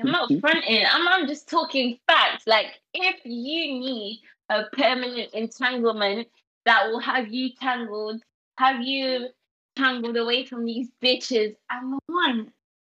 I'm 0.00 0.10
not 0.10 0.30
fronting. 0.40 0.84
I'm, 0.90 1.08
I'm 1.08 1.26
just 1.28 1.48
talking 1.48 1.98
facts. 2.06 2.46
Like, 2.46 2.66
if 2.94 3.16
you 3.24 3.80
need 3.80 4.20
a 4.48 4.64
permanent 4.72 5.32
entanglement 5.32 6.28
that 6.64 6.88
will 6.88 7.00
have 7.00 7.28
you 7.28 7.50
tangled, 7.60 8.22
have 8.58 8.80
you 8.82 9.28
tangled 9.76 10.16
away 10.16 10.44
from 10.44 10.64
these 10.64 10.88
bitches, 11.02 11.54
I'm 11.70 11.92
the 11.92 11.98
one. 12.06 12.52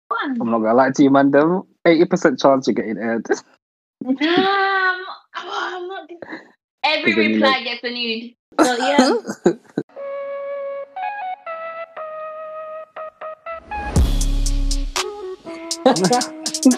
One. 0.08 0.40
I'm 0.40 0.50
not 0.50 0.58
gonna 0.58 0.74
lie 0.74 0.90
to 0.90 1.02
you, 1.02 1.10
man. 1.10 1.30
Them 1.30 1.62
eighty 1.86 2.04
percent 2.04 2.38
chance 2.38 2.66
you're 2.66 2.74
getting 2.74 2.98
aired. 2.98 3.26
Um, 4.04 4.16
oh, 4.18 4.98
I'm 5.36 5.86
not. 5.86 6.10
Every 6.84 7.14
Because 7.14 7.24
then 7.24 7.32
reply 7.34 7.62
gets 7.62 7.84
a 7.84 7.90
nude. 7.90 8.34
So 8.60 8.76
yeah. 16.24 16.32
I'm, 16.64 16.76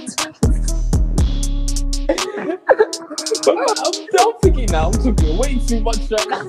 I'm 4.18 4.32
thinking 4.40 4.66
now. 4.70 4.86
I'm 4.86 4.92
talking 4.92 5.36
way 5.36 5.58
too 5.58 5.80
much 5.80 6.10
right 6.10 6.28
now. 6.30 6.42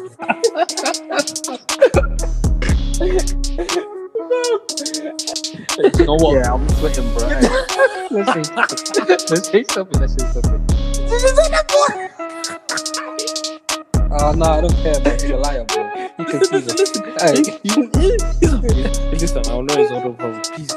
you 5.93 6.05
know 6.05 6.15
what? 6.15 6.35
yeah, 6.35 6.53
I'm 6.53 6.69
sweating, 6.69 7.13
bro. 7.13 7.27
Hey, 7.27 7.41
let's 8.09 8.31
say 8.31 8.43
let's 9.29 9.47
say 9.49 9.63
something. 9.69 9.99
Let's 9.99 10.13
say 10.13 10.27
something. 10.31 10.63
Oh 14.17 14.31
no, 14.31 14.45
I 14.45 14.61
don't 14.61 14.73
care, 14.77 14.99
man. 15.01 15.19
He's 15.19 15.29
a 15.29 15.35
liar, 15.35 15.65
bro. 15.65 15.91
You 16.19 16.25
can 16.25 16.43
see. 16.45 16.61
Hey, 17.19 17.43
Listen, 19.11 19.43
I 19.45 19.49
know 19.59 19.65
it's 19.77 19.91
all 19.91 20.07
over. 20.07 20.41
Please. 20.53 20.71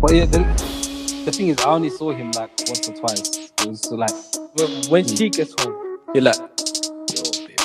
but 0.00 0.12
yeah, 0.14 0.26
the, 0.26 0.83
the 1.24 1.32
thing 1.32 1.48
is, 1.48 1.58
I 1.60 1.70
only 1.70 1.88
saw 1.88 2.12
him 2.12 2.30
like 2.32 2.50
once 2.66 2.86
or 2.88 2.94
twice. 2.94 3.50
It 3.60 3.66
was 3.66 3.80
so, 3.80 3.94
like, 3.94 4.10
When, 4.58 4.84
when 4.90 5.06
she 5.06 5.30
gets 5.30 5.54
home, 5.62 5.98
you're 6.14 6.22
like, 6.22 6.36
yo, 6.36 7.22
babe. 7.46 7.60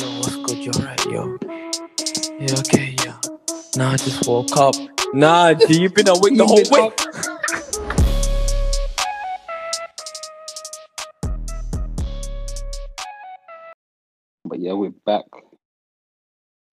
Yo, 0.00 0.06
what's 0.18 0.36
good? 0.36 0.58
You 0.64 0.70
alright, 0.72 1.04
yo? 1.04 1.38
Yeah, 2.40 2.58
okay, 2.60 2.96
yeah. 3.04 3.18
Nah, 3.76 3.92
I 3.92 3.96
just 3.96 4.26
woke 4.26 4.56
up. 4.56 4.74
Nah, 5.12 5.52
G, 5.52 5.78
you've 5.82 5.94
been 5.94 6.08
awake 6.08 6.38
the 6.38 6.46
whole 6.46 6.58
You've 6.58 6.70
way. 6.70 6.90
but 14.44 14.58
yeah, 14.58 14.72
we're 14.72 14.90
back. 15.04 15.26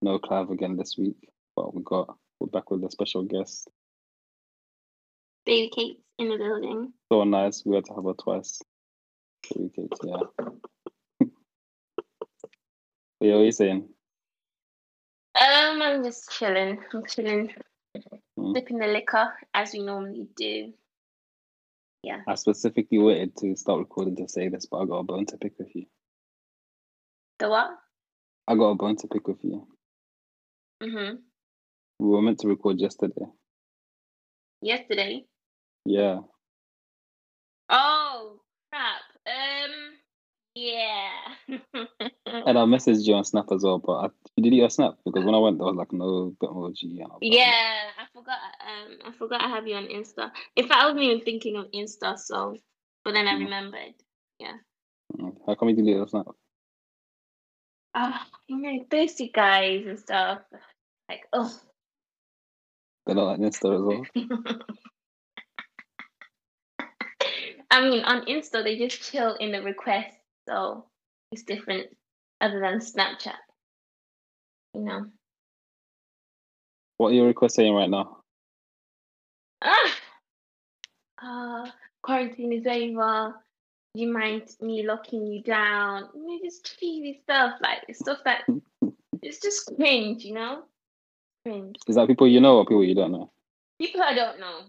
No 0.01 0.19
Clive 0.19 0.49
again 0.51 0.77
this 0.77 0.97
week, 0.97 1.17
but 1.55 1.75
we 1.75 1.83
got 1.83 2.15
we're 2.39 2.47
back 2.47 2.71
with 2.71 2.83
a 2.83 2.89
special 2.89 3.23
guest. 3.23 3.67
Baby 5.45 5.69
cakes 5.75 6.01
in 6.19 6.29
the 6.29 6.37
building. 6.37 6.93
So 7.11 7.23
nice. 7.23 7.63
We 7.65 7.75
had 7.75 7.85
to 7.85 7.93
have 7.95 8.03
her 8.05 8.13
twice. 8.13 8.61
Baby 9.53 9.71
Kate, 9.75 9.93
yeah. 10.03 10.17
yeah, 11.19 11.27
what 13.19 13.41
are 13.41 13.45
you 13.45 13.51
saying? 13.51 13.89
Um, 15.39 15.81
I'm 15.81 16.03
just 16.03 16.29
chilling. 16.31 16.79
I'm 16.93 17.05
chilling, 17.05 17.53
Mm. 18.39 18.55
sipping 18.55 18.77
the 18.79 18.87
liquor 18.87 19.33
as 19.53 19.73
we 19.73 19.79
normally 19.83 20.25
do. 20.37 20.73
Yeah. 22.03 22.21
I 22.27 22.35
specifically 22.35 22.97
waited 22.97 23.35
to 23.37 23.55
start 23.55 23.79
recording 23.79 24.15
to 24.15 24.27
say 24.29 24.47
this, 24.47 24.65
but 24.65 24.77
I 24.77 24.85
got 24.85 24.99
a 24.99 25.03
bone 25.03 25.25
to 25.27 25.37
pick 25.37 25.53
with 25.59 25.75
you. 25.75 25.85
The 27.39 27.49
what? 27.49 27.71
I 28.47 28.55
got 28.55 28.69
a 28.69 28.75
bone 28.75 28.95
to 28.95 29.07
pick 29.07 29.27
with 29.27 29.43
you. 29.43 29.67
Mm-hmm. 30.81 31.15
We 31.99 32.07
were 32.09 32.21
meant 32.21 32.39
to 32.39 32.47
record 32.47 32.79
yesterday. 32.79 33.25
Yesterday. 34.61 35.25
Yeah. 35.85 36.19
Oh 37.69 38.39
crap. 38.71 39.01
Um. 39.25 39.71
Yeah. 40.55 41.09
And 42.45 42.57
I 42.57 42.61
messaged 42.63 43.05
you 43.05 43.13
on 43.15 43.25
Snap 43.25 43.45
as 43.51 43.63
well, 43.63 43.77
but 43.77 43.93
I, 43.93 44.07
you 44.35 44.43
did 44.43 44.53
your 44.55 44.69
Snap 44.69 44.95
because 45.05 45.23
when 45.25 45.35
I 45.35 45.37
went, 45.37 45.57
there 45.57 45.65
was 45.65 45.75
like 45.75 45.91
no 45.91 46.33
Bitmoji. 46.41 47.01
And 47.01 47.03
I 47.03 47.07
was 47.07 47.19
yeah, 47.21 47.89
I 47.99 48.05
forgot. 48.13 48.39
Um, 48.61 48.97
I 49.05 49.11
forgot 49.17 49.41
I 49.41 49.49
have 49.49 49.67
you 49.67 49.75
on 49.75 49.85
Insta. 49.87 50.31
In 50.55 50.67
fact, 50.67 50.81
I 50.81 50.85
wasn't 50.85 51.03
even 51.03 51.21
thinking 51.25 51.57
of 51.57 51.69
Insta, 51.71 52.17
so 52.17 52.55
but 53.03 53.11
then 53.13 53.27
I 53.27 53.33
Mm. 53.33 53.43
remembered. 53.43 53.93
Yeah. 54.39 54.53
How 55.45 55.55
come 55.55 55.69
you 55.69 55.75
deleted 55.75 55.97
your 55.97 56.07
Snap? 56.07 56.27
Ah, 57.93 58.25
you 58.47 58.57
know, 58.57 58.85
thirsty 58.89 59.29
guys 59.29 59.85
and 59.85 59.99
stuff. 59.99 60.39
Like, 61.09 61.27
oh. 61.33 61.53
They're 63.05 63.15
not 63.15 63.39
like 63.39 63.39
Insta 63.39 63.75
as 63.75 63.81
well. 63.81 64.05
I 67.71 67.81
mean, 67.89 68.03
on 68.03 68.25
Insta, 68.25 68.63
they 68.63 68.77
just 68.77 69.01
chill 69.01 69.35
in 69.35 69.53
the 69.53 69.61
request, 69.61 70.13
so 70.47 70.85
it's 71.31 71.43
different 71.43 71.87
other 72.41 72.59
than 72.59 72.79
Snapchat. 72.79 73.39
You 74.73 74.81
know. 74.81 75.05
What 76.97 77.09
are 77.09 77.13
your 77.13 77.27
requests 77.27 77.55
saying 77.55 77.73
right 77.73 77.89
now? 77.89 78.17
Ah, 79.63 79.95
uh, 81.23 81.71
quarantine 82.03 82.51
is 82.51 82.67
over. 82.67 83.35
Do 83.93 84.01
you 84.01 84.11
mind 84.11 84.49
me 84.61 84.85
locking 84.85 85.25
you 85.25 85.41
down? 85.41 86.09
You 86.13 86.27
know, 86.27 86.39
just 86.43 86.77
cheesy 86.77 87.21
stuff 87.23 87.53
like 87.61 87.95
stuff 87.95 88.19
that 88.25 88.43
it's 89.21 89.39
just 89.39 89.71
cringe, 89.77 90.23
you 90.23 90.33
know? 90.33 90.63
Cringe. 91.45 91.77
Is 91.87 91.95
that 91.95 92.07
people 92.07 92.27
you 92.27 92.41
know 92.41 92.57
or 92.57 92.65
people 92.65 92.83
you 92.83 92.95
don't 92.95 93.11
know? 93.11 93.31
People 93.79 94.01
I 94.01 94.13
don't 94.13 94.39
know. 94.39 94.61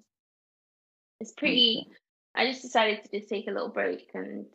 It's 1.20 1.32
pretty. 1.32 1.86
I 2.34 2.46
just 2.46 2.62
decided 2.62 3.04
to 3.04 3.18
just 3.18 3.28
take 3.28 3.46
a 3.46 3.50
little 3.50 3.68
break 3.68 4.10
and 4.14 4.46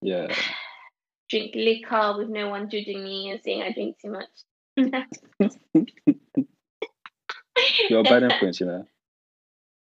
Yeah. 0.00 0.34
drink 1.30 1.54
liquor 1.54 2.14
with 2.18 2.28
no 2.28 2.48
one 2.48 2.68
judging 2.68 3.02
me 3.02 3.30
and 3.30 3.40
saying 3.42 3.62
I 3.62 3.72
drink 3.72 3.98
too 4.00 4.10
much. 4.10 4.28
You're 7.88 8.00
a 8.00 8.02
bad 8.02 8.24
influence, 8.24 8.60
you 8.60 8.66
know. 8.66 8.86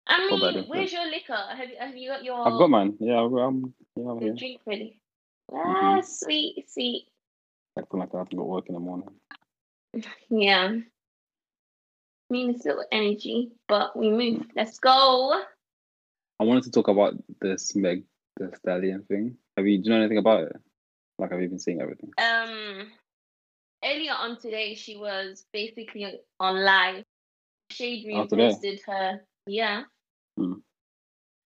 I 0.08 0.28
mean, 0.28 0.66
where's 0.68 0.92
your 0.92 1.10
liquor? 1.10 1.34
Have 1.34 1.70
you 1.70 1.76
have 1.80 1.96
you 1.96 2.10
got 2.10 2.24
your 2.24 2.46
I've 2.46 2.58
got 2.58 2.70
mine. 2.70 2.98
Yeah, 3.00 3.20
I'm, 3.20 3.38
I'm, 3.38 3.74
yeah, 3.96 4.10
I'm 4.10 4.20
here. 4.20 4.34
drink 4.34 4.60
ready? 4.66 5.00
Mm-hmm. 5.52 5.86
Ah, 5.86 6.02
sweet, 6.02 6.70
sweet. 6.70 7.08
Acting 7.78 8.00
like 8.00 8.14
I 8.14 8.18
haven't 8.18 8.38
got 8.38 8.48
work 8.48 8.68
in 8.68 8.74
the 8.74 8.80
morning. 8.80 9.10
Yeah. 10.30 10.70
I 10.70 12.34
mean, 12.34 12.52
it's 12.52 12.66
little 12.66 12.86
energy, 12.94 13.52
but 13.68 13.98
we 13.98 14.10
move. 14.10 14.46
Let's 14.56 14.80
go. 14.80 15.44
I 16.42 16.44
wanted 16.44 16.64
to 16.64 16.72
talk 16.72 16.88
about 16.88 17.14
this 17.40 17.76
Meg 17.76 18.04
Thee 18.40 18.48
Stallion 18.56 19.04
thing. 19.04 19.38
Have 19.56 19.68
you 19.68 19.78
do 19.78 19.84
you 19.84 19.90
know 19.92 19.98
anything 19.98 20.18
about 20.18 20.46
it? 20.46 20.56
Like, 21.20 21.32
have 21.32 21.40
you 21.40 21.48
been 21.48 21.60
seeing 21.60 21.82
everything? 21.82 22.10
Um, 22.18 22.88
earlier 23.86 24.14
on 24.14 24.40
today, 24.40 24.74
she 24.74 24.98
was 24.98 25.46
basically 25.54 26.20
on 26.40 26.66
live. 26.66 27.04
Shade 27.70 28.08
Oh, 28.12 28.26
reposted 28.26 28.80
her. 28.88 29.22
Yeah. 29.46 29.84
Hmm. 30.36 30.54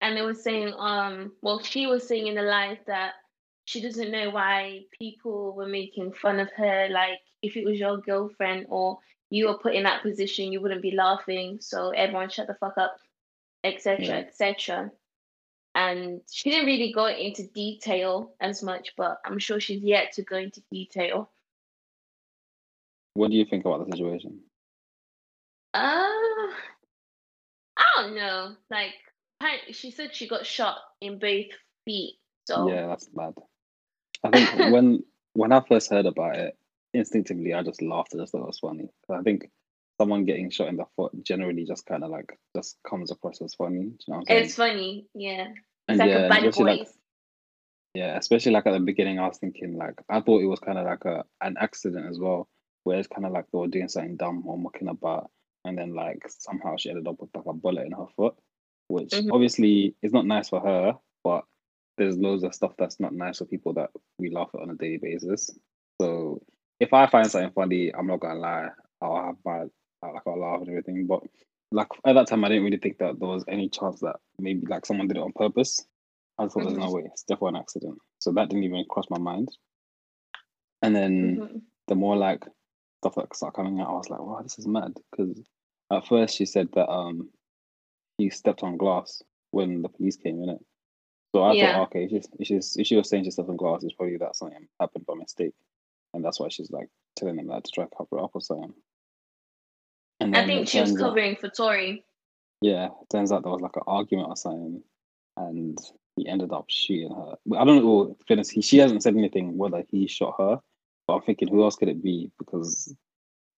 And 0.02 0.18
they 0.18 0.24
were 0.24 0.34
saying, 0.34 0.74
um, 0.78 1.32
well, 1.42 1.62
she 1.64 1.88
was 1.88 2.06
saying 2.06 2.28
in 2.28 2.36
the 2.36 2.42
live 2.42 2.80
that 2.88 3.14
she 3.64 3.82
doesn't 3.82 4.12
know 4.12 4.32
why 4.32 4.82
people 5.00 5.56
were 5.56 5.68
making 5.68 6.12
fun 6.12 6.42
of 6.42 6.50
her. 6.58 6.90
Like, 6.92 7.20
if 7.42 7.56
it 7.56 7.64
was 7.64 7.80
your 7.80 8.00
girlfriend 8.00 8.66
or 8.68 8.98
you 9.30 9.48
were 9.48 9.58
put 9.58 9.74
in 9.74 9.84
that 9.84 10.02
position, 10.02 10.52
you 10.52 10.60
wouldn't 10.60 10.82
be 10.82 10.92
laughing. 10.92 11.60
So 11.62 11.92
everyone 11.92 12.30
shut 12.30 12.48
the 12.48 12.56
fuck 12.56 12.78
up, 12.78 12.98
etc., 13.64 14.06
Yeah. 14.06 14.16
etc. 14.18 14.92
And 15.74 16.22
she 16.30 16.50
didn't 16.50 16.66
really 16.66 16.92
go 16.92 17.08
into 17.08 17.48
detail 17.48 18.34
as 18.42 18.62
much, 18.62 18.94
but 18.98 19.20
I'm 19.26 19.40
sure 19.40 19.60
she's 19.60 19.82
yet 19.82 20.14
to 20.14 20.22
go 20.22 20.38
into 20.38 20.62
detail. 20.72 21.32
What 23.14 23.32
do 23.32 23.38
you 23.38 23.46
think 23.46 23.66
about 23.66 23.86
the 23.86 23.92
situation? 23.92 24.42
Uh, 25.74 25.78
I 27.78 27.84
don't 27.98 28.16
know. 28.16 28.56
Like, 28.70 28.94
she 29.72 29.92
said 29.92 30.16
she 30.16 30.28
got 30.28 30.46
shot 30.46 30.78
in 31.00 31.20
both 31.20 31.48
feet. 31.86 32.16
So 32.46 32.70
Yeah, 32.70 32.88
that's 32.88 33.08
bad. 33.08 33.34
I 34.24 34.30
think 34.30 34.72
when 34.74 35.04
when 35.34 35.52
I 35.52 35.62
first 35.62 35.90
heard 35.90 36.06
about 36.06 36.38
it, 36.38 36.58
instinctively 36.94 37.54
I 37.54 37.64
just 37.64 37.82
laughed. 37.82 38.14
I 38.14 38.18
just 38.20 38.32
thought 38.32 38.44
it 38.44 38.48
was 38.48 38.60
funny. 38.60 38.90
I 39.10 39.22
think 39.22 39.50
someone 40.02 40.26
getting 40.26 40.50
shot 40.50 40.68
in 40.68 40.78
the 40.78 40.86
foot 40.96 41.12
generally 41.24 41.64
just 41.64 41.86
kind 41.86 42.04
of 42.04 42.10
like 42.10 42.36
just 42.56 42.78
comes 42.90 43.12
across 43.12 43.40
as 43.44 43.54
funny. 43.54 43.82
You 43.82 43.98
know 44.08 44.18
what 44.18 44.32
I'm 44.32 44.38
it's 44.38 44.56
funny. 44.56 45.06
Yeah, 45.14 45.50
it's 45.50 45.60
And 45.90 46.00
like 46.00 46.10
yeah, 46.10 46.18
a 46.18 46.28
especially, 46.48 46.50
voice. 46.66 46.80
like, 46.80 46.88
Yeah, 47.94 48.18
especially 48.18 48.52
like 48.54 48.66
at 48.66 48.72
the 48.72 48.80
beginning, 48.80 49.20
I 49.20 49.28
was 49.28 49.38
thinking 49.38 49.78
like 49.78 49.94
I 50.10 50.22
thought 50.22 50.42
it 50.42 50.48
was 50.48 50.60
kind 50.60 50.80
of 50.80 50.86
like 50.86 51.06
a 51.06 51.24
an 51.42 51.56
accident 51.60 52.08
as 52.10 52.18
well, 52.18 52.50
where 52.84 52.98
it's 52.98 53.08
kind 53.08 53.28
of 53.28 53.32
like 53.32 53.46
they 53.54 53.60
were 53.60 53.68
doing 53.68 53.90
something 53.90 54.18
dumb 54.18 54.42
or 54.48 54.58
mucking 54.58 54.88
about, 54.88 55.30
and 55.66 55.78
then 55.78 55.94
like 55.94 56.24
somehow 56.28 56.78
she 56.78 56.90
ended 56.90 57.08
up 57.08 57.18
with 57.20 57.30
like 57.36 57.46
a 57.46 57.54
bullet 57.54 57.86
in 57.86 57.92
her 57.92 58.08
foot, 58.16 58.34
which 58.88 59.12
Mhm. 59.14 59.30
obviously 59.32 59.96
is 60.02 60.14
not 60.14 60.26
nice 60.26 60.50
for 60.50 60.62
her, 60.62 60.98
but 61.24 61.46
there's 62.00 62.18
loads 62.18 62.44
of 62.44 62.56
stuff 62.56 62.74
that's 62.80 63.00
not 63.00 63.14
nice 63.14 63.38
for 63.38 63.46
people 63.46 63.74
that 63.74 63.92
we 64.18 64.32
laugh 64.32 64.50
at 64.56 64.62
on 64.62 64.72
a 64.72 64.76
daily 64.76 64.98
basis. 64.98 65.52
So 66.02 66.42
if 66.80 66.92
I 66.92 67.06
find 67.06 67.30
something 67.30 67.52
funny, 67.54 67.94
I'm 67.94 68.08
not 68.08 68.22
gonna 68.22 68.40
lie, 68.40 68.70
I'll 69.00 69.26
have 69.28 69.36
my 69.46 69.66
like 70.08 70.22
I'll 70.26 70.40
laugh 70.40 70.60
and 70.62 70.70
everything. 70.70 71.06
But 71.08 71.22
like 71.72 71.88
at 72.06 72.14
that 72.14 72.28
time, 72.28 72.44
I 72.44 72.50
didn't 72.50 72.64
really 72.66 72.78
think 72.78 72.98
that 73.00 73.20
there 73.20 73.30
was 73.30 73.46
any 73.48 73.70
chance 73.70 74.00
that 74.02 74.18
maybe 74.40 74.66
like 74.68 74.86
someone 74.86 75.08
did 75.08 75.18
it 75.18 75.24
on 75.24 75.34
purpose. 75.34 75.86
I 76.38 76.48
thought 76.48 76.64
there's 76.64 76.78
no 76.78 76.92
way 76.92 77.04
it's 77.06 77.24
definitely 77.24 77.50
an 77.50 77.56
accident. 77.64 77.98
So 78.20 78.32
that 78.32 78.50
didn't 78.50 78.64
even 78.64 78.86
cross 78.90 79.06
my 79.10 79.20
mind. 79.20 79.50
And 80.82 80.96
then 80.96 81.38
Mhm. 81.38 81.62
the 81.88 81.96
more 81.96 82.16
like 82.16 82.46
stuff 83.02 83.16
that 83.16 83.36
started 83.36 83.56
coming 83.56 83.80
out, 83.80 83.90
I 83.90 83.94
was 83.94 84.10
like, 84.10 84.20
wow, 84.20 84.42
this 84.42 84.58
is 84.58 84.68
mad. 84.68 84.94
Because 85.12 85.40
at 85.92 86.08
first 86.08 86.36
she 86.36 86.46
said 86.46 86.70
that 86.74 86.90
um 86.90 87.30
he 88.18 88.30
stepped 88.30 88.64
on 88.64 88.78
glass 88.78 89.22
when 89.52 89.82
the 89.82 89.90
police 89.90 90.18
came 90.18 90.42
in 90.42 90.50
it. 90.50 90.66
So 91.34 91.44
I 91.44 91.56
Yeah. 91.56 91.72
thought, 91.72 91.84
okay, 91.84 92.04
if 92.06 92.10
she's, 92.12 92.28
if 92.40 92.48
she's 92.48 92.78
if 92.78 92.88
she 92.88 92.96
was 92.96 93.10
saying 93.10 93.24
she 93.26 93.32
stepped 93.32 93.50
on 93.50 93.58
glass, 93.58 93.84
it's 93.84 93.94
probably 93.94 94.18
that 94.18 94.36
something 94.36 94.68
happened 94.80 95.06
by 95.06 95.14
mistake, 95.16 95.54
and 96.14 96.24
that's 96.26 96.40
why 96.40 96.50
she's 96.50 96.72
like 96.72 96.90
telling 97.16 97.38
them 97.38 97.48
that 97.48 97.64
to 97.64 97.72
try 97.72 97.86
to 97.86 97.90
cover 97.96 98.18
it 98.20 98.24
up 98.24 98.32
or 98.34 98.42
something. 98.42 98.74
And 100.22 100.38
I 100.38 100.46
think 100.46 100.68
she 100.68 100.80
was 100.80 100.94
out- 100.94 101.00
covering 101.00 101.36
for 101.36 101.50
Tory. 101.50 102.06
yeah, 102.62 102.90
turns 103.10 103.32
out 103.32 103.44
there 103.44 103.52
was 103.52 103.62
like 103.62 103.76
an 103.76 103.84
argument 103.88 104.30
or 104.30 104.36
something, 104.36 104.84
and 105.38 105.78
he 106.16 106.28
ended 106.28 106.54
up 106.54 106.66
shooting 106.70 107.14
her. 107.14 107.36
I 107.58 107.66
don't 107.66 107.78
know. 107.78 108.16
Well, 108.28 108.46
he, 108.50 108.62
she 108.62 108.78
hasn't 108.78 109.04
said 109.04 109.16
anything 109.16 109.58
whether 109.58 109.84
he 109.90 110.08
shot 110.08 110.36
her, 110.38 110.60
but 111.08 111.14
I'm 111.16 111.22
thinking 111.22 111.48
who 111.48 111.64
else 111.64 111.76
could 111.76 111.90
it 111.90 112.04
be? 112.04 112.32
Because 112.38 112.94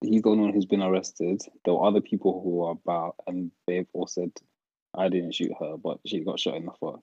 he's 0.01 0.21
the 0.21 0.29
only 0.29 0.45
one 0.45 0.53
who's 0.53 0.65
been 0.65 0.81
arrested. 0.81 1.41
There 1.65 1.73
were 1.73 1.85
other 1.85 2.01
people 2.01 2.41
who 2.41 2.49
were 2.57 2.71
about, 2.71 3.15
and 3.27 3.51
they've 3.67 3.87
all 3.93 4.07
said, 4.07 4.31
"I 4.95 5.09
didn't 5.09 5.35
shoot 5.35 5.51
her, 5.59 5.75
but 5.77 5.99
she 6.05 6.21
got 6.21 6.39
shot 6.39 6.55
in 6.55 6.65
the 6.65 6.71
foot." 6.79 7.01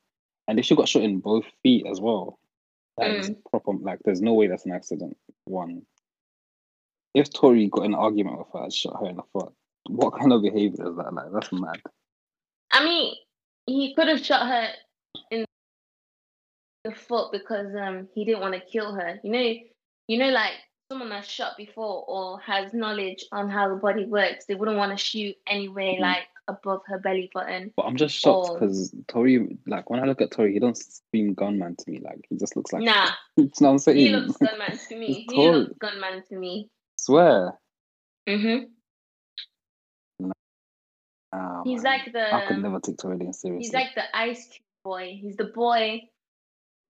And 0.49 0.59
if 0.59 0.65
she 0.65 0.75
got 0.75 0.89
shot 0.89 1.03
in 1.03 1.21
both 1.21 1.45
feet 1.63 1.87
as 1.87 2.01
well, 2.01 2.39
that 2.97 3.11
is 3.11 3.31
mm. 3.31 3.37
proper. 3.51 3.73
Like, 3.73 4.01
there's 4.05 4.23
no 4.23 4.33
way 4.33 4.47
that's 4.47 4.67
an 4.67 4.73
accident. 4.73 5.17
One. 5.45 5.83
If 7.15 7.33
Tory 7.33 7.69
got 7.69 7.87
an 7.87 7.95
argument 7.95 8.39
with 8.39 8.47
her 8.55 8.65
and 8.65 8.73
shot 8.73 9.01
her 9.01 9.09
in 9.09 9.17
the 9.17 9.23
foot, 9.33 9.53
what 9.89 10.19
kind 10.19 10.33
of 10.33 10.43
behavior 10.43 10.89
is 10.91 10.97
that? 10.97 11.13
Like, 11.13 11.33
that's 11.33 11.53
mad. 11.53 11.81
I 12.73 12.85
mean, 12.85 13.15
he 13.67 13.95
could 13.95 14.09
have 14.09 14.25
shot 14.25 14.47
her 14.47 14.69
in 15.31 15.45
the 16.85 16.93
foot 16.93 17.33
because 17.33 17.75
um 17.75 18.09
he 18.15 18.25
didn't 18.25 18.41
want 18.41 18.55
to 18.55 18.61
kill 18.61 18.95
her. 18.95 19.19
You 19.25 19.31
know, 19.33 19.55
you 20.09 20.19
know, 20.19 20.29
like 20.31 20.53
someone 20.91 21.09
that's 21.09 21.29
shot 21.29 21.57
before 21.57 22.05
or 22.09 22.41
has 22.41 22.73
knowledge 22.73 23.25
on 23.33 23.49
how 23.49 23.69
the 23.69 23.77
body 23.77 24.05
works, 24.07 24.47
they 24.47 24.55
wouldn't 24.55 24.77
want 24.79 24.97
to 24.97 24.97
shoot 25.05 25.37
anywhere 25.47 25.95
Mm. 25.95 26.01
like 26.01 26.23
above 26.49 26.81
her 26.87 26.99
belly 26.99 27.31
button. 27.33 27.73
But 27.77 27.87
I'm 27.87 27.97
just 27.97 28.15
shocked 28.15 28.51
Or- 28.51 28.59
because 28.59 28.95
Tory, 29.09 29.57
like 29.67 29.89
when 29.91 30.01
I 30.01 30.05
look 30.07 30.21
at 30.21 30.31
Tory, 30.33 30.53
he 30.53 30.59
don't 30.59 30.77
scream 30.77 31.35
gunman 31.35 31.77
to 31.77 31.91
me. 31.91 31.99
Like 32.01 32.25
he 32.29 32.37
just 32.37 32.57
looks 32.57 32.73
like. 32.73 32.83
Nah, 32.83 33.11
you 33.37 33.45
know 33.45 33.51
what 33.61 33.71
I'm 33.71 33.79
saying? 33.79 33.99
he 33.99 34.09
looks 34.11 34.37
gunman 34.37 34.79
to 34.89 34.97
me. 34.97 35.27
He 35.31 35.49
looks 35.51 35.75
gunman 35.79 36.23
to 36.29 36.37
me. 36.37 36.71
Swear. 37.01 37.59
hmm 38.29 38.65
Ah, 41.33 41.63
He's 41.65 41.83
man. 41.83 41.93
like 42.03 42.13
the 42.13 42.35
I 42.35 42.47
could 42.47 42.59
never 42.61 42.81
take 42.81 42.99
Tory 42.99 43.17
Lanez 43.17 43.37
seriously. 43.37 43.65
he's 43.65 43.73
like 43.73 43.95
the 43.95 44.05
ice 44.17 44.49
cube 44.49 44.63
boy. 44.85 45.19
He's 45.21 45.37
the 45.37 45.45
boy 45.45 46.03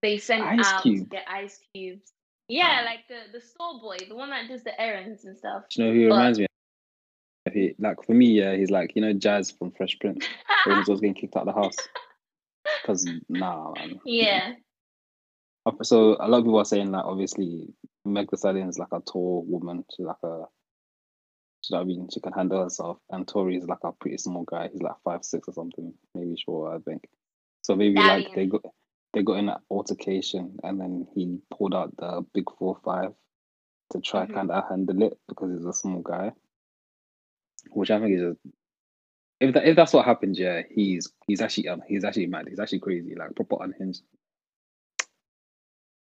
they 0.03 0.17
send 0.19 0.43
Ice 0.43 0.67
out 0.67 0.83
to 0.83 1.05
get 1.05 1.25
ice 1.29 1.61
cubes. 1.75 2.11
Yeah, 2.49 2.79
Ah. 2.81 2.85
like 2.87 3.01
the 3.09 3.39
the 3.39 3.41
store 3.45 3.79
boy, 3.81 3.99
the 4.09 4.17
one 4.17 4.31
that 4.31 4.49
does 4.49 4.65
the 4.65 4.79
errands 4.81 5.25
and 5.27 5.37
stuff. 5.37 5.65
Do 5.71 5.83
you 5.83 5.87
know 5.89 5.95
who 5.95 6.01
he 6.01 6.09
but- 6.09 6.15
reminds 6.17 6.39
me 6.39 6.45
of? 7.47 7.53
He, 7.53 7.75
like 7.79 8.03
for 8.05 8.13
me, 8.15 8.27
yeah, 8.27 8.57
he's 8.57 8.71
like 8.71 8.97
you 8.97 9.03
know 9.03 9.13
Jazz 9.13 9.51
from 9.51 9.71
Fresh 9.73 9.99
Prince 10.01 10.27
when 10.65 10.79
he's 10.79 10.89
always 10.89 11.01
getting 11.01 11.15
kicked 11.15 11.37
out 11.37 11.47
of 11.47 11.55
the 11.55 11.61
house. 11.61 11.77
Because 12.83 13.07
nah, 13.29 13.73
man. 13.73 14.01
yeah. 14.05 14.53
So 15.83 16.17
a 16.19 16.27
lot 16.29 16.39
of 16.39 16.45
people 16.45 16.59
are 16.59 16.65
saying 16.65 16.91
like 16.91 17.05
obviously 17.05 17.69
Meg 18.05 18.31
Thee 18.31 18.37
Stallion 18.37 18.69
is 18.69 18.79
like 18.79 18.93
a 18.93 19.01
tall 19.01 19.45
woman. 19.49 19.85
She's 19.97 20.07
like 20.07 20.17
a. 20.25 20.45
What 21.69 21.81
I 21.81 21.85
mean? 21.85 22.09
She 22.13 22.21
can 22.21 22.33
handle 22.33 22.63
herself. 22.63 22.99
And 23.11 23.29
Tory 23.29 23.57
is 23.57 23.67
like 23.69 23.85
a 23.85 23.93
pretty 23.93 24.19
small 24.19 24.45
guy. 24.45 24.69
He's 24.73 24.83
like 24.83 24.97
five 25.05 25.25
six 25.25 25.49
or 25.49 25.55
something, 25.55 25.95
maybe 26.15 26.37
shorter, 26.37 26.77
I 26.77 26.79
think. 26.81 27.09
So 27.63 27.77
maybe 27.77 28.03
like 28.03 28.33
they 28.35 28.47
got 28.47 28.63
they 29.15 29.23
got 29.23 29.39
in 29.39 29.49
an 29.49 29.59
altercation, 29.71 30.59
and 30.65 30.81
then 30.81 31.07
he 31.15 31.39
pulled 31.57 31.75
out 31.75 31.97
the 31.97 32.25
big 32.35 32.45
four 32.59 32.79
five 32.85 33.13
to 33.93 34.01
try 34.01 34.27
Mhm. 34.27 34.35
kind 34.35 34.51
of 34.51 34.69
handle 34.69 35.03
it 35.03 35.19
because 35.29 35.53
he's 35.53 35.67
a 35.67 35.73
small 35.73 36.03
guy. 36.03 36.33
Which 37.71 37.91
I 37.91 38.01
think 38.01 38.15
is 38.17 38.23
just 38.23 38.41
if 39.41 39.55
that 39.55 39.67
if 39.69 39.77
that's 39.77 39.93
what 39.93 40.07
happened, 40.07 40.39
yeah, 40.39 40.63
he's 40.71 41.13
he's 41.27 41.41
actually 41.43 41.69
um, 41.69 41.83
he's 41.87 42.05
actually 42.05 42.27
mad. 42.27 42.49
He's 42.49 42.61
actually 42.61 42.81
crazy, 42.81 43.15
like 43.17 43.35
proper 43.37 43.65
unhinged. 43.65 44.03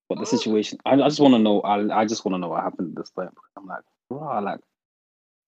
But 0.09 0.17
the 0.19 0.23
Oh. 0.23 0.37
situation, 0.37 0.79
I, 0.85 0.95
I 0.95 1.09
just 1.09 1.21
want 1.21 1.35
to 1.35 1.39
know. 1.39 1.61
I, 1.62 2.01
I 2.01 2.05
just 2.06 2.25
want 2.25 2.35
to 2.35 2.39
know 2.39 2.49
what 2.49 2.62
happened 2.62 2.91
at 2.91 2.97
this 3.03 3.11
point. 3.11 3.31
I'm 3.56 3.67
like, 3.67 3.83
wow, 4.11 4.43
like, 4.43 4.61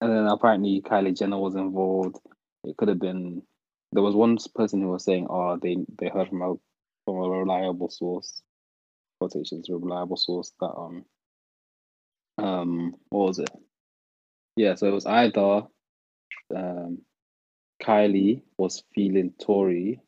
and 0.00 0.10
then 0.12 0.26
apparently 0.26 0.82
Kylie 0.82 1.16
Jenner 1.18 1.38
was 1.38 1.54
involved. 1.56 2.16
It 2.64 2.76
could 2.76 2.88
have 2.88 3.00
been. 3.00 3.42
There 3.92 4.02
was 4.02 4.14
one 4.14 4.38
person 4.54 4.82
who 4.82 4.88
was 4.88 5.04
saying, 5.04 5.26
"Oh, 5.30 5.56
they 5.56 5.76
they 5.98 6.08
heard 6.08 6.28
from 6.28 6.42
a 6.42 6.54
from 7.04 7.16
a 7.16 7.28
reliable 7.30 7.88
source." 7.90 8.42
Quotations, 9.20 9.68
reliable 9.70 10.16
source 10.16 10.52
that 10.60 10.66
um 10.76 11.04
um 12.38 12.94
what 13.08 13.28
was 13.28 13.38
it? 13.38 13.50
Yeah, 14.56 14.74
so 14.74 14.88
it 14.88 14.92
was 14.94 15.06
either 15.06 15.62
um 16.54 16.98
Kylie 17.82 18.42
was 18.58 18.84
feeling 18.94 19.32
Tory 19.40 20.00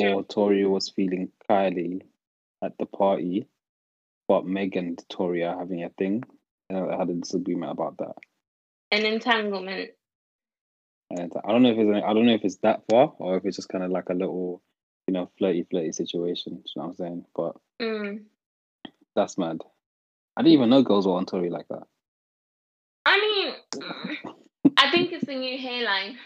or 0.00 0.24
Tory 0.24 0.66
was 0.66 0.90
feeling 0.90 1.30
Kylie 1.48 2.02
at 2.62 2.76
the 2.78 2.86
party, 2.86 3.46
but 4.30 4.46
Meg 4.46 4.76
and 4.76 4.96
Tory 5.08 5.42
are 5.42 5.58
having 5.58 5.82
a 5.82 5.88
thing. 5.88 6.22
And 6.68 6.78
I 6.78 6.96
had 6.96 7.10
a 7.10 7.14
disagreement 7.14 7.72
about 7.72 7.98
that. 7.98 8.14
An 8.92 9.04
entanglement. 9.04 9.90
And 11.10 11.32
I 11.44 11.50
don't 11.50 11.62
know 11.64 11.72
if 11.72 11.78
it's 11.78 12.04
I 12.06 12.12
don't 12.14 12.26
know 12.26 12.34
if 12.34 12.44
it's 12.44 12.58
that 12.58 12.82
far 12.88 13.12
or 13.18 13.36
if 13.38 13.44
it's 13.44 13.56
just 13.56 13.68
kind 13.68 13.82
of 13.82 13.90
like 13.90 14.08
a 14.08 14.14
little, 14.14 14.62
you 15.08 15.14
know, 15.14 15.28
flirty 15.36 15.66
flirty 15.68 15.90
situation. 15.90 16.62
You 16.64 16.72
know 16.76 16.82
what 16.82 16.88
I'm 16.90 16.94
saying? 16.94 17.24
But 17.34 17.56
Mm. 17.82 18.22
that's 19.16 19.36
mad. 19.36 19.62
I 20.36 20.42
didn't 20.42 20.52
even 20.52 20.70
know 20.70 20.82
girls 20.82 21.08
were 21.08 21.14
on 21.14 21.26
Tory 21.26 21.50
like 21.50 21.66
that. 21.66 21.82
I 23.06 23.18
mean, 23.18 23.82
I 24.76 24.92
think 24.92 25.10
it's 25.10 25.26
the 25.26 25.34
new 25.34 25.58
hairline. 25.58 26.18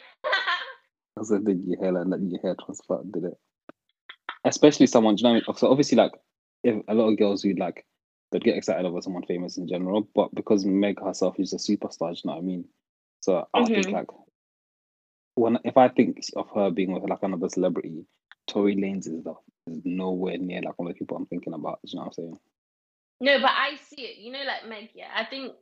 That's 1.16 1.30
a 1.30 1.38
big 1.38 1.62
your 1.66 1.80
hairline 1.80 2.10
that 2.10 2.20
your 2.20 2.42
hair 2.42 2.54
transplant 2.62 3.12
did 3.12 3.24
it. 3.24 3.38
Especially 4.44 4.88
someone, 4.88 5.14
do 5.14 5.20
you 5.20 5.24
know, 5.24 5.30
what 5.36 5.44
I 5.46 5.50
mean? 5.52 5.56
so 5.56 5.70
obviously, 5.70 5.96
like, 5.96 6.12
if 6.64 6.82
a 6.88 6.94
lot 6.94 7.08
of 7.10 7.18
girls 7.18 7.42
who 7.42 7.54
like, 7.54 7.86
they'd 8.34 8.42
get 8.42 8.56
excited 8.56 8.84
over 8.84 9.00
someone 9.00 9.22
famous 9.22 9.58
in 9.58 9.68
general, 9.68 10.08
but 10.12 10.34
because 10.34 10.64
Meg 10.64 11.00
herself 11.00 11.38
is 11.38 11.52
a 11.52 11.56
superstar, 11.56 12.10
you 12.10 12.20
know 12.24 12.32
what 12.34 12.38
I 12.38 12.40
mean? 12.40 12.64
So 13.20 13.46
I 13.54 13.64
think 13.64 13.86
Mhm. 13.86 13.92
like, 13.92 14.08
when 15.36 15.58
if 15.64 15.76
I 15.76 15.88
think 15.88 16.18
of 16.34 16.50
her 16.50 16.70
being 16.72 16.92
with 16.92 17.08
like 17.08 17.22
another 17.22 17.48
celebrity, 17.48 18.06
Tory 18.48 18.74
Lanez 18.74 19.06
is 19.06 19.22
the 19.22 19.34
is 19.68 19.82
nowhere 19.84 20.36
near 20.36 20.62
like 20.62 20.76
one 20.78 20.88
of 20.88 20.94
the 20.94 20.98
people 20.98 21.16
I'm 21.16 21.26
thinking 21.26 21.52
about. 21.54 21.78
You 21.84 21.96
know 21.96 22.02
what 22.02 22.06
I'm 22.08 22.12
saying? 22.12 22.40
No, 23.20 23.40
but 23.40 23.50
I 23.52 23.76
see 23.76 24.02
it. 24.02 24.18
You 24.18 24.32
know, 24.32 24.42
like 24.44 24.68
Meg, 24.68 24.90
yeah. 24.94 25.10
I 25.14 25.24
think 25.24 25.54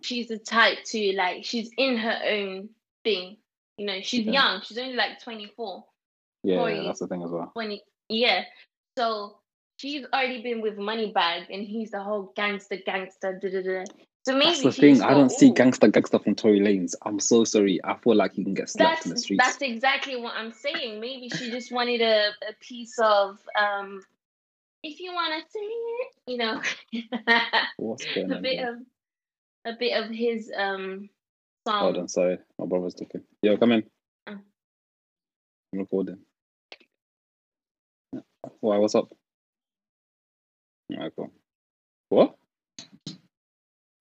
she's 0.00 0.28
the 0.28 0.38
type 0.38 0.84
to 0.84 1.12
like 1.16 1.44
she's 1.44 1.70
in 1.76 1.96
her 1.96 2.20
own 2.24 2.68
thing. 3.02 3.36
You 3.78 3.86
know, 3.86 4.00
she's 4.00 4.26
Yeah. 4.26 4.32
young. 4.32 4.62
She's 4.62 4.78
only 4.78 4.94
like 4.94 5.20
24, 5.20 5.84
Yeah, 6.44 6.68
yeah, 6.68 6.82
that's 6.84 7.00
the 7.00 7.08
thing 7.08 7.24
as 7.24 7.30
well. 7.32 7.50
20. 7.52 7.82
Yeah. 8.08 8.44
So 8.96 9.40
she's 9.76 10.04
already 10.12 10.42
been 10.42 10.60
with 10.60 10.76
Moneybagg 10.76 11.46
and 11.50 11.66
he's 11.66 11.90
the 11.90 12.02
whole 12.02 12.32
gangster, 12.34 12.78
gangster, 12.84 13.38
da 13.40 13.50
da 13.50 13.62
da. 13.62 13.84
So 14.24 14.34
maybe 14.34 14.46
That's 14.46 14.62
the 14.62 14.72
thing. 14.72 15.02
I 15.02 15.10
don't 15.10 15.30
see 15.30 15.52
gangster 15.52 15.86
gangster 15.88 16.18
from 16.18 16.34
Tory 16.34 16.58
Lanez. 16.58 16.94
I'm 17.04 17.20
so 17.20 17.44
sorry. 17.44 17.78
I 17.84 17.94
feel 17.94 18.16
like 18.16 18.32
he 18.32 18.42
can 18.42 18.54
get 18.54 18.68
slapped 18.68 18.96
That's 18.96 19.06
in 19.06 19.12
the 19.12 19.18
streets. 19.18 19.44
that's 19.44 19.62
exactly 19.62 20.20
what 20.20 20.34
I'm 20.34 20.52
saying. 20.52 21.00
Maybe 21.00 21.28
she 21.28 21.50
just 21.50 21.70
wanted 21.70 22.00
a, 22.00 22.30
a 22.48 22.52
piece 22.60 22.98
of 22.98 23.38
um 23.58 24.02
if 24.82 24.98
you 24.98 25.12
wanna 25.14 25.40
say 25.48 25.60
it, 25.60 26.12
you 26.26 26.38
know. 26.38 26.60
A 28.36 28.40
bit 28.40 28.58
here? 28.58 28.72
of 28.72 29.74
a 29.74 29.76
bit 29.78 29.92
of 29.92 30.10
his 30.10 30.50
um 30.56 31.08
song. 31.66 31.80
Hold 31.80 31.98
on, 31.98 32.08
sorry. 32.08 32.38
My 32.58 32.66
brother's 32.66 32.94
talking. 32.94 33.22
Yo, 33.42 33.56
come 33.56 33.72
in. 33.72 33.84
Oh. 34.26 34.32
I'm 34.32 35.78
recording. 35.78 36.18
Why, 38.60 38.78
what's 38.78 38.94
up? 38.94 39.08
Cool. 40.90 41.32
What? 42.08 42.36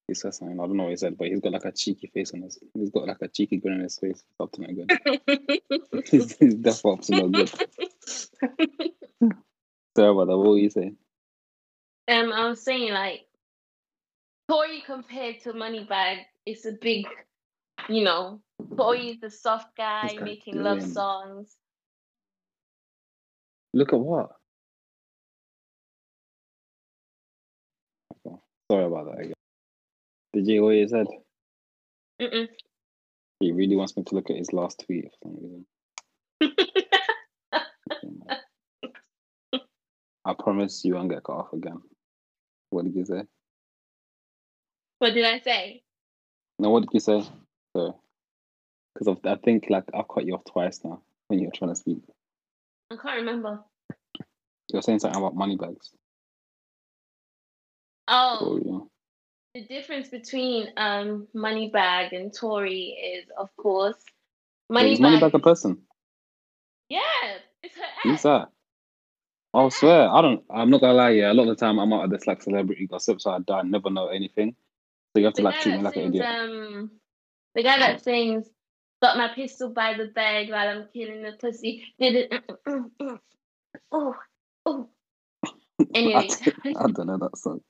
He 0.08 0.14
said 0.14 0.36
something. 0.36 0.60
I 0.60 0.64
don't 0.64 0.78
know 0.78 0.84
what 0.84 0.92
he 0.92 0.98
said, 0.98 1.18
but 1.18 1.28
he's 1.28 1.40
got 1.40 1.54
like 1.54 1.66
a 1.66 1.72
cheeky 1.72 2.08
face 2.14 2.32
on 2.34 2.44
his. 2.44 2.60
He's 2.76 2.92
got 2.92 3.08
like 3.08 3.22
a 3.22 3.28
cheeky 3.28 3.58
grin 3.58 3.76
on 3.76 3.80
his 3.82 3.98
face. 3.98 4.24
It's 4.30 4.40
up 4.40 4.52
to 4.52 4.62
no 4.62 4.68
good. 4.68 4.92
he's, 6.12 6.38
he's 6.38 6.54
definitely 6.56 6.92
up 6.92 7.02
to 7.02 7.12
no 7.12 7.28
good. 7.30 7.50
Sorry 9.98 10.12
about 10.12 10.28
that. 10.28 10.38
What 10.38 10.50
were 10.50 10.58
you 10.58 10.70
saying? 10.70 10.98
um, 12.08 12.32
I 12.32 12.48
was 12.48 12.62
saying 12.62 12.94
like 12.94 13.26
Tory 14.50 14.84
compared 14.86 15.42
to 15.42 15.54
Moneybagg 15.54 16.20
is 16.46 16.66
a 16.66 16.74
big, 16.74 17.08
you 17.90 18.04
know, 18.04 18.42
Tory 18.78 19.10
is 19.10 19.20
the 19.20 19.32
soft 19.32 19.76
guy 19.76 20.18
making 20.22 20.62
love 20.62 20.84
songs. 20.84 21.56
Look 23.74 23.92
at 23.92 24.00
what? 24.00 24.32
Sorry 28.72 28.86
about 28.86 29.06
that 29.06 29.20
again. 29.20 29.34
Did 30.34 30.48
you 30.48 30.54
hear 30.54 30.64
what 30.64 30.76
he 30.76 30.88
said? 30.88 31.08
Mm-mm. 32.22 32.48
He 33.40 33.52
really 33.52 33.76
wants 33.76 33.96
me 33.96 34.04
to 34.04 34.16
look 34.16 34.30
at 34.30 34.38
his 34.38 34.54
last 34.54 34.84
tweet 34.86 35.06
for 35.06 35.12
some 35.24 35.38
reason. 35.42 35.66
I 40.26 40.34
promise 40.34 40.84
you 40.84 40.96
won't 40.96 41.12
get 41.12 41.24
cut 41.24 41.36
off 41.36 41.54
again. 41.54 41.82
What 42.72 42.86
did 42.86 42.96
you 42.96 43.06
say? 43.06 43.24
what 45.00 45.14
did 45.14 45.26
I 45.26 45.40
say? 45.40 45.84
No, 46.58 46.70
what 46.72 46.82
did 46.82 46.90
you 46.94 47.00
say? 47.00 47.24
Because 47.74 49.20
I 49.26 49.36
think 49.36 49.70
like 49.70 49.84
I've 49.94 50.08
cut 50.08 50.26
you 50.26 50.34
off 50.34 50.46
twice 50.46 50.80
now 50.84 51.02
when 51.28 51.40
you're 51.40 51.52
trying 51.52 51.72
to 51.72 51.76
speak. 51.76 52.00
I 52.92 52.96
can't 52.96 53.18
remember. 53.18 53.64
You're 54.72 54.82
saying 54.82 55.00
something 55.00 55.20
about 55.20 55.36
money 55.36 55.58
bags. 55.58 55.92
Oh, 58.08 58.40
Oh, 58.42 58.60
yeah. 58.66 58.80
the 59.62 59.68
difference 59.68 60.10
between 60.10 60.70
um 60.78 61.28
Moneybagg 61.36 62.16
and 62.16 62.34
Tory 62.34 62.90
is, 63.20 63.26
of 63.38 63.50
course, 63.58 63.98
Wait, 64.80 64.94
is 64.94 65.00
Moneybagg. 65.00 65.02
money 65.02 65.18
bag 65.22 65.36
a 65.36 65.40
person? 65.40 65.84
yeah, 66.90 67.00
it's 67.64 67.76
her 67.78 67.84
Who's 68.04 68.14
ex. 68.16 68.24
that? 68.24 68.50
I 69.54 69.70
swear, 69.70 70.10
I 70.10 70.22
don't. 70.24 70.44
I'm 70.50 70.70
not 70.72 70.82
gonna 70.82 70.94
lie. 70.94 71.12
Yeah, 71.12 71.32
a 71.32 71.36
lot 71.36 71.50
of 71.50 71.58
the 71.58 71.66
time 71.66 71.80
I'm 71.80 71.94
out 71.94 72.06
of 72.06 72.12
this 72.12 72.28
like 72.28 72.42
celebrity 72.44 72.88
gossip, 72.88 73.22
so 73.22 73.32
I, 73.32 73.54
I 73.54 73.64
never 73.64 73.90
know 73.92 74.08
anything. 74.10 74.56
So 75.14 75.20
you 75.20 75.26
have 75.26 75.36
to 75.36 75.42
The 75.42 75.46
like 75.48 75.60
treat 75.60 75.76
me 75.76 75.84
like 75.84 75.98
an 75.98 76.04
sings, 76.04 76.16
idiot. 76.16 76.26
um, 76.30 76.92
the 77.56 77.64
guy 77.64 77.80
that 77.80 78.04
sings, 78.04 78.50
"Got 79.02 79.18
my 79.18 79.30
pistol 79.36 79.70
by 79.72 79.96
the 79.96 80.08
bag 80.08 80.52
while 80.52 80.68
I'm 80.70 80.88
killing 80.94 81.24
the 81.24 81.34
pussy." 81.34 81.86
Did 82.00 82.16
it? 82.16 82.32
mm, 82.32 82.44
mm, 82.68 82.92
mm. 83.02 83.20
Oh, 83.92 84.16
oh. 84.66 84.90
I, 85.82 85.86
Anyway, 85.96 86.28
don't, 86.46 86.56
I 86.76 86.92
don't 86.92 87.08
know 87.08 87.18
that 87.20 87.38
song. 87.38 87.62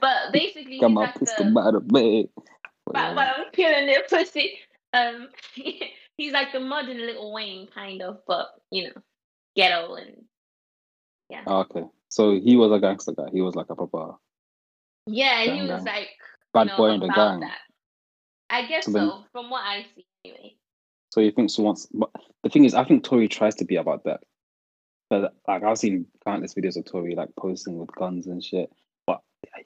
But 0.00 0.32
basically, 0.32 0.80
Got 0.80 0.90
my 0.90 1.02
like 1.02 1.18
pistol 1.18 1.46
the, 1.46 1.50
by 1.52 1.70
the 1.70 1.80
bed. 1.80 2.28
but, 2.86 2.96
I'm 2.96 3.44
killing 3.52 3.86
their 3.86 4.02
pussy. 4.08 4.58
Um, 4.92 5.28
he's 6.16 6.32
like 6.32 6.52
the 6.52 6.60
modern 6.60 6.98
Lil 6.98 7.32
Wayne 7.32 7.68
kind 7.74 8.02
of, 8.02 8.18
but 8.26 8.48
you 8.70 8.84
know, 8.84 9.02
ghetto 9.56 9.94
and 9.94 10.24
yeah. 11.28 11.42
okay, 11.46 11.84
so 12.08 12.32
he 12.32 12.56
was 12.56 12.72
a 12.72 12.80
gangster 12.80 13.12
guy. 13.12 13.28
He 13.32 13.40
was 13.40 13.54
like 13.54 13.66
a 13.70 13.76
proper 13.76 14.14
yeah, 15.06 15.42
he 15.42 15.62
was 15.62 15.82
like 15.84 16.08
bad 16.52 16.66
you 16.66 16.66
know, 16.72 16.76
boy 16.76 16.90
in 16.90 17.00
the 17.00 17.08
gang. 17.08 17.40
That. 17.40 17.58
I 18.48 18.66
guess 18.66 18.86
So 18.86 18.92
so, 18.92 19.24
from 19.32 19.50
what 19.50 19.62
I 19.62 19.86
see 19.94 20.06
anyway. 20.24 20.54
So 21.10 21.20
he 21.20 21.30
thinks 21.30 21.56
he 21.56 21.62
wants. 21.62 21.88
But 21.92 22.10
the 22.42 22.50
thing 22.50 22.64
is, 22.64 22.74
I 22.74 22.84
think 22.84 23.04
Tory 23.04 23.28
tries 23.28 23.54
to 23.56 23.64
be 23.64 23.76
about 23.76 24.04
that. 24.04 24.20
But 25.08 25.34
like 25.48 25.64
I've 25.64 25.78
seen 25.78 26.06
countless 26.24 26.54
videos 26.54 26.76
of 26.76 26.84
Tory 26.84 27.14
like 27.14 27.30
posting 27.38 27.78
with 27.78 27.94
guns 27.94 28.26
and 28.26 28.42
shit. 28.42 28.70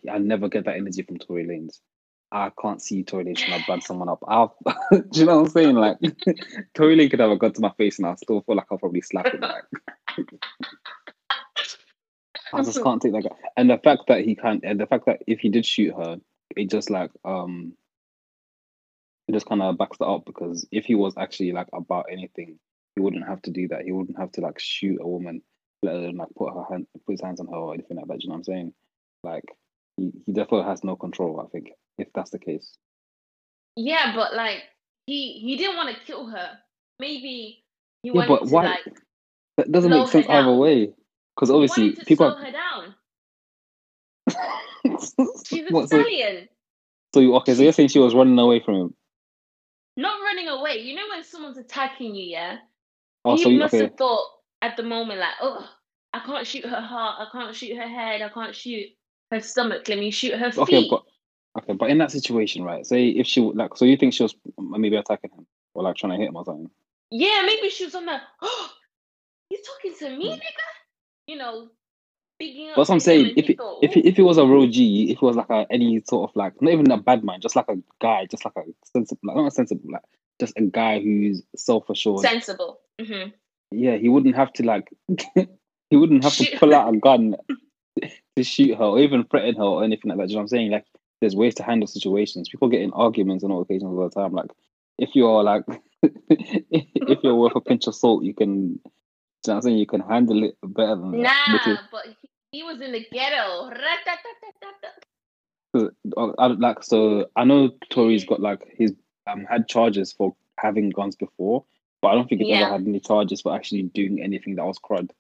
I, 0.09 0.15
I 0.15 0.19
never 0.19 0.49
get 0.49 0.65
that 0.65 0.77
energy 0.77 1.03
from 1.03 1.19
Tory 1.19 1.47
Lanez. 1.47 1.81
I 2.33 2.51
can't 2.61 2.83
see 2.83 3.05
Tory 3.05 3.25
Lanez 3.25 3.39
trying 3.39 3.61
to 3.61 3.67
bad 3.67 3.83
someone 3.83 4.09
up. 4.09 4.23
I'll, 4.27 4.57
do 4.93 5.21
you 5.21 5.27
know 5.27 5.41
what 5.41 5.47
I'm 5.47 5.51
saying? 5.51 5.75
Like 5.77 5.99
Tory 6.75 6.97
Lanez 6.97 7.11
could 7.11 7.21
have 7.21 7.39
gun 7.39 7.53
to 7.53 7.61
my 7.61 7.73
face, 7.79 7.99
and 7.99 8.07
I 8.07 8.15
still 8.17 8.43
feel 8.43 8.57
like 8.57 8.67
I'll 8.71 8.79
probably 8.79 9.03
slap 9.03 9.27
him. 9.27 9.41
Like 9.41 9.65
I 12.53 12.63
just 12.63 12.83
can't 12.83 13.03
take 13.03 13.13
that 13.13 13.25
guy. 13.25 13.37
And 13.57 13.69
the 13.69 13.79
fact 13.79 14.03
that 14.09 14.25
he 14.25 14.37
can't, 14.37 14.63
and 14.65 14.79
the 14.79 14.87
fact 14.87 15.07
that 15.07 15.23
if 15.27 15.41
he 15.41 15.49
did 15.49 15.67
shoot 15.67 15.95
her, 15.97 16.19
it 16.57 16.71
just 16.71 16.89
like 16.89 17.11
um, 17.25 17.75
it 19.27 19.33
just 19.33 19.47
kind 19.47 19.63
of 19.63 19.79
backs 19.79 19.99
that 19.99 20.07
up 20.07 20.25
because 20.25 20.67
if 20.71 20.85
he 20.85 20.95
was 20.95 21.15
actually 21.17 21.53
like 21.53 21.69
about 21.73 22.07
anything, 22.11 22.59
he 22.95 23.01
wouldn't 23.01 23.27
have 23.27 23.43
to 23.43 23.51
do 23.51 23.69
that. 23.69 23.83
He 23.83 23.93
wouldn't 23.93 24.19
have 24.19 24.33
to 24.33 24.41
like 24.41 24.59
shoot 24.61 24.99
a 25.01 25.07
woman, 25.07 25.43
let 25.83 25.97
alone 25.97 26.17
like 26.17 26.29
put 26.37 26.53
her 26.55 26.65
hand, 26.71 26.87
put 27.07 27.13
his 27.13 27.23
hands 27.23 27.41
on 27.41 27.47
her 27.47 27.57
or 27.57 27.75
anything 27.75 27.97
like 27.97 28.07
that. 28.07 28.19
Do 28.19 28.25
you 28.25 28.29
know 28.29 28.35
what 28.35 28.39
I'm 28.39 28.45
saying? 28.45 28.75
Like 29.23 29.45
he, 29.97 30.13
he 30.27 30.33
definitely 30.33 30.67
has 30.69 30.85
no 30.85 30.97
control. 30.97 31.41
I 31.41 31.49
think 31.51 31.71
if 31.99 32.09
that's 32.15 32.31
the 32.31 32.39
case. 32.39 32.77
Yeah, 33.77 34.15
but 34.15 34.35
like 34.35 34.63
he 35.07 35.33
he 35.41 35.57
didn't 35.57 35.77
want 35.77 35.95
to 35.95 36.05
kill 36.05 36.27
her. 36.27 36.59
Maybe 36.99 37.65
he 38.03 38.09
Yeah, 38.09 38.13
wanted 38.13 38.29
but 38.29 38.47
to 38.47 38.53
why? 38.53 38.65
like 38.65 38.95
That 39.57 39.73
doesn't 39.73 39.91
make 39.91 40.09
sense 40.09 40.27
either 40.29 40.53
way. 40.53 40.93
Because 41.35 41.51
obviously 41.51 41.93
people. 42.07 42.31
slow 42.31 42.37
her 42.45 42.53
down. 42.53 42.95
are- 44.87 44.99
She's 45.47 45.67
a 45.69 45.73
What, 45.73 45.89
so, 45.91 45.99
stallion. 46.01 46.49
so 47.13 47.21
you 47.21 47.35
okay? 47.37 47.55
So 47.55 47.63
you're 47.63 47.73
saying 47.73 47.89
she 47.89 47.99
was 47.99 48.15
running 48.15 48.39
away 48.39 48.61
from 48.61 48.75
him? 48.75 48.95
Not 49.97 50.21
running 50.23 50.49
away. 50.49 50.79
You 50.79 50.95
know 50.97 51.03
when 51.11 51.25
someone's 51.25 51.59
attacking 51.59 52.15
you, 52.15 52.25
yeah? 52.25 52.59
Oh, 53.25 53.37
he 53.37 53.43
so 53.43 53.49
you, 53.49 53.59
must 53.59 53.75
okay? 53.75 53.85
have 53.85 53.97
thought 53.97 54.27
at 54.63 54.77
the 54.77 54.83
moment 54.83 55.21
like, 55.21 55.35
oh, 55.41 55.69
I 56.13 56.21
can't 56.21 56.47
shoot 56.47 56.65
her 56.65 56.81
heart, 56.81 57.17
I 57.21 57.27
can't 57.33 57.55
shoot 57.55 57.77
her 57.77 57.89
head, 57.89 58.23
I 58.23 58.29
can't 58.29 58.55
shoot 58.55 58.87
her 59.35 59.41
stomach. 59.41 59.89
Let 59.89 59.99
me 59.99 60.11
shoot 60.11 60.35
her 60.39 60.51
feet. 60.51 60.63
Okay, 60.63 60.89
but 60.89 61.03
okay, 61.59 61.73
but 61.75 61.91
in 61.91 61.99
that 61.99 62.11
situation, 62.11 62.63
right? 62.65 62.87
Say 62.87 63.09
if 63.09 63.27
she 63.27 63.41
like, 63.41 63.77
so 63.77 63.85
you 63.85 63.97
think 63.97 64.15
she 64.15 64.23
was 64.23 64.35
maybe 64.59 64.97
attacking 64.97 65.31
him 65.31 65.47
or 65.75 65.83
like 65.83 65.97
trying 65.97 66.13
to 66.13 66.19
hit 66.19 66.29
him 66.29 66.37
or 66.37 66.45
something? 66.45 66.71
yeah, 67.11 67.43
maybe 67.47 67.69
she 67.71 67.85
was 67.85 67.95
on 67.95 68.07
that. 68.07 68.23
Oh, 68.43 68.71
he's 69.49 69.61
talking 69.67 69.95
to 69.99 70.17
me, 70.19 70.29
Hmm. 70.29 70.35
nigga. 70.35 70.69
You 71.27 71.37
know. 71.37 71.69
That's 72.41 72.89
what 72.89 72.91
I'm 72.91 73.01
saying. 73.01 73.33
If 73.37 73.49
it, 73.51 73.57
thought, 73.57 73.85
if 73.85 73.97
it, 73.97 74.05
if 74.05 74.19
it 74.19 74.23
was 74.23 74.37
a 74.39 74.45
real 74.45 74.67
G, 74.67 75.11
if 75.13 75.19
it 75.19 75.23
was 75.23 75.37
like 75.37 75.49
a 75.51 75.67
any 75.71 76.03
sort 76.07 76.29
of 76.29 76.37
like 76.37 76.61
not 76.61 76.73
even 76.73 76.91
a 76.91 76.97
bad 76.97 77.23
man, 77.25 77.41
just 77.41 77.55
like 77.55 77.69
a 77.69 77.77
guy, 78.01 78.27
just 78.27 78.45
like 78.45 78.55
a 78.57 78.63
sensible, 78.85 79.21
like 79.23 79.37
not 79.37 79.47
a 79.47 79.51
sensible, 79.53 79.91
like 79.93 80.03
just 80.41 80.53
a 80.57 80.63
guy 80.63 81.01
who's 81.01 81.43
self 81.57 81.89
assured. 81.89 82.21
sensible. 82.21 82.81
hmm 83.01 83.29
Yeah, 83.71 83.97
he 83.97 84.09
wouldn't 84.09 84.35
have 84.35 84.53
to 84.55 84.65
like 84.65 84.89
he 85.91 85.97
wouldn't 85.97 86.25
have 86.25 86.35
to 86.35 86.59
pull 86.59 86.75
out 86.75 86.93
a 86.93 86.99
gun 86.99 87.37
to 88.37 88.43
shoot 88.43 88.77
her 88.77 88.85
or 88.85 88.99
even 88.99 89.25
threaten 89.25 89.57
her 89.57 89.63
or 89.63 89.85
anything 89.85 90.11
like 90.11 90.19
that. 90.19 90.27
Do 90.27 90.33
you 90.33 90.37
know 90.37 90.41
what 90.41 90.45
I'm 90.45 90.49
saying? 90.49 90.71
Like 90.71 90.87
there's 91.21 91.37
ways 91.37 91.55
to 91.57 91.63
handle 91.63 91.87
situations. 91.87 92.49
People 92.49 92.69
get 92.69 92.83
in 92.83 92.93
arguments 92.93 93.45
on 93.45 93.51
all 93.53 93.63
occasions 93.63 93.85
all 93.85 94.09
the 94.09 94.11
time. 94.11 94.33
Like 94.33 94.51
if 94.99 95.11
you're 95.15 95.43
like 95.43 95.65
if 96.03 97.19
you're 97.23 97.35
worth 97.35 97.57
a 97.57 97.61
pinch 97.61 97.87
of 97.87 97.95
salt, 97.95 98.25
you 98.25 98.35
can 98.35 98.81
do 99.45 99.51
you 99.51 99.55
know 99.55 99.57
what 99.57 99.57
I'm 99.57 99.63
saying? 99.63 99.79
You 99.79 99.87
can 99.87 100.01
handle 100.01 100.43
it 100.45 100.57
better 100.63 100.97
than 100.97 101.13
that. 101.13 101.37
Nah, 101.47 101.79
but 101.91 102.07
he, 102.51 102.63
was 102.63 102.81
in 102.81 102.93
the 102.93 103.05
ghetto. 103.13 103.71
Uh, 105.75 106.33
I, 106.39 106.47
like 106.47 106.83
so 106.83 107.27
I 107.37 107.45
know 107.45 107.71
Tory's 107.91 108.25
got 108.25 108.41
like 108.41 108.63
he's 108.77 108.93
um 109.27 109.45
had 109.45 109.69
charges 109.69 110.13
for 110.13 110.35
having 110.59 110.91
guns 110.91 111.17
before, 111.17 111.65
but 112.01 112.09
I 112.09 112.15
don't 112.15 112.29
think 112.29 112.41
he's 112.41 112.51
Yeah. 112.51 112.63
ever 112.63 112.73
had 112.73 112.87
any 112.87 113.01
charges 113.01 113.43
for 113.43 113.55
actually 113.55 113.83
doing 113.83 114.23
anything 114.23 114.55
that 114.57 114.65
was 114.65 114.79
crud. 114.79 115.11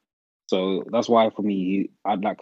So 0.46 0.84
that's 0.90 1.08
why 1.08 1.28
for 1.30 1.42
me 1.42 1.90
I'd 2.04 2.22
like 2.22 2.40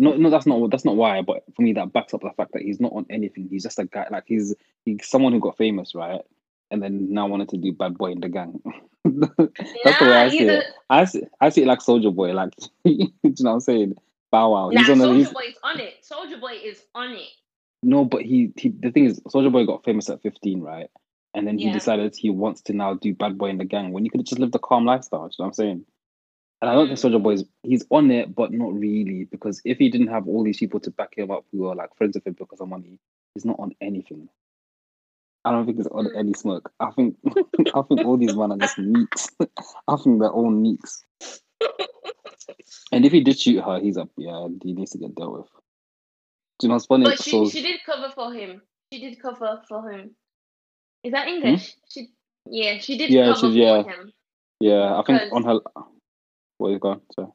no 0.00 0.16
no 0.16 0.30
that's 0.30 0.46
not 0.46 0.70
that's 0.70 0.84
not 0.84 0.96
why, 0.96 1.22
but 1.22 1.44
for 1.54 1.62
me 1.62 1.74
that 1.74 1.92
backs 1.92 2.14
up 2.14 2.22
the 2.22 2.30
fact 2.36 2.52
that 2.54 2.62
he's 2.62 2.80
not 2.80 2.92
on 2.92 3.06
anything. 3.10 3.48
He's 3.50 3.62
just 3.62 3.78
a 3.78 3.84
guy 3.84 4.06
like 4.10 4.24
he's 4.26 4.54
he's 4.84 5.06
someone 5.06 5.32
who 5.32 5.40
got 5.40 5.56
famous, 5.58 5.94
right? 5.94 6.22
And 6.70 6.82
then 6.82 7.12
now 7.12 7.26
wanted 7.26 7.50
to 7.50 7.58
do 7.58 7.72
bad 7.72 7.98
boy 7.98 8.12
in 8.12 8.20
the 8.20 8.28
gang. 8.28 8.60
that's 9.04 9.98
the 9.98 10.06
way 10.06 10.16
I 10.16 10.28
see 10.28 10.38
he's 10.38 10.48
it. 10.48 10.64
I 10.88 11.04
see, 11.04 11.22
I 11.40 11.48
see 11.50 11.62
it 11.62 11.66
like 11.66 11.80
Soulja 11.80 12.14
Boy, 12.14 12.32
like 12.32 12.54
do 12.84 12.92
you 12.92 13.12
know 13.22 13.34
what 13.50 13.50
I'm 13.54 13.60
saying? 13.60 13.94
Bow 14.30 14.50
Wow. 14.52 14.70
Nah, 14.70 14.80
He's 14.80 14.88
on 14.90 14.98
Soldier 15.00 15.18
he's, 15.18 15.32
Boy 15.32 15.40
is 15.48 15.56
on 15.64 15.80
it. 15.80 15.94
Soulja 16.08 16.40
Boy 16.40 16.52
is 16.62 16.82
on 16.94 17.12
it. 17.12 17.28
no, 17.82 18.04
but 18.04 18.22
he, 18.22 18.52
he 18.56 18.70
the 18.70 18.90
thing 18.92 19.06
is, 19.06 19.20
Soulja 19.20 19.52
Boy 19.52 19.66
got 19.66 19.84
famous 19.84 20.08
at 20.08 20.22
15, 20.22 20.60
right? 20.60 20.88
And 21.34 21.46
then 21.46 21.58
he 21.58 21.66
Yeah. 21.66 21.72
decided 21.72 22.14
he 22.16 22.30
wants 22.30 22.62
to 22.62 22.72
now 22.72 22.94
do 22.94 23.14
Bad 23.14 23.38
Boy 23.38 23.50
in 23.50 23.58
the 23.58 23.64
Gang 23.64 23.92
when 23.92 24.04
you 24.04 24.10
could 24.10 24.20
have 24.20 24.26
just 24.26 24.40
lived 24.40 24.54
a 24.54 24.58
calm 24.58 24.84
lifestyle. 24.84 25.22
You 25.22 25.26
know 25.38 25.44
what 25.44 25.46
I'm 25.46 25.52
saying? 25.54 25.84
And 26.62 26.70
I 26.70 26.74
don't 26.74 26.88
think. 26.88 26.98
Soulja 26.98 27.22
Boy 27.22 27.32
is 27.34 27.44
he's 27.62 27.86
on 27.90 28.10
it, 28.10 28.34
but 28.34 28.52
not 28.52 28.72
really 28.74 29.24
because 29.24 29.62
if 29.64 29.78
he 29.78 29.88
didn't 29.88 30.08
have 30.08 30.28
all 30.28 30.44
these 30.44 30.58
people 30.58 30.78
to 30.80 30.90
back 30.90 31.16
him 31.16 31.30
up 31.30 31.44
who 31.52 31.66
are 31.68 31.74
like 31.74 31.94
friends 31.96 32.14
with 32.14 32.26
him 32.26 32.34
because 32.38 32.60
of 32.60 32.68
money, 32.68 32.98
he's 33.34 33.44
not 33.46 33.58
on 33.58 33.74
anything. 33.80 34.28
I 35.44 35.52
don't 35.52 35.64
think 35.64 35.78
he's 35.78 35.86
on 35.86 36.04
Mm. 36.06 36.18
any 36.18 36.34
smoke. 36.34 36.70
I 36.80 36.90
think 36.90 37.16
I 37.74 37.80
think 37.82 38.04
all 38.04 38.18
these 38.18 38.36
men 38.36 38.52
are 38.52 38.58
just 38.58 38.78
neeks. 38.78 39.28
I 39.88 39.96
think 39.96 40.20
they're 40.20 40.28
all 40.30 40.50
neeks. 40.50 41.02
And 42.92 43.04
if 43.06 43.12
he 43.12 43.22
did 43.22 43.38
shoot 43.38 43.62
her, 43.64 43.78
he's 43.80 43.96
up. 43.96 44.10
Yeah, 44.16 44.48
he 44.62 44.72
needs 44.72 44.90
to 44.92 44.98
get 44.98 45.14
dealt 45.14 45.32
with. 45.32 45.46
Do 46.58 46.66
you 46.66 46.68
know 46.68 46.74
what's 46.74 46.86
funny? 46.86 47.04
But 47.04 47.22
she, 47.22 47.30
So- 47.30 47.48
she 47.48 47.62
did 47.62 47.80
cover 47.86 48.10
for 48.14 48.32
him. 48.32 48.60
She 48.92 49.00
did 49.00 49.20
cover 49.22 49.62
for 49.68 49.90
him. 49.90 50.10
Is 51.04 51.12
that 51.12 51.26
Hmm? 51.28 51.34
English? 51.36 51.74
She 51.88 52.08
yeah, 52.46 52.78
she 52.78 52.98
did 52.98 53.10
Yeah, 53.10 53.32
cover 53.32 53.40
she's- 53.40 53.54
yeah. 53.54 53.82
for 53.82 53.88
him. 53.90 54.12
yeah, 54.60 54.98
I 54.98 55.02
think 55.04 55.32
on 55.32 55.44
her. 55.44 55.60
What 56.60 56.72
is 56.74 56.80
gone? 56.80 57.02
So 57.12 57.34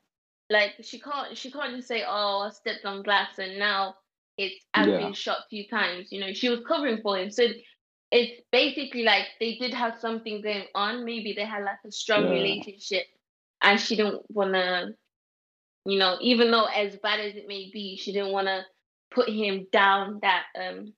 Like 0.50 0.75
she 0.84 1.00
can't 1.00 1.38
she 1.38 1.51
can't 1.51 1.75
just 1.75 1.88
say, 1.88 2.03
Oh, 2.08 2.41
I 2.48 2.50
stepped 2.51 2.86
on 2.86 3.03
glass 3.03 3.39
and 3.39 3.58
now 3.60 3.96
it's 4.38 4.65
I've 4.74 4.89
Yeah. 4.89 4.98
been 4.98 5.13
shot 5.13 5.39
a 5.39 5.50
few 5.50 5.67
times. 5.67 6.12
You 6.12 6.22
know, 6.22 6.34
she 6.34 6.50
was 6.50 6.62
covering 6.67 7.01
for 7.01 7.17
him. 7.17 7.32
So 7.32 7.46
it's 8.12 8.41
basically 8.51 9.03
like 9.03 9.27
they 9.39 9.55
did 9.58 9.74
have 9.74 10.00
something 10.00 10.41
going 10.41 10.67
on. 10.75 11.05
Maybe 11.05 11.34
they 11.34 11.46
had 11.46 11.63
like 11.63 11.79
a 11.86 11.91
strong 11.91 12.25
Yeah. 12.25 12.29
relationship 12.29 13.05
and 13.62 13.79
she 13.79 13.96
didn't 13.96 14.24
wanna 14.29 14.89
you 15.86 16.00
know, 16.00 16.17
even 16.22 16.51
though 16.51 16.65
as 16.65 16.98
bad 16.98 17.20
as 17.22 17.36
it 17.36 17.48
may 17.48 17.70
be, 17.72 17.98
she 17.98 18.13
didn't 18.13 18.32
wanna 18.34 18.65
put 19.12 19.29
him 19.29 19.67
down 19.72 20.20
that 20.22 20.46
um 20.60 20.94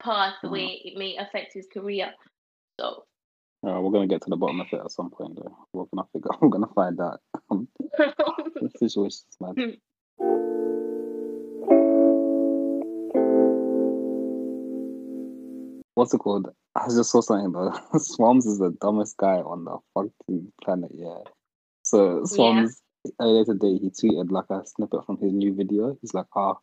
path 0.00 0.34
the 0.42 0.48
Mhm. 0.48 0.68
it 0.84 0.98
may 0.98 1.16
affect 1.16 1.54
his 1.54 1.68
career. 1.72 2.14
So 2.80 3.04
uh, 3.66 3.80
we're 3.80 3.90
gonna 3.90 4.06
get 4.06 4.22
to 4.22 4.30
the 4.30 4.36
bottom 4.36 4.60
of 4.60 4.68
it 4.72 4.80
at 4.80 4.92
some 4.92 5.10
point. 5.10 5.36
Though 5.36 5.56
we're 5.72 5.86
gonna 5.92 6.06
figure. 6.12 6.30
We're 6.40 6.48
gonna 6.48 6.68
find 6.74 7.00
out. 7.00 7.20
the 7.50 8.70
situation's 8.78 9.24
mad. 9.40 9.56
What's 15.94 16.14
it 16.14 16.18
called? 16.18 16.48
I 16.76 16.86
just 16.86 17.10
saw 17.10 17.20
something 17.20 17.50
though. 17.50 17.72
Swarmz 17.94 18.46
is 18.46 18.58
the 18.58 18.70
dumbest 18.80 19.16
guy 19.16 19.38
on 19.38 19.64
the 19.64 19.78
fucking 19.94 20.52
planet. 20.62 20.92
Yeah. 20.94 21.18
So 21.82 22.22
Swarmz 22.22 22.80
earlier 23.20 23.44
today 23.44 23.78
he 23.78 23.90
tweeted 23.90 24.30
like 24.30 24.50
a 24.50 24.64
snippet 24.66 25.04
from 25.04 25.18
his 25.18 25.32
new 25.32 25.52
video. 25.52 25.98
He's 26.00 26.14
like, 26.14 26.26
"Ah, 26.36 26.58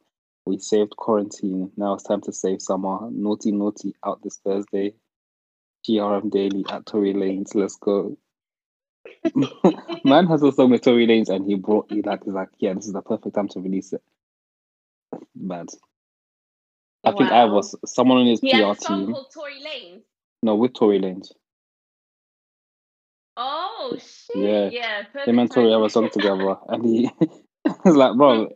we 0.46 0.60
saved 0.60 0.96
quarantine. 0.96 1.72
Now 1.76 1.96
it's 1.96 2.04
time 2.04 2.22
to 2.22 2.32
save 2.32 2.62
summer. 2.62 3.10
Naughty, 3.12 3.52
naughty 3.52 3.94
out 4.06 4.24
this 4.24 4.38
Thursday. 4.38 4.94
GRM 5.88 6.32
daily 6.32 6.66
at 6.70 6.86
Tory 6.86 7.14
Lanez. 7.14 7.56
Let's 7.56 7.78
go." 7.78 8.18
Man 10.06 10.28
has 10.28 10.44
a 10.44 10.52
song 10.52 10.72
with 10.72 10.82
Tory 10.82 11.08
Lanez, 11.08 11.30
and 11.30 11.46
he 11.46 11.56
brought 11.56 11.92
he 11.92 12.02
like 12.02 12.24
he's 12.24 12.34
like, 12.34 12.50
yeah, 12.60 12.74
this 12.74 12.88
is 12.88 12.94
the 12.94 13.02
perfect 13.02 13.36
time 13.36 13.48
to 13.50 13.60
release 13.60 13.94
it. 13.94 14.02
Mad. 15.36 15.68
I 17.04 17.12
think 17.12 17.32
I 17.32 17.46
was 17.46 17.76
someone 17.86 18.20
on 18.20 18.28
his 18.28 18.42
He 18.42 18.50
PR 18.52 18.74
team. 18.74 19.12
called 19.12 19.32
Tory 19.34 19.62
Lanez. 19.62 20.02
No, 20.42 20.56
with 20.56 20.74
Tory 20.74 21.00
Lanez. 21.00 21.32
Oh 23.38 23.98
shit! 24.00 24.36
Yeah. 24.36 24.70
yeah. 24.72 25.24
Him 25.26 25.40
and 25.40 25.52
Tory 25.52 25.72
have 25.72 25.82
a 25.82 25.90
song 25.90 26.10
together, 26.10 26.58
and 26.70 26.86
he 26.86 27.10
was 27.86 27.96
like, 27.96 28.16
"Bro, 28.16 28.50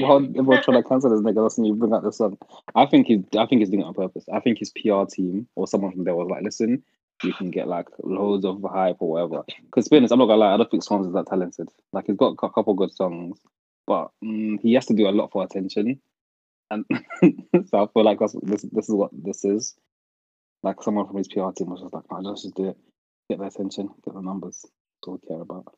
while 0.00 0.18
everyone 0.18 0.62
trying 0.62 0.82
to 0.82 0.88
cancel 0.88 1.10
this 1.10 1.20
nigga, 1.20 1.42
listen, 1.42 1.64
you 1.64 1.74
bring 1.74 1.92
out 1.92 2.02
the 2.02 2.12
song." 2.12 2.38
I 2.74 2.86
think 2.86 3.06
he's, 3.08 3.20
I 3.36 3.46
think 3.46 3.60
he's 3.60 3.70
doing 3.70 3.82
it 3.82 3.86
on 3.86 3.94
purpose. 3.94 4.24
I 4.32 4.40
think 4.40 4.58
his 4.58 4.70
PR 4.70 5.04
team 5.10 5.48
or 5.56 5.66
someone 5.66 5.92
from 5.92 6.04
there 6.04 6.14
was 6.14 6.28
like, 6.30 6.42
"Listen, 6.42 6.84
you 7.24 7.32
can 7.32 7.50
get 7.50 7.66
like 7.66 7.88
loads 8.02 8.44
of 8.44 8.62
hype 8.62 8.96
or 9.00 9.10
whatever." 9.12 9.44
Because, 9.64 9.84
to 9.84 9.90
be 9.90 9.96
honest, 9.96 10.12
I'm 10.12 10.20
not 10.20 10.26
gonna 10.26 10.40
lie, 10.40 10.54
I 10.54 10.56
don't 10.56 10.70
think 10.70 10.84
Swarmz 10.84 11.06
is 11.08 11.14
that 11.14 11.26
talented. 11.26 11.68
Like, 11.92 12.06
he's 12.06 12.16
got 12.16 12.36
a 12.40 12.50
couple 12.50 12.74
good 12.74 12.92
songs, 12.92 13.40
but 13.86 14.10
mm, 14.24 14.60
he 14.60 14.74
has 14.74 14.86
to 14.86 14.94
do 14.94 15.08
a 15.08 15.10
lot 15.10 15.32
for 15.32 15.42
attention, 15.42 16.00
and 16.70 16.84
so 17.66 17.82
I 17.82 17.86
feel 17.92 18.04
like 18.04 18.20
that's 18.20 18.36
this. 18.42 18.62
This 18.70 18.88
is 18.88 18.94
what 18.94 19.10
this 19.12 19.44
is. 19.44 19.74
Like, 20.62 20.80
someone 20.82 21.08
from 21.08 21.16
his 21.16 21.28
PR 21.28 21.50
team 21.56 21.70
was 21.70 21.80
just 21.80 21.92
like, 21.92 22.04
"Man, 22.10 22.22
let's 22.22 22.42
just 22.42 22.54
do 22.54 22.68
it, 22.68 22.76
get 23.28 23.40
the 23.40 23.46
attention, 23.46 23.88
get 24.04 24.14
the 24.14 24.20
numbers." 24.22 24.60
That's 24.62 25.08
all 25.08 25.20
we 25.20 25.28
care 25.28 25.40
about. 25.40 25.74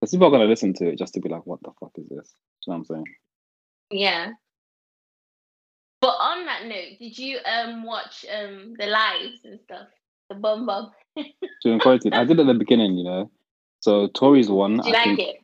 Because 0.00 0.12
people 0.12 0.28
are 0.28 0.30
gonna 0.30 0.44
listen 0.44 0.74
to 0.74 0.88
it 0.88 0.98
just 0.98 1.14
to 1.14 1.20
be 1.20 1.28
like, 1.28 1.46
"What 1.46 1.60
the 1.62 1.70
fuck 1.80 1.92
is 1.96 2.08
this?" 2.08 2.34
You 2.66 2.72
know 2.72 2.76
what 2.76 2.76
I'm 2.76 2.84
saying? 2.84 3.04
Yeah. 3.90 4.32
But 6.00 6.16
on 6.20 6.44
that 6.46 6.66
note, 6.66 6.98
did 6.98 7.18
you 7.18 7.38
um 7.44 7.84
watch 7.84 8.24
um 8.32 8.74
the 8.78 8.86
lives 8.86 9.40
and 9.44 9.58
stuff? 9.60 9.88
The 10.28 10.34
bum 10.34 10.66
bum. 10.66 10.90
To 11.16 11.24
During 11.62 11.80
quarantine, 11.80 12.12
I 12.12 12.24
did 12.24 12.38
at 12.40 12.46
the 12.46 12.54
beginning, 12.54 12.98
you 12.98 13.04
know. 13.04 13.30
So 13.80 14.08
Tory's 14.08 14.50
one, 14.50 14.78
Did 14.78 14.86
you 14.86 14.92
I 14.92 14.96
like 14.96 15.04
think 15.04 15.18
it? 15.20 15.36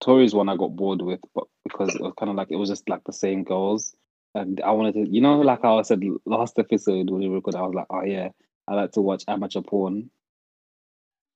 Tory's 0.00 0.34
one 0.34 0.48
I 0.48 0.56
got 0.56 0.76
bored 0.76 1.02
with, 1.02 1.20
but 1.34 1.44
because 1.64 1.94
it 1.94 2.00
was 2.00 2.12
kind 2.18 2.30
of 2.30 2.36
like 2.36 2.48
it 2.50 2.56
was 2.56 2.68
just 2.68 2.88
like 2.88 3.02
the 3.04 3.12
same 3.12 3.42
girls, 3.42 3.94
and 4.34 4.60
I 4.60 4.70
wanted 4.72 4.94
to, 4.94 5.08
you 5.08 5.20
know, 5.20 5.40
like 5.40 5.64
I 5.64 5.82
said 5.82 6.02
last 6.26 6.58
episode 6.58 7.10
when 7.10 7.20
we 7.20 7.28
recorded, 7.28 7.58
I 7.58 7.62
was 7.62 7.74
like, 7.74 7.86
oh 7.90 8.02
yeah, 8.04 8.28
I 8.68 8.74
like 8.74 8.92
to 8.92 9.00
watch 9.00 9.24
amateur 9.28 9.62
porn. 9.62 10.10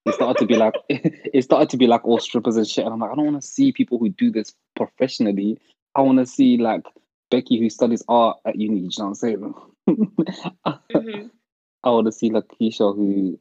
It 0.08 0.14
started 0.14 0.38
to 0.38 0.46
be 0.46 0.56
like 0.56 0.74
it 0.88 1.44
started 1.44 1.70
to 1.70 1.76
be 1.76 1.86
like 1.86 2.04
all 2.04 2.18
strippers 2.18 2.56
and 2.56 2.66
shit, 2.66 2.84
and 2.84 2.92
I'm 2.92 3.00
like, 3.00 3.10
I 3.10 3.14
don't 3.14 3.26
want 3.26 3.42
to 3.42 3.46
see 3.46 3.72
people 3.72 3.98
who 3.98 4.08
do 4.08 4.30
this 4.30 4.54
professionally. 4.76 5.58
I 5.94 6.02
want 6.02 6.18
to 6.18 6.26
see 6.26 6.56
like 6.56 6.84
Becky 7.30 7.58
who 7.58 7.70
studies 7.70 8.02
art 8.08 8.38
at 8.44 8.56
uni. 8.56 8.80
You 8.80 8.90
know 8.98 9.04
what 9.04 9.06
I'm 9.06 9.14
saying? 9.14 9.54
Mhm. 9.88 11.30
I 11.84 11.90
want 11.90 12.06
to 12.06 12.12
see 12.12 12.30
like 12.30 12.44
Keisha 12.60 12.94
who 12.94 13.38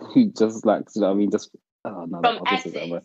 who 0.00 0.30
just 0.30 0.64
like 0.64 0.84
you 0.94 1.02
know 1.02 1.08
what 1.08 1.14
I 1.14 1.16
mean 1.16 1.30
just 1.30 1.50
oh 1.84 2.06
no 2.06 2.20
From 2.20 2.44
that 2.44 3.02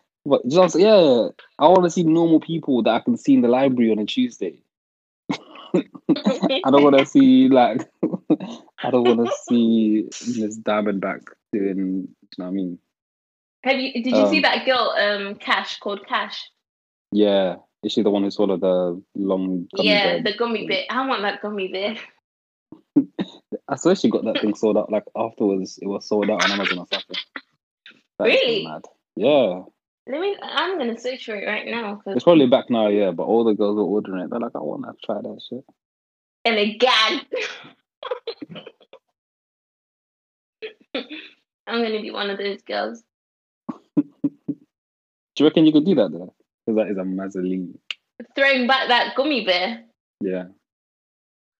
But 0.26 0.46
just 0.48 0.78
yeah, 0.78 1.28
I 1.58 1.68
want 1.68 1.84
to 1.84 1.90
see 1.90 2.02
normal 2.02 2.40
people 2.40 2.82
that 2.82 2.90
I 2.90 3.00
can 3.00 3.16
see 3.16 3.34
in 3.34 3.42
the 3.42 3.48
library 3.48 3.92
on 3.92 4.00
a 4.00 4.06
Tuesday. 4.06 4.58
I 5.74 6.70
don't 6.70 6.82
want 6.82 6.98
to 6.98 7.06
see 7.06 7.48
like 7.48 7.88
I 8.82 8.90
don't 8.90 9.04
want 9.04 9.26
to 9.28 9.32
see 9.48 10.04
Miss 10.40 10.56
Diamond 10.56 11.00
back 11.00 11.20
doing. 11.52 11.74
Do 11.74 11.80
you 11.82 12.08
know 12.38 12.44
what 12.44 12.46
I 12.46 12.50
mean? 12.50 12.78
Have 13.64 13.78
you? 13.80 13.92
Did 13.92 14.06
you 14.16 14.28
see 14.28 14.36
Um, 14.36 14.42
that 14.42 14.64
girl? 14.66 14.94
Um, 14.98 15.34
Cash 15.36 15.78
called 15.78 16.06
Cash. 16.06 16.50
Yeah, 17.12 17.56
is 17.82 17.92
she 17.92 18.02
the 18.02 18.10
one 18.10 18.22
who 18.22 18.30
swallowed 18.30 18.60
the 18.60 19.00
long? 19.14 19.66
Gummy 19.76 19.88
yeah, 19.88 20.04
bear? 20.14 20.22
the 20.22 20.38
gummy 20.38 20.66
bear. 20.66 20.84
I 20.90 21.06
want 21.06 21.22
that 21.22 21.40
gummy 21.42 21.68
bit. 21.68 21.98
I 23.68 23.76
swear 23.76 23.94
she 23.94 24.10
got 24.10 24.24
that 24.24 24.40
thing 24.40 24.54
sold 24.54 24.76
out. 24.78 24.90
Like 24.90 25.04
afterwards, 25.16 25.78
it 25.80 25.86
was 25.86 26.08
sold 26.08 26.30
out 26.30 26.42
on 26.44 26.50
Amazon 26.52 26.78
or 26.80 26.86
something. 26.92 27.16
Really? 28.18 28.64
Mad. 28.66 28.82
Yeah, 29.16 29.62
Let 30.08 30.20
me. 30.20 30.36
I'm 30.42 30.78
gonna 30.78 30.98
search 30.98 31.24
for 31.26 31.34
it 31.36 31.46
right 31.46 31.66
now. 31.66 31.96
'cause- 31.96 32.14
it's 32.16 32.24
probably 32.24 32.46
back 32.46 32.70
now. 32.70 32.88
Yeah, 32.88 33.10
but 33.12 33.24
all 33.24 33.44
the 33.44 33.54
girls 33.54 33.76
were 33.76 33.82
ordering 33.84 34.22
it. 34.24 34.30
They're 34.30 34.40
like, 34.40 34.52
I 34.54 34.58
want 34.60 34.84
to 34.84 34.92
try 35.04 35.20
that 35.22 35.40
shit. 35.48 35.64
And 36.44 36.58
again. 36.58 37.22
I'm 41.66 41.82
gonna 41.82 42.00
be 42.00 42.10
one 42.10 42.30
of 42.30 42.38
those 42.38 42.62
girls. 42.62 43.02
Do 45.36 45.44
you 45.44 45.46
reckon 45.46 45.66
you 45.66 45.72
could 45.72 45.84
do 45.84 45.94
that 45.96 46.10
though? 46.12 46.34
Because 46.64 46.76
that 46.78 46.90
is 46.90 46.96
a 46.96 47.02
mazzolini. 47.02 47.74
Throwing 48.34 48.66
back 48.66 48.88
that 48.88 49.14
gummy 49.16 49.44
bear. 49.44 49.84
Yeah. 50.20 50.44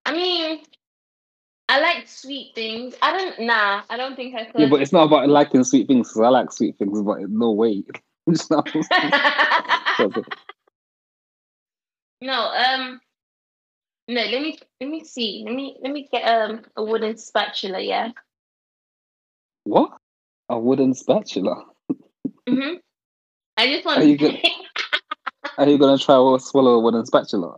I 0.06 0.12
mean, 0.12 0.62
I 1.68 1.80
like 1.80 2.08
sweet 2.08 2.52
things. 2.54 2.94
I 3.02 3.12
don't. 3.12 3.40
Nah, 3.40 3.82
I 3.90 3.96
don't 3.96 4.16
think 4.16 4.34
I 4.34 4.44
could. 4.44 4.60
Yeah, 4.60 4.68
but 4.68 4.80
it's 4.80 4.92
not 4.92 5.04
about 5.04 5.28
liking 5.28 5.64
sweet 5.64 5.88
things. 5.88 6.12
Cause 6.12 6.22
I 6.22 6.28
like 6.28 6.52
sweet 6.52 6.78
things, 6.78 7.02
but 7.02 7.28
no 7.28 7.52
way. 7.52 7.82
You 8.28 8.34
know 8.50 8.56
what 8.56 8.74
I'm 8.74 8.82
saying? 8.82 10.24
no. 12.22 12.50
Um. 12.50 13.00
No. 14.08 14.22
Let 14.22 14.42
me. 14.42 14.58
Let 14.80 14.90
me 14.90 15.04
see. 15.04 15.42
Let 15.44 15.54
me. 15.54 15.76
Let 15.82 15.92
me 15.92 16.08
get 16.10 16.22
um 16.22 16.62
a 16.76 16.84
wooden 16.84 17.16
spatula. 17.16 17.80
Yeah. 17.80 18.10
what? 19.64 19.98
A 20.48 20.58
wooden 20.58 20.94
spatula? 20.94 21.64
Mhm. 22.48 22.76
I 23.56 23.66
just 23.66 23.84
want. 23.84 23.98
Are 23.98 24.04
you 24.04 24.16
good? 24.16 24.38
Are 25.58 25.68
you 25.68 25.78
gonna 25.78 25.98
try 25.98 26.16
to 26.16 26.38
swallow 26.38 26.74
a 26.74 26.80
wooden 26.80 27.04
spatula? 27.06 27.56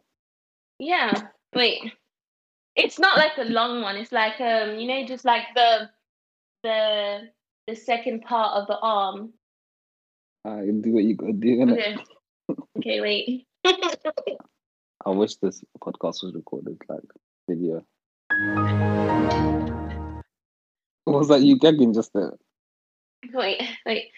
yeah. 0.78 1.12
Wait. 1.54 1.92
It's 2.76 2.98
not 2.98 3.18
like 3.18 3.36
a 3.38 3.50
long 3.50 3.82
one. 3.82 3.96
It's 3.96 4.12
like 4.12 4.40
um. 4.40 4.78
You 4.78 4.88
know, 4.88 5.06
just 5.06 5.24
like 5.24 5.44
the 5.54 5.90
the 6.62 7.28
the 7.66 7.76
second 7.76 8.22
part 8.22 8.56
of 8.56 8.66
the 8.66 8.78
arm. 8.78 9.34
I 10.44 10.64
do 10.80 10.92
what 10.92 11.04
you 11.04 11.14
gotta 11.14 11.32
do. 11.34 11.62
Okay. 11.62 11.96
okay. 12.78 13.00
Wait. 13.00 13.46
I 15.06 15.10
wish 15.10 15.36
this 15.36 15.62
podcast 15.80 16.22
was 16.22 16.32
recorded 16.34 16.78
like 16.88 17.00
video. 17.48 17.84
Was 21.06 21.28
that 21.28 21.40
you 21.40 21.58
gagging 21.58 21.94
just 21.94 22.12
there? 22.12 22.34
Wait. 23.32 23.62
Wait. 23.86 24.10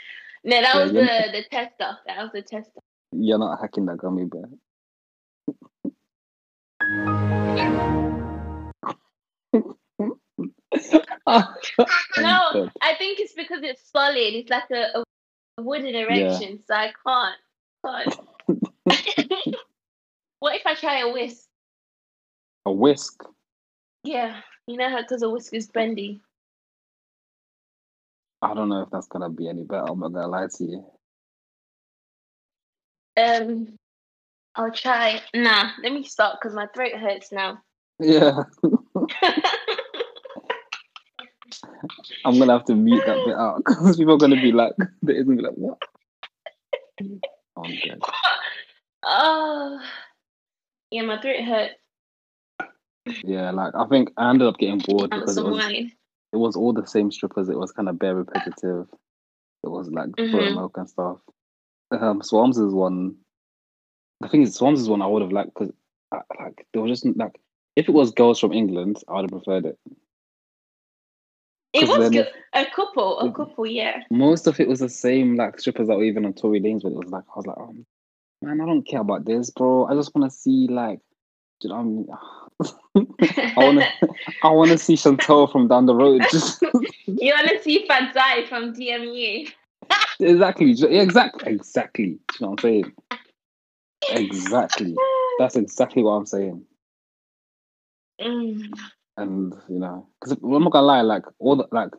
No, 0.42 0.60
that 0.60 0.74
Yeah, 0.74 0.82
was 0.82 0.92
you're- 0.92 1.06
the 1.06 1.44
test 1.50 1.72
tester. 1.78 1.98
That 2.06 2.18
was 2.22 2.30
the 2.32 2.42
tester. 2.42 2.80
You're 3.12 3.38
not 3.38 3.60
hacking 3.60 3.86
that 3.86 3.98
gummy 3.98 4.24
bear. 4.24 4.48
No. 12.18 12.70
I 12.82 12.94
think 12.96 13.20
it's 13.20 13.34
because 13.34 13.60
it's 13.62 13.82
solid. 13.90 14.16
It's 14.34 14.50
like 14.50 14.70
a, 14.70 15.00
a 15.00 15.04
wooden 15.62 15.94
erection, 15.94 16.60
so 16.66 16.74
I 16.74 16.92
can't. 17.06 17.36
can't. 18.88 19.56
What 20.40 20.56
if 20.56 20.66
I 20.66 20.74
try 20.74 21.00
a 21.00 21.12
whisk? 21.12 21.44
A 22.66 22.72
whisk. 22.72 23.22
Yeah, 24.02 24.40
you 24.66 24.76
know 24.76 24.90
how 24.90 25.00
because 25.00 25.22
a 25.22 25.30
whisk 25.30 25.54
is 25.54 25.68
bendy. 25.68 26.20
I 28.42 28.54
don't 28.54 28.68
know 28.70 28.82
if 28.82 28.90
that's 28.90 29.06
gonna 29.06 29.30
be 29.30 29.48
any 29.48 29.62
better. 29.62 29.84
I'm 29.88 30.00
not 30.00 30.12
gonna 30.12 30.26
lie 30.26 30.48
to 30.56 30.64
you. 30.64 30.84
Um, 33.16 33.78
I'll 34.54 34.72
try. 34.72 35.22
Nah, 35.34 35.70
let 35.82 35.92
me 35.92 36.04
stop 36.04 36.38
because 36.40 36.54
my 36.54 36.66
throat 36.74 36.92
hurts 36.92 37.30
now. 37.32 37.62
Yeah, 37.98 38.44
I'm 42.24 42.38
gonna 42.38 42.52
have 42.52 42.64
to 42.66 42.74
mute 42.74 43.02
that 43.06 43.24
bit 43.26 43.36
out 43.36 43.62
because 43.64 43.96
people 43.96 44.14
are 44.14 44.18
gonna 44.18 44.40
be 44.40 44.52
like, 44.52 44.72
they're 45.02 45.22
gonna 45.24 45.36
be 45.36 45.42
like, 45.42 45.54
what? 45.54 45.78
Oh, 47.56 47.64
I'm 47.64 47.72
dead. 47.84 47.98
oh, 49.02 49.80
yeah, 50.90 51.02
my 51.02 51.20
throat 51.20 51.44
hurt. 51.44 51.70
Yeah, 53.24 53.50
like 53.50 53.74
I 53.74 53.86
think 53.86 54.10
I 54.16 54.30
ended 54.30 54.46
up 54.48 54.58
getting 54.58 54.78
bored 54.78 55.10
because 55.10 55.36
it 55.36 55.44
was 55.44 55.56
wine. 55.56 55.92
it 56.32 56.36
was 56.36 56.54
all 56.56 56.72
the 56.72 56.86
same 56.86 57.10
strippers. 57.10 57.48
It 57.48 57.58
was 57.58 57.72
kind 57.72 57.88
of 57.88 57.98
bare 57.98 58.14
repetitive. 58.14 58.86
It 59.62 59.68
was 59.68 59.88
like 59.90 60.08
Mhm. 60.10 60.32
buttermilk 60.32 60.76
and 60.76 60.88
stuff. 60.88 61.18
Um, 61.90 62.20
Swarmz 62.20 62.58
is 62.58 62.72
one. 62.72 63.16
The 64.20 64.28
thing 64.28 64.42
is, 64.42 64.56
Swarmz 64.56 64.78
is 64.78 64.88
one 64.88 65.02
I 65.02 65.06
would 65.06 65.22
have 65.22 65.32
liked 65.32 65.54
because 65.54 65.72
like 66.38 66.66
there 66.72 66.82
was 66.82 67.00
just 67.00 67.16
like 67.16 67.40
if 67.76 67.88
it 67.88 67.92
was 67.92 68.10
girls 68.12 68.38
from 68.38 68.52
England, 68.52 69.02
I 69.08 69.14
would 69.14 69.30
have 69.30 69.42
preferred 69.42 69.66
it. 69.66 69.78
It 71.72 71.88
was 71.88 72.10
good. 72.10 72.28
A 72.52 72.66
couple, 72.66 73.20
a 73.20 73.32
couple, 73.32 73.64
yeah. 73.64 74.02
Most 74.10 74.46
of 74.48 74.58
it 74.58 74.68
was 74.68 74.80
the 74.80 74.88
same 74.88 75.36
like 75.36 75.60
strippers 75.60 75.86
that 75.88 75.96
were 75.96 76.04
even 76.04 76.24
on 76.26 76.32
Tory 76.34 76.60
Lanez, 76.60 76.82
but 76.82 76.92
it 76.92 76.96
was 76.98 77.10
like 77.10 77.24
I 77.28 77.32
was 77.36 77.46
like, 77.46 77.56
oh 77.58 77.74
man, 78.42 78.60
I 78.60 78.66
don't 78.66 78.86
care 78.86 79.00
about 79.00 79.24
this, 79.24 79.50
bro. 79.50 79.86
I 79.86 79.94
just 79.94 80.14
want 80.14 80.30
to 80.30 80.36
see 80.36 80.68
like, 80.68 81.00
do 81.60 81.68
you 81.68 81.74
know 81.74 81.80
what 81.80 81.80
I 81.80 83.02
mean? 83.02 83.54
I 83.56 83.64
wanna 83.64 83.86
I 84.42 84.50
wanna 84.50 84.78
see 84.78 84.94
Chantel 84.94 85.50
from 85.50 85.68
down 85.68 85.86
the 85.86 85.94
road. 85.94 86.22
Just 86.30 86.62
you 87.06 87.32
want 87.34 87.48
to 87.48 87.62
see 87.62 87.86
Fadzai 87.88 88.48
from 88.48 88.74
DMU? 88.74 89.50
exactly, 90.20 90.70
exactly, 90.70 91.52
exactly. 91.52 92.04
You 92.04 92.18
know 92.40 92.50
what 92.50 92.64
I'm 92.64 92.70
saying? 92.70 92.92
Exactly. 94.10 94.96
That's 95.38 95.56
exactly 95.56 96.02
what 96.02 96.12
I'm 96.12 96.26
saying. 96.26 96.64
Mm. 98.20 98.72
And 99.16 99.54
you 99.68 99.78
know, 99.78 100.08
because 100.20 100.38
I'm 100.42 100.62
not 100.64 100.72
gonna 100.72 100.86
lie, 100.86 101.02
like 101.02 101.24
all 101.38 101.56
the 101.56 101.66
like, 101.72 101.90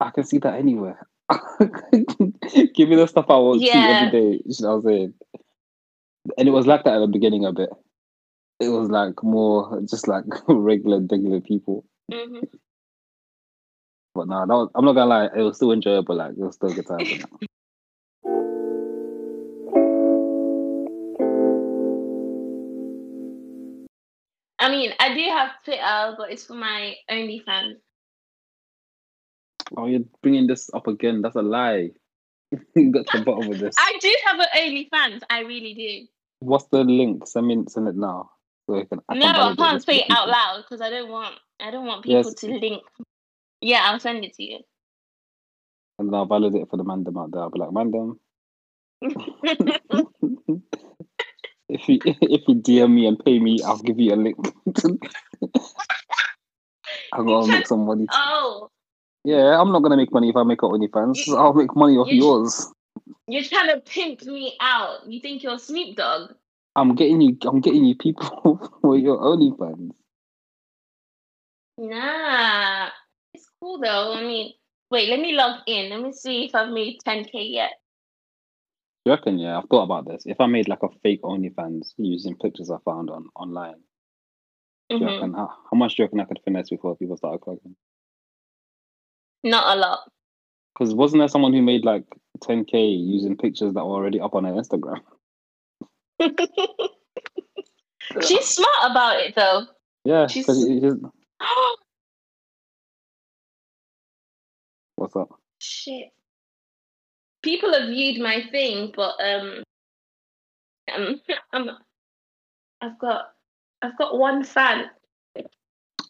I 0.00 0.10
can 0.10 0.24
see 0.24 0.38
that 0.38 0.54
anywhere. 0.54 1.06
Give 2.74 2.88
me 2.88 2.96
the 2.96 3.06
stuff 3.06 3.26
I 3.28 3.36
want 3.36 3.60
to 3.60 3.66
see 3.66 3.72
every 3.72 4.10
day. 4.10 4.42
You 4.44 4.54
know 4.60 4.76
what 4.76 4.76
I'm 4.76 4.82
saying? 4.84 5.14
And 6.38 6.48
it 6.48 6.52
was 6.52 6.66
like 6.66 6.84
that 6.84 6.94
at 6.94 7.00
the 7.00 7.06
beginning 7.06 7.44
a 7.44 7.52
bit. 7.52 7.70
It 8.60 8.68
was 8.68 8.88
like 8.90 9.22
more 9.22 9.80
just 9.88 10.08
like 10.08 10.24
regular, 10.48 11.00
regular 11.00 11.40
people. 11.40 11.84
Mhm. 12.10 12.42
But 14.14 14.28
was, 14.28 14.70
I'm 14.74 14.84
not 14.84 14.92
gonna 14.92 15.06
lie, 15.06 15.28
it 15.34 15.42
was 15.42 15.56
still 15.56 15.72
enjoyable. 15.72 16.16
Like 16.16 16.32
it 16.32 16.38
was 16.38 16.54
still 16.54 16.72
good 16.72 16.86
time. 16.86 17.00
I 24.62 24.70
mean, 24.70 24.92
I 25.00 25.12
do 25.12 25.24
have 25.24 25.50
Twitter, 25.64 26.14
but 26.16 26.30
it's 26.30 26.44
for 26.44 26.54
my 26.54 26.94
OnlyFans. 27.10 27.78
Oh, 29.76 29.86
you're 29.86 30.04
bringing 30.22 30.46
this 30.46 30.70
up 30.74 30.86
again. 30.86 31.22
That's 31.22 31.36
a 31.36 31.42
lie. 31.42 31.90
you 32.76 32.92
got 32.92 33.06
to 33.06 33.18
the 33.18 33.24
bottom 33.24 33.50
of 33.50 33.58
this. 33.58 33.74
I 33.78 33.98
do 34.00 34.14
have 34.26 34.38
an 34.38 34.46
OnlyFans. 34.56 35.22
I 35.30 35.40
really 35.40 35.74
do. 35.74 36.06
What's 36.40 36.66
the 36.66 36.84
link? 36.84 37.26
Send 37.26 37.46
me 37.46 37.64
send 37.68 37.88
it 37.88 37.96
now. 37.96 38.30
So 38.66 38.78
I 38.78 38.84
can, 38.84 39.00
I 39.08 39.14
no, 39.14 39.26
I 39.28 39.54
can't 39.56 39.82
say 39.82 39.98
it 39.98 40.06
out 40.10 40.28
loud 40.28 40.62
because 40.62 40.80
I 40.80 40.90
don't 40.90 41.10
want. 41.10 41.34
I 41.60 41.70
don't 41.70 41.86
want 41.86 42.04
people 42.04 42.24
Yes. 42.24 42.34
to 42.34 42.46
link. 42.48 42.82
Yeah, 43.60 43.80
I'll 43.84 44.00
send 44.00 44.24
it 44.24 44.34
to 44.34 44.42
you. 44.42 44.58
And 45.98 46.08
then 46.08 46.14
I'll 46.14 46.26
validate 46.26 46.62
it 46.62 46.70
for 46.70 46.76
the 46.76 46.84
mandem 46.84 47.20
out 47.20 47.30
there. 47.30 47.42
I'll 47.42 47.50
be 47.50 47.60
like, 47.60 47.70
mandem, 47.70 48.18
if 51.68 51.88
you 51.88 52.00
if 52.04 52.42
you 52.48 52.54
DM 52.56 52.92
me 52.92 53.06
and 53.06 53.24
pay 53.24 53.38
me, 53.38 53.62
I'll 53.64 53.78
give 53.78 53.98
you 53.98 54.14
a 54.14 54.16
link. 54.16 54.36
I'm 57.12 57.26
gonna 57.26 57.52
make 57.52 57.66
some 57.66 57.84
money. 57.84 58.06
oh, 58.12 58.70
Yeah, 59.24 59.60
I'm 59.60 59.70
not 59.72 59.80
gonna 59.82 59.96
make 59.96 60.12
money 60.12 60.30
if 60.30 60.36
I 60.36 60.42
make 60.42 60.58
it 60.62 60.66
OnlyFans. 60.66 61.26
You- 61.26 61.36
I'll 61.36 61.52
make 61.54 61.74
money 61.76 61.96
off 61.96 62.08
you- 62.08 62.22
yours. 62.22 62.72
you're 63.28 63.44
trying 63.44 63.68
to 63.68 63.80
pimp 63.80 64.22
me 64.24 64.56
out. 64.60 65.06
You 65.06 65.20
think 65.20 65.42
you're 65.42 65.58
Snoop 65.58 65.96
Dogg? 65.96 66.32
I'm 66.74 66.94
getting 66.94 67.20
you. 67.20 67.36
I'm 67.42 67.60
getting 67.60 67.84
you 67.84 67.94
people 67.94 68.56
for 68.82 68.96
your 68.96 69.18
OnlyFans. 69.18 69.92
Nah, 71.78 72.88
it's 73.34 73.48
cool 73.60 73.78
though. 73.78 74.14
I 74.14 74.22
mean, 74.22 74.52
wait, 74.90 75.08
let 75.08 75.20
me 75.20 75.32
log 75.34 75.60
in. 75.66 75.90
Let 75.90 76.02
me 76.02 76.12
see 76.12 76.44
if 76.46 76.54
I've 76.54 76.70
made 76.70 77.00
10k 77.06 77.30
yet. 77.50 77.72
You 79.04 79.12
reckon? 79.12 79.38
Yeah, 79.38 79.58
I've 79.58 79.68
thought 79.68 79.82
about 79.84 80.06
this. 80.06 80.24
If 80.26 80.40
I 80.40 80.46
made 80.46 80.68
like 80.68 80.82
a 80.82 80.88
fake 81.02 81.22
OnlyFans 81.22 81.94
using 81.96 82.36
pictures 82.36 82.70
I 82.70 82.78
found 82.84 83.10
on 83.10 83.28
online, 83.34 83.82
Mhm. 84.90 85.04
reckon 85.06 85.34
how, 85.34 85.48
how 85.48 85.76
much 85.76 85.96
do 85.96 86.02
you 86.02 86.06
reckon 86.06 86.20
I 86.20 86.24
could 86.24 86.40
finesse 86.44 86.70
before 86.70 86.96
people 86.96 87.16
started 87.16 87.40
clicking? 87.40 87.74
Not 89.44 89.76
a 89.76 89.80
lot. 89.80 90.00
Because 90.74 90.94
wasn't 90.94 91.20
there 91.20 91.28
someone 91.28 91.52
who 91.52 91.62
made 91.62 91.84
like 91.84 92.04
10k 92.44 92.72
using 92.72 93.36
pictures 93.36 93.74
that 93.74 93.84
were 93.84 93.92
already 93.92 94.20
up 94.20 94.34
on 94.34 94.44
her 94.44 94.52
Instagram? 94.52 95.00
She's 98.26 98.46
smart 98.46 98.90
about 98.90 99.20
it 99.20 99.34
though. 99.34 99.66
Yeah, 100.04 100.26
She's- 100.26 100.46
because 100.46 100.96
what's 104.96 105.16
up? 105.16 105.28
Shit. 105.58 106.10
People 107.42 107.72
have 107.72 107.88
viewed 107.88 108.20
my 108.22 108.44
thing, 108.50 108.92
but 108.94 109.14
um, 109.20 109.62
um, 110.94 111.20
I'm, 111.52 111.70
I've 112.80 112.98
got, 112.98 113.26
I've 113.82 113.98
got 113.98 114.18
one 114.18 114.44
fan. 114.44 114.90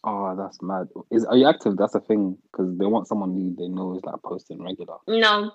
Oh, 0.03 0.35
that's 0.35 0.61
mad. 0.61 0.87
Is 1.11 1.25
are 1.25 1.37
you 1.37 1.47
active? 1.47 1.77
That's 1.77 1.93
the 1.93 2.01
thing 2.01 2.37
because 2.51 2.77
they 2.77 2.85
want 2.85 3.07
someone 3.07 3.31
who 3.31 3.55
they 3.57 3.69
know 3.69 3.95
is 3.95 4.03
like 4.03 4.21
posting 4.23 4.61
regular. 4.61 4.97
No, 5.07 5.51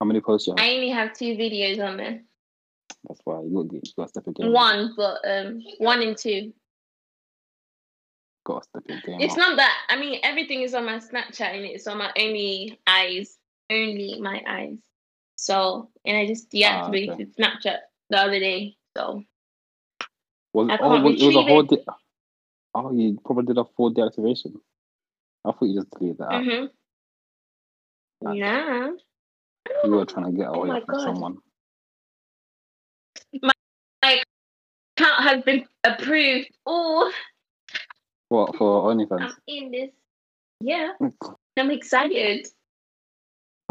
How 0.00 0.06
many 0.06 0.20
posts 0.20 0.46
you 0.46 0.54
have? 0.56 0.64
I 0.64 0.74
only 0.74 0.90
have 0.90 1.14
two 1.14 1.36
videos 1.36 1.82
on 1.82 1.96
there. 1.96 2.22
That's 3.08 3.20
why 3.24 3.40
you 3.42 3.54
got 3.54 3.72
you 3.72 3.80
got 3.96 4.04
to 4.04 4.08
step 4.08 4.34
game. 4.34 4.52
One, 4.52 4.92
but 4.96 5.18
um, 5.26 5.62
one 5.78 6.02
and 6.02 6.16
two. 6.16 6.52
Got 8.44 8.62
to 8.64 8.68
step 8.68 9.02
game. 9.04 9.20
It's 9.20 9.32
up. 9.32 9.38
not 9.38 9.56
that. 9.56 9.74
I 9.88 9.98
mean, 9.98 10.20
everything 10.22 10.62
is 10.62 10.74
on 10.74 10.84
my 10.84 10.98
Snapchat 10.98 11.54
and 11.54 11.64
it's 11.64 11.86
on 11.86 11.98
my 11.98 12.10
only 12.18 12.78
eyes, 12.86 13.38
only 13.70 14.20
my 14.20 14.42
eyes. 14.46 14.78
So, 15.36 15.90
and 16.04 16.16
I 16.16 16.26
just 16.26 16.48
Ah, 16.54 16.88
okay. 16.88 17.06
deactivated 17.06 17.34
Snapchat 17.36 17.78
the 18.10 18.18
other 18.18 18.38
day. 18.38 18.76
So, 18.96 19.22
Was, 20.52 20.68
I 20.70 20.78
oh, 20.82 20.90
can't 20.90 21.04
was, 21.04 21.22
it 21.22 21.26
was 21.26 21.36
a 21.36 21.42
whole. 21.42 21.60
it. 21.60 21.84
Oh, 22.78 22.92
you 22.92 23.18
probably 23.24 23.46
did 23.46 23.56
a 23.56 23.64
full 23.74 23.94
deactivation. 23.94 24.52
I 25.46 25.52
thought 25.52 25.62
you 25.62 25.80
just 25.80 25.90
deleted. 25.92 26.20
Nice. 26.20 26.46
Mm-hmm. 26.46 28.38
Nah. 28.38 28.90
You 29.82 29.90
were 29.90 30.04
trying 30.04 30.26
to 30.26 30.32
get 30.32 30.48
Oh 30.48 30.54
away 30.54 30.68
my 30.68 30.80
from 30.80 30.94
God. 30.94 31.04
someone. 31.04 31.38
Account 34.02 35.22
has 35.22 35.42
been 35.44 35.64
approved. 35.84 36.50
Oh, 36.66 37.10
What 38.28 38.56
for 38.56 38.90
oh, 38.90 38.94
OnlyFans? 38.94 39.22
I'm 39.22 39.32
in 39.46 39.70
this. 39.70 39.90
Yeah, 40.60 40.92
I'm 41.58 41.70
excited. 41.70 42.46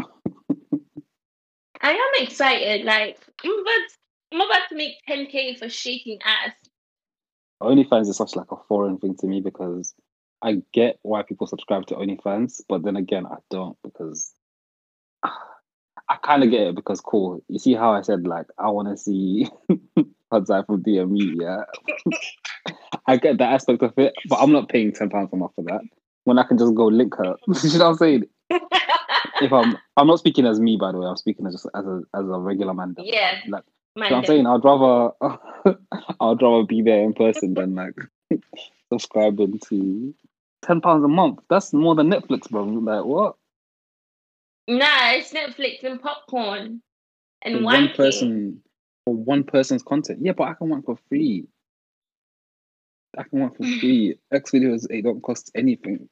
I 1.80 1.92
am 1.92 2.24
excited. 2.24 2.84
Like, 2.84 3.18
I'm 3.44 3.52
about, 3.52 3.88
I'm 4.32 4.40
about 4.40 4.68
to 4.70 4.74
make 4.74 4.94
10k 5.08 5.58
for 5.60 5.68
shaking 5.68 6.18
ass. 6.24 6.52
OnlyFans 7.62 8.08
is 8.08 8.16
such 8.16 8.36
like 8.36 8.50
a 8.50 8.56
foreign 8.68 8.98
thing 8.98 9.16
to 9.20 9.26
me 9.26 9.40
because 9.40 9.94
I 10.42 10.62
get 10.72 10.98
why 11.02 11.22
people 11.22 11.46
subscribe 11.46 11.86
to 11.86 11.94
OnlyFans, 11.94 12.60
but 12.68 12.82
then 12.82 12.96
again, 12.96 13.26
I 13.26 13.36
don't 13.50 13.76
because 13.82 14.32
I 15.24 16.16
kind 16.22 16.44
of 16.44 16.50
get 16.50 16.68
it 16.68 16.76
because 16.76 17.00
cool. 17.00 17.42
You 17.48 17.58
see 17.58 17.74
how 17.74 17.92
I 17.92 18.02
said 18.02 18.26
like 18.26 18.46
I 18.58 18.70
want 18.70 18.88
to 18.88 18.96
see 18.96 19.48
Hudzai 20.32 20.66
from 20.66 20.82
DMU, 20.82 21.40
yeah. 21.40 21.64
I 23.06 23.16
get 23.16 23.38
that 23.38 23.52
aspect 23.52 23.82
of 23.82 23.92
it, 23.96 24.12
but 24.28 24.36
I'm 24.36 24.52
not 24.52 24.68
paying 24.68 24.92
ten 24.92 25.08
pounds 25.08 25.30
a 25.32 25.36
month 25.36 25.52
for 25.54 25.64
that 25.64 25.80
when 26.24 26.38
I 26.38 26.42
can 26.42 26.58
just 26.58 26.74
go 26.74 26.86
link 26.86 27.14
her. 27.16 27.36
you 27.62 27.78
know 27.78 27.84
what 27.86 27.90
I'm 27.90 27.96
saying? 27.96 28.24
If 29.40 29.52
I'm, 29.52 29.76
I'm 29.96 30.06
not 30.06 30.18
speaking 30.18 30.46
as 30.46 30.58
me, 30.58 30.76
by 30.76 30.92
the 30.92 30.98
way. 30.98 31.06
I'm 31.06 31.16
speaking 31.16 31.46
as 31.46 31.54
just 31.54 31.68
as 31.74 31.84
a 31.84 32.00
as 32.14 32.24
a 32.24 32.38
regular 32.38 32.74
man. 32.74 32.94
Yeah. 32.98 33.38
Like, 33.48 33.64
Man, 33.96 34.04
you 34.04 34.10
know 34.10 34.16
what 34.16 34.18
I'm 34.18 34.26
saying? 34.26 34.46
I'd 34.46 34.64
rather 34.64 35.78
I'd 36.20 36.42
rather 36.42 36.66
be 36.66 36.82
there 36.82 37.02
in 37.02 37.14
person 37.14 37.54
than 37.54 37.74
like 37.74 37.94
subscribing 38.92 39.58
to 39.70 40.14
ten 40.60 40.82
pounds 40.82 41.02
a 41.02 41.08
month. 41.08 41.40
That's 41.48 41.72
more 41.72 41.94
than 41.94 42.10
Netflix, 42.10 42.50
bro. 42.50 42.64
Like 42.64 43.06
what? 43.06 43.36
Nah, 44.68 45.12
it's 45.12 45.32
Netflix 45.32 45.82
and 45.82 46.00
popcorn 46.00 46.82
and 47.40 47.64
one 47.64 47.86
one 47.86 47.88
person 47.94 48.60
for 49.06 49.14
one 49.14 49.44
person's 49.44 49.82
content. 49.82 50.18
Yeah, 50.20 50.32
but 50.32 50.48
I 50.48 50.54
can 50.54 50.68
work 50.68 50.84
for 50.84 50.98
free. 51.08 51.46
I 53.16 53.22
can 53.22 53.40
work 53.40 53.56
for 53.56 53.64
free. 53.80 54.18
X 54.30 54.50
videos 54.50 54.86
it 54.90 55.04
don't 55.04 55.22
cost 55.22 55.50
anything. 55.54 56.06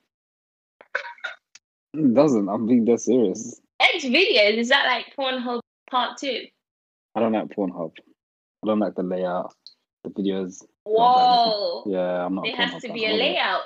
It 1.93 2.15
doesn't. 2.15 2.49
I'm 2.49 2.67
being 2.67 2.87
dead 2.87 3.01
serious. 3.01 3.61
X 3.79 4.05
videos. 4.05 4.57
Is 4.57 4.71
that 4.71 4.87
like 4.87 5.15
Pornhub 5.19 5.61
Part 5.91 6.17
Two? 6.17 6.45
I 7.15 7.21
don't 7.21 7.33
like 7.33 7.49
Pornhub. 7.49 7.93
I 8.63 8.67
don't 8.67 8.81
like 8.81 8.95
the 8.95 9.03
layout. 9.03 9.55
The 10.03 10.11
videos. 10.11 10.63
Whoa! 10.85 11.85
Yeah, 11.87 12.27
I'm 12.27 12.35
not. 12.35 12.45
There 12.45 12.57
has 12.57 12.83
to 12.83 12.93
be 12.93 13.07
a 13.07 13.13
layout. 13.13 13.63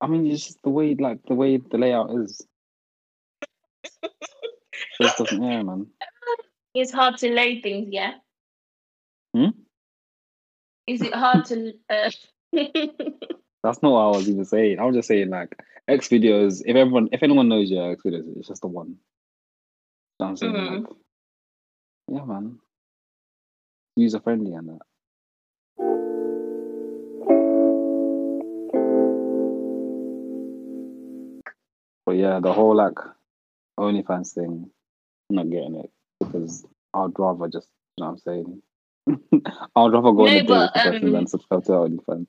I 0.00 0.06
mean, 0.06 0.26
it's 0.26 0.44
just 0.44 0.62
the 0.62 0.70
way, 0.70 0.94
like 0.94 1.20
the 1.26 1.34
way 1.34 1.56
the 1.56 1.78
layout 1.78 2.10
is. 2.22 2.46
Just 5.00 5.18
doesn't, 5.18 5.42
yeah, 5.42 5.62
man. 5.62 5.86
It's 6.74 6.90
hard 6.92 7.16
to 7.18 7.30
load 7.30 7.62
things. 7.62 7.88
Yeah. 7.92 8.14
Hmm? 9.32 9.50
Is 10.88 11.02
it 11.02 11.14
hard 11.14 11.44
to? 11.46 11.72
Uh... 11.90 12.10
That's 13.62 13.82
not 13.82 13.92
what 13.92 14.00
I 14.00 14.08
was 14.16 14.28
even 14.28 14.44
saying. 14.44 14.78
I 14.78 14.84
was 14.84 14.94
just 14.94 15.08
saying, 15.08 15.30
like 15.30 15.56
X 15.88 16.08
videos. 16.08 16.62
If 16.66 16.76
everyone, 16.76 17.08
if 17.12 17.22
anyone 17.22 17.48
knows 17.48 17.70
your 17.70 17.92
X 17.92 18.02
videos, 18.04 18.36
it's 18.36 18.48
just 18.48 18.60
the 18.62 18.66
one. 18.68 18.88
You 18.88 18.96
know 20.20 20.26
I'm 20.26 20.36
saying, 20.36 20.52
Mhm. 20.52 20.80
like, 20.82 20.96
yeah, 22.08 22.24
man. 22.24 22.58
User 23.96 24.20
friendly 24.20 24.52
and 24.54 24.68
that. 24.68 24.80
But 32.06 32.16
yeah, 32.16 32.40
the 32.40 32.52
whole 32.52 32.76
like 32.76 32.98
OnlyFans 33.78 34.34
thing, 34.34 34.70
I'm 35.30 35.36
not 35.36 35.50
getting 35.50 35.76
it 35.76 35.90
because 36.20 36.64
I'd 36.92 37.18
rather 37.18 37.48
just, 37.48 37.68
you 37.96 38.04
know 38.04 38.10
what 38.10 38.12
I'm 38.12 38.18
saying, 38.18 38.62
I'd 39.76 39.92
rather 39.92 40.12
go 40.12 40.26
on 40.26 40.26
No, 40.26 40.26
a 40.26 40.30
date 40.30 40.40
with 40.42 40.48
but, 40.48 40.74
the 40.74 40.80
person 40.80 41.06
um, 41.08 41.12
than 41.12 41.26
subscribe 41.26 41.64
to 41.64 41.72
OnlyFans. 41.72 42.26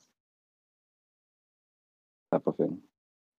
Type 2.32 2.48
of 2.48 2.56
thing. 2.56 2.80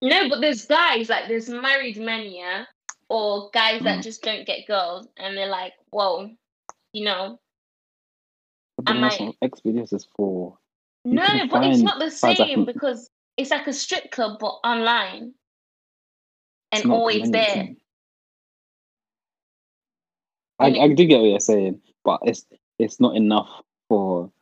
No, 0.03 0.29
but 0.29 0.41
there's 0.41 0.67
guys 0.67 1.09
like 1.09 1.27
there's 1.29 1.49
married 1.49 1.97
men, 1.97 2.31
yeah, 2.31 2.65
or 3.09 3.51
guys 3.53 3.83
that 3.83 4.01
Mm. 4.01 4.03
just 4.03 4.23
don't 4.23 4.47
get 4.47 4.67
girls, 4.67 5.07
and 5.17 5.37
they're 5.37 5.49
like, 5.49 5.75
"Whoa, 5.91 6.31
you 6.93 7.05
know." 7.05 7.39
But 8.77 8.91
I 8.91 8.99
might- 8.99 9.21
what 9.21 9.37
X 9.43 9.61
is 9.65 10.05
for. 10.17 10.59
No, 11.05 11.47
but 11.49 11.65
it's 11.65 11.83
not 11.83 11.99
the 11.99 12.11
same 12.11 12.65
because 12.65 13.11
it's 13.37 13.51
like 13.51 13.67
a 13.67 13.73
strip 13.73 14.11
club 14.11 14.39
but 14.41 14.59
online, 14.65 15.35
and 16.73 16.91
always 16.91 17.31
there. 17.31 17.75
I, 20.59 20.67
I 20.67 20.89
do 20.95 21.05
get 21.05 21.21
what 21.21 21.27
you're 21.29 21.41
saying, 21.41 21.81
but 22.05 22.21
it's 22.25 22.47
it's 22.79 22.99
not 22.99 23.15
enough 23.15 23.49
for 23.89 24.33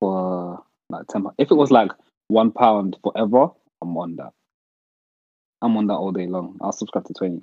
for 0.00 0.64
like 0.88 1.06
ten. 1.08 1.26
If 1.36 1.50
it 1.50 1.54
was 1.56 1.70
like 1.70 1.90
one 2.28 2.52
pound 2.52 2.96
forever, 3.02 3.48
I'm 3.82 3.96
on 3.96 4.16
that. 4.16 4.32
I'm 5.60 5.76
on 5.76 5.88
that 5.88 5.94
all 5.94 6.12
day 6.12 6.26
long. 6.26 6.58
I'll 6.60 6.72
subscribe 6.72 7.04
to 7.06 7.14
twenty. 7.14 7.42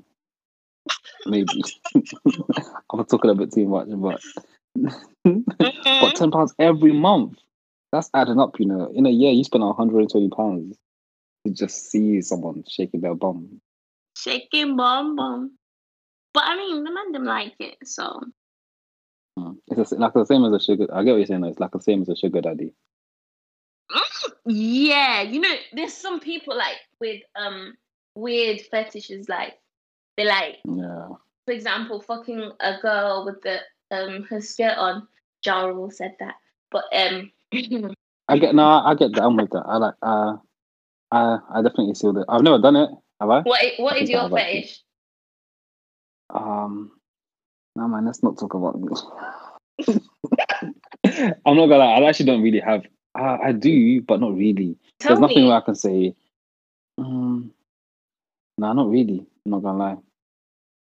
Maybe 1.28 1.48
I'm 2.92 3.06
talking 3.06 3.32
a 3.32 3.36
bit 3.36 3.52
too 3.54 3.68
much, 3.68 3.88
but 3.90 4.22
but 5.24 6.16
ten 6.16 6.32
pounds 6.32 6.54
every 6.60 6.92
month. 6.94 7.40
That's 7.92 8.10
adding 8.14 8.40
up, 8.40 8.60
you 8.60 8.66
know. 8.66 8.92
In 8.94 9.06
a 9.06 9.10
year, 9.10 9.32
you 9.32 9.44
spend 9.44 9.64
120 9.64 10.30
pounds 10.30 10.78
to 11.46 11.54
just 11.54 11.90
see 11.90 12.22
someone 12.22 12.64
shaking 12.68 13.02
their 13.02 13.16
bum. 13.16 13.62
Shaking 14.18 14.76
bum 14.76 15.16
bum. 15.16 15.52
But 16.34 16.44
I 16.46 16.58
mean, 16.58 16.84
the 16.84 16.92
man 16.92 17.12
them 17.14 17.26
like 17.26 17.54
it, 17.60 17.78
so 17.86 18.22
Mm. 19.38 19.58
It's 19.68 19.92
s- 19.92 20.00
like 20.00 20.14
the 20.14 20.26
same 20.26 20.46
as 20.46 20.54
a 20.54 20.60
sugar. 20.64 20.88
I 20.94 21.04
get 21.04 21.12
what 21.12 21.18
you're 21.18 21.26
saying. 21.26 21.42
though. 21.42 21.50
It's 21.50 21.60
like 21.60 21.72
the 21.72 21.82
same 21.82 22.02
as 22.02 22.08
a 22.10 22.16
sugar 22.16 22.40
daddy. 22.42 22.72
yeah. 24.46 25.22
You 25.24 25.40
know, 25.42 25.54
there's 25.74 25.94
some 25.94 26.20
people 26.20 26.56
like 26.56 26.78
with 27.00 27.22
um 27.36 27.76
weird 28.16 28.62
fetishes, 28.62 29.28
like 29.28 29.56
they 30.18 30.26
like 30.26 30.58
Yeah. 30.66 31.10
for 31.46 31.52
example, 31.54 32.02
fucking 32.02 32.52
a 32.60 32.78
girl 32.82 33.26
with 33.26 33.42
the 33.42 33.60
um 33.92 34.24
her 34.30 34.42
skirt 34.42 34.78
on. 34.78 35.08
Ja 35.46 35.66
Rule 35.66 35.92
said 35.92 36.16
that, 36.20 36.36
but 36.72 36.86
um, 36.92 37.32
I 38.28 38.40
get 38.40 38.56
no, 38.56 38.66
I 38.66 38.96
get 38.96 39.14
that. 39.14 39.24
I'm 39.24 39.38
with 39.38 39.52
that. 39.52 39.64
I 39.68 39.78
like. 39.78 39.94
Uh, 40.02 40.38
I 41.12 41.38
I 41.54 41.62
definitely 41.62 41.94
see 41.94 42.08
that. 42.08 42.26
I've 42.28 42.42
never 42.42 42.58
done 42.58 42.76
it. 42.76 42.90
Have 43.22 43.30
I? 43.30 43.42
what 43.42 43.62
what 43.78 43.94
I 43.94 43.98
is 44.00 44.10
your 44.10 44.28
fetish? 44.28 44.82
Um. 46.34 46.92
No 47.76 47.88
man, 47.88 48.06
let's 48.06 48.24
not 48.24 48.40
talk 48.40 48.56
about 48.56 48.82
this. 48.82 49.04
I'm 51.46 51.56
not 51.58 51.68
gonna 51.68 51.78
lie. 51.78 51.94
I 52.00 52.04
actually 52.10 52.26
don't 52.26 52.42
really 52.42 52.62
have. 52.62 52.84
I, 53.14 53.38
I 53.38 53.52
do, 53.52 54.02
but 54.02 54.20
not 54.20 54.36
really. 54.36 54.78
Tell 55.00 55.10
There's 55.12 55.20
nothing 55.22 55.44
me. 55.44 55.48
where 55.50 55.58
I 55.58 55.62
can 55.62 55.76
say. 55.76 56.16
Um, 56.98 57.52
no, 58.58 58.74
not 58.74 58.90
really. 58.90 59.26
I'm 59.46 59.52
not 59.52 59.62
gonna 59.62 59.78
lie. 59.78 59.98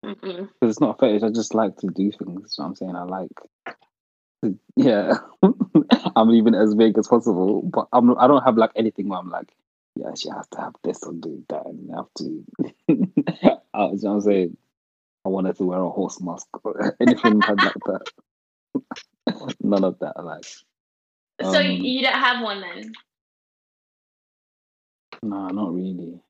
Because 0.02 0.48
it's 0.62 0.80
not 0.80 0.96
a 0.96 0.98
fetish. 0.98 1.22
I 1.22 1.30
just 1.30 1.54
like 1.54 1.76
to 1.78 1.88
do 1.88 2.10
things. 2.12 2.40
That's 2.42 2.58
what 2.58 2.66
I'm 2.66 2.74
saying. 2.74 2.96
I 2.96 3.02
like, 3.02 3.30
to, 4.42 4.58
yeah. 4.76 5.14
I'm 6.16 6.28
leaving 6.28 6.54
it 6.54 6.62
as 6.62 6.74
vague 6.74 6.98
as 6.98 7.08
possible, 7.08 7.62
but 7.62 7.88
I'm. 7.92 8.16
I 8.18 8.26
don't 8.26 8.44
have 8.44 8.56
like 8.56 8.72
anything 8.76 9.08
where 9.08 9.18
I'm 9.18 9.30
like, 9.30 9.52
yeah, 9.96 10.14
she 10.14 10.28
has 10.30 10.46
to 10.48 10.60
have 10.60 10.74
this 10.82 11.02
or 11.02 11.12
do 11.12 11.44
that, 11.48 11.66
and 11.66 11.86
you 11.86 11.94
have 11.94 12.08
to. 12.18 12.44
uh, 13.74 13.90
you 13.92 13.98
know 14.02 14.14
I'm 14.14 14.20
saying? 14.20 14.56
I 15.24 15.28
wanted 15.28 15.56
to 15.56 15.64
wear 15.64 15.80
a 15.80 15.90
horse 15.90 16.20
mask 16.20 16.46
or 16.64 16.96
anything 17.00 17.40
like 17.40 17.58
that. 17.58 18.10
None 19.60 19.84
of 19.84 19.98
that. 19.98 20.24
Like, 20.24 20.44
So 21.42 21.58
Um, 21.60 21.66
you 21.66 22.02
don't 22.02 22.14
have 22.14 22.42
one 22.42 22.60
then? 22.62 22.92
no, 25.22 25.48
not 25.48 25.74
really. 25.74 26.20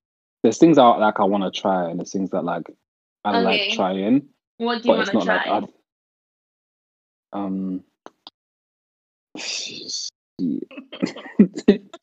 There's 0.42 0.58
things 0.58 0.78
I 0.78 0.86
like. 0.96 1.20
I 1.20 1.24
want 1.24 1.44
to 1.44 1.60
try, 1.60 1.88
and 1.88 2.00
there's 2.00 2.12
things 2.12 2.30
that 2.30 2.42
like 2.42 2.68
I 3.24 3.30
Okay. 3.30 3.42
like 3.42 3.70
trying. 3.76 4.28
What 4.58 4.82
do 4.82 4.88
you 4.90 4.94
want 4.96 5.10
to 5.10 5.20
try? 5.20 5.48
like 5.60 5.70
um 7.32 7.82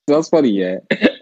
that's 0.07 0.29
funny 0.29 0.49
yeah 0.49 0.77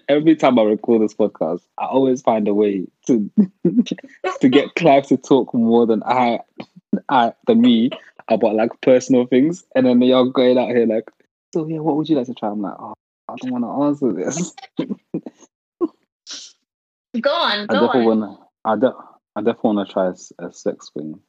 every 0.10 0.36
time 0.36 0.60
i 0.60 0.64
record 0.64 1.02
this 1.02 1.14
podcast 1.14 1.62
i 1.78 1.86
always 1.86 2.22
find 2.22 2.48
a 2.48 2.54
way 2.54 2.86
to 3.08 3.30
to 4.42 4.50
get 4.50 4.76
clive 4.76 5.08
to 5.08 5.18
talk 5.18 5.54
more 5.54 5.86
than 5.88 6.04
i 6.04 6.40
i 7.10 7.34
than 7.48 7.62
me 7.62 7.90
about 8.28 8.56
like 8.56 8.70
personal 8.82 9.26
things 9.26 9.64
and 9.76 9.86
then 9.86 10.02
y'all 10.02 10.30
going 10.30 10.58
out 10.58 10.70
here 10.70 10.86
like 10.86 11.10
so 11.54 11.68
yeah 11.68 11.80
what 11.80 11.96
would 11.96 12.08
you 12.10 12.16
like 12.16 12.28
to 12.28 12.34
try 12.34 12.50
i'm 12.50 12.62
like 12.62 12.76
oh 12.80 12.94
i 13.30 13.36
don't 13.38 13.52
want 13.52 13.64
to 13.64 13.70
answer 13.86 14.14
this 14.14 14.54
Go 17.20 17.32
on, 17.32 17.60
i 17.62 17.66
go 17.68 17.74
definitely 17.74 18.02
on. 18.02 18.20
want 18.20 18.40
to 18.40 18.46
i 18.66 18.76
de- 18.76 19.15
i 19.36 19.42
definitely 19.42 19.76
want 19.76 19.88
to 19.88 19.94
try 19.94 20.08
a 20.48 20.52
sex 20.52 20.88
swing 20.88 21.20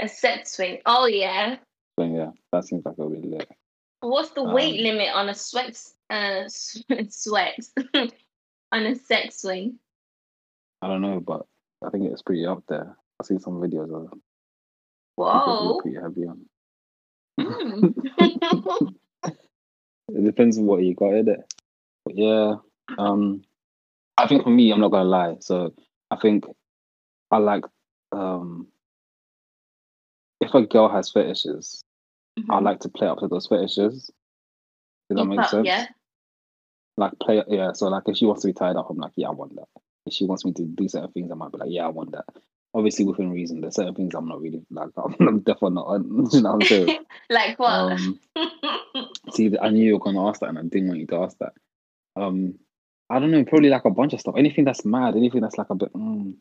A 0.00 0.08
set 0.08 0.46
swing. 0.48 0.78
Oh 0.86 1.06
yeah. 1.06 1.56
thing 1.96 2.14
yeah 2.14 2.30
that 2.52 2.64
seems 2.64 2.84
like 2.84 2.96
a 2.98 3.04
really 3.06 3.28
lit 3.28 3.48
What's 4.00 4.30
the 4.30 4.44
weight 4.44 4.78
Um, 4.78 4.84
limit 4.84 5.08
on 5.14 5.28
a 5.28 5.34
sweat 5.46 5.76
uh 6.10 6.44
sweat 7.08 7.58
on 8.72 8.86
a 8.86 8.94
sex 8.94 9.40
swing? 9.42 9.78
I 10.82 10.86
don't 10.86 11.02
know, 11.02 11.18
but 11.18 11.46
I 11.84 11.90
think 11.90 12.04
it's 12.04 12.22
pretty 12.22 12.46
up 12.46 12.62
there. 12.68 12.96
I've 13.18 13.26
seen 13.26 13.40
some 13.40 13.54
videos 13.60 13.92
of 13.92 14.10
who 14.12 14.20
Whoa. 15.16 15.80
pretty 15.82 15.98
heavy 16.00 16.26
on. 16.26 16.46
Mm. 17.40 18.94
It 20.10 20.24
depends 20.24 20.56
on 20.58 20.64
what 20.66 20.82
you 20.82 20.94
got 20.94 21.12
in 21.14 21.28
it. 21.28 21.52
But 22.04 22.16
yeah, 22.16 22.54
um, 22.96 23.42
I 24.16 24.26
think 24.26 24.42
for 24.44 24.50
me, 24.50 24.70
I'm 24.72 24.80
not 24.80 24.90
gonna 24.90 25.08
lie. 25.08 25.36
So 25.40 25.74
I 26.10 26.16
think 26.16 26.44
I 27.30 27.38
like 27.38 27.64
um, 28.12 28.68
if 30.40 30.54
a 30.54 30.62
girl 30.66 30.88
has 30.88 31.10
fetishes, 31.10 31.84
I 32.48 32.60
like 32.60 32.80
to 32.80 32.88
play 32.88 33.08
up 33.08 33.18
to 33.18 33.28
those 33.28 33.46
fetishes. 33.46 34.10
Does 35.08 35.16
that 35.16 35.24
make 35.24 35.46
sense? 35.48 35.66
Yeah. 35.66 35.86
Like 36.96 37.12
play, 37.20 37.42
yeah. 37.48 37.72
So 37.72 37.88
like, 37.88 38.04
if 38.06 38.16
she 38.16 38.26
wants 38.26 38.42
to 38.42 38.48
be 38.48 38.52
tied 38.52 38.76
up, 38.76 38.88
I'm 38.90 38.98
like, 38.98 39.12
yeah, 39.16 39.28
I 39.28 39.32
want 39.32 39.56
that. 39.56 39.68
If 40.06 40.14
she 40.14 40.24
wants 40.24 40.44
me 40.44 40.52
to 40.54 40.64
do 40.64 40.88
certain 40.88 41.12
things, 41.12 41.30
I 41.30 41.34
might 41.34 41.52
be 41.52 41.58
like, 41.58 41.70
yeah, 41.70 41.86
I 41.86 41.88
want 41.88 42.12
that. 42.12 42.24
Obviously, 42.74 43.04
within 43.04 43.30
reason. 43.30 43.60
There's 43.60 43.76
certain 43.76 43.94
things 43.94 44.14
I'm 44.14 44.28
not 44.28 44.40
really 44.40 44.62
like. 44.70 44.90
I'm 45.20 45.40
definitely 45.40 45.74
not. 45.74 45.86
On, 45.86 46.28
you 46.32 46.40
know 46.42 46.52
what 46.52 46.62
I'm 46.62 46.68
saying? 46.68 46.98
like 47.30 47.58
what? 47.58 47.70
Um, 47.92 48.20
see, 49.32 49.52
I 49.60 49.70
knew 49.70 49.84
you 49.84 49.94
were 49.94 50.00
gonna 50.00 50.28
ask 50.28 50.40
that, 50.40 50.50
and 50.50 50.58
I 50.58 50.62
didn't 50.62 50.88
want 50.88 51.00
you 51.00 51.06
to 51.06 51.16
ask 51.16 51.36
that. 51.38 51.52
Um, 52.16 52.58
I 53.10 53.18
don't 53.18 53.30
know, 53.30 53.44
probably 53.44 53.70
like 53.70 53.86
a 53.86 53.90
bunch 53.90 54.12
of 54.12 54.20
stuff. 54.20 54.34
Anything 54.36 54.64
that's 54.64 54.84
mad, 54.84 55.16
anything 55.16 55.40
that's 55.40 55.56
like 55.56 55.70
a 55.70 55.74
bit. 55.74 55.92
Mm. 55.94 56.34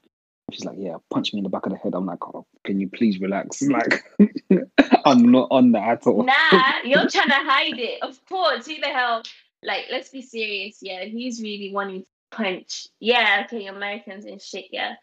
She's 0.51 0.63
like, 0.63 0.77
yeah, 0.79 0.95
punch 1.11 1.33
me 1.33 1.39
in 1.39 1.43
the 1.43 1.49
back 1.49 1.65
of 1.65 1.73
the 1.73 1.77
head. 1.77 1.93
I'm 1.93 2.05
like, 2.05 2.25
oh, 2.25 2.45
can 2.63 2.79
you 2.79 2.89
please 2.89 3.19
relax? 3.19 3.61
Like, 3.63 4.03
I'm 5.05 5.29
not 5.29 5.49
on 5.51 5.73
that 5.73 5.89
at 5.89 6.07
all. 6.07 6.23
nah, 6.23 6.33
you're 6.85 7.07
trying 7.09 7.27
to 7.27 7.33
hide 7.33 7.77
it. 7.79 8.01
Of 8.01 8.23
course. 8.27 8.65
Who 8.65 8.75
the 8.79 8.87
hell? 8.87 9.23
Like, 9.61 9.85
let's 9.91 10.09
be 10.09 10.21
serious. 10.21 10.77
Yeah, 10.81 11.03
he's 11.03 11.41
really 11.41 11.73
wanting 11.73 12.01
to 12.01 12.07
punch. 12.31 12.87
Yeah, 12.99 13.43
okay, 13.45 13.65
Americans 13.67 14.23
and 14.25 14.41
shit. 14.41 14.65
Yeah, 14.71 14.93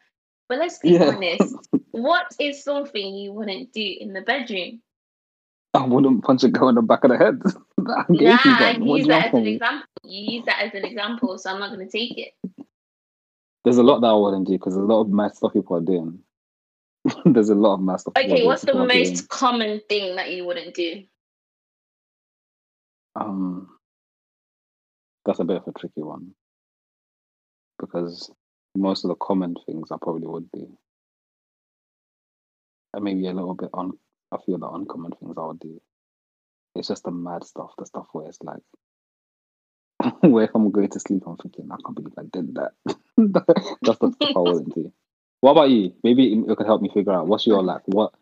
but 0.48 0.58
let's 0.58 0.78
be 0.78 0.90
Yeah. 0.90 1.10
honest. 1.14 1.54
What 1.90 2.34
is 2.40 2.64
something 2.64 3.14
you 3.14 3.32
wouldn't 3.32 3.72
do 3.72 3.96
in 4.00 4.12
the 4.14 4.20
bedroom? 4.22 4.82
I 5.74 5.86
wouldn't 5.86 6.24
punch 6.24 6.42
a 6.42 6.48
girl 6.48 6.68
in 6.68 6.74
the 6.74 6.82
back 6.82 7.04
of 7.04 7.10
the 7.10 7.18
head. 7.18 7.40
I 7.78 8.04
gave 8.12 8.20
you 8.20 8.26
Nah, 8.26 8.58
that. 8.58 8.78
you 8.78 8.84
What 8.84 8.96
use 8.98 9.06
that 9.06 9.26
as 9.26 9.34
an 9.34 9.46
example. 9.46 9.86
You 10.02 10.32
use 10.32 10.44
that 10.46 10.60
as 10.60 10.74
an 10.74 10.84
example, 10.84 11.38
so 11.38 11.50
I'm 11.50 11.60
not 11.60 11.72
going 11.72 11.86
to 11.88 11.92
take 11.92 12.18
it. 12.18 12.32
There's 13.64 13.78
a 13.78 13.82
lot 13.82 14.00
that 14.00 14.08
I 14.08 14.14
wouldn't 14.14 14.46
do 14.46 14.52
because 14.52 14.74
there's 14.74 14.84
a 14.84 14.92
lot 14.92 15.00
of 15.00 15.08
mad 15.08 15.34
stuff 15.34 15.54
people 15.54 15.76
are 15.76 15.80
doing. 15.80 16.20
there's 17.24 17.48
a 17.48 17.54
lot 17.54 17.74
of 17.74 17.80
mad 17.80 18.00
stuff. 18.00 18.14
Okay, 18.16 18.44
what's 18.44 18.62
the 18.62 18.74
most 18.74 19.28
common 19.28 19.80
thing 19.88 20.16
that 20.16 20.32
you 20.32 20.44
wouldn't 20.44 20.74
do? 20.74 21.04
Um, 23.16 23.68
that's 25.24 25.38
a 25.38 25.44
bit 25.44 25.56
of 25.56 25.68
a 25.68 25.72
tricky 25.78 26.02
one 26.02 26.34
because 27.78 28.30
most 28.76 29.04
of 29.04 29.08
the 29.08 29.14
common 29.16 29.56
things 29.66 29.90
I 29.90 29.96
probably 30.00 30.26
would 30.26 30.50
do, 30.52 30.76
and 32.92 33.04
maybe 33.04 33.26
a 33.26 33.32
little 33.32 33.54
bit 33.54 33.70
on 33.72 33.92
a 34.32 34.38
few 34.38 34.54
of 34.54 34.60
the 34.60 34.68
uncommon 34.68 35.12
things 35.12 35.34
I 35.38 35.46
would 35.46 35.60
do. 35.60 35.80
It's 36.74 36.88
just 36.88 37.04
the 37.04 37.12
mad 37.12 37.44
stuff, 37.44 37.70
the 37.78 37.86
stuff 37.86 38.06
where 38.12 38.26
it's 38.26 38.42
like, 38.42 38.62
where 40.20 40.44
if 40.44 40.50
I'm 40.54 40.70
going 40.70 40.88
to 40.90 41.00
sleep, 41.00 41.22
I'm 41.26 41.36
thinking, 41.36 41.68
I 41.70 41.76
can't 41.84 41.94
believe 41.94 42.14
I 42.18 42.22
did 42.32 42.54
that. 42.54 42.72
that's 43.16 43.98
the 43.98 44.12
stuff 44.12 44.36
I 44.36 44.38
wouldn't 44.38 44.74
do. 44.74 44.92
What 45.40 45.52
about 45.52 45.70
you? 45.70 45.92
Maybe 46.02 46.24
you 46.24 46.54
could 46.56 46.66
help 46.66 46.82
me 46.82 46.90
figure 46.92 47.12
out 47.12 47.26
what's 47.26 47.46
your 47.46 47.62
like. 47.62 47.82
What, 47.86 48.14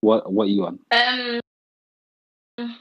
what, 0.00 0.32
what 0.32 0.44
are 0.44 0.50
you 0.50 0.66
on? 0.66 0.78
Um, 2.58 2.72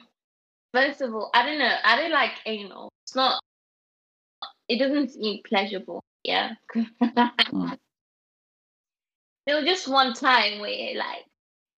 first 0.74 1.02
of 1.02 1.14
all, 1.14 1.30
I 1.34 1.46
don't 1.46 1.60
know. 1.60 1.76
I 1.84 2.02
don't 2.02 2.12
like 2.12 2.32
anal. 2.46 2.90
It's 3.06 3.16
not. 3.16 3.40
It 4.68 4.80
doesn't 4.80 5.12
seem 5.12 5.42
pleasurable. 5.48 6.04
Yeah. 6.24 6.54
Mm. 6.76 7.78
There 9.46 9.58
was 9.58 9.66
just 9.66 9.90
one 9.90 10.14
time 10.14 10.60
where 10.60 10.96
like 10.96 11.26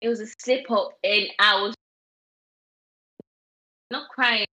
it 0.02 0.08
was 0.08 0.20
a 0.20 0.28
slip 0.38 0.70
up 0.70 0.92
and 1.04 1.28
I 1.40 1.62
was 1.62 1.74
not 3.90 4.10
crying. 4.10 4.46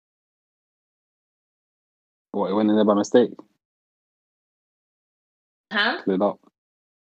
What, 2.32 2.50
it 2.50 2.54
went 2.54 2.70
in 2.70 2.76
there 2.76 2.84
by 2.84 2.94
mistake? 2.94 3.30
Huh? 5.70 6.02
Slid 6.04 6.22
up. 6.22 6.40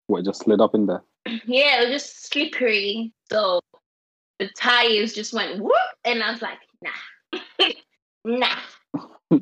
What, 0.07 0.19
it 0.19 0.25
just 0.25 0.41
slid 0.41 0.59
up 0.59 0.75
in 0.75 0.87
there? 0.87 1.03
Yeah, 1.45 1.81
it 1.81 1.89
was 1.89 2.01
just 2.01 2.31
slippery. 2.31 3.13
So 3.31 3.61
the 4.39 4.49
tires 4.57 5.13
just 5.13 5.33
went 5.33 5.61
whoop, 5.61 5.73
and 6.05 6.23
I 6.23 6.31
was 6.31 6.41
like, 6.41 6.57
nah, 6.81 7.39
nah, 8.25 8.55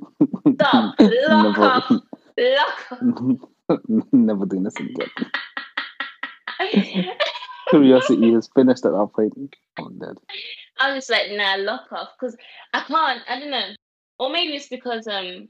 stop, 0.55 0.95
lock 0.99 1.57
off, 1.59 1.89
lock 2.37 2.91
off. 2.91 3.79
Never 4.11 4.45
doing 4.45 4.63
this 4.63 4.75
again. 4.75 5.09
Curiosity 7.69 8.33
has 8.33 8.49
finished 8.55 8.85
at 8.85 8.91
that 8.91 9.09
point. 9.13 9.55
I'm 9.77 9.99
dead. 9.99 10.17
I 10.79 10.93
was 10.93 11.07
just 11.07 11.11
like, 11.11 11.31
nah, 11.31 11.55
lock 11.55 11.91
off, 11.91 12.09
because 12.19 12.35
I 12.73 12.81
can't. 12.81 13.21
I 13.29 13.39
don't 13.39 13.51
know, 13.51 13.69
or 14.19 14.29
maybe 14.29 14.55
it's 14.55 14.67
because 14.67 15.07
um, 15.07 15.47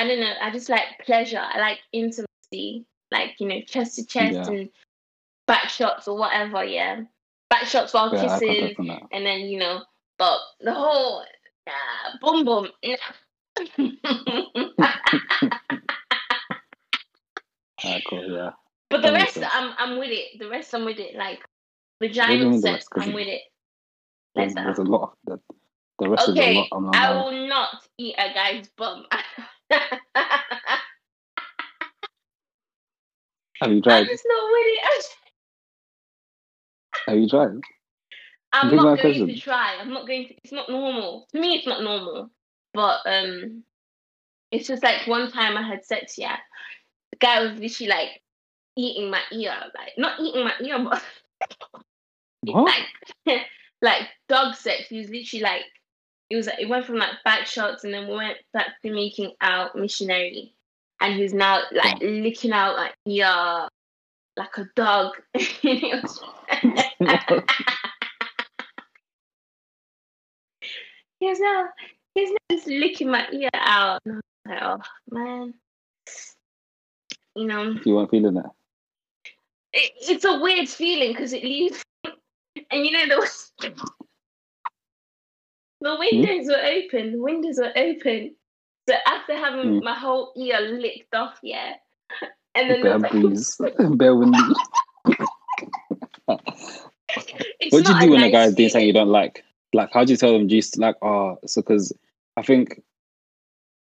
I 0.00 0.08
don't 0.08 0.20
know. 0.20 0.32
I 0.40 0.50
just 0.50 0.70
like 0.70 0.84
pleasure. 1.04 1.38
I 1.42 1.58
like 1.58 1.78
intimacy, 1.92 2.86
like 3.12 3.34
you 3.38 3.46
know, 3.46 3.60
chest 3.66 3.96
to 3.96 4.06
chest 4.06 4.32
Yeah. 4.32 4.46
and 4.48 4.70
back 5.46 5.68
shots 5.68 6.08
or 6.08 6.16
whatever. 6.16 6.64
Yeah, 6.64 7.02
back 7.50 7.64
shots 7.66 7.92
while 7.92 8.14
Yeah, 8.14 8.22
kissing, 8.22 8.74
contact 8.74 8.80
on 8.80 8.86
that. 8.86 9.02
and 9.12 9.26
then 9.26 9.40
you 9.40 9.58
know, 9.58 9.82
but 10.16 10.38
the 10.60 10.72
whole 10.72 11.22
uh, 11.66 12.16
boom 12.22 12.46
boom. 12.46 12.68
Cool, 18.08 18.30
yeah. 18.30 18.50
but 18.88 19.02
the 19.02 19.12
rest, 19.12 19.34
sense. 19.34 19.46
I'm 19.52 19.74
I'm 19.76 19.98
with 19.98 20.10
it. 20.10 20.38
The 20.38 20.48
rest, 20.48 20.74
I'm 20.74 20.86
with 20.86 20.98
it. 20.98 21.14
Like 21.14 21.40
vaginal 22.00 22.58
sex, 22.58 22.86
I'm 22.96 23.12
with 23.12 23.26
it. 23.28 23.42
There's, 24.34 24.54
there's 24.54 24.78
a 24.78 24.82
lot 24.82 25.02
of 25.02 25.10
the, 25.26 25.54
the 25.98 26.08
rest 26.08 26.28
is 26.28 26.36
a 26.36 26.40
Okay, 26.40 26.54
lot. 26.54 26.68
I'm 26.72 26.84
not 26.86 26.94
I 26.96 27.12
will 27.12 27.48
not 27.48 27.86
eat 27.98 28.14
a 28.16 28.32
guy's 28.32 28.68
bum. 28.78 29.04
Have 33.60 33.72
you 33.72 33.82
tried? 33.82 34.00
I'm 34.00 34.06
just 34.06 34.24
not 34.26 34.50
with 34.50 34.66
it. 34.66 35.04
Have 37.06 37.18
you 37.18 37.28
tried? 37.28 37.60
I'm 38.52 38.74
not 38.74 39.00
going 39.00 39.26
to 39.28 39.38
try. 39.38 39.76
I'm 39.80 39.92
not 39.92 40.06
going 40.06 40.28
to. 40.28 40.34
It's 40.42 40.52
not 40.52 40.68
normal. 40.68 41.26
To 41.32 41.40
me, 41.40 41.56
it's 41.56 41.66
not 41.66 41.82
normal. 41.82 42.30
But 42.74 43.00
um, 43.06 43.64
it's 44.50 44.66
just 44.66 44.82
like 44.82 45.06
one 45.06 45.30
time 45.30 45.56
I 45.56 45.62
had 45.62 45.84
sex. 45.84 46.18
Yeah, 46.18 46.36
the 47.12 47.18
guy 47.18 47.42
was 47.42 47.58
literally 47.58 47.90
like 47.90 48.08
eating 48.76 49.10
my 49.10 49.20
ear, 49.32 49.54
like 49.76 49.92
not 49.98 50.20
eating 50.20 50.44
my 50.44 50.54
ear, 50.60 50.78
but 50.82 51.02
What? 52.42 52.72
like 53.26 53.42
like 53.82 54.08
dog 54.28 54.54
sex. 54.54 54.88
He 54.88 54.98
was 54.98 55.10
literally 55.10 55.42
like 55.42 55.64
it 56.30 56.36
was. 56.36 56.48
It 56.58 56.68
went 56.68 56.86
from 56.86 56.96
like 56.96 57.22
back 57.24 57.46
shots, 57.46 57.84
and 57.84 57.92
then 57.92 58.08
we 58.08 58.14
went 58.14 58.38
back 58.52 58.80
to 58.82 58.92
making 58.92 59.32
out 59.40 59.76
missionary, 59.76 60.54
and 61.00 61.14
he's 61.14 61.34
now 61.34 61.62
like 61.72 61.98
licking 62.00 62.52
out 62.52 62.76
like 62.76 62.94
ear 63.06 63.68
like 64.36 64.56
a 64.58 64.66
dog. 64.76 65.12
It 65.34 66.02
was- 66.02 66.20
He 71.20 71.30
now 71.38 71.68
he's 72.14 72.30
now 72.30 72.36
just 72.50 72.66
licking 72.66 73.10
my 73.10 73.26
ear 73.30 73.50
out. 73.54 74.00
And 74.06 74.14
I 74.14 74.16
was 74.16 74.22
like, 74.46 74.62
oh 74.62 74.80
man. 75.10 75.54
You 77.36 77.46
know, 77.46 77.74
you 77.84 77.94
weren't 77.94 78.10
feeling 78.10 78.34
that 78.34 78.50
it, 79.72 79.92
it's 80.00 80.24
a 80.24 80.38
weird 80.40 80.68
feeling 80.68 81.12
because 81.12 81.32
it 81.32 81.44
leaves 81.44 81.82
and 82.04 82.86
you 82.86 82.90
know 82.90 83.06
the 83.60 83.72
the 85.80 85.96
windows 85.98 86.46
were 86.46 86.62
open. 86.62 87.12
The 87.12 87.22
windows 87.22 87.58
were 87.58 87.72
open. 87.76 88.34
So 88.88 88.94
after 89.06 89.36
having 89.36 89.80
Mm. 89.80 89.84
my 89.84 89.94
whole 89.94 90.32
ear 90.36 90.60
licked 90.60 91.14
off, 91.14 91.38
yeah. 91.42 91.74
And 92.54 92.68
then 92.68 92.82
Bear 92.82 92.98
was, 92.98 93.56
breeze. 93.56 93.96
Bear 93.96 94.16
it's 97.60 97.72
What 97.72 97.84
do 97.84 97.92
you 97.92 98.00
do 98.00 98.10
when 98.10 98.22
a 98.22 98.30
guy's 98.30 98.54
doing 98.54 98.68
something 98.68 98.86
you 98.86 98.92
don't 98.92 99.08
like? 99.08 99.44
Like, 99.72 99.92
how 99.92 100.04
do 100.04 100.12
you 100.12 100.16
tell 100.16 100.32
them? 100.32 100.48
Do 100.48 100.56
you 100.56 100.62
like, 100.78 100.96
oh, 101.02 101.38
so 101.46 101.60
because 101.60 101.92
I 102.36 102.42
think 102.42 102.82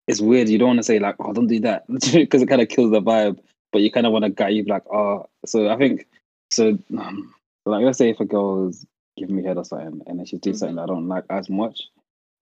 it's 0.08 0.20
weird. 0.20 0.48
You 0.48 0.58
don't 0.58 0.68
want 0.68 0.78
to 0.80 0.84
say 0.84 0.98
like, 0.98 1.14
oh, 1.20 1.32
don't 1.32 1.46
do 1.46 1.60
that 1.60 1.86
because 1.88 2.42
it 2.42 2.48
kind 2.48 2.60
of 2.60 2.68
kills 2.68 2.90
the 2.90 3.00
vibe. 3.00 3.38
But 3.72 3.82
you 3.82 3.90
kind 3.92 4.06
of 4.06 4.12
want 4.12 4.24
a 4.24 4.30
guy 4.30 4.48
you 4.48 4.64
like, 4.64 4.82
oh. 4.92 5.28
So 5.46 5.68
I 5.68 5.76
think 5.76 6.08
so. 6.50 6.76
Um, 6.98 7.32
like, 7.66 7.84
let's 7.84 7.98
say 7.98 8.10
if 8.10 8.18
a 8.18 8.24
girl's 8.24 8.84
giving 9.20 9.37
me 9.37 9.44
head 9.44 9.59
or 9.59 9.64
something, 9.64 10.02
and 10.06 10.18
then 10.18 10.26
she 10.26 10.38
does 10.38 10.59
something 10.59 10.76
that 10.76 10.83
I 10.83 10.87
don't 10.87 11.06
like 11.09 11.24
as 11.30 11.48
much, 11.48 11.83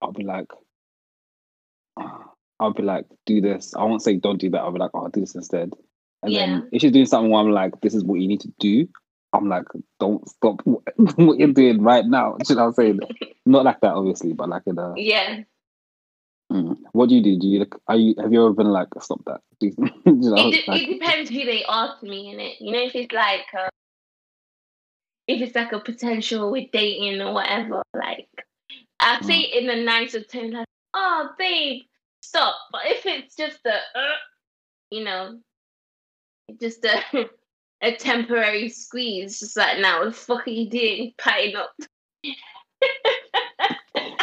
I'll 0.01 0.13
be 0.13 0.23
like, 0.23 0.47
I'll 2.59 2.73
be 2.73 2.83
like, 2.83 3.05
do 3.25 3.41
this. 3.41 3.73
I 3.75 3.83
won't 3.83 4.01
say 4.01 4.15
don't 4.15 4.39
do 4.39 4.49
that. 4.51 4.59
I'll 4.59 4.71
be 4.71 4.79
like, 4.79 4.91
oh, 4.93 5.03
I'll 5.03 5.09
do 5.09 5.19
this 5.21 5.35
instead. 5.35 5.73
And 6.23 6.33
Yeah. 6.33 6.45
then 6.45 6.69
if 6.71 6.81
she's 6.81 6.91
doing 6.91 7.05
something 7.05 7.31
where 7.31 7.41
I'm 7.41 7.51
like, 7.51 7.79
this 7.81 7.93
is 7.93 8.03
what 8.03 8.19
you 8.19 8.27
need 8.27 8.41
to 8.41 8.51
do, 8.59 8.87
I'm 9.33 9.47
like, 9.47 9.65
don't 9.99 10.27
stop 10.27 10.61
what 10.65 11.39
you're 11.39 11.53
doing 11.53 11.81
right 11.81 12.05
now. 12.05 12.35
Do 12.45 12.53
you 12.53 12.55
know 12.55 12.63
what 12.63 12.67
I'm 12.69 12.73
saying? 12.73 12.99
Not 13.45 13.63
like 13.63 13.79
that, 13.81 13.93
obviously, 13.93 14.33
but 14.33 14.49
like 14.49 14.63
in 14.65 14.77
a. 14.79 14.93
Yeah. 14.97 15.41
Mm. 16.51 16.77
What 16.93 17.09
do 17.09 17.15
you 17.15 17.21
do? 17.21 17.37
Do 17.39 17.45
you 17.47 17.59
like 17.59 17.75
are 17.87 17.95
you 17.95 18.15
have 18.19 18.33
you 18.33 18.43
ever 18.43 18.53
been 18.53 18.69
like 18.69 18.87
stop 19.01 19.23
that? 19.25 19.41
Do 19.59 19.67
you, 19.67 19.73
do 19.75 19.91
you 20.05 20.13
know, 20.31 20.47
it, 20.49 20.65
de- 20.65 20.71
like, 20.71 20.81
it 20.81 20.93
depends 20.93 21.29
who 21.29 21.45
they 21.45 21.63
ask 21.69 22.01
me 22.01 22.33
in 22.33 22.39
it. 22.39 22.59
You 22.59 22.71
know, 22.71 22.79
if 22.81 22.95
it's 22.95 23.13
like 23.13 23.45
uh, 23.55 23.69
if 25.29 25.41
it's 25.43 25.55
like 25.55 25.71
a 25.71 25.79
potential 25.79 26.51
with 26.51 26.71
dating 26.73 27.21
or 27.21 27.31
whatever, 27.33 27.83
like 27.95 28.27
I'd 28.99 29.23
say 29.23 29.43
Mm. 29.43 29.55
in 29.61 29.69
a 29.69 29.83
nicer 29.83 30.23
tone, 30.23 30.51
like, 30.51 30.65
"Oh, 30.95 31.29
babe, 31.37 31.83
stop." 32.23 32.55
But 32.71 32.81
if 32.87 33.05
it's 33.05 33.35
just 33.35 33.59
a, 33.65 33.75
uh, 33.75 34.17
you 34.89 35.03
know, 35.03 35.39
just 36.59 36.83
a 36.83 36.99
a 37.81 37.95
temporary 37.95 38.69
squeeze, 38.69 39.39
just 39.39 39.55
like, 39.55 39.77
"Now, 39.79 39.99
what 39.99 40.05
the 40.05 40.11
fuck 40.13 40.47
are 40.47 40.49
you 40.49 40.67
doing? 40.67 41.13
Patting 41.19 41.55
up." 41.55 41.75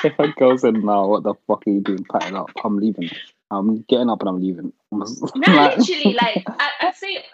if 0.04 0.18
a 0.18 0.28
girl 0.32 0.58
said, 0.58 0.74
"No, 0.74 1.06
what 1.06 1.22
the 1.22 1.34
fuck 1.46 1.62
are 1.68 1.70
you 1.70 1.80
doing? 1.82 2.04
Patting 2.10 2.34
up? 2.36 2.50
I'm 2.64 2.78
leaving. 2.78 3.10
I'm 3.52 3.82
getting 3.82 4.10
up 4.10 4.20
and 4.20 4.28
I'm 4.28 4.42
leaving." 4.42 4.72
No, 4.90 5.06
literally, 5.36 6.14
like 6.14 6.42
I, 6.48 6.70
I'd 6.80 6.96
say, 6.96 7.24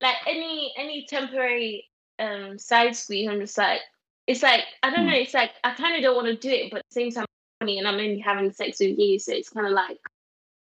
like 0.00 0.16
any 0.26 0.72
any 0.78 1.04
temporary 1.06 1.84
um 2.18 2.58
side 2.58 2.94
squeeze. 2.96 3.28
I'm 3.28 3.40
just 3.40 3.56
like, 3.58 3.80
it's 4.26 4.42
like 4.42 4.64
I 4.82 4.90
don't 4.90 5.04
Hmm. 5.04 5.10
know. 5.10 5.16
It's 5.16 5.34
like 5.34 5.52
I 5.64 5.72
kind 5.74 5.96
of 5.96 6.02
don't 6.02 6.16
want 6.16 6.28
to 6.28 6.36
do 6.36 6.50
it, 6.54 6.70
but 6.70 6.78
at 6.80 6.84
the 6.90 6.94
same 6.94 7.10
time, 7.12 7.26
funny, 7.60 7.78
and 7.78 7.86
I'm 7.88 7.94
only 7.94 8.18
having 8.18 8.52
sex 8.52 8.80
with 8.80 8.98
you, 8.98 9.18
so 9.18 9.32
it's 9.32 9.50
kind 9.50 9.66
of 9.66 9.72
like 9.72 9.98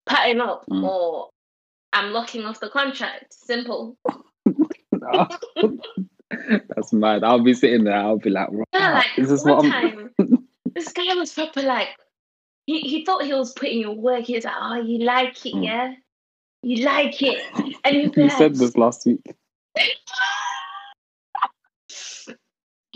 patting 0.08 0.39
up, 0.41 0.65
Hmm. 0.70 0.84
or 0.84 1.30
I'm 1.93 2.12
locking 2.12 2.43
off 2.46 2.60
the 2.60 2.70
contract. 2.70 3.34
Simple. 3.34 3.98
That's 6.30 6.91
mad. 6.93 7.24
I'll 7.24 7.41
be 7.43 7.54
sitting 7.54 7.86
there. 7.86 7.96
I'll 7.96 8.17
be 8.17 8.30
like, 8.30 8.50
Yeah, 8.74 8.91
"Right, 8.91 8.93
like 8.96 9.17
is 9.17 9.30
this 9.30 9.43
one 9.43 9.56
what 9.56 9.65
I'm?" 9.65 9.72
time, 9.72 10.48
this 10.76 10.91
guy 10.91 11.13
was 11.15 11.34
proper 11.34 11.62
like, 11.62 11.89
he, 12.65 12.82
he 12.82 13.06
thought 13.06 13.24
he 13.24 13.34
was 13.34 13.54
putting 13.54 13.82
in 13.82 14.02
work. 14.02 14.26
He 14.26 14.36
was 14.36 14.43
like, 14.43 14.54
oh, 14.60 14.76
you 14.76 15.00
like 15.00 15.46
it, 15.46 15.54
Hmm. 15.54 15.63
yeah, 15.63 15.93
you 16.63 16.84
like 16.86 17.22
it, 17.22 17.41
and 17.84 17.96
You 17.96 18.24
like, 18.24 18.32
said 18.32 18.56
this 18.56 18.76
last 18.78 19.06
week. 19.06 19.22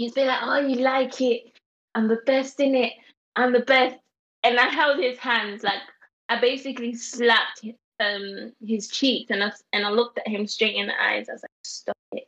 He'd 0.01 0.15
be 0.15 0.25
like, 0.25 0.39
"Oh, 0.41 0.57
you 0.59 0.77
like 0.77 1.21
it? 1.21 1.51
I'm 1.93 2.07
the 2.07 2.19
best 2.25 2.59
in 2.59 2.73
it. 2.73 2.93
I'm 3.35 3.53
the 3.53 3.59
best." 3.59 3.97
And 4.43 4.59
I 4.59 4.63
held 4.69 4.97
his 4.99 5.19
hands, 5.19 5.61
like 5.61 5.81
I 6.27 6.41
basically 6.41 6.95
slapped 6.95 7.63
um 7.99 8.51
his 8.65 8.87
cheeks, 8.87 9.29
and 9.29 9.43
I 9.43 9.51
and 9.73 9.85
I 9.85 9.91
looked 9.91 10.17
at 10.17 10.27
him 10.27 10.47
straight 10.47 10.75
in 10.75 10.87
the 10.87 10.99
eyes. 10.99 11.29
I 11.29 11.33
was 11.33 11.43
like, 11.43 11.51
"Stop 11.63 11.97
it! 12.13 12.27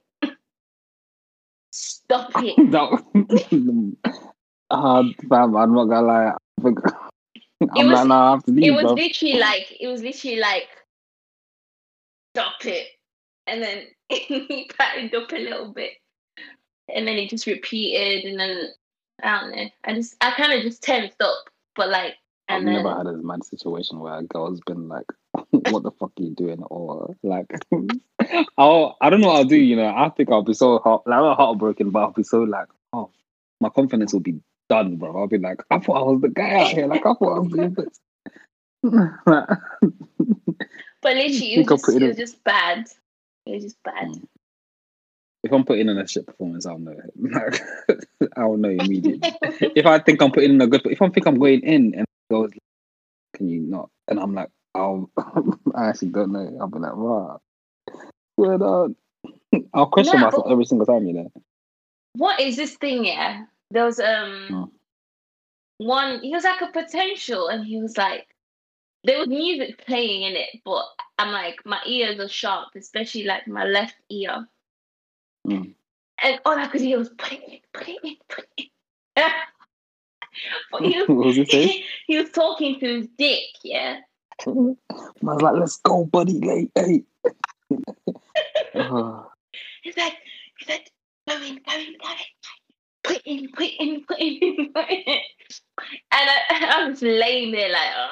Stop 1.72 2.32
it!" 2.36 2.58
no. 3.52 3.94
uh, 4.70 5.04
fam, 5.30 5.56
I'm 5.58 5.74
not 5.74 5.86
gonna 5.86 6.06
lie. 6.08 6.28
I 6.60 6.62
think- 6.62 6.80
I'm 7.76 7.88
was- 7.88 7.96
like, 8.00 8.08
nah, 8.08 8.28
I 8.28 8.32
have 8.34 8.44
to 8.44 8.52
leave, 8.52 8.66
It 8.66 8.72
was 8.76 8.84
bro. 8.84 8.94
literally 8.94 9.40
like 9.40 9.78
it 9.80 9.88
was 9.88 10.04
literally 10.04 10.38
like, 10.40 10.68
"Stop 12.36 12.66
it!" 12.66 12.88
And 13.48 13.64
then 13.64 13.88
he 14.10 14.70
patted 14.78 15.16
up 15.16 15.32
a 15.32 15.38
little 15.40 15.72
bit, 15.74 15.94
and 16.94 17.08
then 17.08 17.18
he 17.18 17.28
just 17.28 17.48
repeated, 17.48 18.26
and 18.26 18.40
then 18.40 18.70
I 19.22 19.42
don't 19.42 19.56
know. 19.56 19.66
I 19.84 19.94
just 19.94 20.16
I 20.22 20.32
kind 20.32 20.54
of 20.54 20.62
just 20.62 20.84
tensed 20.84 21.22
up, 21.22 21.50
but 21.76 21.90
like. 21.90 22.16
I've 22.50 22.66
then, 22.66 22.74
never 22.74 22.94
had 22.94 23.08
a 23.08 23.14
mad 23.14 23.46
situation 23.46 24.00
where 24.00 24.16
a 24.16 24.24
girl's 24.24 24.60
been 24.68 24.90
like, 24.90 25.06
"What 25.50 25.84
the 25.84 25.92
fuck 25.92 26.12
are 26.20 26.24
you 26.24 26.36
doing?" 26.36 26.62
Or 26.64 27.16
like, 27.24 27.46
I'll 28.58 28.98
I 29.00 29.10
don't 29.10 29.22
know 29.22 29.28
what 29.28 29.38
I'll 29.38 29.46
do. 29.46 29.56
You 29.56 29.78
know, 29.78 29.88
I 29.88 30.10
think 30.10 30.30
I'll 30.30 30.44
be 30.44 30.54
so 30.54 30.80
heart, 30.80 31.04
like, 31.08 31.20
not 31.20 31.38
heartbroken, 31.38 31.92
but 31.92 32.00
I'll 32.00 32.12
be 32.12 32.24
so 32.24 32.44
like, 32.44 32.68
oh, 32.92 33.12
my 33.62 33.70
confidence 33.70 34.12
will 34.12 34.20
be 34.20 34.42
done, 34.70 34.98
bro. 34.98 35.18
I'll 35.18 35.28
be 35.28 35.38
like, 35.38 35.62
I 35.72 35.80
thought 35.80 36.02
I 36.02 36.04
was 36.04 36.22
the 36.22 36.28
guy 36.28 36.60
out 36.60 36.68
here. 36.68 36.86
Like, 36.86 37.06
I 37.06 37.14
thought 37.14 37.38
I 37.38 37.40
was 37.40 37.52
doing 37.52 37.76
this. 37.76 38.00
But 41.04 41.18
literally, 41.18 41.56
it 41.56 41.70
was, 41.70 41.82
just, 41.82 41.96
it 41.98 42.02
it 42.02 42.08
was 42.08 42.18
just 42.18 42.44
bad. 42.46 42.88
It 43.46 43.52
was 43.56 43.64
just 43.64 43.84
bad. 43.84 44.08
Mm. 44.08 44.28
If 45.44 45.52
I'm 45.52 45.66
putting 45.66 45.90
in 45.90 45.98
a 45.98 46.08
shit 46.08 46.26
performance, 46.26 46.66
I'll 46.66 46.80
know. 46.80 46.96
Like, 47.18 47.62
I'll 48.38 48.58
know 48.58 48.70
immediately. 48.70 49.34
if 49.44 49.86
I 49.86 50.00
think 50.00 50.22
I'm 50.22 50.32
putting 50.32 50.52
in 50.52 50.62
a 50.62 50.68
good, 50.68 50.86
if 50.86 51.02
I 51.02 51.10
think 51.10 51.28
I'm 51.28 51.40
going 51.40 51.62
in 51.62 51.94
and 51.96 52.06
goes, 52.32 52.52
can 53.36 53.50
you 53.50 53.62
not? 53.62 53.90
And 54.08 54.20
I'm 54.20 54.34
like, 54.34 54.50
I'll, 54.74 55.10
I 55.76 55.90
actually 55.90 56.10
don't 56.10 56.32
know. 56.32 56.58
I'll 56.60 56.68
be 56.68 56.80
like, 56.80 56.96
wow, 56.96 57.42
well 58.38 58.58
done. 58.58 58.96
I'll 59.74 59.88
question 59.88 60.20
No, 60.20 60.28
myself 60.28 60.48
every 60.50 60.66
single 60.66 60.86
time, 60.86 61.06
you 61.06 61.14
know. 61.14 61.32
What 62.14 62.40
is 62.40 62.56
this 62.56 62.76
thing? 62.76 63.06
Yeah, 63.06 63.46
there 63.72 63.86
was 63.86 64.00
um 64.00 64.48
Oh. 64.52 64.72
one. 65.78 66.22
He 66.22 66.32
was 66.32 66.44
like 66.44 66.62
a 66.62 66.72
potential, 66.72 67.48
and 67.50 67.66
he 67.66 67.82
was 67.82 67.98
like, 67.98 68.28
there 69.04 69.20
was 69.20 69.28
music 69.28 69.86
playing 69.86 70.24
in 70.24 70.36
it, 70.36 70.62
but 70.64 70.86
I'm 71.18 71.32
like, 71.32 71.66
my 71.66 71.80
ears 71.86 72.20
are 72.20 72.30
sharp, 72.30 72.70
especially 72.76 73.24
like 73.26 73.48
my 73.48 73.66
left 73.66 73.96
ear, 74.10 74.48
Mm. 75.48 75.74
and 76.24 76.40
all 76.46 76.58
I 76.58 76.68
could 76.68 76.82
hear 76.82 76.98
was 76.98 77.10
put 77.10 77.34
it 77.34 77.44
in, 77.48 77.60
put 77.74 77.90
it 77.90 78.00
in, 78.04 78.16
put 78.30 78.46
it 78.58 78.70
in. 79.16 79.24
but 80.72 80.82
he 80.82 80.98
was, 80.98 81.08
what 81.10 81.26
was 81.28 81.36
he 81.36 81.46
saying? 81.46 81.84
he 82.08 82.18
was 82.18 82.30
talking 82.32 82.80
to 82.80 83.00
his 83.00 83.08
dick, 83.18 83.44
yeah. 83.64 84.00
I 84.46 84.50
was 84.50 85.42
like, 85.42 85.56
let's 85.56 85.78
go, 85.78 86.06
buddy. 86.06 86.40
Late, 86.40 86.72
hey. 86.76 87.04
Oh, 88.76 89.28
He's 89.84 89.96
like, 89.98 90.18
he's 90.58 90.70
like, 90.70 90.92
go 91.28 91.36
in, 91.36 91.60
go 91.68 91.76
in, 91.76 91.96
go 92.02 92.10
in. 92.10 92.18
Put 93.04 93.22
in, 93.26 93.50
put 93.52 93.70
in, 93.80 94.04
put 94.06 94.20
in, 94.20 94.72
put 94.74 94.90
in. 94.90 95.04
And 95.08 95.20
I, 96.12 96.40
I 96.50 96.90
was 96.90 97.02
laying 97.02 97.52
there 97.52 97.72
like, 97.72 97.90
oh, 97.96 98.10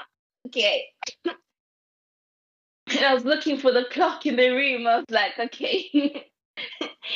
okay. 0.47 0.86
And 1.25 3.05
I 3.05 3.13
was 3.13 3.25
looking 3.25 3.57
for 3.57 3.71
the 3.71 3.86
clock 3.91 4.25
in 4.25 4.36
the 4.36 4.49
room. 4.49 4.86
I 4.86 4.97
was 4.97 5.05
like, 5.09 5.39
okay. 5.39 6.25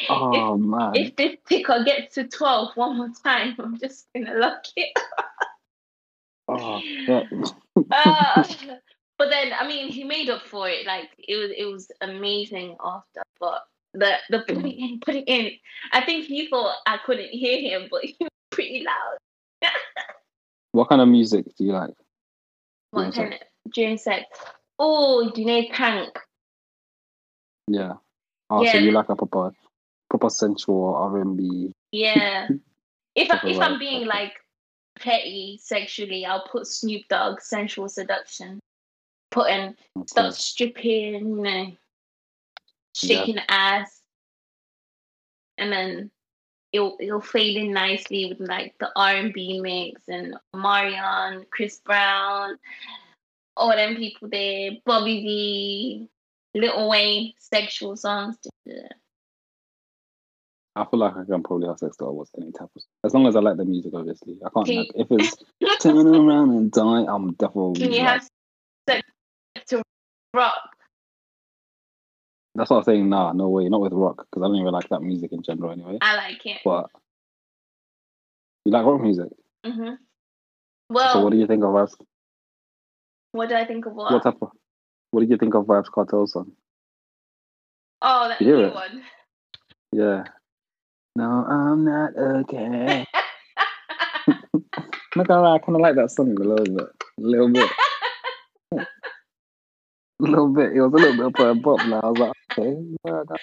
Oh 0.09 0.57
man. 0.57 0.91
if, 0.95 1.09
if 1.09 1.15
this 1.15 1.35
ticker 1.47 1.83
gets 1.83 2.15
to 2.15 2.27
12 2.27 2.75
one 2.75 2.97
more 2.97 3.11
time, 3.23 3.55
I'm 3.59 3.79
just 3.79 4.07
going 4.13 4.25
to 4.25 4.37
lock 4.37 4.63
it. 4.75 4.97
Oh, 6.47 6.79
yeah. 7.07 7.23
Uh, 7.91 8.43
but 9.17 9.29
then, 9.29 9.53
I 9.57 9.67
mean, 9.67 9.89
he 9.89 10.03
made 10.03 10.29
up 10.29 10.43
for 10.43 10.69
it. 10.69 10.85
Like, 10.85 11.09
it 11.17 11.35
was 11.35 11.51
it 11.55 11.65
was 11.65 11.91
amazing 12.01 12.75
after. 12.83 13.21
But 13.39 13.63
the, 13.93 14.15
the 14.29 14.39
put 14.39 14.65
it 14.65 14.77
in, 14.77 14.99
put 14.99 15.15
it 15.15 15.27
in. 15.27 15.51
I 15.91 16.01
think 16.01 16.25
he 16.25 16.47
thought 16.47 16.75
I 16.85 16.97
couldn't 17.05 17.29
hear 17.29 17.59
him, 17.61 17.87
but 17.89 18.03
he 18.03 18.17
was 18.19 18.29
pretty 18.49 18.85
loud. 18.85 19.71
What 20.71 20.89
kind 20.89 20.99
of 20.99 21.07
music 21.07 21.45
do 21.57 21.63
you 21.63 21.71
like? 21.71 21.93
What 22.91 23.13
kind 23.13 23.33
of 23.33 23.39
during 23.73 23.97
sex? 23.97 24.25
Oh, 24.77 25.31
Jhené 25.33 25.73
Tank. 25.73 26.19
Yeah. 27.69 27.93
Oh, 28.49 28.63
so 28.63 28.77
Yeah. 28.77 28.79
you 28.79 28.91
like 28.91 29.09
a 29.09 29.15
proper, 29.15 29.51
proper 30.09 30.29
sensual 30.29 30.95
R 30.95 31.21
and 31.21 31.37
B? 31.37 31.71
Yeah. 31.91 32.47
if 33.15 33.31
I, 33.31 33.39
if 33.47 33.59
I'm 33.59 33.79
being 33.79 34.05
like 34.05 34.33
petty 34.99 35.59
sexually, 35.61 36.25
I'll 36.25 36.47
put 36.47 36.67
Snoop 36.67 37.03
Dogg 37.09 37.41
sensual 37.41 37.89
seduction. 37.89 38.59
Putting 39.31 39.75
start 40.07 40.33
stripping, 40.33 41.37
you 41.37 41.43
know, 41.43 41.71
shaking 42.95 43.35
the 43.35 43.51
ass, 43.51 44.01
and 45.57 45.71
then 45.71 46.11
it'll 46.71 46.95
it'll 46.99 47.21
fade 47.21 47.57
in 47.57 47.71
nicely 47.71 48.27
with 48.27 48.47
like 48.47 48.75
the 48.79 48.89
R 48.95 49.15
and 49.15 49.33
B 49.33 49.59
mix 49.59 50.03
and 50.07 50.35
Marion, 50.53 51.45
Chris 51.49 51.79
Brown, 51.79 52.57
all 53.57 53.75
them 53.75 53.95
people 53.95 54.29
there, 54.29 54.71
Bobby 54.85 55.21
V, 55.21 56.09
Lil 56.55 56.89
Wayne, 56.89 57.33
sexual 57.37 57.95
songs. 57.97 58.37
I 60.77 60.85
feel 60.85 60.99
like 60.99 61.15
I 61.15 61.23
can 61.25 61.43
probably 61.43 61.67
have 61.67 61.77
sex 61.77 61.95
to 61.97 62.05
almost 62.05 62.31
any 62.37 62.51
type 62.51 62.69
of, 62.75 62.81
as 63.03 63.13
long 63.13 63.27
as 63.27 63.35
I 63.35 63.39
like 63.39 63.57
the 63.57 63.65
music. 63.65 63.93
Obviously, 63.93 64.39
I 64.43 64.49
can't. 64.49 64.65
Can 64.65 64.77
Like, 64.77 64.87
if 64.95 65.07
it's 65.11 65.35
turn 65.81 66.07
around 66.07 66.49
and 66.51 66.71
die, 66.71 67.05
I'm 67.07 67.33
definitely. 67.33 67.81
Can 67.81 67.91
you 67.93 67.99
like- 67.99 68.07
have 68.07 68.27
sex 68.89 69.01
to 69.67 69.81
rock? 70.33 70.75
That's 72.55 72.69
what 72.69 72.77
I'm 72.77 72.83
saying. 72.83 73.09
Nah, 73.09 73.33
no 73.33 73.49
way, 73.49 73.67
not 73.67 73.81
with 73.81 73.91
rock, 73.93 74.25
because 74.29 74.43
I 74.43 74.47
don't 74.47 74.55
even 74.55 74.71
like 74.71 74.87
that 74.89 75.01
music 75.01 75.33
in 75.33 75.43
general 75.43 75.71
anyway. 75.71 75.97
I 76.01 76.15
like 76.15 76.45
it. 76.45 76.61
But 76.63 76.89
you 78.63 78.71
like 78.71 78.85
rock 78.85 79.01
music, 79.01 79.27
hmm 79.65 79.95
Well, 80.89 81.13
so 81.13 81.23
what 81.23 81.31
do 81.31 81.37
you 81.37 81.47
think 81.47 81.63
of 81.63 81.75
us? 81.75 81.95
what 83.33 83.49
do 83.49 83.55
I 83.55 83.65
think 83.65 83.85
of 83.85 83.93
what? 83.93 84.13
What 84.13 84.23
type 84.23 84.37
of? 84.41 84.51
What 85.15 85.21
did 85.21 85.29
you 85.29 85.37
think 85.37 85.55
of 85.55 85.63
Vybz 85.63 85.85
Kartel 85.91 86.27
song? 86.27 86.51
oh, 88.01 88.27
that 88.27 88.41
new 88.41 88.59
it? 88.59 88.73
one. 88.73 89.01
Yeah. 89.93 90.25
No, 91.15 91.23
I'm 91.23 91.85
not 91.85 92.17
okay. 92.17 93.05
Not 95.15 95.25
gonna 95.25 95.41
lie, 95.41 95.55
I 95.55 95.59
kind 95.59 95.77
of 95.77 95.81
like 95.81 95.95
that 95.95 96.11
song 96.11 96.35
a 96.37 96.43
little 96.43 96.65
bit, 96.65 96.87
a 97.17 97.21
little 97.21 97.49
bit, 97.49 97.69
a 98.73 98.85
little 100.19 100.49
bit. 100.49 100.73
It 100.73 100.81
was 100.81 100.91
a 100.91 100.97
little 100.97 101.31
bit 101.31 101.39
of 101.39 101.57
a 101.57 101.61
bop. 101.61 101.87
Now 101.87 102.01
I 102.01 102.07
was 102.07 102.17
like, 102.19 102.33
okay, 102.51 102.75
yeah, 103.05 103.23
that- 103.29 103.39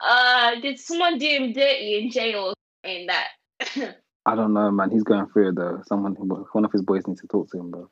uh, 0.00 0.60
did 0.60 0.78
someone 0.78 1.18
do 1.18 1.26
him 1.26 1.52
dirty 1.52 2.04
in 2.04 2.12
jail 2.12 2.54
in 2.84 3.06
that? 3.06 3.30
I 4.26 4.36
don't 4.36 4.52
know, 4.52 4.70
man. 4.70 4.92
He's 4.92 5.02
going 5.02 5.26
through 5.26 5.48
it 5.48 5.56
though. 5.56 5.82
Someone, 5.88 6.14
one 6.14 6.64
of 6.64 6.70
his 6.70 6.82
boys 6.82 7.04
needs 7.08 7.20
to 7.22 7.26
talk 7.26 7.50
to 7.50 7.58
him, 7.58 7.72
bro. 7.72 7.90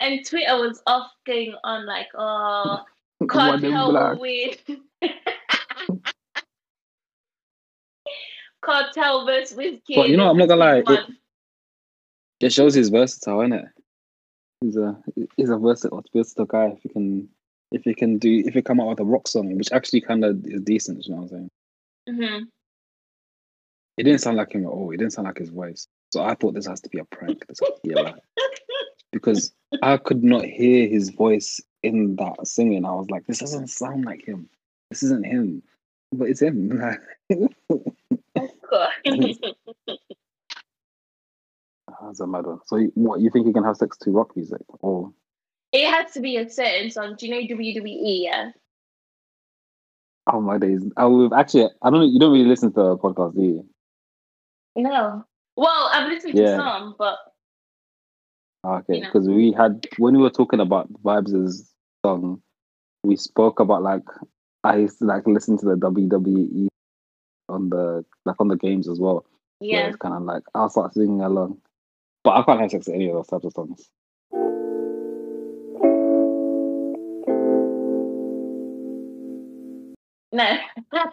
And 0.00 0.24
Twitter 0.26 0.56
was 0.58 0.82
off 0.86 1.10
going 1.26 1.54
on 1.64 1.86
like, 1.86 2.06
oh, 2.16 2.82
What 3.18 3.28
them 3.60 3.72
Kartel 3.72 3.90
black? 3.90 4.12
will 4.14 4.20
win. 4.20 4.54
Kartel 8.64 9.26
versus 9.26 9.56
Whiskey. 9.56 9.94
But 9.96 10.08
you 10.08 10.16
know, 10.16 10.28
I'm 10.30 10.36
not 10.38 10.48
gonna 10.48 10.60
lie, 10.60 10.82
it- 10.86 11.10
It 12.40 12.52
shows 12.52 12.74
he's 12.74 12.88
versatile, 12.90 13.40
isn't 13.40 13.52
it? 13.52 13.64
He's 14.60 14.76
a 14.76 15.00
he's 15.36 15.50
a 15.50 15.56
versatile, 15.56 16.02
versatile 16.14 16.46
guy. 16.46 16.66
If 16.68 16.82
he 16.82 16.88
can, 16.88 17.28
if 17.72 17.82
he 17.84 17.94
can 17.94 18.18
do, 18.18 18.42
if 18.46 18.54
he 18.54 18.62
come 18.62 18.80
out 18.80 18.88
with 18.88 19.00
a 19.00 19.04
rock 19.04 19.28
song, 19.28 19.54
which 19.56 19.72
actually 19.72 20.00
kind 20.00 20.24
of 20.24 20.44
is 20.46 20.60
decent, 20.62 21.06
you 21.06 21.14
know 21.14 21.22
what 21.22 21.24
I'm 21.24 21.28
saying? 21.28 21.50
Mhm. 22.08 22.48
It 23.98 24.02
didn't 24.04 24.20
sound 24.20 24.36
like 24.36 24.52
him 24.52 24.64
at 24.64 24.68
all. 24.70 24.90
It 24.90 24.98
didn't 24.98 25.12
sound 25.14 25.26
like 25.26 25.38
his 25.38 25.48
voice. 25.50 25.88
So 26.12 26.22
I 26.22 26.34
thought 26.34 26.54
this 26.54 26.66
has 26.66 26.80
to 26.82 26.88
be 26.90 26.98
a 26.98 27.04
prank. 27.04 27.46
This 27.46 27.60
has 27.60 27.68
to 27.70 27.80
be 27.82 27.92
a 27.94 28.02
lie. 28.02 28.14
Because 29.16 29.52
I 29.82 29.96
could 29.96 30.22
not 30.22 30.44
hear 30.44 30.86
his 30.88 31.08
voice 31.08 31.58
in 31.82 32.16
that 32.16 32.46
singing. 32.46 32.84
I 32.84 32.92
was 32.92 33.08
like, 33.10 33.26
this 33.26 33.38
doesn't 33.38 33.68
sound 33.68 34.04
like 34.04 34.26
him. 34.26 34.48
This 34.90 35.02
isn't 35.04 35.24
him. 35.24 35.62
But 36.12 36.28
it's 36.28 36.42
him. 36.42 36.68
God. 36.78 36.98
That's 42.02 42.20
a 42.20 42.26
mad 42.26 42.46
one. 42.46 42.60
So 42.66 42.76
you- 42.76 42.92
what, 42.94 43.20
you 43.20 43.30
think 43.30 43.46
you 43.46 43.52
can 43.52 43.64
have 43.64 43.76
sex 43.76 43.96
to 43.98 44.10
rock 44.10 44.36
music? 44.36 44.60
Or 44.80 45.12
it 45.72 45.90
has 45.90 46.12
to 46.12 46.20
be 46.20 46.36
a 46.36 46.48
certain 46.48 46.90
song. 46.90 47.16
Do 47.18 47.26
you 47.26 47.32
know 47.34 47.40
WWE? 47.56 48.22
Yeah. 48.24 48.50
oh 50.32 50.40
my 50.40 50.58
days. 50.58 50.82
I 50.96 51.06
would 51.06 51.32
actually 51.32 51.68
I 51.82 51.90
don't 51.90 52.00
know 52.00 52.06
you 52.06 52.18
don't 52.20 52.32
really 52.32 52.44
listen 52.44 52.70
to 52.72 52.80
the 52.82 52.96
podcast, 52.98 53.34
do 53.34 53.42
you? 53.42 53.66
No. 54.76 55.24
Well, 55.56 55.90
I've 55.92 56.08
listened 56.12 56.34
Yeah. 56.36 56.52
to 56.52 56.56
some, 56.58 56.94
but 56.98 57.16
Okay, 58.66 58.96
You 58.96 59.00
know. 59.02 59.08
because 59.08 59.28
we 59.28 59.52
had 59.52 59.86
when 59.98 60.16
we 60.16 60.22
were 60.22 60.30
talking 60.30 60.60
about 60.60 60.92
Vybz' 61.02 61.68
song, 62.04 62.42
we 63.04 63.14
spoke 63.16 63.60
about 63.60 63.82
like 63.82 64.02
I 64.64 64.76
used 64.78 64.98
to 64.98 65.04
like 65.04 65.26
listen 65.26 65.56
to 65.58 65.66
the 65.66 65.76
WWE 65.76 66.66
on 67.48 67.68
the 67.70 68.04
like 68.24 68.40
on 68.40 68.48
the 68.48 68.56
games 68.56 68.88
as 68.88 68.98
well. 68.98 69.24
Yeah. 69.60 69.86
it's 69.86 69.96
kind 69.96 70.14
of 70.14 70.22
like 70.22 70.42
I'll 70.54 70.68
start 70.68 70.94
singing 70.94 71.20
along, 71.20 71.58
but 72.24 72.32
I 72.32 72.42
can't 72.42 72.60
have 72.60 72.70
sex 72.72 72.86
to 72.86 72.94
any 72.94 73.08
of 73.08 73.14
those 73.14 73.28
types 73.28 73.44
of 73.44 73.52
songs. 73.52 73.88
No. 80.32 80.58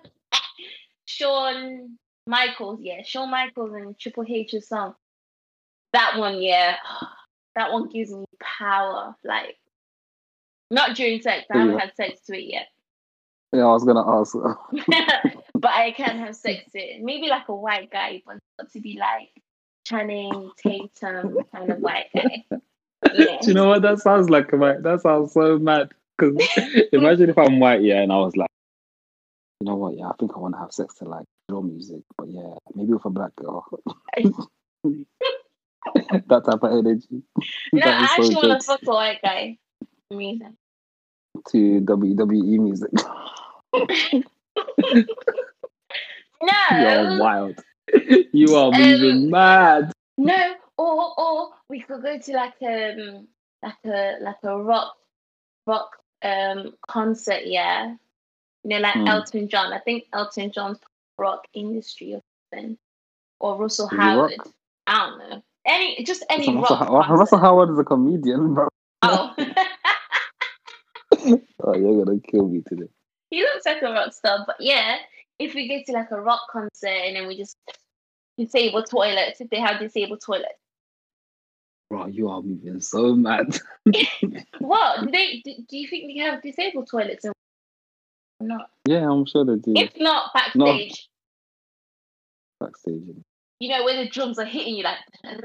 Shawn 1.06 1.98
Michaels, 2.26 2.80
yeah. 2.82 3.04
Shawn 3.04 3.30
Michaels 3.30 3.74
and 3.74 3.98
Triple 3.98 4.26
H's 4.28 4.68
song. 4.68 4.96
That 5.94 6.18
one, 6.18 6.42
yeah. 6.42 6.78
That 7.56 7.72
one 7.72 7.90
gives 7.90 8.12
me 8.12 8.26
power. 8.42 9.16
Like, 9.24 9.58
not 10.72 10.96
during 10.96 11.22
sex. 11.22 11.46
I 11.52 11.58
haven't 11.60 11.74
Yeah. 11.76 11.80
had 11.82 11.96
sex 11.96 12.22
to 12.28 12.38
it 12.38 12.52
yet. 12.52 12.68
Yeah, 13.52 13.66
I 13.66 13.72
was 13.74 13.84
gonna 13.84 14.08
ask. 14.20 14.34
but 15.54 15.72
I 15.72 15.92
can 15.92 16.18
have 16.18 16.36
sex 16.36 16.72
to 16.72 16.80
it. 16.80 17.04
Maybe 17.04 17.28
like 17.28 17.48
a 17.50 17.56
white 17.56 17.92
guy, 17.92 18.24
but 18.26 18.38
not 18.58 18.72
to 18.72 18.80
be 18.82 18.98
like 19.00 19.30
Channing 19.86 20.52
Tatum 20.58 21.38
kind 21.52 21.70
of 21.70 21.80
white 21.80 22.08
guy. 22.16 22.44
Yeah. 23.14 23.38
Do 23.42 23.48
you 23.48 23.54
know 23.54 23.68
what 23.68 23.82
that 23.84 24.00
sounds 24.00 24.30
like? 24.30 24.50
That 24.50 25.00
sounds 25.04 25.34
so 25.34 25.60
mad. 25.60 25.92
Because 26.18 26.36
imagine 26.94 27.30
if 27.30 27.38
I'm 27.38 27.60
white, 27.60 27.82
yeah, 27.82 28.02
and 28.02 28.12
I 28.12 28.18
was 28.18 28.36
like, 28.38 28.50
you 29.60 29.68
know 29.68 29.76
what? 29.76 29.98
Yeah, 29.98 30.08
I 30.10 30.14
think 30.20 30.32
I 30.36 30.40
want 30.40 30.54
to 30.56 30.60
have 30.60 30.72
sex 30.72 30.96
to 30.96 31.06
like 31.06 31.26
drill 31.50 31.64
music, 31.64 32.02
but 32.18 32.30
yeah, 32.30 32.56
maybe 32.76 32.94
with 32.94 33.06
a 33.06 33.10
black 33.10 33.36
girl. 33.36 33.66
that 36.28 36.44
type 36.46 36.64
of 36.64 36.72
energy. 36.72 37.24
No, 37.74 37.82
I 37.86 38.04
is 38.04 38.10
so 38.10 38.16
actually 38.24 38.36
want 38.50 38.62
to 38.62 38.66
fuck 38.68 38.82
a 38.84 38.90
white 38.90 39.22
guy. 39.24 39.58
Amazing. 40.12 40.58
to 41.50 41.82
WWE 41.82 42.60
music. 42.60 42.92
No. 46.42 46.78
You 46.78 46.88
are 46.88 47.20
wild. 47.20 47.60
You 48.34 48.56
are 48.56 48.74
Um, 48.74 48.82
moving 48.82 49.30
mad. 49.30 49.92
no, 50.18 50.54
or 50.78 51.14
or 51.18 51.50
we 51.70 51.80
could 51.82 52.02
go 52.02 52.18
to 52.20 52.32
like 52.34 52.56
um 52.62 53.28
like 53.64 53.78
a 53.86 54.18
like 54.22 54.44
a 54.44 54.58
rock 54.62 54.98
rock 55.66 55.98
um 56.22 56.74
concert, 56.88 57.46
yeah. 57.46 57.96
You 58.64 58.70
know, 58.70 58.80
like 58.80 58.96
Hmm. 58.96 59.08
Elton 59.08 59.48
John. 59.48 59.72
I 59.74 59.80
think 59.80 60.06
Elton 60.14 60.52
John's 60.52 60.80
rock 61.18 61.48
industry 61.54 62.16
or 62.16 62.22
something. 62.54 62.78
Or 63.40 63.58
Russell? 63.58 63.88
Howard. 63.88 64.36
I 64.88 65.06
don't 65.08 65.20
know. 65.20 65.44
Any 65.66 66.04
just 66.04 66.26
any 66.30 66.54
Russell, 66.56 66.78
rock. 66.78 66.90
Russell, 66.90 67.16
Russell. 67.16 67.38
Howard 67.40 67.70
is 67.72 67.80
a 67.80 67.84
comedian, 67.84 68.54
bro. 68.54 68.68
Oh. 69.04 69.34
Oh, 71.66 71.74
you're 71.76 72.04
gonna 72.04 72.20
kill 72.20 72.50
me 72.50 72.62
today. 72.68 72.90
he 73.30 73.42
looks 73.42 73.66
like 73.66 73.82
a 73.82 73.86
rock 73.92 74.12
star, 74.14 74.44
but 74.46 74.58
yeah, 74.60 74.98
if 75.40 75.54
we 75.56 75.68
get 75.70 75.86
to 75.86 75.94
like 75.94 76.12
a 76.12 76.20
rock 76.20 76.42
concert 76.52 76.88
and 76.88 77.16
then 77.16 77.28
we 77.28 77.38
just 77.38 77.56
disable 78.38 78.84
toilets, 78.84 79.40
if 79.40 79.50
they 79.50 79.60
have 79.62 79.80
disabled 79.80 80.20
toilets. 80.26 80.60
Bro, 81.90 82.08
you 82.08 82.28
are 82.30 82.42
moving 82.42 82.82
so 82.82 83.16
mad. 83.16 83.58
What? 84.60 85.02
Do 85.06 85.12
they 85.12 85.42
do, 85.46 85.54
do 85.70 85.78
you 85.78 85.88
think 85.88 86.14
they 86.14 86.20
have 86.22 86.42
disabled 86.42 86.90
toilets 86.90 87.24
or 87.24 87.32
not? 88.42 88.70
yeah, 88.86 89.10
I'm 89.10 89.26
sure 89.26 89.46
they 89.46 89.56
do. 89.56 89.74
If 89.78 89.94
not 89.98 90.32
No. 90.56 90.66
backstage, 90.66 91.08
Backstage. 92.60 93.04
You 93.64 93.70
know, 93.70 93.86
where 93.86 94.04
the 94.04 94.10
drums 94.10 94.38
are 94.40 94.44
hitting 94.46 94.76
you 94.76 94.84
like 94.84 94.98
Are 95.24 95.38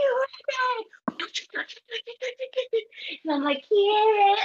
you 0.00 0.24
ready? 0.24 1.26
And 3.24 3.34
I'm 3.34 3.44
like, 3.44 3.62
yeah. 3.70 4.36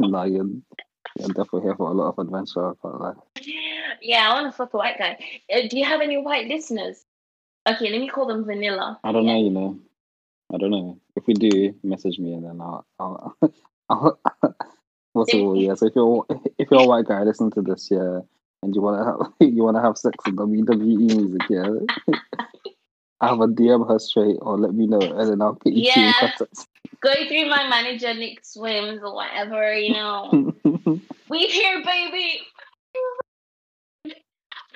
No, 0.00 0.24
you're, 0.24 0.46
you're 1.16 1.28
definitely 1.28 1.60
here 1.62 1.76
for 1.76 1.90
a 1.90 1.94
lot 1.94 2.08
of 2.08 2.18
adventure. 2.18 2.72
I. 2.82 3.12
Yeah, 4.02 4.30
I 4.30 4.34
want 4.34 4.52
to 4.52 4.56
fuck 4.56 4.74
a 4.74 4.78
white 4.78 4.98
guy. 4.98 5.16
Uh, 5.54 5.68
do 5.70 5.78
you 5.78 5.84
have 5.84 6.00
any 6.00 6.16
white 6.16 6.48
listeners? 6.48 7.04
Okay, 7.68 7.88
let 7.88 8.00
me 8.00 8.08
call 8.08 8.26
them 8.26 8.44
vanilla. 8.44 8.98
I 9.04 9.12
don't 9.12 9.26
Yeah. 9.26 9.34
know, 9.34 9.44
you 9.44 9.50
know. 9.50 9.78
I 10.52 10.56
don't 10.56 10.70
know. 10.72 10.98
If 11.14 11.28
we 11.28 11.34
do, 11.34 11.72
message 11.84 12.18
me 12.18 12.32
and 12.32 12.44
then 12.44 12.60
I'll. 12.60 12.84
I'll, 12.98 13.36
I'll 13.88 14.18
what's 15.12 15.32
it 15.32 15.38
called? 15.38 15.60
Yeah. 15.60 15.74
So 15.74 15.86
if 15.86 15.94
you're 15.94 16.26
if 16.58 16.68
you're 16.68 16.80
a 16.82 16.86
white 16.86 17.04
guy, 17.04 17.22
listen 17.22 17.52
to 17.52 17.62
this, 17.62 17.88
yeah, 17.92 18.22
and 18.62 18.74
you 18.74 18.82
wanna 18.82 19.04
have 19.04 19.32
you 19.40 19.62
wanna 19.64 19.80
have 19.80 19.96
sex 19.98 20.16
with 20.26 20.36
WWE 20.36 20.96
music, 20.96 21.42
yeah. 21.48 21.68
I 23.20 23.28
have 23.28 23.40
a 23.40 23.46
DM 23.48 23.88
her 23.88 23.98
straight 23.98 24.36
or 24.40 24.58
let 24.58 24.74
me 24.74 24.86
know, 24.86 25.00
and 25.00 25.30
then 25.30 25.42
I'll 25.42 25.54
put 25.54 25.72
you 25.72 25.82
Yeah. 25.84 26.12
contact. 26.20 26.66
Go 27.02 27.14
through 27.28 27.48
my 27.48 27.66
manager, 27.68 28.12
Nick 28.12 28.44
Swims, 28.44 29.00
or 29.02 29.14
whatever, 29.14 29.72
you 29.74 29.94
know. 29.94 30.54
we 31.30 31.46
here, 31.46 31.82
baby. 31.82 32.40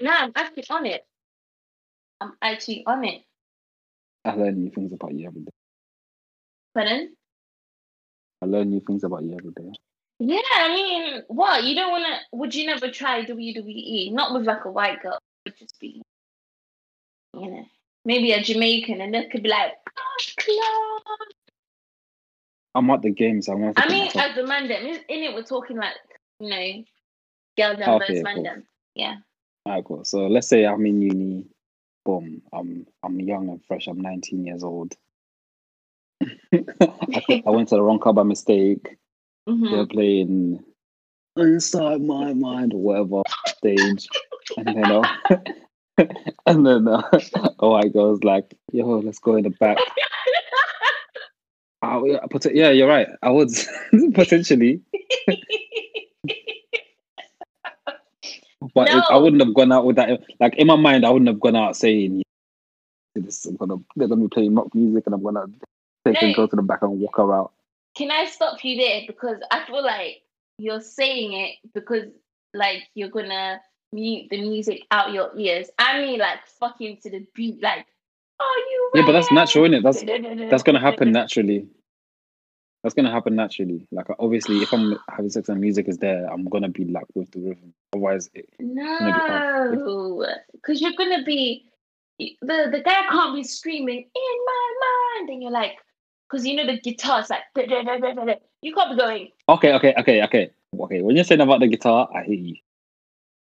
No, 0.01 0.11
I'm 0.11 0.33
actually 0.35 0.65
on 0.71 0.87
it. 0.87 1.07
I'm 2.21 2.33
actually 2.41 2.83
on 2.87 3.05
it. 3.05 3.23
I 4.25 4.35
learn 4.35 4.65
new 4.65 4.71
things 4.71 4.93
about 4.93 5.13
you 5.13 5.27
every 5.27 5.43
day. 5.43 5.51
Pardon? 6.75 7.15
I 8.43 8.47
learn 8.47 8.71
new 8.71 8.81
things 8.81 9.05
about 9.05 9.23
you 9.23 9.37
every 9.39 9.53
day. 9.53 9.71
Yeah, 10.21 10.39
I 10.55 10.69
mean, 10.69 11.23
what? 11.29 11.65
You 11.65 11.75
don't 11.75 11.91
want 11.91 12.05
to, 12.05 12.37
would 12.37 12.55
you 12.55 12.67
never 12.67 12.91
try 12.91 13.25
WWE? 13.25 14.13
Not 14.13 14.33
with 14.33 14.47
like 14.47 14.65
a 14.65 14.71
white 14.71 15.03
girl. 15.03 15.19
It 15.45 15.59
just 15.59 15.79
be, 15.81 16.03
you 17.35 17.51
know, 17.51 17.65
maybe 18.05 18.33
a 18.33 18.43
Jamaican 18.43 19.01
and 19.01 19.13
they 19.13 19.27
could 19.27 19.43
be 19.43 19.49
like, 19.49 19.73
oh. 19.99 21.17
I'm 22.77 22.91
at 22.91 23.03
the 23.03 23.11
games. 23.11 23.49
I'm. 23.49 23.73
I 23.77 23.89
mean, 23.89 24.11
as 24.15 24.35
the 24.35 24.47
man 24.47 24.69
them, 24.69 24.85
in 24.85 25.01
it, 25.09 25.35
we're 25.35 25.43
talking 25.43 25.77
like, 25.77 25.95
you 26.41 26.51
know, 26.51 26.85
girl 27.57 27.77
them 27.77 27.89
ah, 27.89 27.95
Okay, 27.97 28.07
versus 28.09 28.23
man 28.25 28.35
cool. 28.37 28.45
them. 28.45 28.67
Yeah. 28.95 29.17
Alright, 29.67 29.85
cool. 29.85 30.05
So 30.05 30.27
let's 30.27 30.49
say 30.49 30.65
I'm 30.67 30.85
in 30.87 31.03
uni. 31.03 31.47
Boom. 32.05 32.43
I'm 32.53 32.87
I'm 33.03 33.21
young 33.21 33.49
and 33.49 33.65
fresh. 33.65 33.87
I'm 33.87 34.01
19 34.01 34.45
years 34.45 34.65
old. 34.65 34.95
I, 36.53 37.43
I 37.47 37.51
went 37.51 37.69
to 37.69 37.77
the 37.77 37.83
wrong 37.83 37.99
club 37.99 38.17
by 38.17 38.23
mistake. 38.25 38.97
Mhm. 39.49 39.71
They're 39.71 39.87
playing 39.87 40.65
inside 41.37 42.01
my 42.01 42.33
mind 42.33 42.73
or 42.73 42.81
whatever 42.81 43.23
stage, 43.47 44.07
and 44.57 44.67
then 44.75 44.91
uh, 44.91 45.03
and 46.47 46.67
then 46.67 46.89
uh, 46.89 47.03
oh 47.61 47.71
white 47.73 47.93
girl's 47.93 48.25
like, 48.25 48.55
yo, 48.73 48.99
let's 49.01 49.19
go 49.19 49.37
in 49.37 49.45
the 49.45 49.51
back. 49.51 49.79
Oh, 51.83 52.07
yeah, 52.07 52.21
pot- 52.31 52.55
yeah, 52.55 52.71
you're 52.71 52.89
right. 52.89 53.09
I 53.23 53.31
would 53.31 53.51
potentially, 54.15 54.81
but 58.75 58.89
it, 58.89 59.05
I 59.11 59.19
wouldn't 59.19 59.43
have 59.45 59.55
gone 59.55 59.73
out 59.73 59.85
with 59.85 59.97
that. 59.97 60.21
Like 60.41 60.55
in 60.57 60.67
my 60.67 60.77
mind, 60.77 61.05
I 61.05 61.11
wouldn't 61.11 61.29
have 61.29 61.41
gone 61.41 61.57
out 61.57 61.77
saying, 61.77 62.23
"This 63.15 63.45
I'm 63.45 63.57
gonna 63.57 63.77
they're 63.97 64.09
gonna 64.09 64.23
be 64.23 64.29
playing 64.29 64.55
rock 64.55 64.75
music, 64.75 65.05
and 65.07 65.15
I'm 65.15 65.23
gonna 65.23 65.47
take 66.07 66.15
No. 66.23 66.29
and 66.29 66.35
go 66.35 66.47
to 66.47 66.57
the 66.57 66.63
back 66.63 66.81
and 66.81 66.99
walk 67.01 67.17
her 67.19 67.35
out." 67.35 67.53
Can 67.95 68.11
I 68.11 68.25
stop 68.27 68.65
you 68.65 68.77
there? 68.77 69.03
Because 69.07 69.39
I 69.51 69.65
feel 69.65 69.83
like 69.83 70.23
you're 70.59 70.81
saying 70.81 71.33
it 71.33 71.57
because 71.75 72.05
like 72.53 72.83
you're 72.95 73.09
gonna 73.09 73.61
mute 73.93 74.29
the 74.31 74.41
music 74.41 74.83
out 74.91 75.13
your 75.13 75.31
ears. 75.39 75.69
I 75.79 76.01
mean 76.01 76.19
like 76.19 76.47
fucking 76.61 76.99
to 77.03 77.11
the 77.11 77.27
beat, 77.35 77.63
like, 77.63 77.87
are 78.41 78.59
you 78.71 78.91
Yeah, 78.95 79.07
but 79.07 79.13
that's 79.13 79.31
ready?" 79.31 79.35
natural, 79.35 79.65
innit? 79.65 79.83
That's 79.83 80.03
that's 80.51 80.63
gonna 80.63 80.81
happen 80.81 81.13
naturally. 81.13 81.69
That's 82.83 82.95
gonna 82.95 83.11
happen 83.11 83.35
naturally. 83.35 83.87
Like 83.91 84.07
obviously, 84.19 84.59
if 84.59 84.73
I'm 84.73 84.99
having 85.09 85.31
sex 85.31 85.49
and 85.49 85.61
music 85.61 85.89
is 85.89 85.99
there, 85.99 86.31
I'm 86.31 86.45
gonna 86.45 86.69
be 86.69 86.85
like 86.85 87.07
with 87.15 87.31
the 87.31 87.41
rhythm. 87.41 87.73
Otherwise, 87.93 88.29
it, 88.35 88.49
No, 88.59 90.27
because 90.53 90.81
you're 90.81 90.93
gonna 90.93 91.23
be 91.23 91.71
the 92.19 92.69
the 92.71 92.83
guy 92.85 93.03
can't 93.09 93.35
be 93.35 93.43
screaming 93.43 93.99
in 93.99 94.37
my 94.47 94.73
mind, 94.85 95.31
and 95.31 95.43
you're 95.43 95.51
like, 95.51 95.79
because 96.29 96.47
you 96.47 96.57
know 96.57 96.67
the 96.67 96.81
guitar's 96.81 97.31
like, 97.31 97.43
"Da, 97.55 97.67
da, 97.67 97.83
da, 97.83 97.99
da, 97.99 98.13
da, 98.15 98.25
da." 98.25 98.35
you 98.63 98.75
can't 98.75 98.91
be 98.91 98.97
going. 98.97 99.29
okay, 99.49 99.75
okay, 99.75 99.95
okay, 99.99 100.23
okay, 100.23 100.51
okay. 100.81 101.03
When 101.03 101.17
you're 101.17 101.25
saying 101.25 101.41
about 101.41 101.61
the 101.61 101.69
guitar, 101.69 102.09
I 102.15 102.25
hear 102.25 102.35
you. 102.35 102.57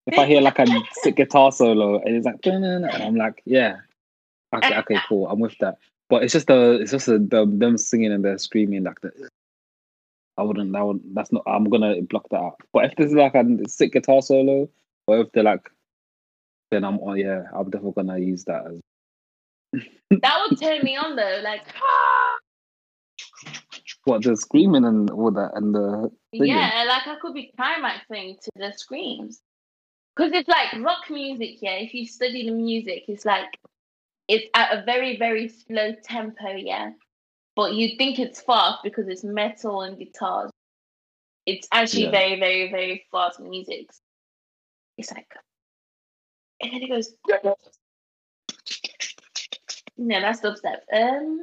If 0.07 0.19
I 0.19 0.27
hear 0.27 0.41
like 0.41 0.59
a 0.59 0.67
sick 0.93 1.17
guitar 1.17 1.51
solo 1.51 2.01
and 2.01 2.15
it's 2.15 2.27
like, 2.27 2.45
and 2.47 2.87
I'm 2.87 3.17
like, 3.17 3.43
yeah, 3.45 3.79
okay, 4.55 4.77
okay, 4.79 5.01
cool, 5.09 5.27
I'm 5.29 5.41
with 5.41 5.59
that. 5.59 5.79
But 6.09 6.23
it's 6.23 6.33
just 6.33 6.47
the, 6.47 6.79
it's 6.81 6.93
just 6.93 7.07
the, 7.07 7.19
the 7.19 7.45
them 7.47 7.77
singing 7.77 8.13
and 8.13 8.25
they're 8.25 8.39
screaming 8.39 8.85
like 8.85 9.01
that. 9.01 9.15
I 10.39 10.43
wouldn't. 10.43 10.73
That 10.73 10.85
would. 10.87 11.01
That's 11.15 11.33
not. 11.33 11.43
I'm 11.47 11.65
gonna 11.65 12.03
block 12.03 12.29
that 12.31 12.41
out. 12.41 12.61
But 12.73 12.85
if 12.87 12.93
there's 12.97 13.13
like 13.13 13.35
a 13.35 13.45
sick 13.69 13.93
guitar 13.93 14.21
solo, 14.21 14.69
or 15.07 15.21
if 15.21 15.33
they're 15.33 15.43
like, 15.43 15.71
then 16.71 16.85
I'm. 16.85 16.99
Oh 17.03 17.15
yeah, 17.15 17.45
I'm 17.55 17.71
definitely 17.71 17.93
gonna 18.05 18.19
use 18.19 18.45
that 18.45 18.67
as 18.67 18.81
That 20.23 20.47
would 20.49 20.61
turn 20.61 20.83
me 20.83 20.97
on 20.97 21.17
though, 21.17 21.41
like. 21.43 21.63
"Ah!" 21.83 22.37
what 24.07 24.23
the 24.23 24.37
screaming 24.37 24.85
and 24.85 25.11
all 25.11 25.31
that 25.33 25.53
and 25.55 25.75
the 25.75 26.11
Singing. 26.33 26.49
Yeah, 26.49 26.85
like 26.89 27.07
I 27.07 27.17
could 27.21 27.35
be 27.35 27.53
climaxing 27.57 28.37
to 28.43 28.51
the 28.57 28.73
screams. 28.77 29.41
Because 30.15 30.33
it's 30.33 30.49
like 30.49 30.73
rock 30.83 31.11
music, 31.11 31.59
yeah. 31.61 31.75
If 31.75 31.93
you 31.95 32.07
study 32.07 32.45
the 32.47 32.53
music, 32.53 33.05
it's 33.09 33.25
like 33.25 33.59
it's 34.29 34.47
at 34.55 34.77
a 34.79 34.83
very, 34.85 35.19
very 35.19 35.49
slow 35.49 35.93
tempo, 36.03 36.51
yeah. 36.53 36.91
But 37.55 37.75
you 37.75 37.97
think 37.97 38.19
it's 38.19 38.41
fast 38.41 38.83
because 38.83 39.09
it's 39.09 39.25
metal 39.25 39.83
and 39.83 39.99
guitars. 39.99 40.51
It's 41.47 41.69
actually 41.73 42.05
Yeah. 42.05 42.11
very, 42.11 42.41
very, 42.41 42.71
very 42.71 43.07
fast 43.11 43.41
music. 43.41 43.91
It's 44.99 45.13
like 45.13 45.33
and 46.61 46.73
then 46.73 46.83
it 46.83 46.89
goes 46.89 47.15
No, 49.99 50.21
that's 50.21 50.41
dubstep. 50.41 50.81
Um 50.93 51.43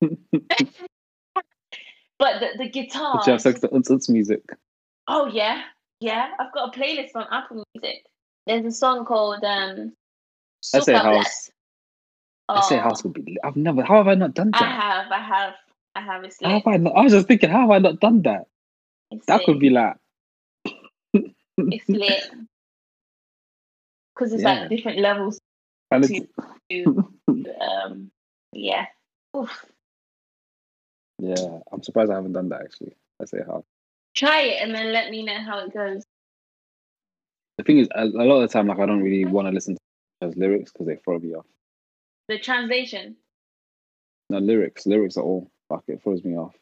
but 2.22 2.38
the, 2.38 2.64
the 2.64 2.68
guitar 2.70 3.18
Did 3.18 3.26
you 3.26 3.32
have 3.32 3.42
sex 3.42 3.58
to 3.60 3.68
Unz 3.68 3.88
Unz 3.90 4.08
music? 4.08 4.42
Oh 5.08 5.26
yeah, 5.26 5.62
yeah. 5.98 6.30
I've 6.38 6.52
got 6.52 6.72
a 6.74 6.78
playlist 6.78 7.16
on 7.16 7.26
Apple 7.32 7.64
Music. 7.74 8.04
There's 8.46 8.64
a 8.64 8.70
song 8.70 9.04
called 9.04 9.42
um. 9.42 9.92
I 10.72 10.78
say 10.78 10.92
house. 10.94 11.04
Bless. 11.04 11.50
I 12.48 12.60
say 12.60 12.78
Oh, 12.78 12.82
house 12.82 13.02
would 13.02 13.14
be. 13.14 13.38
I've 13.42 13.56
never. 13.56 13.82
How 13.82 13.96
have 13.96 14.06
I 14.06 14.14
not 14.14 14.34
done 14.34 14.50
I 14.54 14.60
that? 14.60 14.80
have, 14.82 15.10
I 15.10 15.18
have, 15.20 15.54
I 15.96 16.00
have. 16.00 16.22
It's 16.24 16.38
I 16.44 16.76
not? 16.76 16.92
I 16.96 17.02
was 17.02 17.12
just 17.12 17.26
thinking, 17.26 17.50
how 17.50 17.62
have 17.62 17.70
I 17.70 17.78
not 17.78 17.98
done 17.98 18.22
that? 18.22 18.46
It's 19.10 19.26
That 19.26 19.38
lit. 19.38 19.46
could 19.46 19.58
be 19.58 19.70
like. 19.70 19.96
It's 21.58 21.88
lit. 21.88 22.22
Because 24.14 24.34
it's 24.34 24.42
Yeah. 24.42 24.60
like 24.60 24.68
different 24.68 24.98
levels. 24.98 25.40
And 25.90 26.04
to- 26.04 26.14
it's, 26.14 26.84
To, 26.84 27.12
um, 27.60 28.10
yeah. 28.52 28.84
Oof. 29.34 29.64
Yeah, 31.22 31.58
I'm 31.72 31.82
surprised 31.82 32.10
I 32.10 32.16
haven't 32.16 32.32
done 32.32 32.48
that 32.48 32.62
actually. 32.62 32.96
I 33.20 33.26
say 33.26 33.38
house. 33.46 33.64
Try 34.14 34.42
it 34.42 34.62
and 34.62 34.74
then 34.74 34.92
let 34.92 35.10
me 35.10 35.22
know 35.24 35.38
how 35.38 35.60
it 35.60 35.72
goes. 35.72 36.02
The 37.58 37.64
thing 37.64 37.78
is, 37.78 37.88
a, 37.94 38.04
a 38.04 38.26
lot 38.26 38.42
of 38.42 38.48
the 38.48 38.52
time, 38.52 38.66
like 38.66 38.78
I 38.78 38.86
don't 38.86 39.02
really 39.02 39.24
want 39.24 39.46
to 39.46 39.52
listen 39.52 39.74
to 39.74 39.80
those 40.20 40.36
lyrics 40.36 40.72
because 40.72 40.86
they 40.86 40.96
throw 40.96 41.18
me 41.18 41.34
off. 41.34 41.46
The 42.28 42.38
translation. 42.38 43.16
No 44.30 44.38
lyrics, 44.38 44.86
lyrics 44.86 45.16
at 45.16 45.22
all. 45.22 45.50
Fuck, 45.68 45.84
it 45.88 46.02
throws 46.02 46.24
me 46.24 46.36
off. 46.36 46.54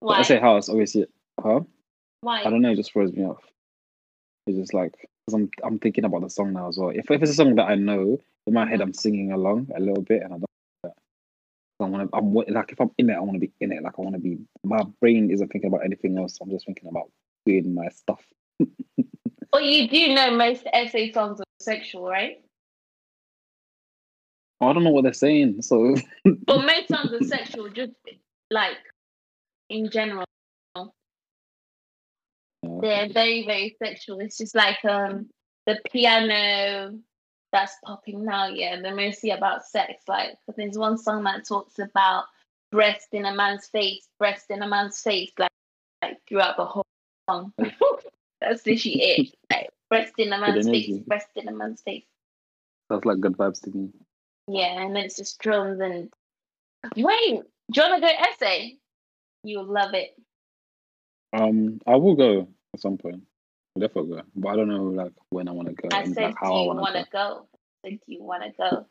But 0.00 0.08
Why? 0.08 0.18
I 0.18 0.22
say 0.22 0.40
house, 0.40 0.68
obviously. 0.68 1.06
Huh? 1.40 1.60
Why? 2.20 2.42
I 2.42 2.50
don't 2.50 2.62
know. 2.62 2.72
It 2.72 2.76
just 2.76 2.92
throws 2.92 3.12
me 3.12 3.24
off. 3.24 3.42
It's 4.46 4.58
just 4.58 4.74
like 4.74 4.92
because 5.26 5.34
I'm 5.34 5.50
I'm 5.62 5.78
thinking 5.78 6.04
about 6.04 6.22
the 6.22 6.30
song 6.30 6.52
now 6.52 6.68
as 6.68 6.78
well. 6.78 6.90
If 6.90 7.10
if 7.10 7.22
it's 7.22 7.30
a 7.30 7.34
song 7.34 7.54
that 7.56 7.68
I 7.68 7.76
know 7.76 8.18
in 8.46 8.54
my 8.54 8.66
head, 8.66 8.80
uh-huh. 8.80 8.84
I'm 8.84 8.94
singing 8.94 9.32
along 9.32 9.70
a 9.74 9.80
little 9.80 10.02
bit, 10.02 10.22
and 10.22 10.34
I 10.34 10.36
don't. 10.38 10.53
I 11.80 11.84
want 11.84 12.10
to. 12.10 12.16
I'm 12.16 12.32
like 12.32 12.72
if 12.72 12.80
I'm 12.80 12.90
in 12.98 13.10
it, 13.10 13.14
I 13.14 13.20
want 13.20 13.34
to 13.34 13.40
be 13.40 13.52
in 13.60 13.72
it. 13.72 13.82
Like 13.82 13.94
I 13.98 14.02
want 14.02 14.14
to 14.14 14.20
be. 14.20 14.38
My 14.62 14.82
brain 15.00 15.30
isn't 15.30 15.48
thinking 15.48 15.68
about 15.68 15.84
anything 15.84 16.16
else. 16.18 16.38
I'm 16.40 16.50
just 16.50 16.66
thinking 16.66 16.88
about 16.88 17.10
doing 17.46 17.74
my 17.74 17.88
stuff. 17.88 18.24
Well, 19.52 19.62
you 19.62 19.86
do 19.86 20.12
know 20.16 20.36
most 20.36 20.64
SA 20.64 21.12
songs 21.12 21.38
are 21.38 21.44
sexual, 21.60 22.08
right? 22.08 22.42
I 24.60 24.72
don't 24.72 24.82
know 24.82 24.90
what 24.90 25.04
they're 25.04 25.12
saying. 25.12 25.62
So 25.62 25.94
But 26.24 26.64
most 26.64 26.88
songs 26.88 27.12
are 27.12 27.24
sexual, 27.24 27.68
just 27.70 27.92
like 28.50 28.78
in 29.70 29.90
general. 29.90 30.24
Yeah. 30.76 30.86
They're 32.80 33.08
very, 33.12 33.46
very 33.46 33.76
sexual. 33.80 34.18
It's 34.18 34.38
just 34.38 34.56
like 34.56 34.84
um 34.84 35.28
the 35.66 35.78
piano 35.92 36.98
that's 37.54 37.76
popping 37.84 38.24
now, 38.24 38.48
yeah. 38.48 38.80
They're 38.80 38.94
mostly 38.94 39.30
about 39.30 39.64
sex. 39.64 40.02
Like 40.08 40.36
there's 40.56 40.76
one 40.76 40.98
song 40.98 41.22
that 41.22 41.46
talks 41.46 41.78
about 41.78 42.24
breast 42.72 43.08
in 43.12 43.24
a 43.24 43.34
man's 43.34 43.68
face, 43.68 44.08
breast 44.18 44.50
in 44.50 44.60
a 44.60 44.68
man's 44.68 45.00
face, 45.00 45.30
like, 45.38 45.50
like 46.02 46.18
throughout 46.28 46.56
the 46.56 46.64
whole 46.64 46.84
song. 47.30 47.52
that's 48.40 48.66
literally 48.66 49.02
it. 49.02 49.34
Like 49.52 49.70
breast 49.88 50.14
in 50.18 50.32
a 50.32 50.38
man's 50.40 50.68
face, 50.68 50.88
energy. 50.88 51.04
breast 51.06 51.28
in 51.36 51.48
a 51.48 51.52
man's 51.52 51.80
face. 51.82 52.04
that's 52.90 53.04
like 53.04 53.20
good 53.20 53.36
vibes 53.36 53.62
to 53.62 53.70
me. 53.70 53.90
Yeah, 54.48 54.82
and 54.82 54.96
then 54.96 55.04
it's 55.04 55.16
just 55.16 55.38
drums 55.38 55.80
and 55.80 56.12
wait, 56.96 57.42
do 57.72 57.80
you 57.80 57.82
wanna 57.82 58.00
go 58.00 58.10
SA? 58.38 58.54
You'll 59.44 59.64
love 59.72 59.94
it. 59.94 60.16
Um, 61.32 61.80
I 61.86 61.94
will 61.96 62.16
go 62.16 62.48
at 62.74 62.80
some 62.80 62.98
point. 62.98 63.22
Go, 63.78 64.22
but 64.36 64.48
I 64.50 64.56
don't 64.56 64.68
know 64.68 64.84
like 64.84 65.12
when 65.30 65.48
I 65.48 65.50
want 65.50 65.68
to 65.68 65.74
go 65.74 65.88
I 65.92 66.04
said, 66.04 66.16
like 66.16 66.40
do 66.40 66.46
you 66.46 66.52
want 66.52 66.94
to 66.94 67.06
go. 67.10 67.46
I 67.84 67.88
said, 67.88 67.98
do 68.06 68.12
you 68.12 68.22
want 68.22 68.42
to 68.44 68.52
go? 68.56 68.86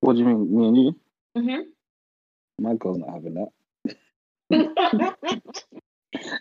What 0.00 0.14
do 0.14 0.18
you 0.18 0.24
mean, 0.24 0.56
me 0.56 0.66
and 0.66 0.76
you? 0.76 1.00
Mm-hmm. 1.36 2.64
My 2.64 2.74
girl's 2.74 2.98
not 2.98 3.10
having 3.10 3.34
that. 3.34 3.48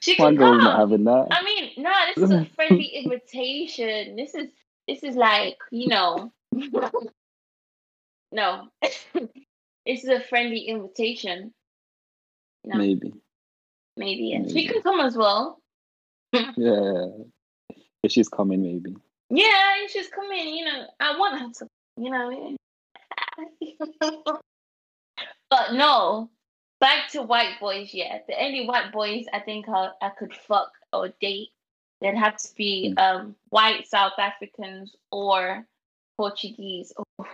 she 0.02 0.16
My 0.18 0.26
can 0.30 0.36
girl's 0.36 0.64
not 0.64 0.80
having 0.80 1.04
that. 1.04 1.28
I 1.30 1.44
mean, 1.44 1.72
no, 1.78 1.92
this 2.16 2.24
is 2.24 2.32
a 2.32 2.46
friendly 2.56 2.86
invitation. 2.86 4.16
This 4.16 4.34
is 4.34 4.48
this 4.88 5.04
is 5.04 5.16
like 5.16 5.58
you 5.72 5.90
know, 5.90 6.32
no, 8.32 8.68
this 8.82 10.04
is 10.04 10.10
a 10.10 10.22
friendly 10.22 10.62
invitation. 10.62 11.54
No, 12.64 12.78
Maybe. 12.78 13.14
maybe 13.96 14.34
yeah. 14.34 14.52
she 14.52 14.68
can 14.68 14.82
come 14.82 15.00
as 15.02 15.16
well. 15.16 15.62
Yeah. 16.58 17.06
If 18.04 18.12
she's 18.12 18.30
coming, 18.30 18.62
maybe. 18.62 18.96
Yeah, 19.30 19.74
and 19.82 19.90
she's 19.90 20.08
coming. 20.10 20.56
You 20.56 20.66
know, 20.66 20.86
I 21.00 21.18
want 21.18 21.40
her 21.42 21.50
to. 21.60 21.68
You 21.98 22.12
know. 22.12 22.56
but 25.50 25.74
no, 25.74 26.30
back 26.80 27.10
to 27.12 27.22
white 27.24 27.60
boys. 27.60 27.90
Yeah, 27.94 28.20
the 28.28 28.42
only 28.42 28.66
white 28.68 28.92
boys 28.92 29.26
I 29.34 29.40
think 29.40 29.68
I, 29.68 29.90
I 30.02 30.10
could 30.10 30.34
fuck 30.34 30.72
or 30.94 31.10
date, 31.22 31.50
they'd 32.02 32.16
have 32.16 32.38
to 32.38 32.48
be 32.56 32.94
Mm. 32.98 33.02
um 33.02 33.36
white 33.50 33.88
South 33.88 34.14
Africans 34.18 34.96
or 35.12 35.66
Portuguese. 36.18 36.94
Oh. 36.98 37.26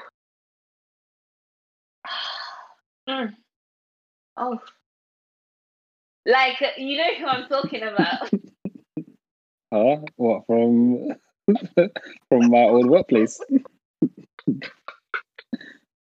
Mm. 3.10 3.36
Oh. 4.38 4.60
Like 6.26 6.64
you 6.78 6.98
know 6.98 7.14
who 7.16 7.26
I'm 7.28 7.50
talking 7.50 7.84
about. 7.84 8.30
Huh? 9.74 9.98
What 10.18 10.46
from 10.46 11.08
from 12.30 12.52
my 12.52 12.60
old 12.64 12.86
workplace? 12.88 13.40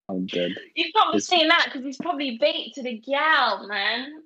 I'm 0.09 0.25
dead. 0.25 0.51
You've 0.75 0.91
probably 0.93 1.17
It's- 1.19 1.27
saying 1.27 1.47
that 1.47 1.65
because 1.67 1.85
he's 1.85 1.95
probably 1.97 2.37
bait 2.37 2.73
to 2.75 2.83
the 2.83 2.97
gal, 2.97 3.65
man. 3.67 4.11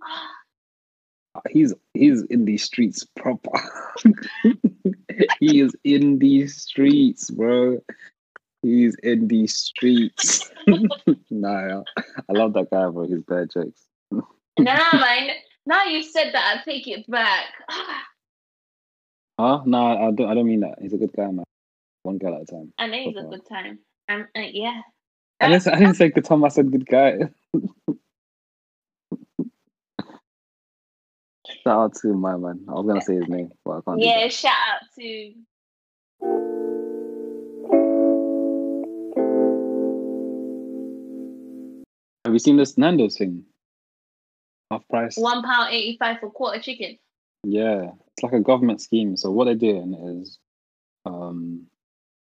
He's 1.52 1.74
he's 1.94 2.22
in 2.30 2.46
these 2.46 2.64
streets 2.64 3.06
proper. 3.18 3.52
he 5.42 5.60
is 5.60 5.76
in 5.84 6.18
these 6.18 6.56
streets, 6.62 7.30
bro. 7.30 7.80
He's 8.62 8.96
in 9.04 9.28
these 9.28 9.54
streets. 9.54 10.50
nah, 11.30 11.84
I 12.30 12.32
love 12.34 12.54
that 12.54 12.70
guy, 12.72 12.88
bro. 12.90 13.06
His 13.06 13.22
bad 13.24 13.50
jokes. 13.52 13.82
nah, 14.58 14.94
man. 14.94 15.32
Now 15.66 15.84
you 15.84 16.04
said 16.04 16.32
that, 16.34 16.58
I 16.58 16.64
take 16.64 16.88
it 16.88 17.06
back. 17.12 17.48
Huh? 19.40 19.62
No, 19.66 20.08
I 20.08 20.12
don't. 20.12 20.30
I 20.30 20.34
don't 20.34 20.48
mean 20.48 20.62
that. 20.62 20.76
He's 20.82 20.94
a 20.94 20.98
good 20.98 21.12
guy, 21.16 21.26
man. 21.26 21.44
One 22.04 22.18
girl 22.18 22.36
at 22.36 22.44
a 22.44 22.46
time. 22.46 22.72
I 22.78 22.88
know 22.88 22.98
he's 22.98 23.18
a 23.18 23.24
good 23.24 23.46
time. 23.48 23.80
Um, 24.08 24.28
uh, 24.36 24.42
yeah. 24.52 24.82
I 25.42 25.48
didn't. 25.50 25.64
say- 25.64 25.72
I 25.72 25.80
didn't 25.80 25.96
say 25.96 26.10
good 26.10 26.24
time. 26.26 26.44
I 26.46 26.48
said 26.50 26.72
good 26.72 26.86
guy. 26.88 27.20
Shout 31.64 31.80
out 31.80 31.96
to 32.02 32.14
my 32.14 32.38
man. 32.38 32.64
I 32.70 32.74
was 32.74 32.86
gonna 32.86 33.02
say 33.02 33.16
his 33.16 33.28
name, 33.28 33.50
but 33.66 33.78
I 33.78 33.82
can't. 33.82 34.00
Yeah, 34.00 34.28
shout 34.28 34.54
out 34.54 34.82
to 35.00 35.34
Have 42.26 42.34
you 42.34 42.40
seen 42.40 42.58
this 42.58 42.78
Nando's 42.78 43.18
thing? 43.18 43.44
Half 44.72 44.88
price. 44.90 45.16
one 45.16 45.44
pound 45.44 45.72
eighty 45.74 45.96
five 45.98 46.20
for 46.20 46.32
quarter 46.32 46.60
chicken. 46.60 46.98
Yeah, 47.44 47.92
it's 48.16 48.24
like 48.24 48.34
a 48.34 48.40
government 48.40 48.82
scheme. 48.82 49.18
So 49.18 49.32
what 49.32 49.46
they're 49.46 49.56
doing 49.56 49.94
is, 50.24 50.40
um, 51.06 51.68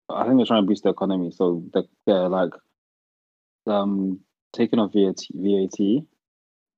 I 0.09 0.25
think 0.25 0.37
they're 0.37 0.45
trying 0.45 0.63
to 0.63 0.67
boost 0.67 0.83
the 0.83 0.89
economy. 0.89 1.31
So 1.31 1.63
they're, 1.73 1.83
they're 2.05 2.27
like, 2.29 2.51
um, 3.65 4.19
taking 4.51 4.79
off 4.79 4.93
VAT, 4.93 5.21
VAT 5.33 6.05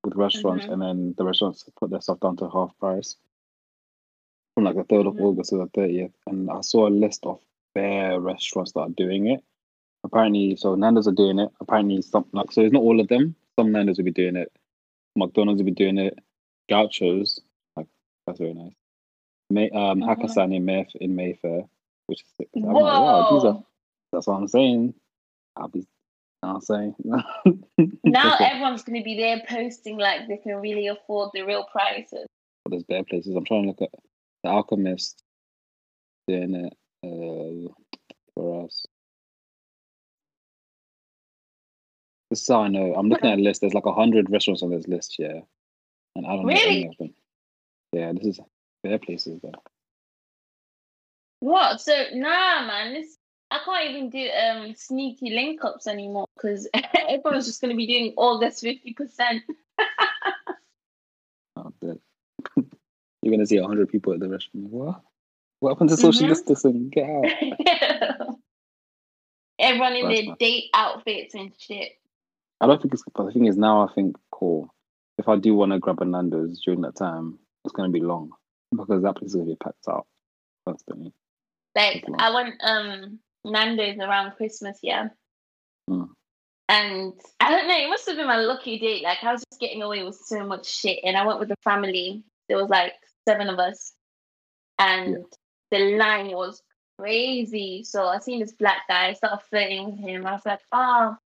with 0.03 0.15
restaurants, 0.15 0.65
Mhm. 0.65 0.73
and 0.73 0.81
then 0.81 1.13
the 1.17 1.25
restaurants 1.25 1.67
put 1.79 1.89
their 1.89 2.01
stuff 2.01 2.19
down 2.19 2.37
to 2.37 2.49
half 2.49 2.77
price 2.79 3.15
from 4.53 4.65
like 4.65 4.75
the 4.75 4.83
third 4.83 5.07
of 5.07 5.15
Mhm. 5.15 5.21
August 5.21 5.49
to 5.51 5.57
the 5.57 5.67
thirtieth. 5.67 6.13
And 6.27 6.49
I 6.51 6.61
saw 6.61 6.87
a 6.87 6.89
list 6.89 7.25
of 7.25 7.39
bare 7.73 8.19
restaurants 8.19 8.73
that 8.73 8.81
are 8.81 8.89
doing 8.89 9.27
it. 9.27 9.43
Apparently, 10.03 10.55
so 10.57 10.75
Nando's 10.75 11.07
are 11.07 11.11
doing 11.13 11.39
it. 11.39 11.51
Apparently, 11.61 12.01
some 12.01 12.25
like 12.33 12.51
so 12.51 12.61
it's 12.61 12.73
not 12.73 12.81
all 12.83 12.99
of 12.99 13.07
them. 13.07 13.35
Some 13.57 13.71
Nando's 13.71 13.97
will 13.97 14.05
be 14.05 14.11
doing 14.11 14.35
it. 14.35 14.51
McDonald's 15.15 15.59
will 15.61 15.65
be 15.65 15.71
doing 15.71 15.97
it. 15.97 16.19
Gauchos, 16.69 17.39
like 17.75 17.87
that's 18.25 18.39
very 18.39 18.53
nice. 18.53 18.73
May, 19.53 19.69
um. 19.69 20.01
Hakkasan 20.01 20.55
in 20.55 20.65
Mayf 20.65 20.95
in 20.95 21.15
Mayfair, 21.15 21.63
which 22.07 22.21
is. 22.21 22.47
I'm 22.55 22.73
like, 22.73 22.75
wow, 22.75 23.29
these 23.31 23.43
are, 23.45 23.63
that's 24.11 24.27
what 24.27 24.35
I'm 24.35 24.47
saying. 24.47 24.93
I'll 25.55 25.67
be, 25.67 25.85
know 26.43 26.49
I'm 26.49 26.61
saying. 26.61 26.95
Now 28.03 28.35
everyone's 28.39 28.83
gonna 28.83 29.03
be 29.03 29.17
there 29.17 29.41
posting 29.47 29.97
like 29.97 30.27
they 30.27 30.37
can 30.37 30.55
really 30.55 30.87
afford 30.87 31.31
the 31.33 31.43
real 31.43 31.65
prices. 31.71 32.25
there's 32.69 32.83
better 32.83 33.03
places. 33.03 33.35
I'm 33.35 33.45
trying 33.45 33.63
to 33.63 33.67
look 33.69 33.81
at 33.81 33.89
the 34.43 34.49
Alchemist 34.49 35.23
doing 36.27 36.55
it 36.55 36.73
uh, 37.03 37.71
for 38.33 38.65
us. 38.65 38.85
This 42.29 42.41
is 42.41 42.47
how 42.47 42.63
I 42.63 42.69
know. 42.69 42.95
I'm 42.95 43.09
looking 43.09 43.29
at 43.29 43.39
a 43.39 43.41
list. 43.41 43.61
There's 43.61 43.73
like 43.73 43.85
a 43.85 43.93
hundred 43.93 44.29
restaurants 44.29 44.63
on 44.63 44.71
this 44.71 44.87
list, 44.87 45.17
yeah, 45.19 45.41
and 46.15 46.25
I 46.25 46.29
don't 46.29 46.45
know 46.45 46.53
Really? 46.53 46.83
any 46.83 46.87
of 46.87 46.97
them. 46.97 47.13
Yeah, 47.91 48.13
this 48.13 48.25
is 48.25 48.39
bare 48.83 48.99
places 48.99 49.39
though. 49.41 49.51
What? 51.39 51.81
So 51.81 51.93
nah, 52.13 52.65
man. 52.65 52.93
This 52.93 53.17
I 53.49 53.59
can't 53.65 53.89
even 53.89 54.09
do 54.09 54.29
um 54.29 54.75
sneaky 54.75 55.31
link 55.31 55.63
ups 55.65 55.87
anymore 55.87 56.27
because 56.35 56.69
everyone's 57.09 57.47
just 57.47 57.61
gonna 57.61 57.75
be 57.75 57.87
doing 57.87 58.13
all 58.17 58.39
this 58.39 58.59
fifty 58.61 58.93
percent. 58.93 59.43
Oh. 61.57 61.71
You're 63.21 63.31
gonna 63.31 63.45
see 63.45 63.57
a 63.57 63.67
hundred 63.67 63.89
people 63.89 64.13
at 64.13 64.19
the 64.21 64.29
restaurant. 64.29 64.67
What? 64.67 65.01
What 65.59 65.69
happened 65.71 65.89
to 65.89 65.97
social 65.97 66.25
Mhm. 66.25 66.29
distancing? 66.29 66.89
Get 66.89 67.09
out. 67.09 68.39
Everyone 69.59 69.93
in 69.95 70.07
That's 70.07 70.19
their 70.19 70.27
nice. 70.29 70.37
date 70.39 70.69
outfits 70.73 71.35
and 71.35 71.51
shit. 71.59 71.91
I 72.61 72.67
don't 72.67 72.81
think 72.81 72.93
it's. 72.93 73.03
But 73.13 73.25
the 73.25 73.31
thing 73.31 73.45
is, 73.45 73.57
now 73.57 73.85
I 73.87 73.93
think, 73.93 74.15
cool. 74.31 74.73
If 75.17 75.27
I 75.27 75.35
do 75.35 75.53
want 75.53 75.71
to 75.73 75.79
grab 75.79 76.01
a 76.01 76.05
Nando's 76.05 76.61
during 76.61 76.81
that 76.81 76.95
time, 76.95 77.37
it's 77.65 77.73
gonna 77.73 77.89
be 77.89 77.99
long 77.99 78.31
because 78.71 79.03
that 79.03 79.15
place 79.15 79.29
is 79.29 79.35
gonna 79.35 79.47
be 79.47 79.55
packed 79.55 79.87
out 79.89 80.07
constantly. 80.67 81.13
Like. 81.75 82.03
I 82.17 82.33
went 82.33 82.55
um 82.63 83.19
Nando's 83.43 83.97
around 83.97 84.35
Christmas, 84.35 84.79
yeah. 84.81 85.09
Mm. 85.89 86.09
And 86.69 87.13
I 87.39 87.51
don't 87.51 87.67
know, 87.67 87.77
it 87.77 87.89
must 87.89 88.07
have 88.07 88.15
been 88.15 88.27
my 88.27 88.37
lucky 88.37 88.79
day. 88.79 89.01
Like 89.03 89.23
I 89.23 89.33
was 89.33 89.43
just 89.51 89.59
getting 89.59 89.81
away 89.81 90.03
with 90.03 90.15
so 90.15 90.45
much 90.45 90.65
shit. 90.65 90.99
And 91.03 91.17
I 91.17 91.25
went 91.25 91.39
with 91.39 91.49
the 91.49 91.57
family. 91.63 92.23
There 92.47 92.57
was 92.57 92.69
like 92.69 92.93
seven 93.27 93.49
of 93.49 93.59
us. 93.59 93.93
And 94.79 95.25
the 95.69 95.97
line 95.97 96.31
was 96.31 96.61
crazy. 96.97 97.83
So 97.83 98.05
I 98.05 98.19
seen 98.19 98.39
this 98.39 98.53
black 98.53 98.87
guy, 98.87 99.07
I 99.09 99.13
started 99.13 99.43
flirting 99.49 99.91
with 99.91 99.99
him. 99.99 100.25
I 100.25 100.31
was 100.33 100.45
like, 100.45 100.61
oh, 100.71 101.17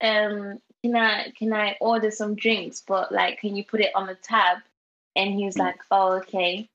um, 0.00 0.58
can 0.82 0.96
I 0.96 1.32
can 1.38 1.52
I 1.52 1.76
order 1.80 2.10
some 2.10 2.34
drinks? 2.34 2.82
But 2.86 3.12
like 3.12 3.40
can 3.40 3.56
you 3.56 3.64
put 3.64 3.80
it 3.80 3.94
on 3.94 4.06
the 4.06 4.14
tab? 4.14 4.58
And 5.16 5.34
he 5.34 5.44
was 5.44 5.56
Mm. 5.56 5.60
like, 5.60 5.80
Oh, 5.90 6.12
okay. 6.18 6.68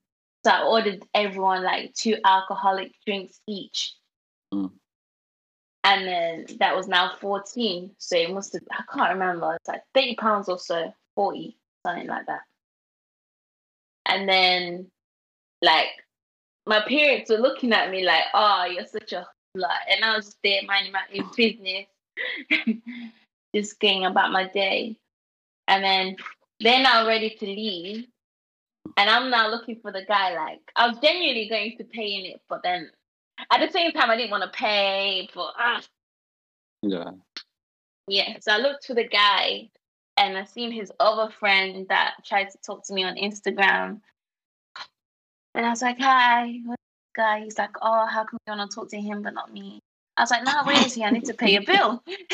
So 0.44 0.52
I 0.52 0.62
ordered 0.64 1.04
everyone 1.14 1.64
like 1.64 1.94
two 1.94 2.16
alcoholic 2.24 2.92
drinks 3.04 3.40
each. 3.48 3.94
Mm. 4.54 4.72
And 5.84 6.06
then 6.06 6.46
that 6.58 6.76
was 6.76 6.88
now 6.88 7.14
14. 7.16 7.94
So 7.98 8.16
it 8.16 8.32
must 8.32 8.52
have, 8.52 8.62
I 8.70 8.82
can't 8.92 9.12
remember. 9.14 9.54
It's 9.54 9.68
like 9.68 9.82
30 9.94 10.16
pounds 10.16 10.48
or 10.48 10.58
so, 10.58 10.92
40, 11.14 11.56
something 11.84 12.06
like 12.06 12.26
that. 12.26 12.42
And 14.06 14.28
then, 14.28 14.90
like, 15.62 15.88
my 16.66 16.80
parents 16.80 17.30
were 17.30 17.38
looking 17.38 17.72
at 17.72 17.90
me 17.90 18.04
like, 18.04 18.24
oh, 18.34 18.64
you're 18.64 18.86
such 18.86 19.12
a 19.12 19.26
slut. 19.56 19.78
And 19.90 20.04
I 20.04 20.16
was 20.16 20.26
just 20.26 20.38
there 20.44 20.60
minding 20.66 20.92
my 20.92 21.02
own 21.16 21.30
business, 21.36 21.86
just 23.54 23.80
going 23.80 24.04
about 24.04 24.32
my 24.32 24.48
day. 24.48 24.96
And 25.68 25.82
then 25.82 26.16
they're 26.60 26.82
now 26.82 27.06
ready 27.06 27.30
to 27.30 27.46
leave. 27.46 28.06
And 28.96 29.10
I'm 29.10 29.30
now 29.30 29.48
looking 29.48 29.78
for 29.80 29.92
the 29.92 30.04
guy. 30.06 30.34
Like, 30.34 30.60
I 30.76 30.88
was 30.88 30.98
genuinely 30.98 31.48
going 31.48 31.76
to 31.78 31.84
pay 31.84 32.14
in 32.14 32.26
it, 32.26 32.40
but 32.48 32.62
then 32.62 32.90
at 33.50 33.60
the 33.60 33.70
same 33.72 33.92
time, 33.92 34.10
I 34.10 34.16
didn't 34.16 34.30
want 34.30 34.44
to 34.44 34.58
pay 34.58 35.28
for, 35.32 35.48
ah, 35.58 35.82
Yeah. 36.82 37.10
yeah. 38.08 38.36
So 38.40 38.52
I 38.52 38.58
looked 38.58 38.86
for 38.86 38.94
the 38.94 39.06
guy 39.06 39.70
and 40.16 40.36
I 40.36 40.44
seen 40.44 40.72
his 40.72 40.90
other 41.00 41.30
friend 41.30 41.86
that 41.88 42.14
tried 42.24 42.50
to 42.50 42.58
talk 42.58 42.84
to 42.86 42.94
me 42.94 43.04
on 43.04 43.16
Instagram. 43.16 44.00
And 45.54 45.64
I 45.66 45.70
was 45.70 45.82
like, 45.82 45.98
hi, 45.98 46.60
what's 46.64 46.80
this 46.80 47.16
guy? 47.16 47.40
He's 47.44 47.58
like, 47.58 47.76
oh, 47.82 48.06
how 48.06 48.24
come 48.24 48.38
you 48.46 48.54
want 48.54 48.70
to 48.70 48.74
talk 48.74 48.90
to 48.90 49.00
him 49.00 49.22
but 49.22 49.34
not 49.34 49.52
me? 49.52 49.80
I 50.16 50.22
was 50.22 50.30
like, 50.30 50.44
no, 50.44 50.62
where 50.64 50.84
is 50.84 50.94
he? 50.94 51.04
I 51.04 51.10
need 51.10 51.26
to 51.26 51.34
pay 51.34 51.56
a 51.56 51.60
bill. 51.60 52.02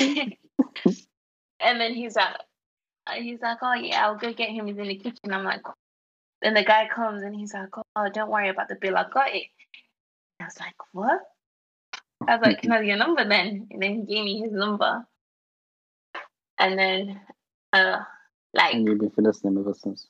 and 1.60 1.80
then 1.80 1.94
he's 1.94 2.14
like, 2.14 2.36
uh, 3.06 3.12
he's 3.14 3.40
like, 3.40 3.58
oh 3.62 3.74
yeah, 3.74 4.06
I'll 4.06 4.16
go 4.16 4.32
get 4.32 4.50
him. 4.50 4.66
He's 4.66 4.78
in 4.78 4.88
the 4.88 4.96
kitchen. 4.96 5.32
I'm 5.32 5.44
like, 5.44 5.62
then 6.42 6.54
the 6.54 6.64
guy 6.64 6.88
comes 6.88 7.22
and 7.22 7.34
he's 7.34 7.54
like, 7.54 7.68
oh, 7.96 8.08
don't 8.12 8.30
worry 8.30 8.48
about 8.48 8.68
the 8.68 8.74
bill. 8.74 8.96
I 8.96 9.04
got 9.12 9.34
it. 9.34 9.46
I 10.40 10.44
was 10.44 10.58
like, 10.58 10.74
what? 10.92 11.20
I 12.28 12.36
was 12.36 12.42
like, 12.42 12.62
can 12.62 12.72
I 12.72 12.76
have 12.76 12.84
your 12.84 12.96
number 12.96 13.26
then? 13.28 13.68
And 13.70 13.82
then 13.82 13.94
he 13.94 14.14
gave 14.14 14.24
me 14.24 14.40
his 14.40 14.52
number. 14.52 15.06
And 16.58 16.78
then, 16.78 17.20
uh, 17.72 17.98
like, 18.54 18.74
And 18.74 18.86
you've 18.86 18.98
been 18.98 19.24
him 19.24 19.58
ever 19.58 19.74
since. 19.74 20.08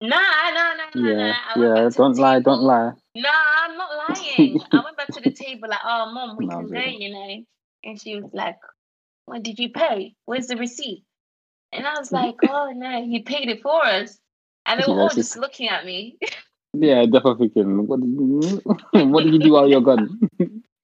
nah, 0.00 0.08
nah, 0.08 0.52
nah, 0.52 0.74
nah, 0.94 1.08
Yeah, 1.08 1.34
nah. 1.56 1.82
Yeah. 1.82 1.90
Don't 1.90 2.16
lie, 2.18 2.40
don't 2.40 2.62
lie. 2.62 2.92
No, 3.14 3.30
I'm 3.32 3.76
not 3.76 3.90
lying. 4.08 4.60
I 4.72 4.84
went 4.84 4.96
back 4.96 5.08
to 5.08 5.20
the 5.20 5.32
table 5.32 5.68
like, 5.68 5.80
oh, 5.84 6.12
mom, 6.12 6.36
we 6.36 6.46
can 6.46 6.68
go, 6.68 6.78
you 6.78 7.12
know. 7.12 7.44
And 7.84 8.00
she 8.00 8.20
was 8.20 8.30
like, 8.32 8.56
what 9.24 9.42
did 9.42 9.58
you 9.58 9.70
pay? 9.70 10.14
Where's 10.24 10.46
the 10.46 10.56
receipt? 10.56 11.04
And 11.72 11.86
I 11.86 11.98
was 11.98 12.12
like, 12.20 12.36
oh, 12.42 12.72
no, 12.74 13.02
he 13.04 13.22
paid 13.22 13.48
it 13.48 13.62
for 13.62 13.84
us. 13.84 14.18
And 14.66 14.80
they 14.80 14.92
were 14.92 15.00
all 15.00 15.08
just 15.08 15.36
looking 15.36 15.68
at 15.68 15.86
me. 15.86 16.18
Yeah, 16.74 17.06
definitely 17.06 17.48
thinking, 17.48 17.86
what 17.86 18.00
did 18.00 18.10
you, 18.10 18.60
what 19.10 19.24
did 19.24 19.32
you 19.32 19.38
do 19.38 19.52
while 19.52 19.68
you're 19.68 19.80
gone? 19.80 20.20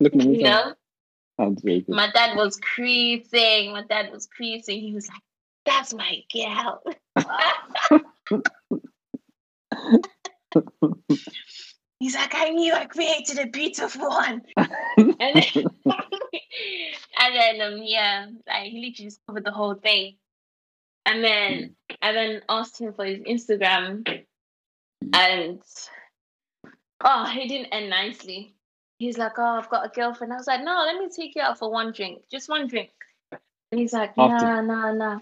Looking 0.01 0.21
at 0.21 0.27
me. 0.27 0.39
You 0.39 0.45
know, 0.45 0.75
my 1.89 2.11
dad 2.15 2.37
was 2.37 2.59
creasing. 2.61 3.73
My 3.73 3.83
dad 3.89 4.13
was 4.13 4.27
creasing. 4.27 4.81
He 4.81 4.95
was 4.95 5.09
like, 5.09 5.23
that's 5.65 5.95
my 5.95 6.23
girl. 6.33 6.83
He's 11.99 12.15
like, 12.17 12.35
I 12.35 12.51
knew 12.51 12.75
I 12.75 12.85
created 12.87 13.39
a 13.39 13.47
beautiful 13.47 14.09
one. 14.09 14.43
and 14.57 14.75
then, 15.19 15.45
and 15.87 17.35
then 17.35 17.61
um, 17.61 17.81
yeah, 17.83 18.27
like 18.47 18.65
he 18.65 18.79
literally 18.79 18.91
just 18.91 19.21
covered 19.27 19.45
the 19.45 19.53
whole 19.53 19.75
thing. 19.75 20.17
And 21.07 21.23
then 21.23 21.77
I 22.03 22.13
then 22.13 22.43
asked 22.49 22.81
him 22.81 22.93
for 22.93 23.05
his 23.05 23.21
Instagram 23.21 24.25
and 25.13 25.63
oh, 27.05 27.27
he 27.27 27.49
didn't 27.49 27.73
end 27.73 27.91
nicely. 27.91 28.55
He's 28.99 29.19
like, 29.19 29.39
Oh, 29.39 29.59
I've 29.59 29.71
got 29.71 29.87
a 29.87 29.89
girlfriend. 29.89 30.33
I 30.33 30.37
was 30.37 30.49
like, 30.49 30.65
No, 30.65 30.85
let 30.85 30.97
me 30.97 31.09
take 31.09 31.35
you 31.37 31.43
out 31.43 31.59
for 31.59 31.71
one 31.71 31.93
drink. 31.93 32.23
Just 32.31 32.49
one 32.49 32.67
drink. 32.67 32.91
And 33.71 33.81
he's 33.81 33.95
like, 33.95 34.15
"No, 34.19 34.29
no, 34.29 34.61
nah, 34.61 34.93
nah. 34.93 35.19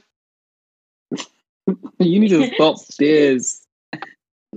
you 2.01 2.19
need 2.19 2.31
to 2.31 2.51
stop 2.55 2.79
this. 2.99 3.65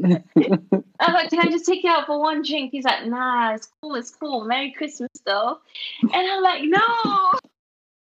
I 0.04 0.22
was 0.40 1.14
like, 1.14 1.30
Can 1.30 1.40
I 1.40 1.52
just 1.52 1.66
take 1.66 1.84
you 1.84 1.92
out 1.92 2.08
for 2.08 2.20
one 2.20 2.42
drink? 2.42 2.72
He's 2.72 2.86
like, 2.86 3.06
Nah, 3.06 3.54
it's 3.54 3.70
cool, 3.82 3.96
it's 3.96 4.12
cool. 4.12 4.46
Merry 4.46 4.72
Christmas 4.72 5.12
though. 5.26 5.60
And 6.02 6.12
I'm 6.14 6.42
like, 6.42 6.64
No. 6.64 7.32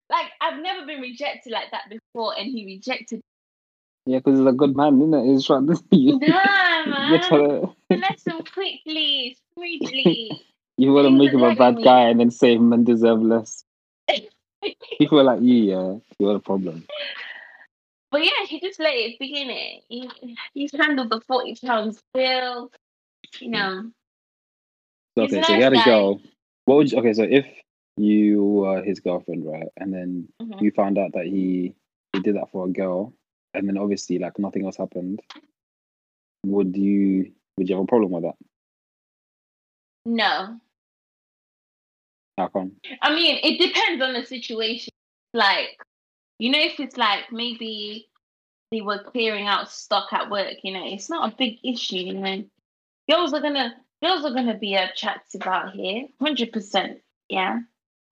Like 0.09 0.27
I've 0.41 0.61
never 0.61 0.85
been 0.85 1.01
rejected 1.01 1.51
like 1.51 1.71
that 1.71 1.89
before, 1.89 2.37
and 2.37 2.45
he 2.47 2.65
rejected. 2.65 3.21
Yeah, 4.11 4.17
because 4.19 4.39
he's 4.39 4.47
a 4.47 4.51
good 4.51 4.75
man, 4.75 4.97
isn't 5.01 5.13
it? 5.13 5.25
He's 5.31 5.45
trying 5.45 5.67
to. 5.67 5.81
You, 5.91 6.19
Nah, 6.19 6.85
man. 6.85 7.21
to 7.21 7.73
Let 7.91 8.19
him 8.25 8.43
quickly, 8.53 9.37
smoothly. 9.53 10.31
you 10.77 10.93
want 10.93 11.05
to 11.05 11.11
make 11.11 11.31
him 11.31 11.43
a 11.43 11.55
bad 11.55 11.75
me. 11.77 11.83
guy 11.83 12.09
and 12.09 12.19
then 12.19 12.31
say 12.31 12.55
him 12.55 12.73
and 12.73 12.85
deserve 12.85 13.21
less. 13.21 13.63
People 14.97 15.23
like 15.23 15.41
you, 15.41 15.55
yeah, 15.55 15.95
you're 16.19 16.33
the 16.33 16.39
problem. 16.39 16.85
But 18.11 18.23
yeah, 18.23 18.45
he 18.47 18.59
just 18.59 18.79
let 18.79 18.93
it 18.93 19.17
be 19.19 19.41
in 19.41 19.49
it. 19.49 19.83
He, 19.87 20.09
he's 20.53 20.71
handled 20.73 21.09
the 21.09 21.21
forty 21.21 21.55
pounds 21.65 22.01
bill. 22.13 22.71
You 23.39 23.49
know, 23.49 23.91
So, 25.17 25.23
He's 25.23 25.33
a 25.33 25.35
okay, 25.35 25.43
so 25.43 25.53
you 25.53 25.63
nice 25.63 25.63
had 25.63 25.73
a 25.73 25.85
girl. 25.85 26.21
What 26.65 26.75
would 26.75 26.91
you, 26.91 26.99
okay? 26.99 27.13
So 27.13 27.23
if 27.23 27.45
you 27.97 28.43
were 28.43 28.83
his 28.83 28.99
girlfriend, 28.99 29.45
right, 29.45 29.69
and 29.77 29.93
then 29.93 30.27
Mhm. 30.41 30.61
you 30.61 30.71
found 30.71 30.97
out 30.97 31.13
that 31.13 31.25
he 31.25 31.73
he 32.13 32.19
did 32.19 32.35
that 32.35 32.51
for 32.51 32.65
a 32.67 32.69
girl, 32.69 33.13
and 33.53 33.67
then 33.67 33.77
obviously 33.77 34.19
like 34.19 34.37
nothing 34.39 34.65
else 34.65 34.77
happened, 34.77 35.21
would 36.45 36.75
you 36.75 37.31
would 37.57 37.69
you 37.69 37.75
have 37.75 37.83
a 37.83 37.87
problem 37.87 38.11
with 38.11 38.23
that? 38.23 38.35
no. 40.05 40.59
How 42.37 42.47
come? 42.47 42.71
I 43.01 43.13
mean, 43.13 43.39
it 43.43 43.59
depends 43.59 44.01
on 44.01 44.13
the 44.13 44.25
situation. 44.25 44.93
Like, 45.33 45.77
you 46.39 46.49
know, 46.49 46.59
if 46.59 46.79
it's 46.79 46.97
like 46.97 47.31
maybe 47.31 48.09
they 48.71 48.81
were 48.81 49.03
clearing 49.03 49.47
out 49.47 49.69
stock 49.69 50.11
at 50.11 50.29
work, 50.29 50.55
you 50.63 50.73
know, 50.73 50.85
it's 50.85 51.09
not 51.09 51.31
a 51.31 51.35
big 51.35 51.57
issue. 51.63 51.97
You 51.97 52.13
know, 52.13 52.43
girls 53.09 53.33
are 53.33 53.41
gonna 53.41 53.75
girls 54.01 54.25
are 54.25 54.33
gonna 54.33 54.57
be 54.57 54.75
attractive 54.75 55.45
out 55.45 55.73
here, 55.73 56.07
hundred 56.19 56.51
percent. 56.51 56.99
Yeah, 57.29 57.59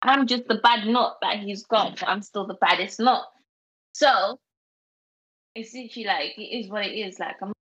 I'm 0.01 0.27
just 0.27 0.47
the 0.47 0.55
bad 0.55 0.85
nut 0.85 1.17
that 1.21 1.39
he's 1.39 1.65
got, 1.65 1.99
but 1.99 2.09
I'm 2.09 2.21
still 2.21 2.45
the 2.45 2.55
baddest 2.55 2.99
nut. 2.99 3.23
So 3.93 4.39
it's 5.55 5.73
literally 5.73 6.05
like 6.05 6.37
it 6.37 6.41
is 6.41 6.69
what 6.69 6.85
it 6.85 6.91
is. 6.91 7.19
Like 7.19 7.35
I'm 7.41 7.49
not 7.49 7.55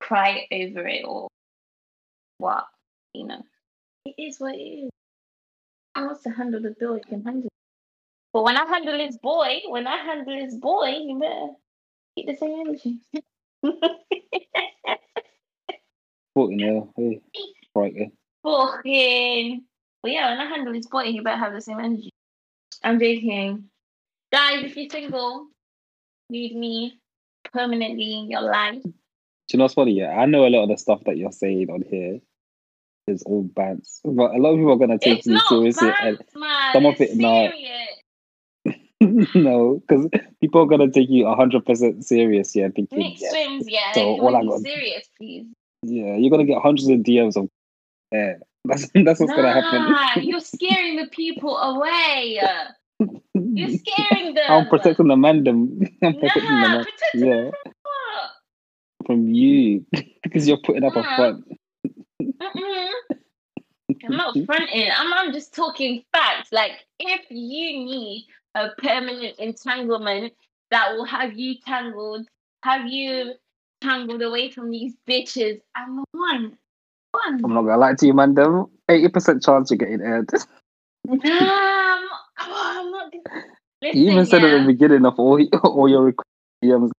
cry 0.00 0.46
over 0.52 0.86
it 0.86 1.04
or 1.06 1.28
what, 2.38 2.66
you 3.14 3.26
know. 3.26 3.42
It 4.04 4.14
is 4.18 4.38
what 4.40 4.54
it 4.54 4.58
is. 4.58 4.90
I 5.94 6.04
wants 6.04 6.22
to 6.22 6.30
handle 6.30 6.60
the 6.60 6.74
bill, 6.78 6.94
he 6.94 7.00
can 7.00 7.22
handle 7.24 7.46
it. 7.46 7.52
But 8.32 8.44
when 8.44 8.56
I 8.56 8.64
handle 8.64 8.98
his 8.98 9.18
boy, 9.18 9.60
when 9.68 9.86
I 9.86 9.98
handle 9.98 10.34
his 10.34 10.56
boy, 10.56 10.88
you 10.88 11.18
better 11.18 11.48
keep 12.16 12.26
the 12.26 12.36
same 12.36 12.60
energy. 12.60 12.98
Fucking 16.34 16.58
hell, 16.58 16.92
hey, 16.96 17.20
right, 17.74 17.92
yeah. 17.94 18.06
Fucking. 18.42 19.64
But 20.02 20.10
yeah, 20.10 20.30
when 20.30 20.40
I 20.40 20.46
handle 20.46 20.72
his 20.72 20.86
boy, 20.86 21.04
he 21.04 21.20
better 21.20 21.36
have 21.38 21.52
the 21.52 21.60
same 21.60 21.78
energy. 21.78 22.10
I'm 22.82 22.98
joking. 22.98 23.64
Guys, 24.32 24.64
if 24.64 24.76
you're 24.76 24.88
single, 24.88 25.48
need 26.32 26.56
me 26.56 26.98
permanently 27.52 28.18
in 28.18 28.30
your 28.30 28.40
life. 28.42 28.82
Do 28.82 28.92
you 29.52 29.58
know 29.58 29.64
what's 29.64 29.74
funny? 29.74 29.92
Yeah, 29.92 30.10
I 30.18 30.26
know 30.26 30.46
a 30.46 30.48
lot 30.48 30.64
of 30.64 30.68
the 30.70 30.76
stuff 30.78 31.02
that 31.06 31.16
you're 31.16 31.32
saying 31.32 31.68
on 31.70 31.82
here 31.88 32.18
is 33.06 33.22
all 33.24 33.44
bants, 33.44 34.00
but 34.04 34.34
a 34.34 34.38
lot 34.38 34.50
of 34.52 34.56
people 34.58 34.72
are 34.72 34.76
gonna 34.76 34.98
take 34.98 35.18
It's 35.18 35.26
you 35.26 35.38
seriously. 35.48 35.88
man. 36.34 36.72
some 36.72 36.86
of 36.86 37.00
it 37.00 37.16
not. 37.16 37.50
serious. 37.52 37.88
No, 39.34 39.80
because 39.80 40.06
people 40.40 40.62
are 40.62 40.66
gonna 40.66 40.88
take 40.90 41.10
you 41.10 41.26
hundred 41.26 41.66
percent 41.66 42.04
serious. 42.04 42.54
Yeah, 42.54 42.68
thinking 42.74 42.98
Nick 43.00 43.20
yeah, 43.20 43.30
swims, 43.30 43.64
yeah. 43.68 43.92
So 43.92 44.20
all 44.20 44.36
I 44.36 44.42
be 44.42 44.46
got- 44.48 44.60
serious, 44.60 45.08
please. 45.18 45.46
yeah, 45.82 46.14
you're 46.16 46.30
gonna 46.30 46.44
get 46.44 46.62
hundreds 46.62 46.88
of 46.88 46.98
DMs 47.00 47.36
of 47.36 47.48
yeah. 48.12 48.34
That's 48.64 48.88
that's 48.94 49.18
what's 49.18 49.32
gonna 49.32 49.60
happen. 49.60 50.22
You're 50.22 50.38
scaring 50.38 50.94
the 50.94 51.08
people 51.08 51.56
away. 51.58 52.40
You're 53.34 53.78
scaring 53.78 54.34
them. 54.34 54.44
I'm 54.48 54.68
protecting 54.68 55.08
the 55.08 55.16
man. 55.16 55.44
Them. 55.44 55.80
I'm 56.02 56.14
protecting 56.14 56.42
the 56.42 56.68
man. 56.68 56.84
protect 56.84 57.12
them 57.14 57.22
Yeah, 57.22 57.50
from 57.50 57.72
from 59.06 59.28
you 59.28 59.84
because 60.22 60.46
you're 60.46 60.58
putting 60.58 60.84
up 60.84 60.94
a 60.96 61.00
uh-uh. 61.00 61.16
front. 61.16 61.44
Mm-mm. 62.22 62.88
I'm 64.04 64.16
not 64.16 64.36
fronting. 64.46 64.88
I'm, 64.96 65.12
I'm 65.12 65.32
just 65.32 65.54
talking 65.54 66.02
facts. 66.12 66.50
Like, 66.52 66.72
if 66.98 67.22
you 67.30 67.84
need 67.84 68.26
a 68.54 68.68
permanent 68.78 69.38
entanglement 69.38 70.32
that 70.70 70.92
will 70.92 71.04
have 71.04 71.34
you 71.34 71.56
tangled, 71.64 72.26
have 72.64 72.86
you 72.86 73.34
tangled 73.82 74.22
away 74.22 74.50
from 74.50 74.70
these 74.70 74.94
bitches, 75.08 75.60
I'm 75.74 75.96
the 75.96 76.04
one. 76.12 76.58
One. 77.10 77.44
I'm 77.44 77.54
not 77.54 77.62
gonna 77.62 77.76
lie 77.76 77.94
to 77.94 78.06
you, 78.06 78.14
man. 78.14 78.34
Eighty 78.88 79.08
percent 79.08 79.42
chance 79.42 79.70
you're 79.70 79.78
getting 79.78 80.00
aired. 80.00 80.30
Nah, 81.06 81.18
I'm, 81.24 82.08
oh, 82.40 82.40
I'm 82.40 82.90
not. 82.90 83.12
Listen, 83.82 84.00
You 84.00 84.10
even 84.12 84.26
said 84.26 84.44
at 84.44 84.50
yeah. 84.52 84.58
the 84.60 84.66
beginning 84.66 85.04
of 85.06 85.18
all 85.18 85.40
all 85.64 85.88
your 85.88 86.12
requ- 86.12 86.24
DMs, 86.64 86.90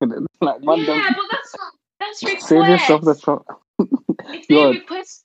like 0.40 0.62
man, 0.62 0.78
yeah, 0.80 1.10
but 1.16 1.24
that's 1.30 1.56
not, 1.56 1.72
that's 2.00 2.22
request. 2.22 2.48
save 2.48 2.68
yourself 2.68 3.02
the 3.02 3.14
trouble. 3.14 3.46
You're- 4.48 4.78
request, 4.78 5.24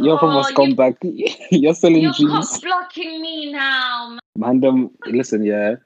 You're 0.00 0.18
from 0.18 0.30
a 0.30 0.38
Oh, 0.38 0.48
you- 0.48 0.54
scumbag. 0.54 0.96
You're 1.50 1.74
selling 1.74 2.02
You're 2.02 2.12
dreams. 2.12 2.48
cock 2.50 2.62
blocking 2.62 3.20
me 3.20 3.52
now. 3.52 4.18
Man. 4.36 4.60
Mandem, 4.60 4.90
listen, 5.06 5.44
yeah. 5.44 5.76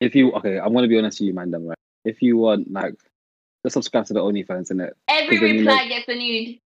If 0.00 0.14
you 0.14 0.32
okay, 0.32 0.58
I'm 0.58 0.72
gonna 0.74 0.88
be 0.88 0.98
honest 0.98 1.20
with 1.20 1.28
you, 1.28 1.34
Mandem, 1.34 1.68
right? 1.68 1.78
If 2.04 2.22
you 2.22 2.36
want 2.38 2.70
like 2.72 2.94
just 3.64 3.74
subscribe 3.74 4.06
to 4.06 4.12
the 4.14 4.20
OnlyFans 4.20 4.70
in 4.70 4.80
it. 4.80 4.94
Every 5.08 5.38
then 5.38 5.54
you 5.54 5.58
reply 5.60 5.88
gets 5.88 6.08
a 6.08 6.14
nude. 6.16 6.58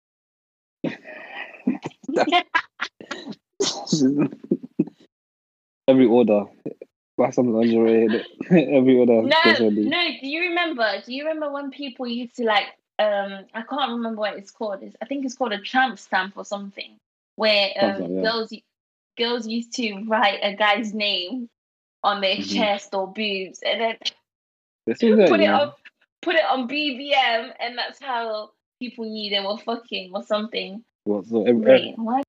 Every 5.89 6.07
order. 6.07 6.45
Buy 7.16 7.30
some 7.30 7.53
lingerie. 7.53 8.24
Every 8.51 8.97
order. 8.99 9.22
No, 9.22 9.37
gets 9.45 9.61
a 9.61 9.64
lead. 9.64 9.87
no. 9.87 10.07
Do 10.20 10.26
you 10.28 10.41
remember? 10.43 11.03
Do 11.05 11.14
you 11.14 11.24
remember 11.24 11.51
when 11.51 11.70
people 11.70 12.07
used 12.07 12.37
to 12.37 12.45
like? 12.45 12.66
Um, 12.99 13.45
I 13.55 13.62
can't 13.62 13.93
remember 13.93 14.20
what 14.20 14.37
it's 14.37 14.51
called. 14.51 14.82
It's, 14.82 14.97
I 15.03 15.07
think 15.07 15.24
it's 15.24 15.34
called 15.34 15.53
a 15.53 15.61
tramp 15.61 15.99
stamp 15.99 16.34
or 16.37 16.45
something, 16.45 16.97
where 17.37 17.70
um, 17.80 18.03
yeah. 18.16 18.22
girls 18.22 18.53
girls 19.16 19.47
used 19.47 19.72
to 19.74 20.05
write 20.07 20.41
a 20.43 20.55
guy's 20.55 20.93
name 20.93 21.49
on 22.03 22.20
their 22.20 22.37
Mhm. 22.37 22.55
chest 22.55 22.95
or 22.95 23.07
boobs, 23.12 23.61
and 23.64 23.80
then 23.80 23.97
put 24.87 25.41
it 25.41 25.45
yeah. 25.45 25.61
on 25.61 25.72
put 26.22 26.34
it 26.34 26.45
on 26.45 26.68
BBM, 26.68 27.53
and 27.61 27.78
that's 27.78 28.01
how 28.01 28.51
people 28.80 29.05
knew 29.05 29.30
they 29.30 29.41
were 29.41 29.57
fucking 29.59 30.12
or 30.14 30.22
something. 30.22 30.84
Well, 31.07 31.22
so 31.22 31.45
every, 31.47 31.62
Wait, 31.62 31.99
what? 31.99 32.24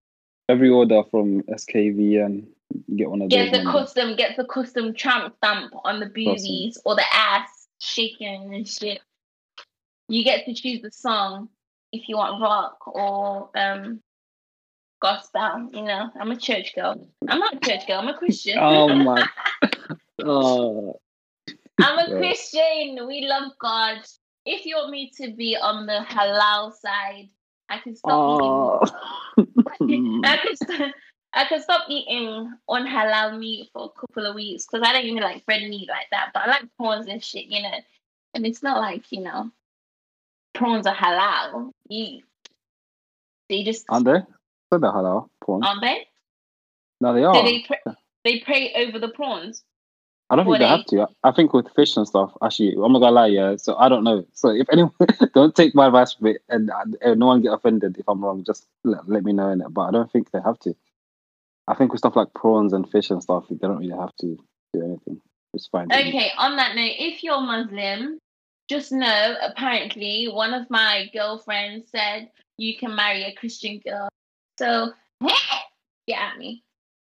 every 0.47 0.69
order 0.69 1.03
from 1.09 1.41
SKVN, 1.43 2.45
you 2.45 2.55
get 2.95 3.09
one 3.09 3.21
of 3.21 3.29
Get 3.29 3.51
the 3.51 3.63
custom, 3.63 4.15
get 4.15 4.37
the 4.37 4.45
custom 4.45 4.93
tramp 4.93 5.35
stamp 5.37 5.73
on 5.83 5.99
the 5.99 6.07
boobies 6.07 6.79
or 6.85 6.95
the 6.95 7.05
ass 7.13 7.67
shaking 7.79 8.53
and 8.53 8.67
shit. 8.67 9.01
You 10.07 10.23
get 10.23 10.45
to 10.45 10.53
choose 10.53 10.81
the 10.81 10.91
song 10.91 11.49
if 11.91 12.07
you 12.07 12.17
want 12.17 12.41
rock 12.41 12.87
or 12.87 13.49
um 13.55 14.01
gospel. 15.01 15.69
You 15.73 15.83
know, 15.83 16.09
I'm 16.19 16.31
a 16.31 16.37
church 16.37 16.73
girl. 16.75 17.07
I'm 17.27 17.39
not 17.39 17.55
a 17.55 17.59
church 17.59 17.87
girl. 17.87 17.99
I'm 17.99 18.07
a 18.07 18.17
Christian. 18.17 18.57
Oh 18.59 18.93
my. 18.95 19.27
Oh, 20.25 20.99
I'm 21.79 21.99
a. 21.99 22.17
Christian. 22.17 23.07
We 23.07 23.27
love 23.27 23.51
God. 23.59 23.99
If 24.45 24.65
you 24.65 24.77
want 24.77 24.89
me 24.89 25.11
to 25.17 25.31
be 25.33 25.55
on 25.55 25.85
the 25.85 26.03
halal 26.09 26.73
side, 26.73 27.29
I 27.69 27.77
can 27.77 27.95
stop 27.95 28.27
eating 28.27 28.39
oh. 28.41 28.79
I 30.23 30.37
could 30.37 30.57
st- 30.57 30.95
I 31.37 31.45
could 31.47 31.61
stop 31.61 31.83
eating 31.87 32.51
unhalal 32.67 33.37
meat 33.37 33.69
for 33.71 33.85
a 33.85 33.99
couple 33.99 34.25
of 34.25 34.33
weeks 34.33 34.65
because 34.65 34.85
I 34.87 34.91
don't 34.91 35.05
even 35.05 35.21
like 35.21 35.43
red 35.47 35.69
meat 35.69 35.87
like 35.87 36.07
that. 36.11 36.31
But 36.33 36.43
I 36.43 36.47
like 36.47 36.63
prawns 36.77 37.07
and 37.07 37.23
shit, 37.23 37.45
you 37.45 37.61
know. 37.61 37.77
And 38.33 38.45
it's 38.45 38.63
not 38.63 38.79
like 38.79 39.11
you 39.11 39.21
know, 39.21 39.51
prawns 40.53 40.87
are 40.87 40.95
halal. 40.95 41.71
You, 41.89 42.23
they 43.49 43.63
just 43.63 43.85
Aren't 43.89 44.05
they? 44.05 44.21
That 44.71 44.81
halal 44.81 45.29
porn. 45.41 45.63
aren't 45.63 45.81
they? 45.81 46.07
no, 46.99 47.13
they 47.13 47.23
are. 47.23 47.43
they 47.43 47.63
pray, 47.65 47.95
they 48.25 48.39
pray 48.39 48.73
over 48.75 48.99
the 48.99 49.09
prawns? 49.09 49.63
I 50.29 50.35
don't 50.35 50.45
think 50.45 50.57
they 50.57 50.65
they- 50.65 50.69
have 50.69 50.85
to. 50.85 51.07
I 51.23 51.31
think 51.31 51.53
with 51.53 51.69
fish 51.73 51.95
and 51.95 52.07
stuff, 52.07 52.33
actually, 52.43 52.73
I'm 52.73 52.91
not 52.91 52.99
gonna 52.99 53.11
lie, 53.11 53.27
yeah. 53.27 53.55
So 53.57 53.77
I 53.77 53.87
don't 53.89 54.03
know. 54.03 54.25
So 54.33 54.49
if 54.49 54.67
anyone, 54.71 54.91
don't 55.33 55.55
take 55.55 55.73
my 55.73 55.85
advice 55.87 56.13
from 56.13 56.27
it, 56.27 56.41
and, 56.49 56.69
and 57.01 57.19
no 57.19 57.27
one 57.27 57.41
get 57.41 57.53
offended 57.53 57.97
if 57.97 58.09
I'm 58.09 58.23
wrong. 58.23 58.43
Just 58.43 58.67
let, 58.83 59.07
let 59.07 59.23
me 59.23 59.31
know 59.33 59.49
in 59.51 59.61
it. 59.61 59.73
But 59.73 59.83
I 59.83 59.91
don't 59.91 60.11
think 60.11 60.31
they 60.31 60.41
have 60.43 60.59
to. 60.59 60.75
I 61.67 61.75
think 61.75 61.91
with 61.91 61.99
stuff 61.99 62.15
like 62.15 62.33
prawns 62.33 62.73
and 62.73 62.89
fish 62.89 63.09
and 63.09 63.21
stuff, 63.21 63.45
they 63.49 63.55
don't 63.55 63.77
really 63.77 63.97
have 63.97 64.15
to 64.21 64.37
do 64.73 64.83
anything. 64.83 65.21
It's 65.53 65.67
fine. 65.67 65.91
Okay. 65.91 66.31
On 66.37 66.55
that 66.55 66.75
note, 66.75 66.95
if 66.97 67.23
you're 67.23 67.41
Muslim, 67.41 68.19
just 68.69 68.91
know 68.91 69.35
apparently 69.41 70.27
one 70.31 70.53
of 70.53 70.69
my 70.69 71.09
girlfriends 71.13 71.89
said 71.91 72.29
you 72.57 72.77
can 72.77 72.95
marry 72.95 73.23
a 73.23 73.33
Christian 73.33 73.79
girl. 73.85 74.07
So 74.59 74.91
get 76.07 76.19
at 76.19 76.37
me. 76.37 76.63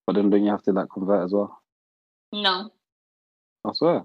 But 0.06 0.16
then, 0.16 0.30
don't 0.30 0.44
you 0.44 0.50
have 0.50 0.62
to 0.64 0.72
like 0.72 0.88
convert 0.92 1.24
as 1.24 1.32
well? 1.32 1.58
No. 2.32 2.70
I 3.64 3.72
swear. 3.72 4.02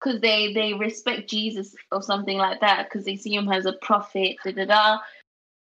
because 0.00 0.20
they 0.20 0.52
they 0.54 0.72
respect 0.72 1.28
Jesus 1.28 1.74
or 1.92 2.02
something 2.02 2.38
like 2.38 2.60
that 2.60 2.88
because 2.88 3.04
they 3.04 3.16
see 3.16 3.34
him 3.34 3.48
as 3.50 3.66
a 3.66 3.74
prophet. 3.74 4.36
Da 4.44 4.52
da 4.52 4.64
da. 4.64 4.98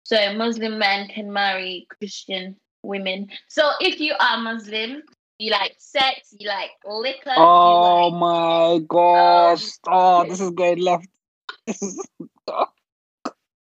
So 0.04 0.34
Muslim 0.34 0.78
men 0.78 1.08
can 1.08 1.32
marry 1.32 1.86
Christian 1.98 2.56
women. 2.86 3.28
So 3.48 3.70
if 3.80 4.00
you 4.00 4.14
are 4.18 4.38
Muslim, 4.38 5.02
you 5.38 5.50
like 5.50 5.74
sex, 5.78 6.34
you 6.38 6.48
like 6.48 6.70
liquor. 6.84 7.34
Oh 7.36 8.08
like, 8.08 8.20
my 8.20 8.86
gosh! 8.88 9.72
Oh, 9.86 10.24
this 10.26 10.40
is 10.40 10.50
going 10.50 10.78
left. 10.78 11.08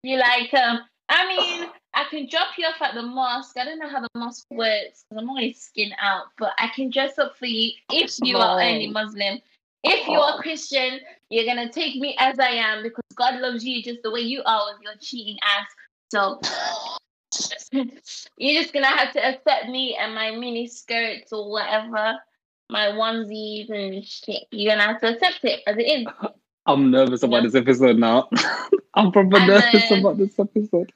You 0.03 0.19
like 0.19 0.53
um. 0.55 0.81
I 1.09 1.29
mean, 1.29 1.69
I 1.93 2.05
can 2.11 2.27
drop 2.29 2.49
you 2.57 2.67
off 2.67 2.81
at 2.81 2.95
the 2.95 3.03
mosque. 3.03 3.57
I 3.59 3.65
don't 3.65 3.79
know 3.79 3.89
how 3.89 4.01
the 4.01 4.09
mosque 4.15 4.47
works 4.51 5.05
because 5.05 5.23
I'm 5.23 5.29
always 5.29 5.61
skin 5.61 5.93
out, 6.01 6.25
but 6.39 6.53
I 6.59 6.69
can 6.75 6.91
dress 6.91 7.19
up 7.19 7.37
for 7.39 7.47
you 7.47 7.73
if 7.91 8.15
you 8.23 8.39
are 8.39 8.61
only 8.61 8.89
Muslim. 8.89 9.39
If 9.83 10.07
you 10.09 10.19
are 10.19 10.41
Christian, 10.41 11.01
you're 11.29 11.45
gonna 11.45 11.71
take 11.71 11.97
me 11.97 12.17
as 12.19 12.39
I 12.39 12.49
am 12.49 12.83
because 12.83 13.05
God 13.17 13.39
loves 13.41 13.65
you 13.65 13.83
just 13.83 14.03
the 14.03 14.11
way 14.11 14.21
you 14.21 14.43
are 14.47 14.73
with 14.73 14.83
your 14.83 14.95
cheating 15.01 15.37
ass. 15.43 15.67
So 16.11 16.41
you're 18.39 18.63
just 18.63 18.73
gonna 18.75 18.87
have 18.87 19.13
to 19.13 19.25
accept 19.25 19.69
me 19.69 19.97
and 20.01 20.15
my 20.15 20.31
mini 20.33 20.67
skirts 20.67 21.33
or 21.33 21.51
whatever, 21.51 22.15
my 22.71 22.87
onesies 22.89 23.71
and 23.71 24.05
shit. 24.05 24.45
You're 24.51 24.73
gonna 24.75 24.87
have 24.93 25.01
to 25.01 25.15
accept 25.15 25.41
it 25.45 25.61
as 25.67 25.77
it 25.79 25.83
is. 25.83 26.07
I'm 26.67 26.91
nervous 26.91 27.23
about 27.23 27.43
Yeah. 27.43 27.43
this 27.49 27.55
episode 27.57 27.99
now. 27.99 28.29
I'm 28.95 29.13
proper 29.13 29.37
And 29.37 29.47
nervous 29.49 29.89
then- 29.89 30.01
about 30.01 30.17
this 30.19 30.39
episode. 30.39 30.91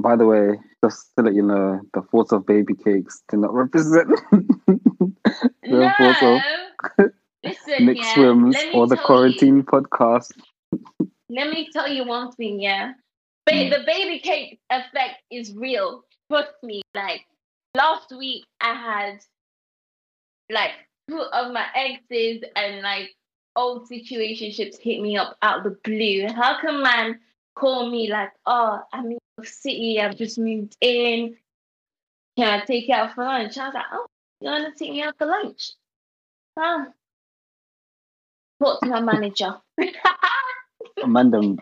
By 0.00 0.16
the 0.16 0.26
way, 0.26 0.58
just 0.84 1.12
to 1.16 1.22
let 1.24 1.34
you 1.34 1.42
know, 1.42 1.80
the 1.94 2.02
thoughts 2.02 2.32
of 2.32 2.44
baby 2.46 2.74
cakes 2.74 3.22
do 3.30 3.38
not 3.38 3.54
represent 3.54 4.08
the 4.30 5.50
no, 5.64 5.90
thoughts 5.96 6.22
of 6.22 7.10
listen, 7.44 7.86
Nick 7.86 7.98
yeah. 7.98 8.14
Swims 8.14 8.56
or 8.74 8.86
the 8.86 8.96
tell 8.96 9.02
you. 9.02 9.06
quarantine 9.06 9.62
podcast. 9.62 10.32
Let 11.28 11.50
me 11.50 11.68
tell 11.72 11.88
you 11.88 12.04
one 12.04 12.32
thing, 12.32 12.60
yeah. 12.60 12.92
Ba- 13.46 13.52
Mm. 13.52 13.70
The 13.70 13.84
baby 13.86 14.20
cake 14.20 14.60
effect 14.70 15.22
is 15.30 15.54
real. 15.54 16.04
Trust 16.30 16.52
me. 16.62 16.82
Like 16.94 17.22
last 17.76 18.10
week, 18.16 18.44
I 18.60 18.74
had 18.74 19.20
like 20.50 20.70
two 21.08 21.20
of 21.20 21.52
my 21.52 21.66
exes 21.74 22.42
and 22.56 22.80
like 22.82 23.10
old 23.56 23.88
situationships 23.88 24.78
hit 24.78 25.00
me 25.00 25.16
up 25.16 25.36
out 25.42 25.58
of 25.58 25.64
the 25.64 25.78
blue. 25.84 26.26
How 26.34 26.58
can 26.60 26.82
man 26.82 27.20
call 27.54 27.90
me 27.90 28.10
like, 28.10 28.30
oh, 28.46 28.80
I'm 28.92 29.12
in 29.12 29.18
the 29.38 29.46
city, 29.46 30.00
I've 30.00 30.16
just 30.16 30.38
moved 30.38 30.76
in. 30.80 31.36
Can 32.36 32.60
I 32.60 32.64
take 32.64 32.88
you 32.88 32.94
out 32.94 33.14
for 33.14 33.24
lunch? 33.24 33.56
I 33.58 33.66
was 33.66 33.74
like, 33.74 33.84
oh, 33.92 34.06
you 34.40 34.50
want 34.50 34.64
to 34.76 34.84
take 34.84 34.92
me 34.92 35.02
out 35.02 35.16
for 35.18 35.26
lunch? 35.26 35.72
Ah. 36.58 36.86
Talk 38.62 38.80
to 38.80 38.86
my 38.88 39.00
manager. 39.00 39.56
Mandem. 41.00 41.58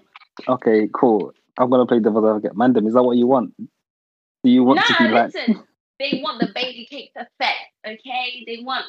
Okay, 0.49 0.89
cool. 0.95 1.33
I'm 1.59 1.71
gonna 1.71 1.87
play 1.87 2.01
devil's 2.01 2.25
advocate. 2.25 2.57
Mandem, 2.57 2.87
is 2.87 2.95
that 2.95 3.03
what 3.03 3.17
you 3.17 3.27
want? 3.27 3.55
Do 3.59 4.51
you 4.51 4.65
want 4.65 4.81
to 4.85 4.93
no, 4.93 5.09
be 5.09 5.15
like? 5.15 5.35
listen. 5.35 5.65
They 5.99 6.21
want 6.23 6.41
the 6.41 6.49
baby 6.53 6.87
cake 6.91 7.13
effect, 7.15 7.71
okay? 7.87 8.45
They 8.47 8.59
want, 8.63 8.87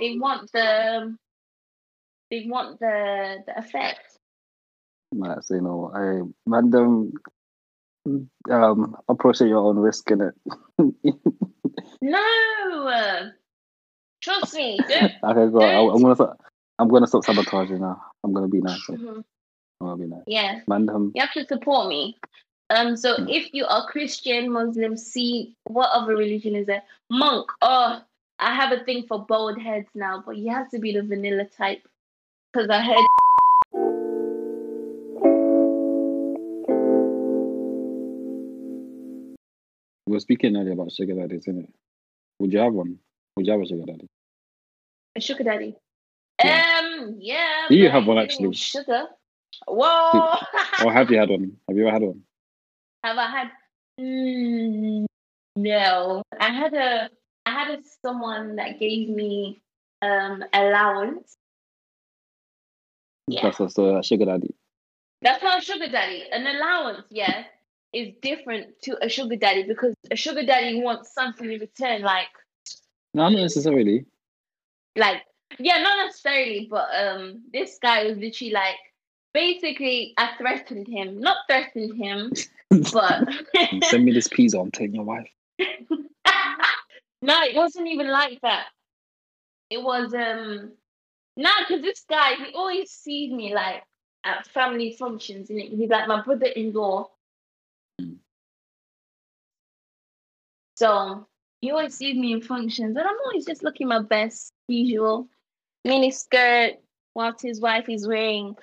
they 0.00 0.18
want 0.18 0.50
the, 0.52 1.16
they 2.30 2.46
want 2.48 2.80
the 2.80 3.38
the 3.46 3.58
effect. 3.58 4.18
Nah, 5.12 5.40
so 5.40 5.54
you 5.54 5.60
know, 5.60 5.92
I 5.94 6.22
Mandem. 6.48 7.12
Um, 8.50 8.96
approach 9.08 9.40
at 9.40 9.48
your 9.48 9.64
own 9.64 9.78
risk 9.78 10.10
in 10.10 10.20
it. 10.20 10.34
No, 12.02 13.30
trust 14.22 14.54
me. 14.54 14.78
Don't. 14.88 15.12
Okay, 15.24 15.52
go. 15.52 15.62
on. 15.62 15.62
I, 15.62 15.94
I'm 15.94 16.02
gonna. 16.02 16.36
I'm 16.78 16.88
gonna 16.88 17.06
stop 17.06 17.24
sabotaging 17.24 17.80
now. 17.80 18.02
I'm 18.24 18.32
gonna 18.32 18.48
be 18.48 18.60
nice. 18.60 18.88
I'm 18.88 18.96
Mhm. 18.96 19.24
gonna 19.80 19.96
be 19.96 20.06
nice. 20.06 20.24
Yeah, 20.26 20.60
Mandem. 20.66 21.12
you 21.14 21.20
have 21.20 21.32
to 21.32 21.46
support 21.46 21.88
me. 21.88 22.18
Um, 22.70 22.96
so 22.96 23.16
Mm. 23.16 23.28
if 23.30 23.54
you 23.54 23.64
are 23.66 23.86
Christian, 23.86 24.50
Muslim, 24.50 24.96
Sikh, 24.96 25.54
what 25.64 25.90
other 25.90 26.16
religion 26.16 26.56
is 26.56 26.66
there? 26.66 26.82
Monk. 27.10 27.50
Oh, 27.62 28.02
I 28.38 28.54
have 28.54 28.72
a 28.72 28.82
thing 28.84 29.06
for 29.06 29.24
bald 29.24 29.60
heads 29.60 29.88
now, 29.94 30.22
but 30.24 30.36
you 30.36 30.50
have 30.50 30.70
to 30.70 30.78
be 30.78 30.92
the 30.92 31.02
vanilla 31.02 31.44
type 31.44 31.86
because 32.52 32.68
I 32.70 32.80
heard. 32.80 33.06
We 40.06 40.12
were 40.12 40.20
speaking 40.20 40.56
earlier 40.56 40.72
about 40.72 40.92
sugar 40.92 41.14
daddies, 41.14 41.42
isn't 41.42 41.64
it? 41.64 41.74
Would 42.40 42.52
you 42.52 42.58
have 42.58 42.72
one? 42.74 42.98
Would 43.36 43.46
you 43.46 43.52
have 43.52 43.60
a 43.62 43.66
sugar 43.66 43.84
daddy? 43.86 44.08
A 45.16 45.20
sugar 45.20 45.44
daddy. 45.44 45.76
Um, 46.42 47.16
yeah. 47.18 47.66
Do 47.68 47.76
you 47.76 47.90
have 47.90 48.06
one, 48.06 48.18
I 48.18 48.22
ain't 48.22 48.30
giving 48.30 48.46
actually? 48.46 48.56
Sugar. 48.56 49.06
Whoa. 49.66 50.36
Or 50.84 50.92
have 50.92 51.10
you 51.10 51.18
had 51.18 51.30
one? 51.30 51.56
Have 51.68 51.76
you 51.76 51.86
ever 51.86 51.92
had 51.92 52.02
one? 52.02 52.22
have 53.04 53.18
I 53.18 53.30
had? 53.30 53.50
Mm, 54.00 55.06
no. 55.56 56.22
I 56.40 56.52
had 56.52 56.74
a. 56.74 57.10
I 57.46 57.50
had 57.50 57.78
a, 57.78 57.82
someone 58.02 58.56
that 58.56 58.80
gave 58.80 59.08
me 59.08 59.62
um 60.02 60.42
allowance 60.52 61.36
Yeah. 63.26 63.42
That's 63.42 63.60
also 63.60 63.96
a 63.98 64.02
sugar 64.02 64.24
daddy. 64.26 64.54
That's 65.22 65.42
not 65.42 65.58
a 65.58 65.62
sugar 65.62 65.88
daddy. 65.88 66.24
An 66.30 66.46
allowance, 66.46 67.04
yeah, 67.10 67.44
is 67.92 68.12
different 68.20 68.80
to 68.82 69.02
a 69.02 69.08
sugar 69.08 69.36
daddy 69.36 69.62
because 69.62 69.94
a 70.10 70.16
sugar 70.16 70.44
daddy 70.44 70.82
wants 70.82 71.14
something 71.14 71.50
in 71.50 71.60
return, 71.60 72.02
like 72.02 72.28
No, 73.14 73.28
not 73.28 73.32
necessarily. 73.32 74.04
like 74.96 75.22
yeah, 75.58 75.78
not 75.78 76.06
necessarily, 76.06 76.68
but 76.70 76.88
um 76.94 77.42
this 77.52 77.78
guy 77.80 78.04
was 78.04 78.16
literally 78.18 78.52
like 78.52 78.76
basically 79.32 80.14
I 80.16 80.30
threatened 80.38 80.86
him. 80.88 81.20
Not 81.20 81.38
threatened 81.48 81.96
him, 82.02 82.32
but 82.92 83.28
Send 83.84 84.04
me 84.04 84.12
this 84.12 84.28
pizza. 84.28 84.58
I'm 84.58 84.70
taking 84.70 84.94
your 84.96 85.04
wife. 85.04 85.28
no, 85.58 87.42
it 87.42 87.54
wasn't 87.54 87.88
even 87.88 88.08
like 88.08 88.40
that. 88.42 88.66
It 89.70 89.82
was 89.82 90.14
um 90.14 90.72
no, 91.36 91.50
because 91.60 91.82
this 91.82 92.04
guy 92.08 92.34
he 92.34 92.52
always 92.54 92.90
sees 92.90 93.32
me 93.32 93.54
like 93.54 93.82
at 94.24 94.46
family 94.48 94.96
functions 94.98 95.50
and 95.50 95.60
he's 95.60 95.90
like 95.90 96.08
my 96.08 96.22
brother-in-law. 96.22 97.10
Mm. 98.00 98.16
So 100.76 101.26
he 101.60 101.70
always 101.70 101.94
sees 101.94 102.16
me 102.16 102.32
in 102.32 102.40
functions 102.40 102.96
and 102.96 103.06
I'm 103.06 103.16
always 103.26 103.44
just 103.44 103.62
looking 103.62 103.88
my 103.88 104.00
best, 104.02 104.52
usual. 104.68 105.28
Mini 105.84 106.10
skirt, 106.10 106.74
whilst 107.14 107.42
his 107.42 107.60
wife 107.60 107.88
is 107.88 108.06
wearing 108.06 108.56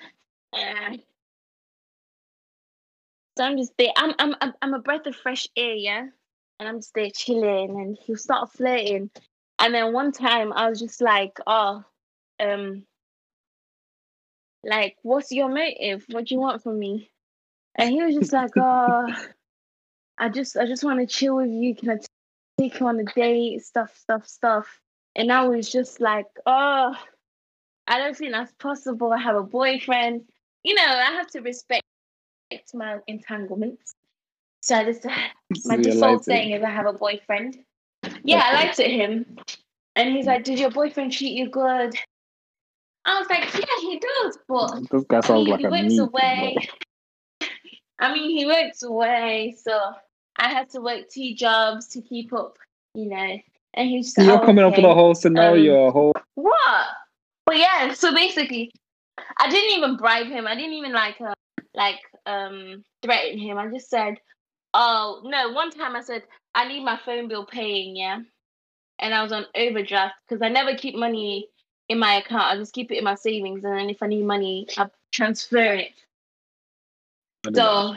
uh, 0.52 0.96
so 3.36 3.44
I'm 3.44 3.56
just 3.56 3.72
there. 3.78 3.92
I'm 3.96 4.14
I'm 4.18 4.34
I'm 4.40 4.52
I'm 4.60 4.74
a 4.74 4.78
breath 4.78 5.06
of 5.06 5.16
fresh 5.16 5.48
air, 5.56 5.74
yeah. 5.74 6.06
And 6.58 6.68
I'm 6.68 6.78
just 6.78 6.94
there 6.94 7.10
chilling, 7.14 7.80
and 7.80 7.98
he'll 8.04 8.16
start 8.16 8.52
flirting. 8.52 9.10
And 9.58 9.74
then 9.74 9.92
one 9.92 10.12
time 10.12 10.52
I 10.52 10.68
was 10.68 10.78
just 10.80 11.00
like, 11.00 11.38
oh, 11.46 11.82
um, 12.40 12.84
like, 14.64 14.96
what's 15.02 15.32
your 15.32 15.48
motive? 15.48 16.04
What 16.10 16.26
do 16.26 16.34
you 16.34 16.40
want 16.40 16.62
from 16.62 16.78
me? 16.78 17.10
And 17.76 17.90
he 17.90 18.02
was 18.02 18.14
just 18.14 18.32
like, 18.32 18.50
oh, 18.56 19.06
I 20.18 20.28
just 20.28 20.56
I 20.56 20.66
just 20.66 20.84
want 20.84 21.00
to 21.00 21.06
chill 21.06 21.36
with 21.36 21.50
you. 21.50 21.74
Can 21.74 21.90
I 21.90 21.98
take 22.58 22.78
you 22.78 22.86
on 22.86 23.00
a 23.00 23.04
date? 23.04 23.64
Stuff, 23.64 23.96
stuff, 23.96 24.26
stuff. 24.28 24.80
And 25.16 25.32
I 25.32 25.48
was 25.48 25.70
just 25.70 26.00
like, 26.00 26.26
oh, 26.46 26.94
I 27.92 27.98
don't 27.98 28.16
think 28.16 28.32
that's 28.32 28.52
possible. 28.52 29.12
I 29.12 29.18
have 29.18 29.36
a 29.36 29.42
boyfriend. 29.42 30.22
You 30.62 30.74
know, 30.74 30.82
I 30.82 31.12
have 31.12 31.26
to 31.32 31.40
respect 31.40 31.82
my 32.72 32.96
entanglements. 33.06 33.94
So 34.62 34.76
I 34.76 34.84
just 34.84 35.04
my 35.66 35.76
So 35.76 35.82
default 35.82 36.24
saying 36.24 36.52
is 36.52 36.62
I 36.62 36.70
have 36.70 36.86
a 36.86 36.94
boyfriend. 36.94 37.58
Yeah, 38.24 38.40
I 38.44 38.54
Okay. 38.54 38.64
liked 38.64 38.78
it 38.78 38.90
him. 38.90 39.36
And 39.94 40.08
he's 40.08 40.24
like, 40.24 40.42
Did 40.44 40.58
your 40.58 40.70
boyfriend 40.70 41.12
treat 41.12 41.32
you 41.34 41.50
good? 41.50 41.94
I 43.04 43.18
was 43.18 43.28
like, 43.28 43.52
Yeah, 43.52 43.80
he 43.82 43.98
does, 43.98 44.38
but 44.48 44.90
This 44.90 45.04
guy 45.06 45.20
sounds 45.20 45.48
mean, 45.50 45.50
like 45.50 45.60
he 45.60 45.66
meat. 45.82 45.98
away. 45.98 46.56
I 47.98 48.14
mean, 48.14 48.30
he 48.30 48.46
works 48.46 48.82
away, 48.82 49.54
so 49.62 49.78
I 50.38 50.48
had 50.48 50.70
to 50.70 50.80
work 50.80 51.10
two 51.10 51.34
jobs 51.34 51.88
to 51.88 52.00
keep 52.00 52.32
up, 52.32 52.56
you 52.94 53.10
know. 53.10 53.38
And 53.74 53.88
he's 53.90 54.16
like, 54.16 54.26
You're 54.28 54.38
"Oh, 54.38 54.46
coming 54.46 54.64
up 54.64 54.76
with 54.76 54.86
a 54.86 54.94
whole 54.94 55.14
scenario, 55.14 55.74
a 55.84 55.86
um, 55.88 55.92
whole. 55.92 56.12
What? 56.36 56.86
But 57.52 57.58
yeah, 57.58 57.92
so 57.92 58.14
basically, 58.14 58.72
I 59.38 59.50
didn't 59.50 59.76
even 59.76 59.98
bribe 59.98 60.26
him. 60.26 60.46
I 60.46 60.54
didn't 60.54 60.72
even 60.72 60.94
like 60.94 61.20
uh, 61.20 61.34
like 61.74 61.98
um 62.24 62.82
threaten 63.02 63.38
him. 63.38 63.58
I 63.58 63.68
just 63.68 63.90
said, 63.90 64.14
"Oh 64.72 65.20
no." 65.22 65.52
One 65.52 65.70
time 65.70 65.94
I 65.94 66.00
said, 66.00 66.22
"I 66.54 66.66
need 66.66 66.82
my 66.82 66.98
phone 67.04 67.28
bill 67.28 67.44
paying," 67.44 67.94
yeah, 67.94 68.20
and 69.00 69.12
I 69.12 69.22
was 69.22 69.32
on 69.32 69.44
overdraft 69.54 70.14
because 70.26 70.40
I 70.40 70.48
never 70.48 70.74
keep 70.74 70.94
money 70.94 71.46
in 71.90 71.98
my 71.98 72.14
account. 72.14 72.44
I 72.44 72.56
just 72.56 72.72
keep 72.72 72.90
it 72.90 72.96
in 72.96 73.04
my 73.04 73.16
savings, 73.16 73.64
and 73.64 73.76
then 73.76 73.90
if 73.90 74.02
I 74.02 74.06
need 74.06 74.24
money, 74.24 74.66
I 74.78 74.88
transfer 75.12 75.74
it. 75.74 75.92
So, 77.54 77.96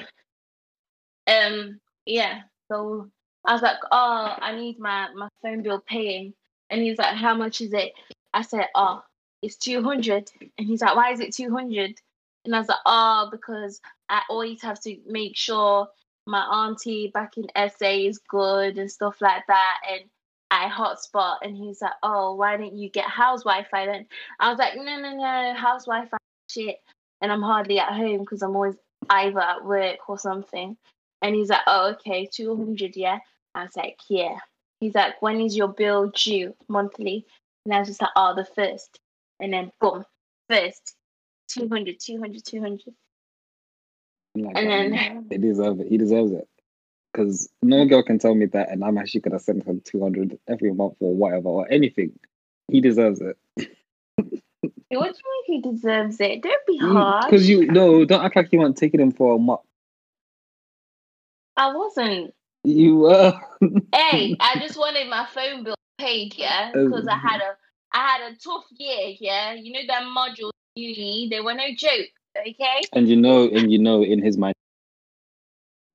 um, 1.28 1.80
yeah. 2.06 2.41
So 2.68 3.10
I 3.45 3.53
was 3.53 3.62
like, 3.62 3.78
"Oh, 3.89 4.36
I 4.38 4.53
need 4.53 4.80
my 4.80 5.14
my 5.16 5.30
phone 5.41 5.64
bill 5.64 5.80
paying," 5.80 6.34
and 6.70 6.82
he's 6.82 6.97
like, 6.97 7.16
"How 7.16 7.34
much 7.34 7.62
is 7.62 7.72
it?" 7.72 7.93
I 8.34 8.41
said, 8.41 8.68
"Oh, 8.76 9.01
it's 9.42 9.56
two 9.58 9.84
hundred. 9.84 10.32
And 10.58 10.68
he's 10.68 10.82
like, 10.82 10.96
"Why 10.96 11.12
is 11.12 11.20
it 11.20 11.34
200? 11.34 12.00
And 12.46 12.56
I 12.56 12.60
was 12.60 12.68
like, 12.68 12.78
"Oh, 12.86 13.30
because 13.32 13.82
I 14.10 14.22
always 14.30 14.62
have 14.62 14.80
to 14.82 14.98
make 15.08 15.36
sure 15.36 15.88
my 16.28 16.42
auntie 16.42 17.12
back 17.14 17.38
in 17.38 17.48
SA 17.56 17.90
is 17.90 18.20
good 18.30 18.78
and 18.78 18.92
stuff 18.92 19.22
like 19.22 19.44
that." 19.48 19.78
And 19.92 20.10
I 20.52 20.70
hotspot, 20.70 21.38
and 21.42 21.56
he's 21.56 21.82
like, 21.82 21.94
"Oh, 22.04 22.36
why 22.36 22.58
didn't 22.58 22.78
you 22.78 22.90
get 22.90 23.06
house 23.06 23.44
Wi-Fi 23.44 23.86
then?" 23.86 24.08
I 24.40 24.50
was 24.50 24.60
like, 24.60 24.76
"No, 24.76 24.84
no, 24.84 25.16
no, 25.16 25.54
house 25.56 25.86
Wi-Fi 25.86 26.18
shit." 26.50 26.78
And 27.22 27.32
I'm 27.32 27.42
hardly 27.42 27.80
at 27.80 27.94
home 27.94 28.20
because 28.20 28.42
I'm 28.42 28.56
always 28.56 28.76
either 29.10 29.40
at 29.40 29.66
work 29.66 30.10
or 30.10 30.18
something. 30.18 30.78
And 31.22 31.36
he's 31.36 31.50
like, 31.50 31.62
oh, 31.68 31.92
okay, 31.94 32.28
200, 32.32 32.96
yeah? 32.96 33.20
I 33.54 33.64
was 33.64 33.76
like, 33.76 34.00
yeah. 34.10 34.38
He's 34.80 34.96
like, 34.96 35.22
when 35.22 35.40
is 35.42 35.56
your 35.56 35.70
bill 35.70 36.08
due 36.10 36.54
monthly? 36.68 37.26
And 37.66 37.74
I 37.74 37.80
was 37.80 37.88
just 37.88 38.02
like, 38.02 38.12
oh, 38.16 38.36
the 38.36 38.46
first. 38.46 39.00
And 39.40 39.54
then 39.54 39.72
boom, 39.80 40.04
first, 40.50 40.96
200, 41.50 41.98
200, 42.00 42.46
200. 42.46 42.82
Like, 44.38 44.58
And 44.58 44.94
then, 44.94 45.28
He 45.30 45.38
deserves 45.38 45.80
it. 45.80 45.88
He 45.88 45.98
deserves 45.98 46.32
it. 46.32 46.48
Because 47.12 47.50
no 47.62 47.86
girl 47.86 48.04
can 48.04 48.20
tell 48.20 48.36
me 48.36 48.46
that, 48.48 48.70
and 48.70 48.84
I'm 48.84 48.98
actually 48.98 49.22
gonna 49.22 49.40
send 49.40 49.64
him 49.64 49.82
two 49.86 50.02
hundred 50.02 50.38
every 50.50 50.74
month 50.74 50.96
or 51.00 51.16
whatever 51.16 51.48
or 51.48 51.72
anything. 51.72 52.20
He 52.70 52.82
deserves 52.82 53.22
it. 53.22 53.38
what 53.56 53.68
do 54.88 54.98
you 54.98 55.04
mean 55.06 55.14
he 55.46 55.62
deserves 55.62 56.20
it? 56.20 56.42
Don't 56.42 56.66
be 56.68 56.78
mm, 56.78 56.92
hard. 56.92 57.24
Because 57.26 57.48
you 57.48 57.68
no, 57.68 58.04
don't 58.04 58.24
act 58.24 58.36
like 58.36 58.52
you 58.52 58.60
weren't 58.60 58.76
taking 58.76 59.00
him 59.00 59.14
for 59.14 59.36
a 59.36 59.40
month. 59.40 59.62
I 61.56 61.74
wasn't. 61.74 62.34
You 62.66 62.98
were. 62.98 63.40
Hey, 63.96 64.36
I 64.40 64.60
just 64.60 64.78
wanted 64.78 65.08
my 65.10 65.26
phone 65.34 65.64
bill 65.64 65.76
paid, 65.98 66.36
yeah, 66.38 66.72
Oh. 66.76 66.90
because 66.90 67.08
I 67.08 67.16
had 67.16 67.40
a 67.40 67.56
I 67.96 68.00
had 68.00 68.34
a 68.34 68.36
tough 68.36 68.66
year, 68.72 69.16
yeah. 69.22 69.54
You 69.54 69.72
know 69.72 69.80
that 69.88 70.04
module 70.04 70.52
uni, 70.76 71.30
they 71.32 71.39
were 71.39 71.54
no 71.54 71.68
joke, 71.78 72.10
okay? 72.38 72.82
and 72.91 73.08
you 73.08 73.16
know, 73.16 73.48
and 73.48 73.72
you 73.72 73.80
know, 73.80 74.04
in 74.04 74.22
his 74.22 74.38
mind, 74.38 74.54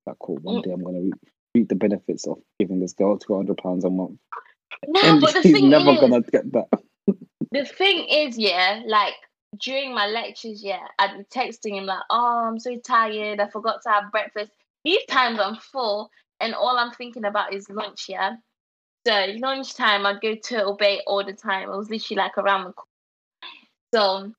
that 0.07 0.15
cool. 0.19 0.37
One 0.37 0.55
Mm. 0.55 0.63
day 0.63 0.71
I'm 0.71 0.83
gonna 0.83 1.01
reap, 1.01 1.13
reap 1.53 1.69
the 1.69 1.75
benefits 1.75 2.25
of 2.25 2.39
giving 2.59 2.79
this 2.79 2.93
girl 2.93 3.19
two 3.19 3.35
hundred 3.35 3.57
pounds 3.57 3.85
a 3.85 3.91
month, 3.91 4.17
No, 4.87 4.99
and 5.03 5.21
but 5.21 5.35
the 5.35 5.41
he's 5.43 5.53
thing 5.53 5.69
never 5.69 5.91
is, 5.91 5.99
gonna 5.99 6.21
get 6.21 6.51
that. 6.53 6.69
the 7.51 7.65
thing 7.65 8.07
is, 8.09 8.35
yeah, 8.35 8.81
like 8.87 9.13
during 9.61 9.93
my 9.93 10.07
lectures, 10.07 10.63
yeah, 10.63 10.87
I'd 10.97 11.17
be 11.19 11.23
texting 11.25 11.77
him 11.77 11.85
like, 11.85 12.01
"Oh, 12.09 12.47
I'm 12.47 12.57
so 12.57 12.77
tired. 12.77 13.39
I 13.39 13.47
forgot 13.47 13.83
to 13.83 13.89
have 13.89 14.11
breakfast." 14.11 14.51
These 14.83 15.05
times 15.05 15.39
I'm 15.39 15.57
full, 15.57 16.09
and 16.39 16.55
all 16.55 16.79
I'm 16.79 16.93
thinking 16.93 17.25
about 17.25 17.53
is 17.53 17.69
lunch. 17.69 18.05
Yeah, 18.09 18.37
so 19.05 19.25
lunchtime 19.39 20.05
I'd 20.05 20.21
go 20.21 20.35
Turtle 20.35 20.75
Bay 20.75 21.01
all 21.07 21.23
the 21.23 21.33
time. 21.33 21.69
It 21.69 21.75
was 21.77 21.89
literally 21.89 22.17
like 22.21 22.37
around 22.37 22.65
the 22.65 22.73
corner. 22.73 22.87
So 23.93 24.33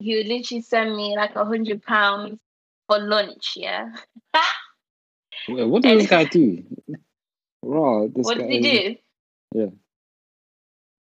he 0.00 0.16
would 0.16 0.26
literally 0.26 0.62
send 0.62 0.96
me 0.96 1.16
like 1.16 1.34
a 1.36 1.44
hundred 1.44 1.82
pounds 1.82 2.40
for 2.88 2.98
lunch. 2.98 3.54
Yeah. 3.56 3.90
Wait, 5.48 5.64
What 5.64 5.82
does 5.82 5.92
And- 5.92 6.00
this 6.00 6.10
guy 6.10 6.24
do? 6.24 6.62
Raw. 7.62 8.06
This 8.06 8.24
what 8.24 8.38
guy 8.38 8.46
did 8.46 8.64
he 8.64 8.78
do? 8.78 8.96
Yeah. 9.54 9.66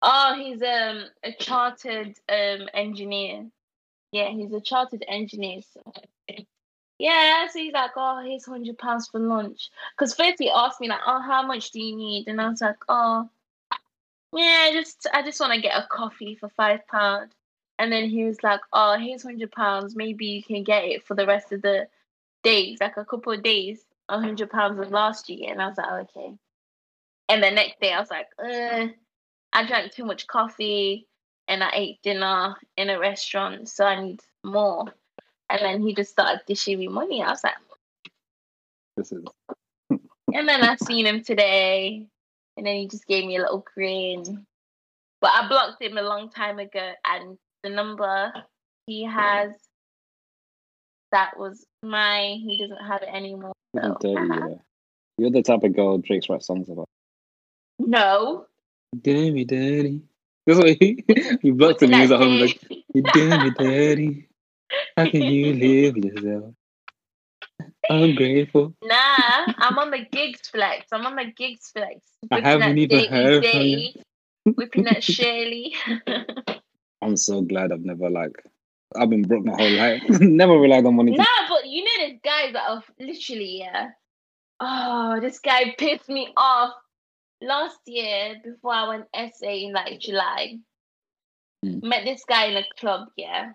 Oh, 0.02 0.36
he's 0.38 0.62
um 0.62 1.06
a 1.24 1.32
chartered 1.40 2.16
um 2.30 2.68
engineer. 2.74 3.48
Yeah, 4.12 4.30
he's 4.30 4.54
a 4.54 4.62
chartered 4.62 5.04
engineer. 5.08 5.62
So. 5.74 5.82
Yeah, 7.04 7.49
so 7.49 7.60
he's 7.60 7.74
like, 7.74 7.91
oh, 7.97 8.24
here's 8.24 8.45
hundred 8.45 8.78
pounds 8.78 9.10
for 9.10 9.20
lunch. 9.20 9.70
Because 9.91 10.16
first 10.16 10.36
he 10.39 10.49
asked 10.49 10.80
me 10.80 10.88
like, 10.88 11.01
oh, 11.06 11.20
how 11.20 11.45
much 11.45 11.72
do 11.72 11.82
you 11.82 11.97
need? 11.97 12.30
And 12.30 12.39
I 12.39 12.47
was 12.47 12.62
like, 12.62 12.78
oh, 12.88 13.30
yeah, 14.34 14.70
just 14.72 15.06
I 15.14 15.22
just 15.22 15.41
want 15.41 15.51
to 15.51 15.60
get 15.60 15.78
a 15.78 15.86
coffee 15.91 16.36
for 16.36 16.47
five 16.47 16.88
pound. 16.88 17.36
And 17.78 17.91
then 17.91 18.10
he 18.10 18.24
was 18.24 18.41
like, 18.41 18.62
oh, 18.72 18.97
here's 18.97 19.24
hundred 19.24 19.51
pounds. 19.51 19.97
Maybe 19.97 20.28
you 20.28 20.43
can 20.43 20.64
get 20.64 20.86
it 20.86 21.06
for 21.06 21.14
the 21.14 21.28
rest 21.28 21.51
of 21.51 21.62
the 21.62 21.89
days, 22.41 22.78
like 22.80 22.95
a 22.95 23.04
couple 23.04 23.34
of 23.34 23.43
days. 23.43 23.84
A 24.08 24.22
hundred 24.22 24.49
pounds 24.49 24.80
was 24.80 24.89
last 24.89 25.30
year, 25.30 25.51
and 25.51 25.62
I 25.62 25.68
was 25.68 25.78
like, 25.78 26.10
okay. 26.16 26.38
And 27.28 27.43
the 27.43 27.51
next 27.51 27.82
day, 27.82 27.91
I 27.91 27.99
was 27.99 28.12
like, 28.12 28.28
uh, 28.39 28.88
I 29.51 29.68
drank 29.68 29.91
too 29.91 30.06
much 30.06 30.26
coffee 30.28 31.06
and 31.49 31.62
I 31.62 31.72
ate 31.74 32.01
dinner 32.01 32.56
in 32.78 32.89
a 32.89 32.97
restaurant, 32.97 33.68
so 33.68 33.86
I 33.86 34.01
need 34.01 34.22
more. 34.41 34.86
And 35.54 35.62
then 35.62 35.82
he 35.84 35.93
just 35.93 36.10
started 36.10 36.41
dishing 36.47 36.80
me 36.80 36.88
money. 36.88 37.22
I 37.22 37.30
was 37.30 37.43
like, 37.43 37.54
This 38.97 39.12
is 39.12 39.24
and 39.89 40.49
then 40.49 40.64
I 40.64 40.76
seen 40.78 41.06
him 41.06 41.24
today, 41.24 42.08
and 42.58 42.66
then 42.66 42.76
he 42.76 42.88
just 42.88 43.06
gave 43.06 43.26
me 43.26 43.38
a 43.38 43.41
little 43.41 43.64
grin. 43.76 44.47
But 45.22 45.32
I 45.32 45.47
blocked 45.47 45.82
him 45.82 45.97
a 45.97 46.01
long 46.01 46.32
time 46.32 46.58
ago, 46.58 46.93
and 47.06 47.38
the 47.62 47.70
number 47.70 48.34
he 48.88 49.04
has 49.04 49.51
that 51.12 51.38
was 51.38 51.64
mine. 51.84 52.39
He 52.39 52.58
doesn't 52.58 52.84
have 52.84 53.04
it 53.04 53.10
anymore. 53.14 53.54
So. 53.76 53.95
You, 54.04 54.18
uh-huh. 54.18 54.56
You're 55.20 55.30
the 55.30 55.43
type 55.43 55.64
of 55.64 55.76
girl 55.76 55.99
Drake's 55.99 56.28
write 56.30 56.41
songs 56.41 56.68
about. 56.68 56.88
No, 57.78 58.47
Dirty, 58.99 59.45
daddy. 59.45 60.01
That's 60.45 60.60
what 60.60 60.76
he, 60.80 61.04
he 61.41 61.51
blocked 61.51 61.82
me. 61.82 61.93
He 61.93 62.01
was 62.01 62.12
at 62.12 62.20
home 62.20 62.39
like, 62.39 62.60
you 62.93 63.01
damn 63.01 63.47
it, 63.47 63.58
daddy. 63.58 64.28
How 64.98 65.10
can 65.10 65.24
you 65.24 65.54
live 65.94 65.98
yourself? 65.98 66.54
Ungrateful. 67.90 68.74
Nah, 68.84 69.54
I'm 69.58 69.78
on 69.78 69.92
the 69.92 70.06
gigs 70.12 70.48
flex. 70.48 70.88
I'm 70.92 71.06
on 71.06 71.16
the 71.16 71.32
gigs 71.36 71.70
flex. 71.72 72.00
I 72.32 72.36
Whipping 72.36 72.44
haven't 72.44 72.76
that 72.76 72.94
even 72.94 73.12
heard 73.12 73.46
from 73.46 73.62
you. 73.62 73.90
Whipping 74.56 74.84
that 74.86 75.04
Shirley. 75.04 75.76
I'm 77.02 77.18
so 77.18 77.42
glad 77.42 77.72
I've 77.72 77.84
never 77.84 78.10
like 78.10 78.42
I've 78.96 79.10
been 79.10 79.24
broke 79.24 79.46
my 79.46 79.54
whole 79.56 79.72
life. 79.72 80.04
never 80.22 80.54
relied 80.54 80.86
on 80.86 80.96
money. 80.96 81.12
nah, 81.12 81.24
To, 81.24 81.30
but 81.50 81.68
you 81.68 81.84
know 81.84 81.92
there's 81.98 82.20
guys 82.24 82.54
that 82.54 82.70
are 82.70 82.84
literally, 83.00 83.60
yeah. 83.60 83.90
Oh, 84.60 85.20
this 85.20 85.40
guy 85.40 85.76
pissed 85.78 86.10
me 86.10 86.32
off 86.38 86.74
last 87.42 87.80
year 87.86 88.36
before 88.44 88.74
I 88.74 88.88
went 88.88 89.06
SA 89.36 89.50
in 89.50 89.74
like 89.74 90.00
July. 90.00 90.60
Mm. 91.66 91.84
Met 91.84 92.06
this 92.06 92.24
guy 92.28 92.46
in 92.46 92.58
a 92.58 92.64
club, 92.80 93.10
yeah. 93.18 93.54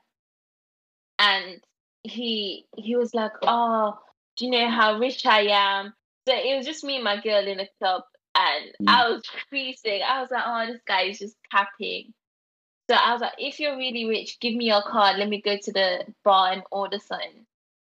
And 1.19 1.61
he 2.05 2.67
he 2.77 2.97
was 2.97 3.15
like, 3.15 3.33
Oh, 3.43 3.99
do 4.37 4.45
you 4.47 4.51
know 4.53 4.69
how 4.71 4.99
rich 4.99 5.27
I 5.27 5.43
am? 5.51 5.95
So 6.27 6.35
it 6.35 6.57
was 6.57 6.67
just 6.67 6.85
me 6.85 6.97
and 6.97 7.05
my 7.05 7.21
girl 7.21 7.47
in 7.47 7.61
a 7.61 7.69
club 7.79 8.03
and 8.35 8.67
Mm. 8.83 8.89
I 8.89 9.09
was 9.09 9.23
creasing. 9.49 10.03
I 10.07 10.21
was 10.21 10.31
like, 10.31 10.45
Oh, 10.47 10.67
this 10.73 10.83
guy 10.87 11.03
is 11.05 11.19
just 11.19 11.37
capping. 11.51 12.15
So 12.91 12.97
I 12.97 13.13
was 13.13 13.21
like, 13.21 13.35
if 13.39 13.61
you're 13.61 13.77
really 13.77 14.07
rich, 14.07 14.39
give 14.41 14.55
me 14.55 14.67
your 14.67 14.83
card. 14.83 15.19
Let 15.19 15.29
me 15.29 15.43
go 15.43 15.57
to 15.61 15.73
the 15.73 16.07
bar 16.25 16.53
and 16.53 16.63
order 16.71 16.99
something. 16.99 17.45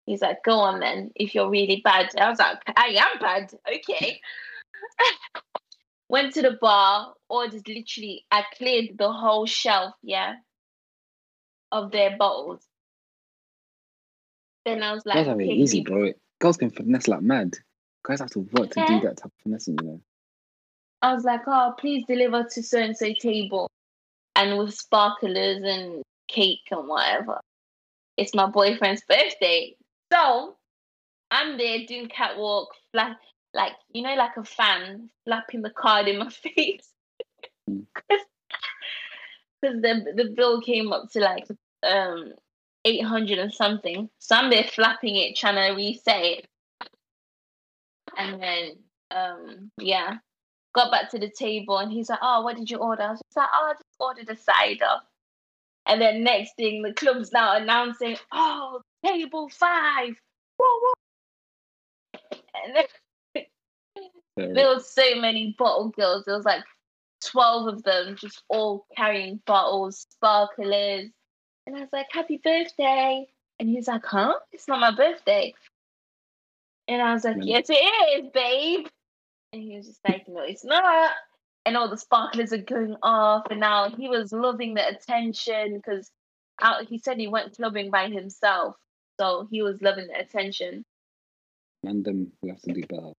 He's 0.06 0.22
like, 0.22 0.44
go 0.44 0.60
on 0.60 0.80
then, 0.80 1.12
if 1.16 1.36
you're 1.36 1.50
really 1.50 1.82
bad. 1.84 2.10
I 2.20 2.30
was 2.30 2.40
like, 2.40 2.58
I 2.76 2.98
am 3.00 3.20
bad. 3.20 3.54
Okay. 3.68 4.20
Went 6.10 6.34
to 6.34 6.42
the 6.42 6.58
bar, 6.60 7.14
ordered 7.30 7.68
literally, 7.68 8.26
I 8.32 8.44
cleared 8.58 8.98
the 8.98 9.12
whole 9.12 9.46
shelf, 9.46 9.94
yeah, 10.02 10.38
of 11.72 11.92
their 11.92 12.18
bottles. 12.18 12.66
Then 14.70 14.84
I 14.84 14.93
was 14.93 15.03
like, 15.05 15.26
it 15.26 15.30
okay, 15.30 15.45
easy, 15.45 15.82
bro. 15.82 16.11
Girls 16.39 16.57
can 16.57 16.70
finesse 16.70 17.07
like 17.07 17.22
mad. 17.22 17.55
Guys 18.03 18.20
have 18.20 18.30
to 18.32 18.39
work 18.39 18.70
to 18.72 18.86
do 18.86 18.99
that 19.01 19.17
type 19.17 19.26
of 19.26 19.32
finessing, 19.41 19.78
you 19.82 19.86
know. 19.86 20.01
I 21.01 21.13
was 21.13 21.24
like, 21.24 21.41
oh, 21.47 21.74
please 21.80 22.05
deliver 22.07 22.43
to 22.43 22.63
so 22.63 22.78
and 22.78 22.95
so 22.95 23.11
table. 23.20 23.70
And 24.36 24.57
with 24.57 24.76
sparklers 24.76 25.63
and 25.63 26.03
cake 26.28 26.67
and 26.70 26.88
whatever. 26.88 27.39
It's 28.15 28.36
my 28.36 28.45
boyfriend's 28.45 29.01
birthday. 29.09 29.76
So 30.13 30.55
I'm 31.32 31.57
there 31.57 31.80
doing 31.88 32.07
catwalk, 32.07 32.70
fla- 32.91 33.17
like, 33.53 33.74
you 33.91 34.03
know, 34.03 34.13
like 34.13 34.38
a 34.38 34.43
fan, 34.43 35.09
flapping 35.26 35.63
the 35.63 35.72
card 35.72 36.07
in 36.07 36.20
my 36.20 36.30
face. 36.30 36.93
Mm. 37.70 37.86
Because 39.61 39.82
the, 39.82 40.13
the 40.15 40.30
bill 40.38 40.61
came 40.61 40.93
up 40.93 41.11
to 41.11 41.20
like 41.20 41.45
um 41.84 42.32
800 42.86 43.40
and 43.40 43.54
something. 43.54 44.10
So 44.20 44.36
I'm 44.36 44.50
there 44.50 44.64
flapping 44.64 45.16
it, 45.16 45.36
trying 45.36 45.56
to 45.56 45.76
reset 45.76 46.24
it. 46.24 46.48
And 48.18 48.42
then, 48.42 48.72
um, 49.12 49.72
yeah 49.80 50.18
got 50.74 50.92
back 50.92 51.10
to 51.12 51.20
the 51.20 51.30
table 51.30 51.78
and 51.78 51.92
he's 51.92 52.10
like, 52.10 52.20
Oh, 52.22 52.42
what 52.42 52.56
did 52.58 52.70
you 52.70 52.78
order? 52.78 53.04
I 53.04 53.12
was 53.12 53.20
just 53.20 53.38
like, 53.38 53.50
Oh, 53.54 53.70
I 53.70 53.74
just 53.74 53.84
ordered 54.00 54.30
a 54.30 54.36
cider. 54.36 55.02
And 55.86 56.02
then 56.02 56.24
next 56.24 56.56
thing, 56.56 56.82
the 56.82 56.94
club's 56.94 57.32
now 57.32 57.56
announcing, 57.58 58.18
Oh, 58.32 58.82
table 59.06 59.50
five. 59.50 60.16
Woo, 60.60 60.82
woo. 60.82 62.40
And 62.64 62.76
then 62.76 63.46
there 64.56 64.68
was 64.68 64.94
so 64.94 65.16
many 65.16 65.56
bottle 65.58 65.90
girls. 65.90 66.26
There 66.26 66.36
was 66.36 66.46
like 66.46 66.64
12 67.26 67.68
of 67.68 67.84
them 67.84 68.16
just 68.20 68.44
all 68.50 68.86
carrying 68.96 69.42
bottles, 69.46 70.06
sparklers. 70.10 71.10
And 71.66 71.76
I 71.76 71.82
was 71.82 71.89
like, 71.93 72.07
Happy 72.12 72.39
birthday. 72.43 73.28
And 73.60 73.70
he's 73.70 73.88
like, 73.88 74.05
Huh? 74.05 74.36
It's 74.51 74.68
not 74.68 74.80
my 74.80 74.95
birthday. 74.95 75.53
And 76.88 77.01
I 77.01 77.14
was 77.14 77.24
like, 77.24 77.38
Yes, 77.41 77.70
it 77.70 77.74
is, 77.74 78.30
babe. 78.34 78.88
And 79.53 79.62
he 79.62 79.76
was 79.76 79.88
just 79.88 80.01
like, 80.07 80.28
No, 80.28 80.41
it's 80.41 80.66
not. 80.66 81.12
And 81.66 81.78
all 81.78 81.89
the 81.89 81.97
sparklers 81.97 82.53
are 82.53 82.57
going 82.57 82.95
off. 83.03 83.47
And 83.49 83.60
now 83.60 83.89
he 83.89 84.10
was 84.10 84.32
loving 84.32 84.74
the 84.74 84.88
attention 84.88 85.76
because 85.76 86.10
he 86.88 86.97
said 86.99 87.18
he 87.18 87.28
went 87.28 87.55
clubbing 87.55 87.91
by 87.91 88.10
himself. 88.10 88.76
So 89.20 89.47
he 89.51 89.62
was 89.62 89.82
loving 89.82 90.07
the 90.07 90.20
attention. 90.20 90.86
man, 91.84 92.03
them 92.03 92.32
will 92.41 92.51
have 92.51 92.62
to 92.62 92.74
do 92.74 92.82
better. 92.88 93.12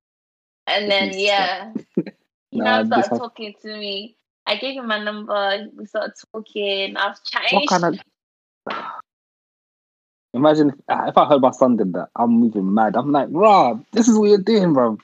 And 0.67 0.91
then, 0.91 1.13
yeah, 1.15 1.73
he 2.51 2.61
now 2.61 2.85
started 2.85 3.17
talking 3.17 3.55
to 3.63 3.69
me. 3.69 4.17
I 4.47 4.57
gave 4.57 4.77
him 4.77 4.87
my 4.87 5.03
number. 5.03 5.67
We 5.77 5.87
started 5.87 6.15
talking. 6.33 6.97
I 6.97 7.09
was 7.09 7.21
chatting. 7.25 7.61
What 7.61 7.69
kind 7.69 7.85
of? 7.85 8.01
Imagine 10.33 10.71
if, 10.71 10.75
ah, 10.89 11.09
if 11.09 11.19
I 11.19 11.27
heard 11.27 11.41
my 11.43 11.51
son 11.51 11.77
did 11.77 11.93
that, 11.95 12.09
I'm 12.15 12.45
even 12.45 12.73
mad. 12.73 12.97
I'm 12.97 13.11
like, 13.11 13.29
Rob, 13.33 13.85
this 13.93 14.09
is 14.09 14.17
what 14.17 14.29
you're 14.29 14.39
doing, 14.39 14.73
bro. 14.73 14.97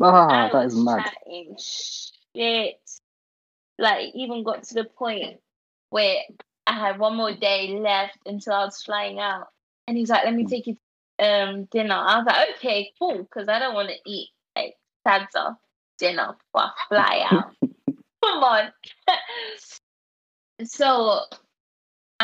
Ah, 0.00 0.48
that 0.52 0.66
is 0.66 0.76
mad. 0.76 1.04
shit. 1.58 2.80
Like, 3.78 4.14
even 4.14 4.42
got 4.44 4.64
to 4.64 4.74
the 4.74 4.84
point 4.84 5.40
where 5.90 6.18
I 6.66 6.72
had 6.74 6.98
one 6.98 7.16
more 7.16 7.32
day 7.34 7.78
left 7.78 8.18
until 8.26 8.54
I 8.54 8.64
was 8.64 8.82
flying 8.82 9.18
out. 9.20 9.48
And 9.86 9.96
he's 9.96 10.10
like, 10.10 10.24
let 10.24 10.34
me 10.34 10.44
Hmm. 10.44 10.48
take 10.48 10.66
you 10.66 10.76
to 11.18 11.26
um, 11.26 11.64
dinner. 11.66 11.94
I 11.94 12.18
was 12.18 12.26
like, 12.26 12.48
okay, 12.56 12.92
cool, 12.98 13.18
because 13.18 13.48
I 13.48 13.58
don't 13.58 13.74
want 13.74 13.90
to 13.90 13.96
eat 14.10 14.30
like 14.56 14.76
salsa 15.06 15.56
dinner 15.98 16.34
before 16.34 16.68
I 16.68 16.72
fly 16.88 17.22
out. 17.26 17.52
Come 18.24 18.44
on. 18.44 18.72
so 20.64 21.20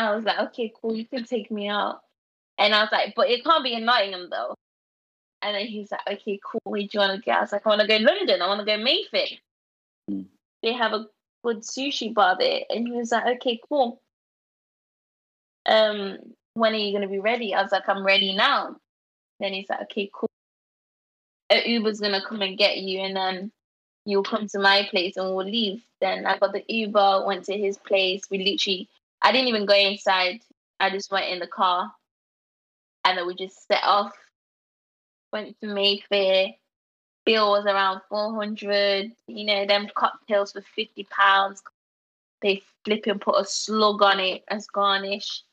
I 0.05 0.15
was 0.15 0.25
like, 0.25 0.39
okay, 0.39 0.71
cool, 0.81 0.95
you 0.95 1.05
can 1.05 1.23
take 1.23 1.49
me 1.51 1.67
out. 1.67 2.01
And 2.57 2.75
I 2.75 2.81
was 2.81 2.89
like, 2.91 3.13
but 3.15 3.29
it 3.29 3.43
can't 3.43 3.63
be 3.63 3.73
in 3.73 3.85
Nottingham 3.85 4.29
though. 4.29 4.55
And 5.41 5.55
then 5.55 5.67
he's 5.67 5.91
like, 5.91 6.01
okay, 6.09 6.39
cool, 6.43 6.61
where 6.65 6.81
do 6.81 6.89
you 6.91 6.99
want 6.99 7.19
to 7.19 7.25
go? 7.25 7.31
I 7.31 7.41
was 7.41 7.51
like, 7.51 7.65
I 7.65 7.69
want 7.69 7.81
to 7.81 7.87
go 7.87 7.97
London. 7.97 8.41
I 8.41 8.47
want 8.47 8.59
to 8.59 8.65
go 8.65 8.77
Mayfair. 8.77 9.27
Mm. 10.11 10.25
They 10.61 10.73
have 10.73 10.91
a 10.91 11.07
good 11.43 11.61
sushi 11.61 12.13
bar 12.13 12.35
there. 12.37 12.61
And 12.69 12.87
he 12.87 12.93
was 12.93 13.11
like, 13.11 13.37
okay, 13.37 13.59
cool. 13.69 14.01
Um, 15.65 16.17
when 16.55 16.73
are 16.73 16.77
you 16.77 16.91
going 16.91 17.03
to 17.03 17.07
be 17.07 17.19
ready? 17.19 17.53
I 17.53 17.61
was 17.61 17.71
like, 17.71 17.87
I'm 17.87 18.05
ready 18.05 18.35
now. 18.35 18.75
Then 19.39 19.53
he's 19.53 19.69
like, 19.69 19.81
okay, 19.83 20.09
cool. 20.13 20.29
A 21.49 21.67
Uber's 21.67 21.99
going 22.01 22.13
to 22.13 22.27
come 22.27 22.41
and 22.41 22.57
get 22.57 22.77
you. 22.77 22.99
And 22.99 23.15
then 23.15 23.51
you'll 24.05 24.23
come 24.23 24.47
to 24.47 24.59
my 24.59 24.87
place 24.89 25.15
and 25.15 25.33
we'll 25.33 25.45
leave. 25.45 25.81
Then 26.01 26.25
I 26.25 26.37
got 26.37 26.53
the 26.53 26.63
Uber, 26.67 27.25
went 27.25 27.45
to 27.45 27.57
his 27.57 27.77
place. 27.77 28.23
We 28.29 28.39
literally, 28.39 28.89
I 29.21 29.31
didn't 29.31 29.47
even 29.49 29.65
go 29.65 29.75
inside. 29.75 30.41
I 30.79 30.89
just 30.89 31.11
went 31.11 31.27
in 31.27 31.39
the 31.39 31.47
car 31.47 31.91
and 33.05 33.17
then 33.17 33.27
we 33.27 33.35
just 33.35 33.67
set 33.67 33.83
off. 33.83 34.13
Went 35.31 35.59
to 35.61 35.67
Mayfair. 35.67 36.47
Bill 37.25 37.51
was 37.51 37.65
around 37.65 38.01
400. 38.09 39.11
You 39.27 39.45
know, 39.45 39.65
them 39.65 39.87
cocktails 39.93 40.53
for 40.53 40.61
50 40.75 41.03
pounds. 41.05 41.61
They 42.41 42.63
flip 42.85 43.05
and 43.05 43.21
put 43.21 43.39
a 43.39 43.45
slug 43.45 44.01
on 44.01 44.19
it 44.19 44.43
as 44.47 44.67
garnish 44.67 45.43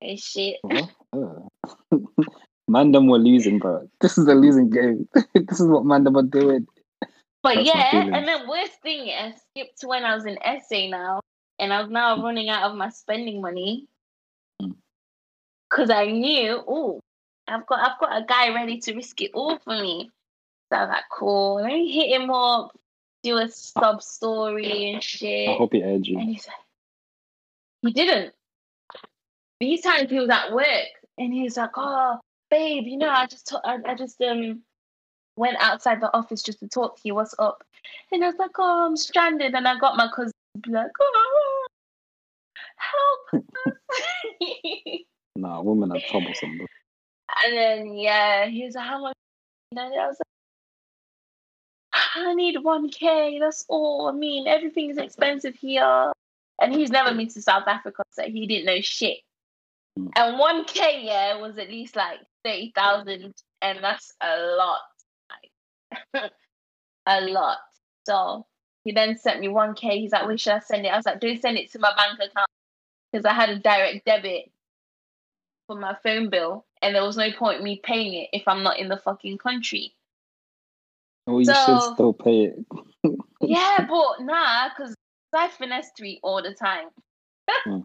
and 0.00 0.18
shit. 0.18 0.56
What? 0.62 0.90
Uh. 1.12 1.96
man, 2.68 2.92
were 3.06 3.18
losing, 3.18 3.58
bro. 3.58 3.88
This 4.00 4.18
is 4.18 4.26
a 4.26 4.34
losing 4.34 4.70
game. 4.70 5.08
this 5.34 5.60
is 5.60 5.66
what 5.66 5.84
man 5.84 6.04
them 6.04 6.16
are 6.16 6.22
doing. 6.22 6.66
But 7.42 7.56
That's 7.56 7.66
yeah, 7.68 7.90
and 8.12 8.26
then 8.26 8.48
worst 8.48 8.80
thing 8.82 9.08
is, 9.08 9.34
skip 9.50 9.76
to 9.80 9.88
when 9.88 10.04
I 10.04 10.14
was 10.14 10.24
in 10.24 10.38
SA 10.68 10.88
now, 10.88 11.20
and 11.58 11.72
I 11.72 11.80
was 11.80 11.90
now 11.90 12.22
running 12.22 12.48
out 12.48 12.70
of 12.70 12.76
my 12.76 12.88
spending 12.88 13.40
money 13.40 13.86
because 15.70 15.90
I 15.90 16.06
knew, 16.06 16.62
oh, 16.66 17.00
I've 17.46 17.66
got 17.66 17.80
I've 17.80 17.98
got 18.00 18.22
a 18.22 18.24
guy 18.24 18.54
ready 18.54 18.78
to 18.80 18.94
risk 18.94 19.20
it 19.20 19.32
all 19.34 19.58
for 19.58 19.74
me. 19.80 20.10
So 20.70 20.78
I 20.78 20.80
was 20.82 20.88
like, 20.90 21.04
cool, 21.10 21.54
let 21.56 21.66
me 21.66 21.90
hit 21.90 22.20
him 22.20 22.30
up, 22.30 22.76
do 23.22 23.36
a 23.38 23.48
sub 23.48 24.02
story 24.02 24.92
and 24.92 25.02
shit. 25.02 25.48
I 25.48 25.54
hope 25.54 25.72
he 25.72 25.82
aired 25.82 26.06
you. 26.06 26.18
And 26.18 26.28
he's 26.28 26.46
like, 26.46 26.56
he 27.82 27.92
didn't. 27.92 28.34
These 29.60 29.82
times 29.82 30.10
he 30.10 30.18
was 30.18 30.30
at 30.30 30.52
work 30.52 30.88
and 31.18 31.32
he's 31.32 31.56
like, 31.56 31.70
oh, 31.76 32.18
babe, 32.50 32.84
you 32.86 32.96
know, 32.96 33.10
I 33.10 33.26
just, 33.26 33.46
to- 33.48 33.60
I, 33.64 33.78
I 33.86 33.94
just 33.94 34.20
um 34.22 34.62
went 35.36 35.56
outside 35.60 36.00
the 36.00 36.14
office 36.16 36.42
just 36.42 36.60
to 36.60 36.68
talk 36.68 36.96
to 36.96 37.02
you. 37.04 37.14
What's 37.14 37.34
up? 37.38 37.64
And 38.12 38.24
I 38.24 38.28
was 38.28 38.36
like, 38.38 38.52
oh, 38.58 38.86
I'm 38.86 38.96
stranded. 38.96 39.54
And 39.54 39.66
I 39.68 39.78
got 39.78 39.96
my 39.96 40.08
cousin 40.14 40.32
be 40.62 40.70
like, 40.70 40.90
oh. 41.00 41.33
Nah, 45.36 45.60
women 45.62 45.90
are 45.90 46.00
troublesome, 46.08 46.58
bro. 46.58 46.66
and 47.44 47.56
then, 47.56 47.94
yeah, 47.96 48.46
he 48.46 48.64
was 48.64 48.74
like, 48.74 48.86
how 48.86 49.00
much? 49.00 49.14
And 49.72 49.80
I 49.80 50.06
was 50.06 50.16
like, 50.20 50.24
I 52.14 52.34
need 52.34 52.56
1K. 52.56 53.40
That's 53.40 53.64
all. 53.68 54.08
I 54.08 54.12
mean, 54.12 54.46
everything 54.46 54.90
is 54.90 54.98
expensive 54.98 55.56
here. 55.56 56.12
And 56.60 56.72
he's 56.72 56.90
never 56.90 57.12
been 57.12 57.26
to 57.28 57.42
South 57.42 57.66
Africa, 57.66 58.04
so 58.12 58.22
he 58.22 58.46
didn't 58.46 58.66
know 58.66 58.80
shit. 58.80 59.18
Mm. 59.98 60.10
And 60.16 60.40
1K, 60.40 61.04
yeah, 61.04 61.36
was 61.40 61.58
at 61.58 61.68
least 61.68 61.96
like 61.96 62.20
30,000. 62.44 63.34
And 63.60 63.78
that's 63.82 64.14
a 64.20 64.36
lot. 64.56 64.80
Like, 66.14 66.30
a 67.06 67.20
lot. 67.22 67.58
So 68.06 68.46
He 68.84 68.92
then 68.92 69.18
sent 69.18 69.40
me 69.40 69.48
1K. 69.48 69.98
He's 69.98 70.12
like, 70.12 70.26
where 70.26 70.38
should 70.38 70.52
I 70.52 70.58
send 70.60 70.86
it? 70.86 70.90
I 70.90 70.96
was 70.96 71.06
like, 71.06 71.18
don't 71.18 71.40
send 71.42 71.58
it 71.58 71.72
to 71.72 71.80
my 71.80 71.92
bank 71.96 72.20
account 72.20 72.48
because 73.14 73.24
I 73.24 73.32
had 73.32 73.48
a 73.50 73.58
direct 73.60 74.04
debit 74.04 74.50
for 75.68 75.76
my 75.76 75.96
phone 76.02 76.30
bill 76.30 76.66
and 76.82 76.94
there 76.94 77.04
was 77.04 77.16
no 77.16 77.30
point 77.30 77.62
me 77.62 77.80
paying 77.82 78.12
it 78.14 78.30
if 78.32 78.48
I'm 78.48 78.64
not 78.64 78.80
in 78.80 78.88
the 78.88 78.96
fucking 78.96 79.38
country. 79.38 79.94
Well, 81.26 81.40
you 81.40 81.46
should 81.46 81.94
still 81.94 82.12
pay 82.12 82.46
it. 82.46 82.66
Yeah, 83.40 83.86
but 83.86 84.24
nah, 84.24 84.70
because 84.70 84.94
I 85.34 85.48
finesse 85.48 85.90
tweet 85.96 86.20
all 86.22 86.42
the 86.42 86.54
time. 86.54 86.88
Hmm. 87.64 87.80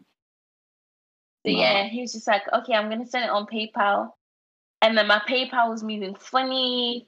So 1.46 1.52
Nah. 1.52 1.60
yeah, 1.60 1.84
he 1.86 2.02
was 2.02 2.14
just 2.14 2.28
like, 2.28 2.44
okay, 2.52 2.74
I'm 2.74 2.90
gonna 2.90 3.06
send 3.06 3.26
it 3.26 3.30
on 3.30 3.46
PayPal. 3.46 4.12
And 4.82 4.98
then 4.98 5.08
my 5.08 5.20
PayPal 5.28 5.70
was 5.70 5.84
moving 5.84 6.16
funny. 6.16 7.08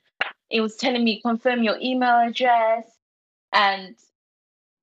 It 0.50 0.62
was 0.62 0.76
telling 0.76 1.04
me 1.04 1.22
confirm 1.22 1.64
your 1.64 1.78
email 1.82 2.20
address. 2.20 2.86
And 3.54 3.96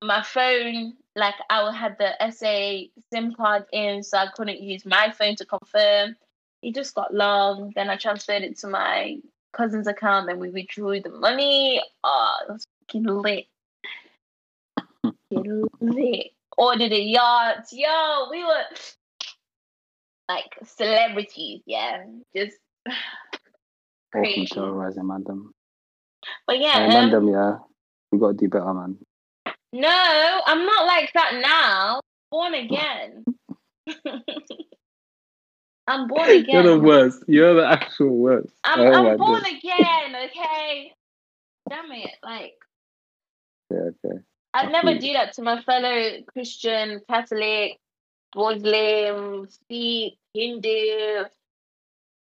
my 0.02 0.22
phone, 0.22 0.94
like 1.18 1.34
I 1.50 1.72
had 1.74 1.96
the 1.98 2.12
SA 2.30 2.88
SIM 3.12 3.34
card 3.34 3.64
in, 3.72 4.02
so 4.02 4.18
I 4.18 4.28
couldn't 4.34 4.60
use 4.60 4.86
my 4.86 5.10
phone 5.10 5.36
to 5.36 5.44
confirm. 5.44 6.16
It 6.62 6.74
just 6.74 6.94
got 6.94 7.14
long. 7.14 7.72
Then 7.74 7.90
I 7.90 7.96
transferred 7.96 8.42
it 8.42 8.58
to 8.58 8.68
my 8.68 9.18
cousin's 9.52 9.86
account, 9.86 10.26
then 10.26 10.38
we 10.38 10.50
withdrew 10.50 11.00
the 11.00 11.10
money. 11.10 11.82
Oh, 12.04 12.34
it 12.42 12.52
was 12.52 12.66
fucking 12.86 13.04
lit. 13.04 13.46
Fucking 15.02 15.64
lit. 15.80 16.26
Ordered 16.56 16.92
a 16.92 17.00
yacht. 17.00 17.66
Yo, 17.72 18.28
we 18.30 18.44
were 18.44 18.64
like 20.28 20.54
celebrities, 20.64 21.62
yeah. 21.66 22.04
Just 22.34 22.56
Welcome 24.14 24.32
crazy. 24.32 24.46
to 24.46 24.62
Rising 24.62 25.06
Madam. 25.06 25.52
But 26.46 26.58
yeah, 26.58 26.86
Hey, 26.86 26.96
um, 26.96 27.04
Madam, 27.10 27.28
yeah. 27.28 27.58
We 28.10 28.18
gotta 28.18 28.34
do 28.34 28.48
better, 28.48 28.72
man. 28.72 28.98
No, 29.72 30.40
I'm 30.46 30.64
not 30.64 30.86
like 30.86 31.12
that 31.14 31.40
now. 31.42 32.00
Born 32.30 32.54
again. 32.54 33.24
I'm 35.86 36.06
born 36.06 36.28
again. 36.28 36.44
You're 36.48 36.62
the 36.62 36.78
worst. 36.78 37.24
You're 37.26 37.54
the 37.54 37.66
actual 37.66 38.10
worst. 38.10 38.52
I'm, 38.64 38.80
Oh 38.80 38.92
I'm 38.92 39.16
born 39.16 39.42
days. 39.42 39.54
again, 39.58 40.16
okay? 40.26 40.92
Damn 41.70 41.92
it. 41.92 42.10
Like, 42.22 42.54
Yeah, 43.70 43.90
okay. 44.04 44.18
I'd 44.54 44.72
never 44.72 44.98
do 44.98 45.12
that 45.14 45.34
to 45.34 45.42
my 45.42 45.62
fellow 45.62 46.20
Christian, 46.26 47.00
Catholic, 47.08 47.78
Muslim, 48.34 49.46
Sikh, 49.68 50.18
Hindu, 50.34 51.24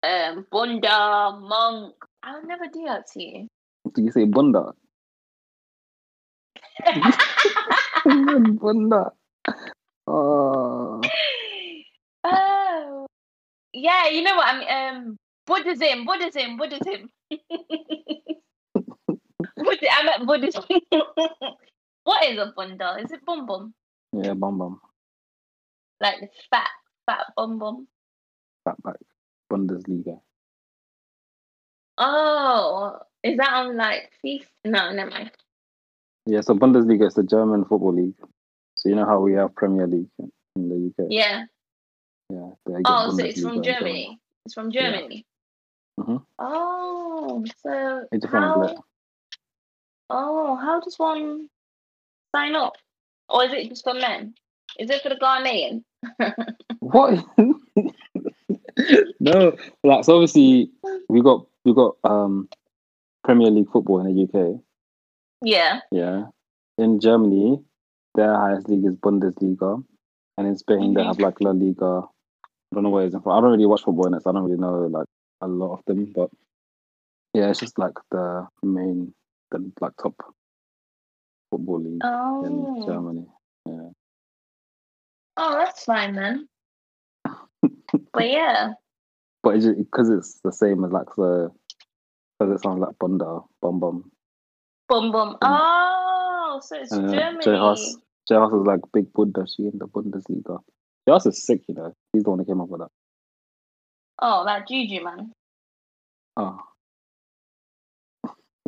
um, 0.03 0.45
Bunda, 0.51 1.37
monk. 1.41 1.95
I 2.23 2.35
would 2.35 2.47
never 2.47 2.67
do 2.67 2.83
that 2.85 3.07
to 3.13 3.23
you. 3.23 3.47
Did 3.93 4.05
you 4.05 4.11
say 4.11 4.25
Bunda? 4.25 4.73
Bunda. 8.59 9.11
Oh. 10.09 11.01
oh, 12.23 13.07
yeah. 13.73 14.07
You 14.07 14.21
know 14.21 14.37
what? 14.37 14.47
I 14.47 14.57
mean, 14.57 14.69
um, 14.71 15.17
Buddhism, 15.45 16.05
Buddhism, 16.05 16.55
Buddhism. 16.55 17.09
I'm 19.97 20.09
at 20.09 20.25
Buddhism. 20.25 20.63
what 22.03 22.25
is 22.25 22.37
a 22.37 22.53
Bunda? 22.55 22.97
Is 23.01 23.11
it 23.11 23.25
bum 23.25 23.45
bum? 23.45 23.73
Yeah, 24.13 24.33
bum 24.33 24.57
bum. 24.57 24.79
Like 25.99 26.21
the 26.21 26.29
fat, 26.49 26.69
fat 27.05 27.25
bum 27.35 27.59
bum? 27.59 27.87
Back 28.63 28.81
back. 28.83 28.95
Bundesliga. 29.51 30.19
Oh, 31.97 32.99
is 33.23 33.37
that 33.37 33.53
on 33.53 33.77
like 33.77 34.11
FIFA? 34.23 34.45
No, 34.65 34.91
never 34.93 35.09
mind. 35.11 35.31
Yeah, 36.27 36.41
so 36.41 36.53
Bundesliga 36.53 37.07
is 37.07 37.13
the 37.13 37.23
German 37.23 37.63
football 37.63 37.93
league. 37.93 38.15
So 38.75 38.89
you 38.89 38.95
know 38.95 39.05
how 39.05 39.19
we 39.19 39.33
have 39.33 39.55
Premier 39.55 39.87
League 39.87 40.09
in 40.19 40.69
the 40.69 41.03
UK. 41.03 41.07
Yeah. 41.09 41.45
Yeah. 42.29 42.49
they 42.65 42.73
get 42.73 42.81
Oh, 42.85 43.15
so 43.17 43.23
it's 43.25 43.41
from 43.41 43.63
Germany. 43.63 44.19
It's 44.45 44.53
from 44.53 44.69
Yeah. 44.71 44.91
Germany. 44.91 45.25
Mhm. 45.99 46.25
Oh, 46.37 47.45
so 47.57 48.05
It's 48.11 48.21
different, 48.21 48.63
isn't 48.63 48.77
how? 48.77 48.83
Oh, 50.09 50.55
how 50.55 50.79
does 50.81 50.99
one 50.99 51.49
sign 52.35 52.55
up? 52.55 52.75
Or 53.29 53.45
is 53.45 53.53
it 53.53 53.69
just 53.69 53.83
for 53.83 53.93
men? 53.93 54.35
Is 54.77 54.89
it 54.89 55.01
for 55.01 55.09
the 55.09 55.15
Ghanaian? 55.15 55.83
What? 56.79 57.25
no, 59.19 59.57
like 59.83 60.05
so 60.05 60.15
obviously 60.15 60.71
we 61.09 61.21
got 61.21 61.47
we 61.65 61.73
got 61.73 61.95
um 62.03 62.47
Premier 63.23 63.49
League 63.49 63.71
football 63.71 63.99
in 64.05 64.15
the 64.15 64.23
UK. 64.23 64.61
Yeah. 65.41 65.81
Yeah, 65.91 66.25
in 66.77 66.99
Germany, 66.99 67.63
their 68.15 68.33
highest 68.33 68.69
league 68.69 68.85
is 68.85 68.95
Bundesliga, 68.95 69.83
and 70.37 70.47
in 70.47 70.57
Spain 70.57 70.93
they 70.93 71.01
Mhm. 71.01 71.07
have 71.07 71.19
like 71.19 71.39
La 71.41 71.51
Liga. 71.51 72.03
I 72.71 72.75
don't 72.75 72.83
know 72.83 72.89
where 72.89 73.05
it's 73.05 73.15
in. 73.15 73.21
I 73.21 73.39
don't 73.41 73.51
really 73.51 73.65
watch 73.65 73.83
football 73.83 74.07
in 74.07 74.13
it, 74.15 74.23
so 74.23 74.29
I 74.29 74.33
don't 74.33 74.43
really 74.43 74.57
know 74.59 74.87
like 74.87 75.07
a 75.41 75.47
lot 75.47 75.73
of 75.79 75.85
them. 75.85 76.11
But 76.13 76.29
yeah, 77.33 77.49
it's 77.49 77.59
just 77.59 77.77
like 77.79 77.93
the 78.11 78.47
main, 78.63 79.13
the 79.51 79.71
like 79.79 79.93
top 80.01 80.15
football 81.51 81.79
league 81.79 82.03
in 82.03 82.65
Oh. 82.67 82.85
Germany. 82.85 83.27
Yeah. 83.65 83.89
Oh, 85.37 85.53
that's 85.53 85.85
fine 85.85 86.15
then. 86.15 86.49
but 88.13 88.29
yeah. 88.29 88.73
But 89.43 89.55
it's 89.57 89.67
because 89.67 90.09
it's 90.09 90.39
the 90.41 90.51
same 90.51 90.83
as 90.83 90.91
like 90.91 91.13
the 91.15 91.51
because 92.39 92.55
it 92.55 92.61
sounds 92.63 92.79
like 92.79 92.97
Bunda, 92.99 93.41
Bum 93.61 93.79
Bum. 93.79 94.11
Bum 94.89 95.11
bum. 95.11 95.37
Oh, 95.41 96.59
so 96.63 96.77
it's 96.77 96.93
uh, 96.93 97.01
Germany. 97.01 97.43
Jay 97.43 97.55
Haas, 97.57 97.97
Jay 98.27 98.35
Haas 98.35 98.53
is 98.53 98.65
like 98.65 98.79
big 98.93 99.11
Buddha. 99.13 99.45
She 99.47 99.63
in 99.63 99.73
the 99.77 99.87
Bundesliga. 99.87 100.59
Jay 101.05 101.11
Haas 101.11 101.25
is 101.25 101.45
sick, 101.45 101.61
you 101.67 101.75
know. 101.75 101.93
He's 102.13 102.23
the 102.23 102.29
one 102.29 102.39
who 102.39 102.45
came 102.45 102.61
up 102.61 102.69
with 102.69 102.81
that. 102.81 102.91
Oh, 104.19 104.45
that 104.45 104.67
Juju 104.67 105.03
man. 105.03 105.31
Oh, 106.37 106.59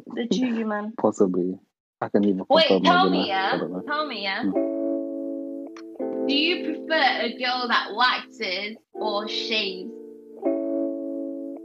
The 0.08 0.28
Juju 0.30 0.66
man. 0.66 0.94
possibly. 1.02 1.58
I 2.02 2.10
can 2.10 2.24
even. 2.24 2.44
Wait, 2.50 2.68
tell 2.84 3.10
me, 3.10 3.28
yeah. 3.28 3.52
I 3.54 3.58
don't 3.58 3.72
know. 3.72 3.82
Tell 3.82 4.08
me, 4.08 4.24
yeah. 4.24 4.44
Do 4.44 6.36
you 6.36 6.64
prefer 6.64 7.22
a 7.24 7.38
girl 7.38 7.68
that 7.68 7.90
waxes 7.96 8.78
or 8.94 9.28
shaves? 9.28 9.90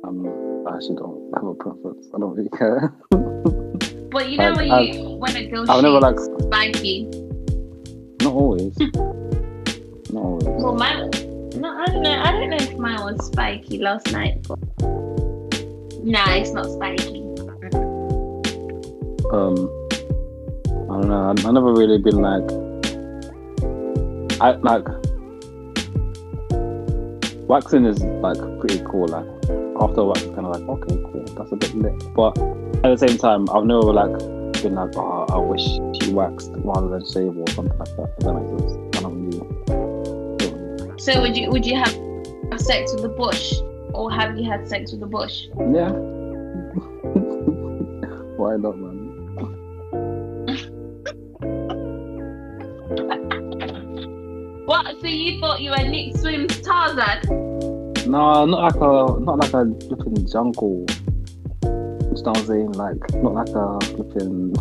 Um, 0.05 0.65
I 0.69 0.77
actually 0.77 0.97
don't 0.97 1.31
have 1.35 1.45
a 1.45 1.55
preference. 1.55 2.09
I 2.15 2.19
don't 2.19 2.35
really 2.35 2.51
care. 2.51 2.95
But 4.15 4.31
you 4.31 4.39
know 4.39 4.53
I've- 4.53 4.57
when 4.59 4.71
I've- 4.71 4.99
you 4.99 5.09
when 5.17 5.37
a 5.37 5.47
girl 5.51 5.71
I've 5.71 5.83
never 5.83 5.99
like. 6.01 6.19
spiky. 6.21 7.11
Not 8.23 8.33
always. 8.33 8.79
Not 10.15 10.23
always. 10.23 10.45
Well, 10.47 10.75
my 10.77 10.95
No, 11.59 11.69
I 11.77 11.87
don't 11.87 12.03
know. 12.03 12.23
I 12.23 12.31
don't 12.33 12.49
know 12.51 12.57
if 12.57 12.77
mine 12.79 13.01
was 13.03 13.27
spiky 13.27 13.79
last 13.79 14.13
night. 14.13 14.47
But... 14.49 14.59
Nah, 16.05 16.31
it's 16.35 16.53
not 16.53 16.67
spiky. 16.67 17.21
Um, 19.33 19.57
I 20.91 21.01
don't 21.01 21.09
know. 21.09 21.35
I, 21.37 21.49
I 21.49 21.51
never 21.51 21.73
really 21.73 21.99
been 21.99 22.21
like. 22.23 22.47
I 24.41 24.53
like. 24.63 24.87
Waxing 27.49 27.85
is 27.85 28.01
like 28.23 28.39
pretty 28.61 28.81
cool. 28.87 29.09
Like 29.09 29.27
after 29.81 30.05
wax, 30.05 30.23
kind 30.23 30.47
of 30.47 30.55
like 30.57 30.69
okay, 30.69 30.97
cool. 31.11 31.25
That's 31.37 31.53
a 31.53 31.57
bit 31.57 31.75
lit. 31.75 32.15
But 32.15 32.37
at 32.85 32.91
the 32.99 33.09
same 33.09 33.17
time, 33.17 33.49
I've 33.51 33.65
never 33.65 33.81
like 33.81 34.19
been 34.63 34.75
like, 34.75 34.95
oh, 34.97 35.25
I 35.31 35.39
wish 35.39 35.63
she 36.03 36.13
waxed 36.13 36.51
rather 36.57 36.89
than 36.89 37.03
shave 37.11 37.35
or 37.37 37.47
something 37.49 37.79
like 37.79 37.97
that. 37.97 38.13
If 38.19 38.25
that 38.25 38.35
makes 38.35 38.63
sense. 38.63 38.97
I 38.97 39.01
don't 39.01 39.31
really. 39.31 39.49
So 40.99 41.21
would 41.23 41.35
you 41.37 41.49
would 41.51 41.65
you 41.65 41.77
have, 41.77 41.93
sex 42.61 42.93
with 42.93 43.03
the 43.03 43.09
bush, 43.09 43.55
or 43.95 44.13
have 44.13 44.37
you 44.39 44.45
had 44.49 44.69
sex 44.69 44.93
with 44.93 45.01
the 45.01 45.07
bush? 45.07 45.47
Yeah. 45.59 45.91
Why 48.37 48.57
not, 48.57 48.77
man? 48.79 49.01
What? 54.67 54.87
So 55.01 55.07
you 55.09 55.39
thought 55.41 55.61
you 55.61 55.71
were 55.73 55.77
Nick 55.77 56.17
Swim's 56.17 56.59
Tarzan? 56.63 57.21
No, 58.11 58.47
not 58.47 58.47
like 58.47 58.77
a 58.77 59.19
not 59.21 59.39
like 59.39 59.53
a 59.53 59.67
flipping 59.87 60.27
jungle. 60.27 60.87
You 62.17 62.23
know 62.23 62.31
what 62.31 62.39
I'm 62.39 62.47
saying? 62.47 62.73
Like 62.73 63.15
not 63.23 63.35
like 63.35 63.49
a 63.49 63.81
flipping 63.95 64.55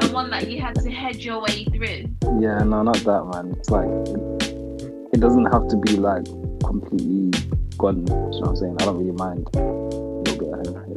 And 0.00 0.12
one 0.12 0.30
that 0.30 0.48
you 0.50 0.60
had 0.60 0.74
to 0.76 0.90
hedge 0.90 1.24
your 1.24 1.40
way 1.42 1.64
through. 1.64 2.08
yeah, 2.40 2.58
no, 2.64 2.82
not 2.82 2.96
that 2.96 3.24
man. 3.32 3.54
It's 3.58 3.70
like 3.70 3.88
it, 4.08 5.14
it 5.14 5.20
doesn't 5.20 5.46
have 5.46 5.68
to 5.68 5.76
be 5.76 5.96
like 5.96 6.24
completely 6.64 7.30
gone. 7.76 7.98
You 8.06 8.14
know 8.14 8.28
what 8.40 8.48
I'm 8.48 8.56
saying? 8.56 8.76
I 8.80 8.84
don't 8.86 8.98
really 8.98 9.12
mind 9.12 9.46
a 9.54 9.58
little 9.60 10.38
bit 10.38 10.66
of 10.66 10.74
hair. 10.74 10.96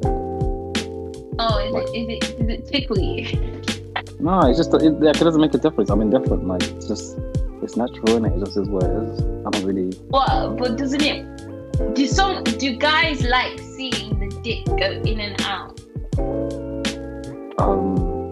Oh, 1.40 1.58
is 1.60 1.76
it 1.76 1.98
is 1.98 2.08
it 2.10 2.38
does 2.40 2.50
it 2.50 2.68
tickle 2.68 3.00
you? 3.00 3.58
No, 4.20 4.40
it's 4.42 4.60
just 4.60 4.72
it, 4.76 4.84
like, 5.02 5.16
it 5.16 5.24
doesn't 5.24 5.42
make 5.42 5.56
a 5.56 5.58
difference. 5.58 5.90
I'm 5.90 6.00
indifferent. 6.00 6.48
Like 6.48 6.62
it's 6.62 6.88
just 6.88 7.18
it's 7.64 7.76
natural 7.76 8.18
in 8.18 8.26
it. 8.26 8.34
It 8.38 8.46
just 8.46 8.56
is 8.56 8.70
what 8.70 8.84
it 8.84 8.92
is. 8.92 9.20
I 9.20 9.50
don't 9.50 9.64
really. 9.66 9.90
What? 10.10 10.58
But 10.58 10.78
doesn't 10.78 11.02
it? 11.02 11.96
Do 11.96 12.06
some 12.06 12.44
do 12.44 12.76
guys 12.78 13.24
like 13.24 13.60
dick 14.44 14.66
go 14.66 14.92
in 15.06 15.20
and 15.20 15.42
out? 15.42 15.80
Um, 17.60 18.30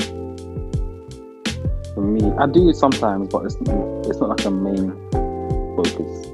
for 2.00 2.02
me. 2.02 2.32
I 2.38 2.48
do 2.48 2.74
sometimes, 2.74 3.30
but 3.30 3.46
it's 3.46 3.56
it's 4.08 4.20
not 4.20 4.30
like 4.30 4.46
a 4.46 4.52
main 4.52 4.92
focus. 5.76 6.28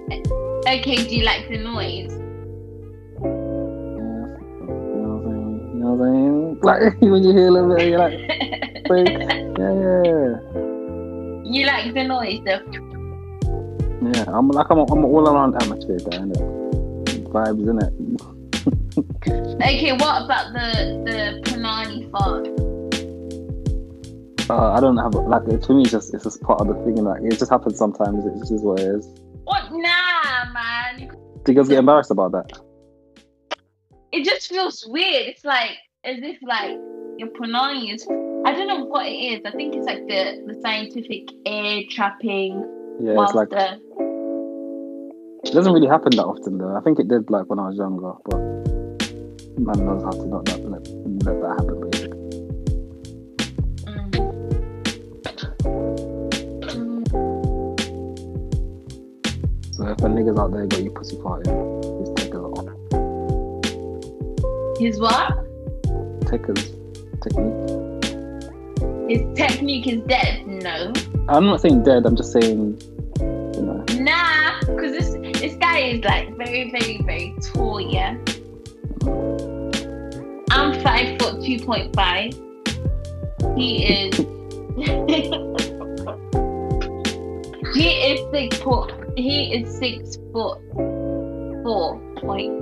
Okay, 0.68 0.95
do 0.95 1.15
you 1.15 1.23
like 1.23 1.49
the 1.49 1.57
noise? 1.57 2.11
You 2.11 3.30
know 5.02 5.14
what 5.14 5.26
I'm 5.26 5.26
saying? 5.26 5.72
You 5.73 5.80
know 5.80 5.93
what 5.93 6.07
I'm? 6.07 6.45
Like 6.65 7.02
when 7.02 7.23
you 7.23 7.31
hear 7.31 7.47
a 7.47 7.52
little 7.52 7.76
bit, 7.76 7.88
you're 7.89 7.99
like, 7.99 8.14
yeah, 8.89 9.73
yeah, 10.10 10.39
You 11.43 11.65
like 11.68 11.93
the 11.93 12.03
noise, 12.07 12.41
the 12.45 12.64
yeah. 14.02 14.26
I'm 14.27 14.49
like 14.49 14.69
I'm, 14.69 14.80
a, 14.80 14.84
I'm 14.84 14.99
an 14.99 15.06
all 15.06 15.27
around 15.27 15.56
atmosphere 15.56 15.99
guy, 15.99 16.18
innit? 16.18 16.41
Vibes, 17.30 17.65
innit? 17.65 18.34
Okay, 19.27 19.91
what 19.93 20.23
about 20.23 20.53
the 20.53 21.02
the 21.06 21.41
Panani 21.49 22.11
fart? 22.11 22.47
Uh, 24.47 24.73
I 24.73 24.80
don't 24.80 24.97
have 24.97 25.15
like 25.15 25.45
to 25.45 25.73
me. 25.73 25.81
It's 25.81 25.91
just 25.91 26.14
it's 26.14 26.23
just 26.23 26.41
part 26.41 26.61
of 26.61 26.68
the 26.68 26.76
thing. 26.84 27.03
Like 27.03 27.23
it 27.23 27.39
just 27.39 27.49
happens 27.49 27.77
sometimes. 27.77 28.26
It 28.26 28.38
just 28.38 28.52
is 28.52 28.61
what 28.61 28.80
it 28.80 28.88
is. 28.88 29.07
What? 29.45 29.72
Nah, 29.72 30.53
man. 30.53 31.10
Do 31.43 31.52
you 31.52 31.56
guys 31.56 31.68
get 31.68 31.80
embarrassed 31.80 32.11
about 32.11 32.31
that? 32.34 32.60
It 34.11 34.23
just 34.23 34.49
feels 34.49 34.85
weird. 34.88 35.27
It's 35.27 35.43
like 35.43 35.77
as 36.03 36.18
if 36.22 36.38
like 36.43 36.77
your 37.18 37.30
Panani 37.30 37.93
is. 37.93 38.06
I 38.45 38.52
don't 38.52 38.68
know 38.68 38.85
what 38.85 39.07
it 39.07 39.15
is. 39.15 39.41
I 39.45 39.52
think 39.52 39.76
it's 39.76 39.88
like 39.88 40.06
the 40.07 40.43
the 40.45 40.60
scientific 40.61 41.30
air 41.47 41.81
trapping. 41.89 42.60
Yeah, 42.99 43.23
it's 43.23 43.34
like 43.34 43.49
the, 43.49 43.80
it 45.43 45.53
doesn't 45.53 45.73
really 45.73 45.88
happen 45.88 46.15
that 46.15 46.26
often 46.26 46.60
though. 46.60 46.76
I 46.76 46.81
think 46.81 46.99
it 46.99 47.07
did 47.07 47.31
like 47.31 47.49
when 47.49 47.57
I 47.57 47.68
was 47.68 47.77
younger, 47.77 48.14
but 48.26 48.74
man 49.57 49.86
knows 49.86 50.03
how 50.03 50.11
to 50.11 50.26
not 50.27 50.48
let, 50.48 50.60
let, 50.69 50.88
let 51.23 51.41
that 51.41 51.56
happen. 51.60 51.90
Basically. 51.90 52.26
So 59.72 59.88
if 59.88 59.99
a 59.99 60.07
niggas 60.07 60.40
out 60.40 60.52
there 60.53 60.65
got 60.68 60.84
you 60.84 60.91
pussy 60.91 61.15
farting, 61.18 61.82
just 61.99 62.15
take 62.15 62.34
it 62.34 62.38
off. 62.38 62.65
His 64.80 64.99
what? 64.99 65.45
His 66.23 66.72
technique. 67.22 67.76
His 69.10 69.22
technique 69.38 69.88
is 69.88 70.02
dead. 70.07 70.45
No. 70.48 70.94
I'm 71.30 71.45
not 71.45 71.61
saying 71.61 71.84
dead. 71.84 72.06
I'm 72.06 72.15
just 72.15 72.32
saying, 72.32 72.80
you 73.19 73.61
know. 73.61 73.84
Nah, 73.99 74.60
because 74.61 74.91
this 74.91 75.15
this 75.40 75.56
guy 75.57 75.80
is 75.80 76.03
like 76.03 76.36
very, 76.38 76.72
very, 76.72 77.02
very 77.03 77.36
tall, 77.41 77.80
yeah. 77.80 78.18
Five 80.85 81.19
foot 81.19 81.43
two 81.43 81.59
point 81.65 81.93
five. 81.95 82.31
He 83.57 83.85
is 83.85 84.15
He 87.75 87.89
is 87.89 88.21
six 88.31 88.57
foot 88.59 88.93
he 89.17 89.53
is 89.55 89.77
six 89.77 90.17
foot 90.31 90.59
four 91.63 91.99
point 92.17 92.53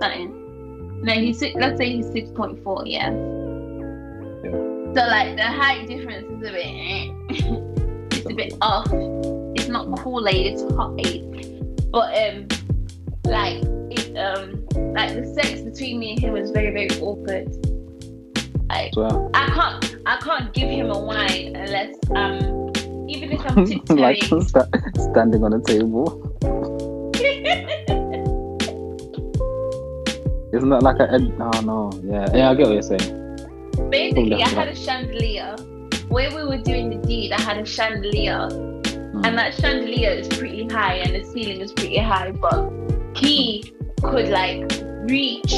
something. 0.00 1.02
No, 1.02 1.12
he's 1.12 1.38
six 1.38 1.54
let's 1.56 1.76
say 1.78 1.90
he's 1.96 2.10
six 2.10 2.30
point 2.30 2.62
four, 2.64 2.82
yeah. 2.86 3.10
yeah. 3.10 4.54
So 4.94 5.00
like 5.06 5.36
the 5.36 5.44
height 5.44 5.86
difference 5.86 6.26
is 6.30 6.42
a 6.48 6.52
bit 6.52 7.12
it's 8.10 8.26
a 8.26 8.34
bit 8.34 8.54
off 8.60 8.90
it's 9.54 9.68
not 9.68 9.96
Kool-Aid, 9.98 10.54
it's 10.54 10.62
hot 10.74 10.94
aid. 10.98 11.22
But 11.92 12.16
um 12.16 12.48
like 13.24 13.62
it 13.90 14.16
um 14.16 14.57
like 14.74 15.14
the 15.14 15.24
sex 15.34 15.60
between 15.60 15.98
me 15.98 16.12
and 16.12 16.20
him 16.20 16.32
was 16.32 16.50
very, 16.50 16.70
very 16.70 17.00
awkward. 17.00 17.48
Like 18.68 18.92
So 18.94 19.30
I 19.34 19.46
can't 19.46 19.96
I 20.06 20.16
can't 20.18 20.52
give 20.52 20.68
him 20.68 20.90
a 20.90 20.98
wine 20.98 21.56
unless 21.56 21.96
um 22.14 22.70
even 23.08 23.32
if 23.32 23.40
I'm 23.46 23.66
tiptoeing. 23.66 24.00
like 24.00 24.22
sta- 24.22 24.68
standing 25.10 25.42
on 25.44 25.54
a 25.54 25.60
table. 25.62 26.22
Isn't 30.50 30.70
that 30.70 30.82
like 30.82 30.96
a? 30.98 31.18
No, 31.18 31.50
no. 31.60 31.90
Yeah, 32.02 32.26
yeah. 32.34 32.50
I 32.50 32.54
get 32.54 32.66
what 32.66 32.72
you're 32.72 32.82
saying. 32.82 33.90
Basically 33.90 34.42
I 34.42 34.48
had 34.48 34.68
a 34.68 34.74
chandelier. 34.74 35.56
Where 36.08 36.34
we 36.34 36.44
were 36.44 36.58
doing 36.58 36.88
the 36.88 37.06
deed, 37.06 37.32
I 37.32 37.40
had 37.40 37.58
a 37.58 37.66
chandelier. 37.66 38.48
Mm. 38.48 39.26
And 39.26 39.38
that 39.38 39.54
chandelier 39.54 40.10
is 40.10 40.28
pretty 40.28 40.66
high 40.68 40.94
and 40.94 41.14
the 41.14 41.22
ceiling 41.30 41.60
is 41.60 41.72
pretty 41.72 41.98
high, 41.98 42.32
but 42.32 42.70
he 43.14 43.74
could 44.02 44.28
like 44.28 44.70
reach 45.08 45.54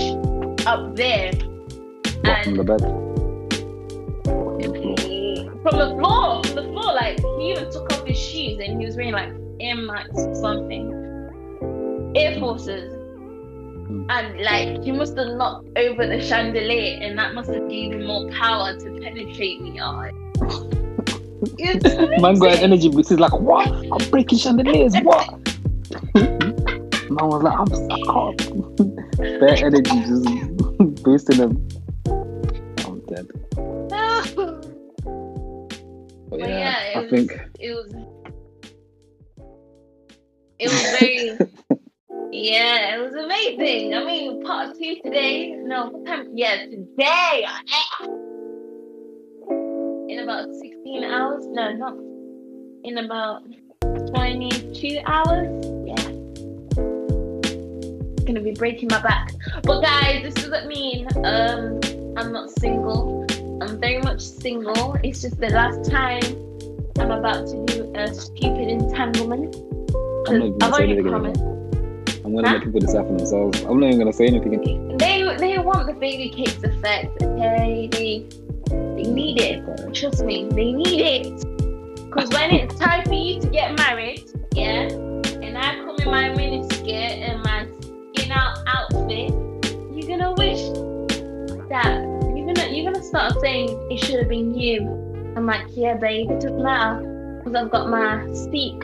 up 0.66 0.94
there 0.96 1.32
What 2.22 2.44
from 2.44 2.56
the 2.56 2.60
and 2.60 2.66
bed? 2.66 2.80
From 4.24 4.58
the 4.58 4.80
floor? 4.80 5.20
from 5.62 5.78
the 5.78 5.88
floor, 5.96 6.44
from 6.44 6.54
the 6.54 6.62
floor, 6.62 6.94
like 6.94 7.18
he 7.38 7.52
even 7.52 7.70
took 7.70 7.92
off 7.92 8.06
his 8.06 8.18
shoes 8.18 8.58
and 8.64 8.80
he 8.80 8.86
was 8.86 8.96
wearing 8.96 9.12
like 9.12 9.32
Air 9.60 9.76
Max 9.76 10.08
or 10.14 10.34
something, 10.34 10.92
Air 12.16 12.38
Forces, 12.40 12.92
hmm. 13.86 14.06
and 14.08 14.40
like 14.40 14.82
he 14.82 14.92
must 14.92 15.16
have 15.18 15.28
knocked 15.36 15.66
over 15.76 16.06
the 16.06 16.20
chandelier 16.22 16.98
and 17.02 17.18
that 17.18 17.34
must 17.34 17.50
have 17.50 17.68
given 17.68 18.00
him 18.00 18.06
more 18.06 18.30
power 18.30 18.74
to 18.78 19.00
penetrate 19.00 19.60
me. 19.60 19.78
Oh, 19.82 20.10
it's 21.58 22.20
Man 22.22 22.38
got 22.38 22.58
energy 22.58 22.88
boost. 22.88 23.10
He's 23.10 23.18
like, 23.18 23.38
what? 23.38 23.68
I'm 23.68 24.10
breaking 24.10 24.38
chandeliers. 24.38 24.94
What? 25.02 25.34
Man 27.20 27.28
was 27.28 27.42
like, 27.42 27.58
I'm 27.58 27.68
I 27.90 27.98
can't. 28.06 29.16
Bare 29.18 29.66
energy 29.66 30.00
just 30.06 30.24
boosting 31.04 31.36
him. 31.36 31.68
I'm 32.86 33.00
dead. 33.06 33.26
But 34.34 34.62
But 36.30 36.38
yeah, 36.40 36.48
yeah, 36.48 36.82
it 36.82 36.96
I 36.96 37.00
was, 37.02 37.10
think 37.10 37.32
it 37.58 37.74
was 37.74 37.92
it 40.58 40.68
was 40.70 40.82
very 40.98 41.38
yeah, 42.32 42.94
it 42.96 43.02
was 43.02 43.12
amazing. 43.14 43.94
I 43.94 44.04
mean, 44.04 44.42
part 44.42 44.78
two 44.78 44.96
today. 45.04 45.50
No, 45.50 45.88
what 45.90 46.06
time? 46.06 46.28
Yeah, 46.34 46.64
today. 46.66 47.46
In 50.08 50.20
about 50.22 50.48
sixteen 50.54 51.04
hours. 51.04 51.44
No, 51.48 51.72
not 51.72 51.94
in 52.84 52.96
about 52.98 53.42
twenty-two 54.14 55.00
hours. 55.04 55.66
Yeah, 55.86 56.09
gonna 58.34 58.44
be 58.44 58.52
breaking 58.52 58.88
my 58.90 59.00
back. 59.02 59.32
But 59.62 59.80
guys, 59.82 60.22
this 60.22 60.34
doesn't 60.34 60.66
mean 60.68 61.06
um 61.24 61.80
I'm 62.16 62.32
not 62.32 62.50
single. 62.58 63.26
I'm 63.62 63.78
very 63.80 64.00
much 64.02 64.20
single. 64.20 64.96
It's 65.02 65.22
just 65.22 65.38
the 65.40 65.48
last 65.50 65.90
time 65.90 66.22
I'm 66.98 67.10
about 67.10 67.46
to 67.48 67.64
do 67.66 67.92
a 67.94 68.12
stupid 68.12 68.68
entanglement. 68.68 69.56
I'm 70.28 70.56
I've 70.62 70.72
already 70.72 71.02
promised. 71.02 71.40
I'm 72.24 72.34
gonna 72.36 72.48
Huh? 72.48 72.54
let 72.56 72.64
people 72.64 72.80
decide 72.80 73.06
for 73.06 73.16
themselves. 73.16 73.62
I'm 73.62 73.80
not 73.80 73.86
even 73.88 73.98
gonna 73.98 74.12
say 74.12 74.26
anything. 74.26 74.96
They 74.98 75.36
they 75.38 75.58
want 75.58 75.86
the 75.86 75.94
baby 75.94 76.28
cakes 76.28 76.62
effect. 76.62 77.22
Okay, 77.22 77.88
they 77.90 78.26
they 78.70 79.10
need 79.10 79.40
it. 79.40 79.94
Trust 79.94 80.24
me, 80.24 80.46
they 80.50 80.72
need 80.72 81.00
it. 81.00 81.44
Cause 82.12 82.28
when 82.30 82.50
it's 82.50 82.74
time 82.76 83.04
for 83.04 83.14
you 83.14 83.40
to 83.40 83.48
get 83.48 83.76
married, 83.78 84.24
yeah, 84.54 84.88
and 85.44 85.56
I 85.56 85.76
come 85.76 85.96
in 86.00 86.06
my 86.10 86.28
miniskirt 86.30 87.18
and 87.28 87.42
my 87.42 87.66
out 88.32 88.58
outfit, 88.66 89.30
you're 89.92 90.08
gonna 90.18 90.32
wish 90.34 90.60
that 91.68 92.00
you're 92.36 92.46
gonna 92.46 92.68
you're 92.70 92.90
gonna 92.92 93.02
start 93.04 93.34
saying 93.40 93.68
it 93.90 93.98
should 93.98 94.18
have 94.20 94.28
been 94.28 94.54
you. 94.54 94.82
I'm 95.36 95.46
like, 95.46 95.66
yeah, 95.70 95.94
babe, 95.96 96.30
it 96.30 96.40
doesn't 96.40 96.62
matter, 96.62 97.40
cause 97.44 97.54
I've 97.54 97.70
got 97.70 97.88
my 97.88 98.32
Speak 98.34 98.80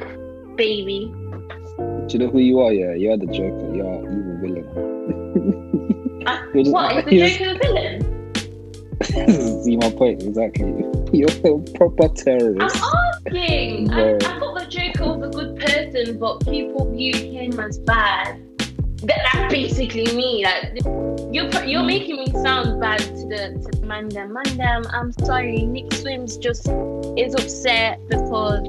baby. 0.57 1.13
Do 1.79 2.07
you 2.11 2.19
know 2.21 2.29
who 2.31 2.39
you 2.39 2.61
are? 2.61 2.73
Yeah, 2.73 2.95
you're 2.95 3.17
the 3.17 3.27
Joker. 3.27 3.75
You're 3.75 4.01
evil 4.01 4.39
villain. 4.41 4.67
You're 6.55 6.63
just- 6.65 6.73
what 6.73 6.97
is 6.99 7.05
the 7.05 7.29
Joker 7.37 7.53
the 7.55 7.59
villain? 7.61 8.13
See 9.65 9.77
my 9.77 9.91
point 9.91 10.23
exactly. 10.23 10.73
You're 11.13 11.29
a 11.45 11.59
proper 11.75 12.09
terrorist. 12.09 12.77
I'm 12.83 12.95
asking. 13.27 13.91
I, 13.93 14.15
I 14.17 14.19
thought 14.19 14.59
the 14.59 14.67
Joker 14.69 15.15
was 15.19 15.29
a 15.29 15.31
good 15.31 15.57
person, 15.59 16.19
but 16.19 16.41
people 16.45 16.91
view 16.93 17.15
him 17.15 17.59
as 17.61 17.79
bad. 17.81 18.41
That, 19.07 19.19
that's 19.33 19.53
basically 19.53 20.07
me. 20.17 20.45
Like 20.45 20.81
you're 21.33 21.65
you're 21.65 21.83
making 21.85 22.17
me 22.17 22.27
sound 22.43 22.81
bad 22.81 23.01
to 23.01 23.27
the 23.33 23.61
to 23.63 23.81
the 23.81 23.87
Mandem. 23.87 24.33
Mandem, 24.33 24.87
I'm 24.93 25.13
sorry. 25.13 25.65
Nick 25.67 25.93
Swims 25.95 26.37
just 26.37 26.69
is 27.17 27.35
upset 27.35 28.01
because 28.09 28.67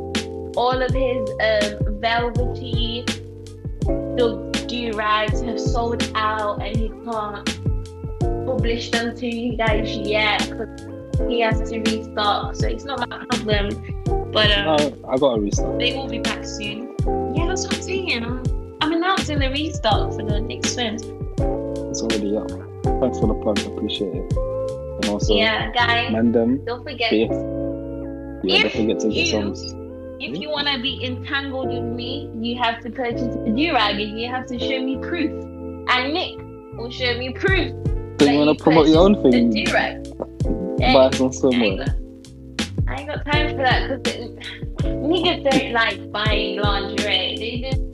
all 0.55 0.81
of 0.81 0.91
his 0.91 1.29
um, 1.41 2.01
velvety 2.01 3.05
do 4.67 4.91
rags 4.95 5.41
have 5.41 5.59
sold 5.59 6.11
out, 6.15 6.61
and 6.61 6.75
he 6.75 6.89
can't 6.89 7.45
publish 8.45 8.91
them 8.91 9.15
to 9.15 9.25
you 9.27 9.55
guys 9.57 9.95
yet 9.97 10.49
because 10.49 10.87
he 11.29 11.39
has 11.41 11.69
to 11.69 11.79
restock. 11.79 12.55
So 12.55 12.67
it's 12.67 12.83
not 12.83 12.99
my 13.09 13.25
problem. 13.25 14.31
But 14.31 14.51
um, 14.51 14.65
No, 14.65 15.09
I 15.09 15.17
got 15.17 15.37
a 15.37 15.39
restart. 15.39 15.79
they 15.79 15.93
will 15.93 16.07
be 16.09 16.19
back 16.19 16.43
soon. 16.45 16.95
Yeah, 17.35 17.47
that's 17.47 17.65
what 17.65 17.75
I'm 17.75 17.81
saying. 17.81 18.23
I'm, 18.23 18.43
The 19.07 19.49
restock 19.49 20.13
for 20.13 20.23
the 20.23 20.39
next 20.39 20.73
swims. 20.73 21.03
It's 21.03 22.01
already 22.01 22.37
up. 22.37 22.49
Thanks 23.01 23.19
for 23.19 23.27
the 23.27 23.39
plug. 23.41 23.59
I 23.59 23.63
appreciate 23.63 24.15
it. 24.15 24.33
And 24.33 25.05
also, 25.05 25.33
yeah, 25.33 25.71
guys, 25.71 26.11
Mandem, 26.11 26.65
don't 26.65 26.83
forget. 26.83 27.11
Beef. 27.11 27.29
Yeah, 28.43 28.65
If 28.65 28.73
don't 28.73 28.81
forget 28.81 28.99
to 29.01 29.09
get. 29.09 29.33
If 30.19 30.35
hmm? 30.35 30.41
you 30.41 30.49
want 30.49 30.67
to 30.67 30.81
be 30.81 31.03
entangled 31.03 31.67
with 31.67 31.83
me, 31.83 32.31
you 32.39 32.57
have 32.57 32.81
to 32.83 32.89
purchase 32.89 33.21
a 33.21 33.49
durag 33.49 34.01
and 34.01 34.19
you 34.19 34.29
have 34.29 34.45
to 34.47 34.59
show 34.59 34.81
me 34.81 34.97
proof. 34.97 35.31
And 35.89 36.13
Nick 36.13 36.37
will 36.77 36.91
show 36.91 37.17
me 37.17 37.33
proof. 37.33 37.73
So 38.19 38.29
you 38.29 38.39
want 38.39 38.57
to 38.57 38.63
promote 38.63 38.87
your 38.87 39.03
own 39.03 39.21
thing? 39.23 39.49
The 39.49 39.65
durag. 39.65 40.77
Buy 40.79 41.09
some 41.17 41.33
somewhere. 41.33 41.85
got, 41.85 41.95
I 42.87 42.95
ain't 42.95 43.07
got 43.09 43.25
time 43.25 43.49
for 43.51 43.63
that 43.63 44.03
because 44.03 44.29
niggas 44.83 45.49
don't 45.49 45.71
like 45.73 46.11
buying 46.11 46.61
lingerie. 46.61 47.35
They 47.37 47.69
just 47.69 47.86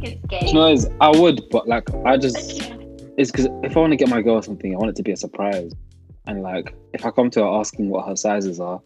think 0.00 0.16
it's 0.16 0.26
gay. 0.26 0.52
No, 0.52 0.66
it's, 0.66 0.86
I 1.00 1.10
would, 1.10 1.42
but 1.50 1.68
like 1.68 1.88
I 2.04 2.16
just 2.16 2.62
Okay. 2.62 2.76
it's 3.16 3.30
because 3.30 3.46
if 3.62 3.76
I 3.76 3.80
want 3.80 3.92
to 3.92 3.96
get 3.96 4.08
my 4.08 4.22
girl 4.22 4.40
something, 4.42 4.74
I 4.74 4.78
want 4.78 4.90
it 4.90 4.96
to 4.96 5.02
be 5.02 5.12
a 5.12 5.16
surprise. 5.16 5.72
And 6.26 6.42
like 6.42 6.74
if 6.92 7.04
I 7.04 7.10
come 7.10 7.30
to 7.30 7.40
her 7.40 7.46
asking 7.46 7.88
what 7.88 8.06
her 8.08 8.16
sizes 8.16 8.60
are, 8.60 8.80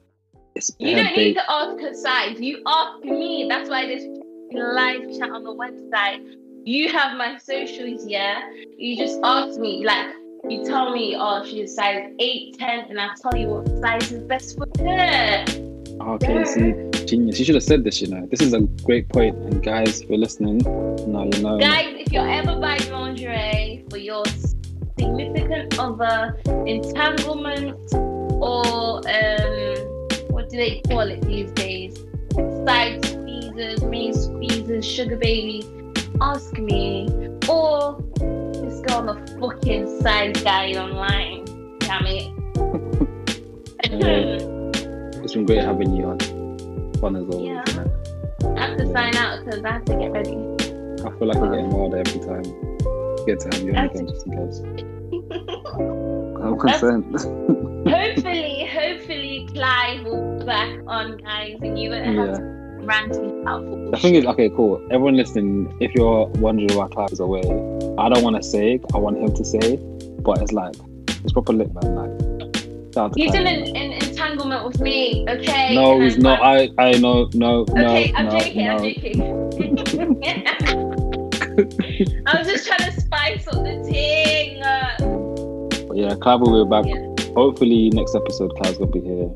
it's 0.55 0.71
You 0.79 0.97
don't 0.97 1.17
need 1.17 1.35
to 1.35 1.51
ask 1.51 1.81
her 1.81 1.95
size. 1.95 2.41
You 2.41 2.63
ask 2.67 3.05
me. 3.05 3.47
That's 3.49 3.69
why 3.69 3.87
this 3.87 4.05
live 4.53 5.19
chat 5.19 5.31
on 5.31 5.43
the 5.45 5.55
website. 5.55 6.37
You 6.65 6.91
have 6.91 7.17
my 7.17 7.37
socials, 7.39 8.07
yeah. 8.07 8.51
You 8.79 8.97
just 8.97 9.21
ask 9.23 9.59
me, 9.61 9.85
like, 9.85 10.15
you 10.49 10.65
tell 10.65 10.93
me, 10.93 11.15
oh, 11.19 11.45
she's 11.45 11.75
size 11.75 12.11
8, 12.19 12.59
10, 12.59 12.87
and 12.89 13.01
I 13.01 13.11
tell 13.21 13.39
you 13.39 13.49
what 13.49 13.69
size 13.83 14.13
is 14.13 14.23
best 14.23 14.57
for 14.57 14.67
her. 14.79 15.45
Okay, 16.07 16.45
see, 16.45 16.75
genius. 17.07 17.39
You 17.39 17.47
should 17.47 17.55
have 17.55 17.65
said 17.65 17.83
this. 17.83 18.03
You 18.03 18.09
know, 18.09 18.27
this 18.27 18.43
is 18.43 18.53
a 18.53 18.61
great 18.61 19.09
point. 19.09 19.35
And 19.37 19.63
guys, 19.63 20.03
if 20.03 20.11
you're 20.11 20.19
listening, 20.19 20.59
now 20.59 21.25
you 21.25 21.43
know. 21.43 21.59
Guys, 21.59 21.95
if 21.99 22.13
you're 22.13 22.29
ever 22.29 22.61
buying 22.61 22.93
lingerie 22.93 23.87
for 23.89 23.97
your 23.97 24.23
significant 24.99 25.79
other, 25.79 26.39
entanglement, 26.67 27.79
or 27.95 28.99
um, 29.09 29.77
what 30.29 30.51
do 30.51 30.59
they 30.59 30.83
call 30.89 31.09
it 31.09 31.23
these 31.23 31.51
days? 31.53 31.97
Side 32.67 33.01
squeezers, 33.03 33.89
main 33.89 34.13
squeezers, 34.13 34.85
sugar 34.85 35.17
babies, 35.17 35.65
ask 36.21 36.53
me. 36.59 37.09
Or 37.49 37.99
just 38.53 38.85
go 38.85 38.99
on 38.99 39.07
the 39.07 39.15
fucking 39.41 40.03
side 40.03 40.45
guide 40.45 40.77
online. 40.77 41.47
Damn 41.79 42.05
it. 42.07 42.31
It's 45.35 45.39
been 45.39 45.47
great 45.47 45.65
having 45.65 45.97
you 45.97 46.05
on. 46.05 46.19
Fun 47.01 47.17
as 47.17 47.29
always. 47.29 47.45
Yeah. 47.45 47.65
I 48.57 48.69
have 48.69 48.79
to 48.79 48.87
sign 48.93 49.17
out 49.17 49.45
because 49.45 49.65
I 49.65 49.73
have 49.73 49.85
to 49.87 49.97
get 49.97 50.13
ready. 50.13 50.31
I 50.31 51.11
feel 51.19 51.27
like 51.27 51.39
I'm 51.39 51.51
getting 51.51 51.73
oh. 51.73 51.77
wilder 51.77 51.97
every 51.97 52.21
time. 52.21 52.45
Good 53.27 53.41
to 53.41 53.49
have 53.51 53.63
you 53.65 53.75
on 53.75 53.87
again, 53.87 54.07
just 54.07 54.27
in 54.29 54.31
case. 54.31 54.61
I'm 56.41 56.57
concerned. 56.57 57.05
hopefully, 57.91 58.71
hopefully 58.73 59.49
Clive 59.53 60.05
will 60.05 60.39
be 60.39 60.45
back 60.45 60.79
on, 60.87 61.17
guys, 61.17 61.59
and 61.63 61.81
you 61.81 61.91
won't 61.91 62.07
have 62.07 62.15
yeah. 62.15 62.35
to 62.37 62.79
ranting 62.83 63.45
out 63.49 63.65
for 63.65 63.91
The 63.91 63.99
thing 64.01 64.15
is, 64.15 64.25
okay, 64.27 64.49
cool. 64.51 64.81
Everyone 64.93 65.17
listening, 65.17 65.77
if 65.81 65.93
you're 65.97 66.27
wondering 66.39 66.79
why 66.79 66.87
Clive 66.87 67.11
is 67.11 67.19
away, 67.19 67.43
I 67.99 68.09
don't 68.09 68.23
want 68.23 68.37
to 68.37 68.43
say. 68.45 68.79
I 68.95 68.99
want 68.99 69.19
him 69.19 69.35
to 69.35 69.45
say, 69.45 69.79
but 70.21 70.41
it's 70.43 70.53
like 70.53 70.77
it's 71.25 71.33
proper 71.33 71.53
lit, 71.53 71.75
man. 71.75 71.97
Like, 71.97 72.55
shout 72.95 73.07
out 73.07 73.13
to 73.15 73.21
He's 73.21 73.35
in 73.35 73.49
Clive, 74.39 74.47
an, 74.47 74.49
man. 74.49 74.61
an 74.61 74.65
entanglement 74.65 74.65
with 74.65 74.81
me, 74.81 75.27
okay? 75.29 75.75
No, 75.75 76.01
I'm 76.03 76.19
not. 76.21 76.43
I, 76.43 76.71
I 76.79 76.93
know, 76.93 77.29
no, 77.35 77.61
Okay, 77.61 78.13
no, 78.13 78.19
I'm 78.19 78.25
no, 78.27 78.31
joking, 78.39 78.69
I'm 78.69 78.77
no. 78.77 78.91
joking. 78.91 79.23
I 82.27 82.39
was 82.39 82.49
just 82.49 82.67
trying 82.67 82.91
to 82.91 83.01
spice 83.01 83.47
up 83.49 83.55
the 83.55 83.83
thing. 83.85 84.61
But 85.87 85.97
yeah, 85.97 86.15
Clive 86.17 86.41
will 86.41 86.65
be 86.65 86.71
back. 86.71 86.87
Yeah. 86.87 87.35
Hopefully, 87.35 87.91
next 87.91 88.15
episode, 88.15 88.53
Clive's 88.57 88.79
gonna 88.79 88.91
be 88.91 89.01
here. 89.01 89.31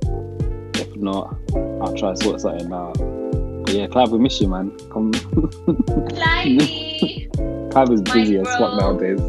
If 0.74 0.96
not, 0.96 1.36
I'll 1.54 1.94
try 1.96 2.14
to 2.14 2.16
sort 2.16 2.40
something 2.40 2.72
out. 2.72 2.94
But 3.64 3.74
yeah, 3.74 3.86
Clive, 3.86 4.10
we 4.10 4.18
miss 4.18 4.40
you, 4.40 4.48
man. 4.48 4.76
Come, 4.90 5.12
Lively. 6.12 7.28
Clive 7.70 7.90
is 7.90 8.02
busy 8.02 8.38
as 8.38 8.48
fuck 8.56 8.78
nowadays. 8.78 9.20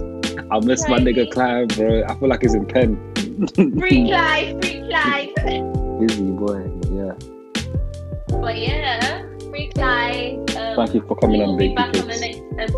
I 0.51 0.59
miss 0.61 0.87
my 0.87 0.99
nigga 0.99 1.29
Clive, 1.31 1.67
bro. 1.69 2.03
I 2.07 2.15
feel 2.15 2.29
like 2.29 2.41
he's 2.41 2.55
in 2.55 2.65
pen. 2.65 2.97
Free 3.79 4.07
Clive, 4.07 4.61
free 4.61 4.81
Clive. 4.89 5.33
busy 5.99 6.31
boy. 6.31 6.69
Yeah. 6.91 7.13
But 8.41 8.57
yeah, 8.57 9.21
free 9.49 9.69
Clive. 9.73 10.39
Um, 10.57 10.75
Thank 10.75 10.93
you 10.95 11.01
for 11.07 11.15
coming 11.17 11.37
he 11.37 11.43
on, 11.43 11.49
will 11.51 11.57
be 11.57 11.67
Baby 11.69 11.75
back 11.75 11.87
on 11.97 12.07
the 12.07 12.19
next 12.19 12.41
ep- 12.57 12.69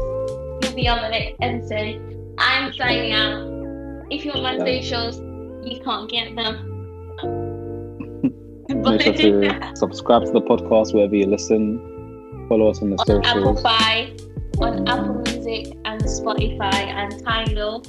he'll 0.63 0.75
be 0.75 0.87
on 0.87 1.01
the 1.01 1.09
next 1.09 1.35
episode. 1.41 2.35
I'm 2.37 2.71
signing 2.73 3.13
out. 3.13 4.05
If 4.11 4.23
you 4.25 4.31
want 4.33 4.43
my 4.43 4.65
Yeah. 4.65 4.81
socials, 4.81 5.19
you 5.65 5.79
can't 5.83 6.09
get 6.09 6.35
them. 6.35 6.67
Make 8.69 9.01
sure 9.01 9.13
to 9.13 9.71
subscribe 9.75 10.25
to 10.25 10.31
the 10.31 10.41
podcast 10.41 10.93
wherever 10.93 11.15
you 11.15 11.25
listen. 11.27 11.79
Follow 12.49 12.69
us 12.69 12.81
on 12.81 12.89
the 12.91 12.97
on 12.97 13.25
Apple 13.25 13.55
socials. 13.57 13.61
Fi, 13.61 14.13
on 14.59 14.87
Apple 14.87 15.15
Music 15.23 15.77
and 15.85 16.01
Spotify 16.03 16.73
and 16.73 17.23
Tidal. 17.25 17.83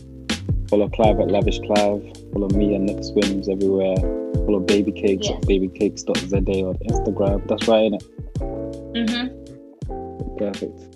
Follow 0.72 0.88
Clive 0.88 1.20
at 1.20 1.30
Lavish 1.30 1.58
Clive. 1.66 2.02
Follow 2.32 2.48
me 2.48 2.74
and 2.74 2.86
Nick 2.86 3.04
Swims 3.04 3.46
everywhere. 3.46 3.94
Follow 4.46 4.58
Baby 4.58 4.90
Cakes 4.90 5.28
Yes. 5.28 5.36
at 5.36 5.42
babycakes.za 5.42 6.38
on 6.38 6.76
Instagram. 6.88 7.46
That's 7.46 7.68
right, 7.68 7.92
innit? 7.92 8.02
Mm-hmm. 8.96 10.38
Perfect. 10.38 10.91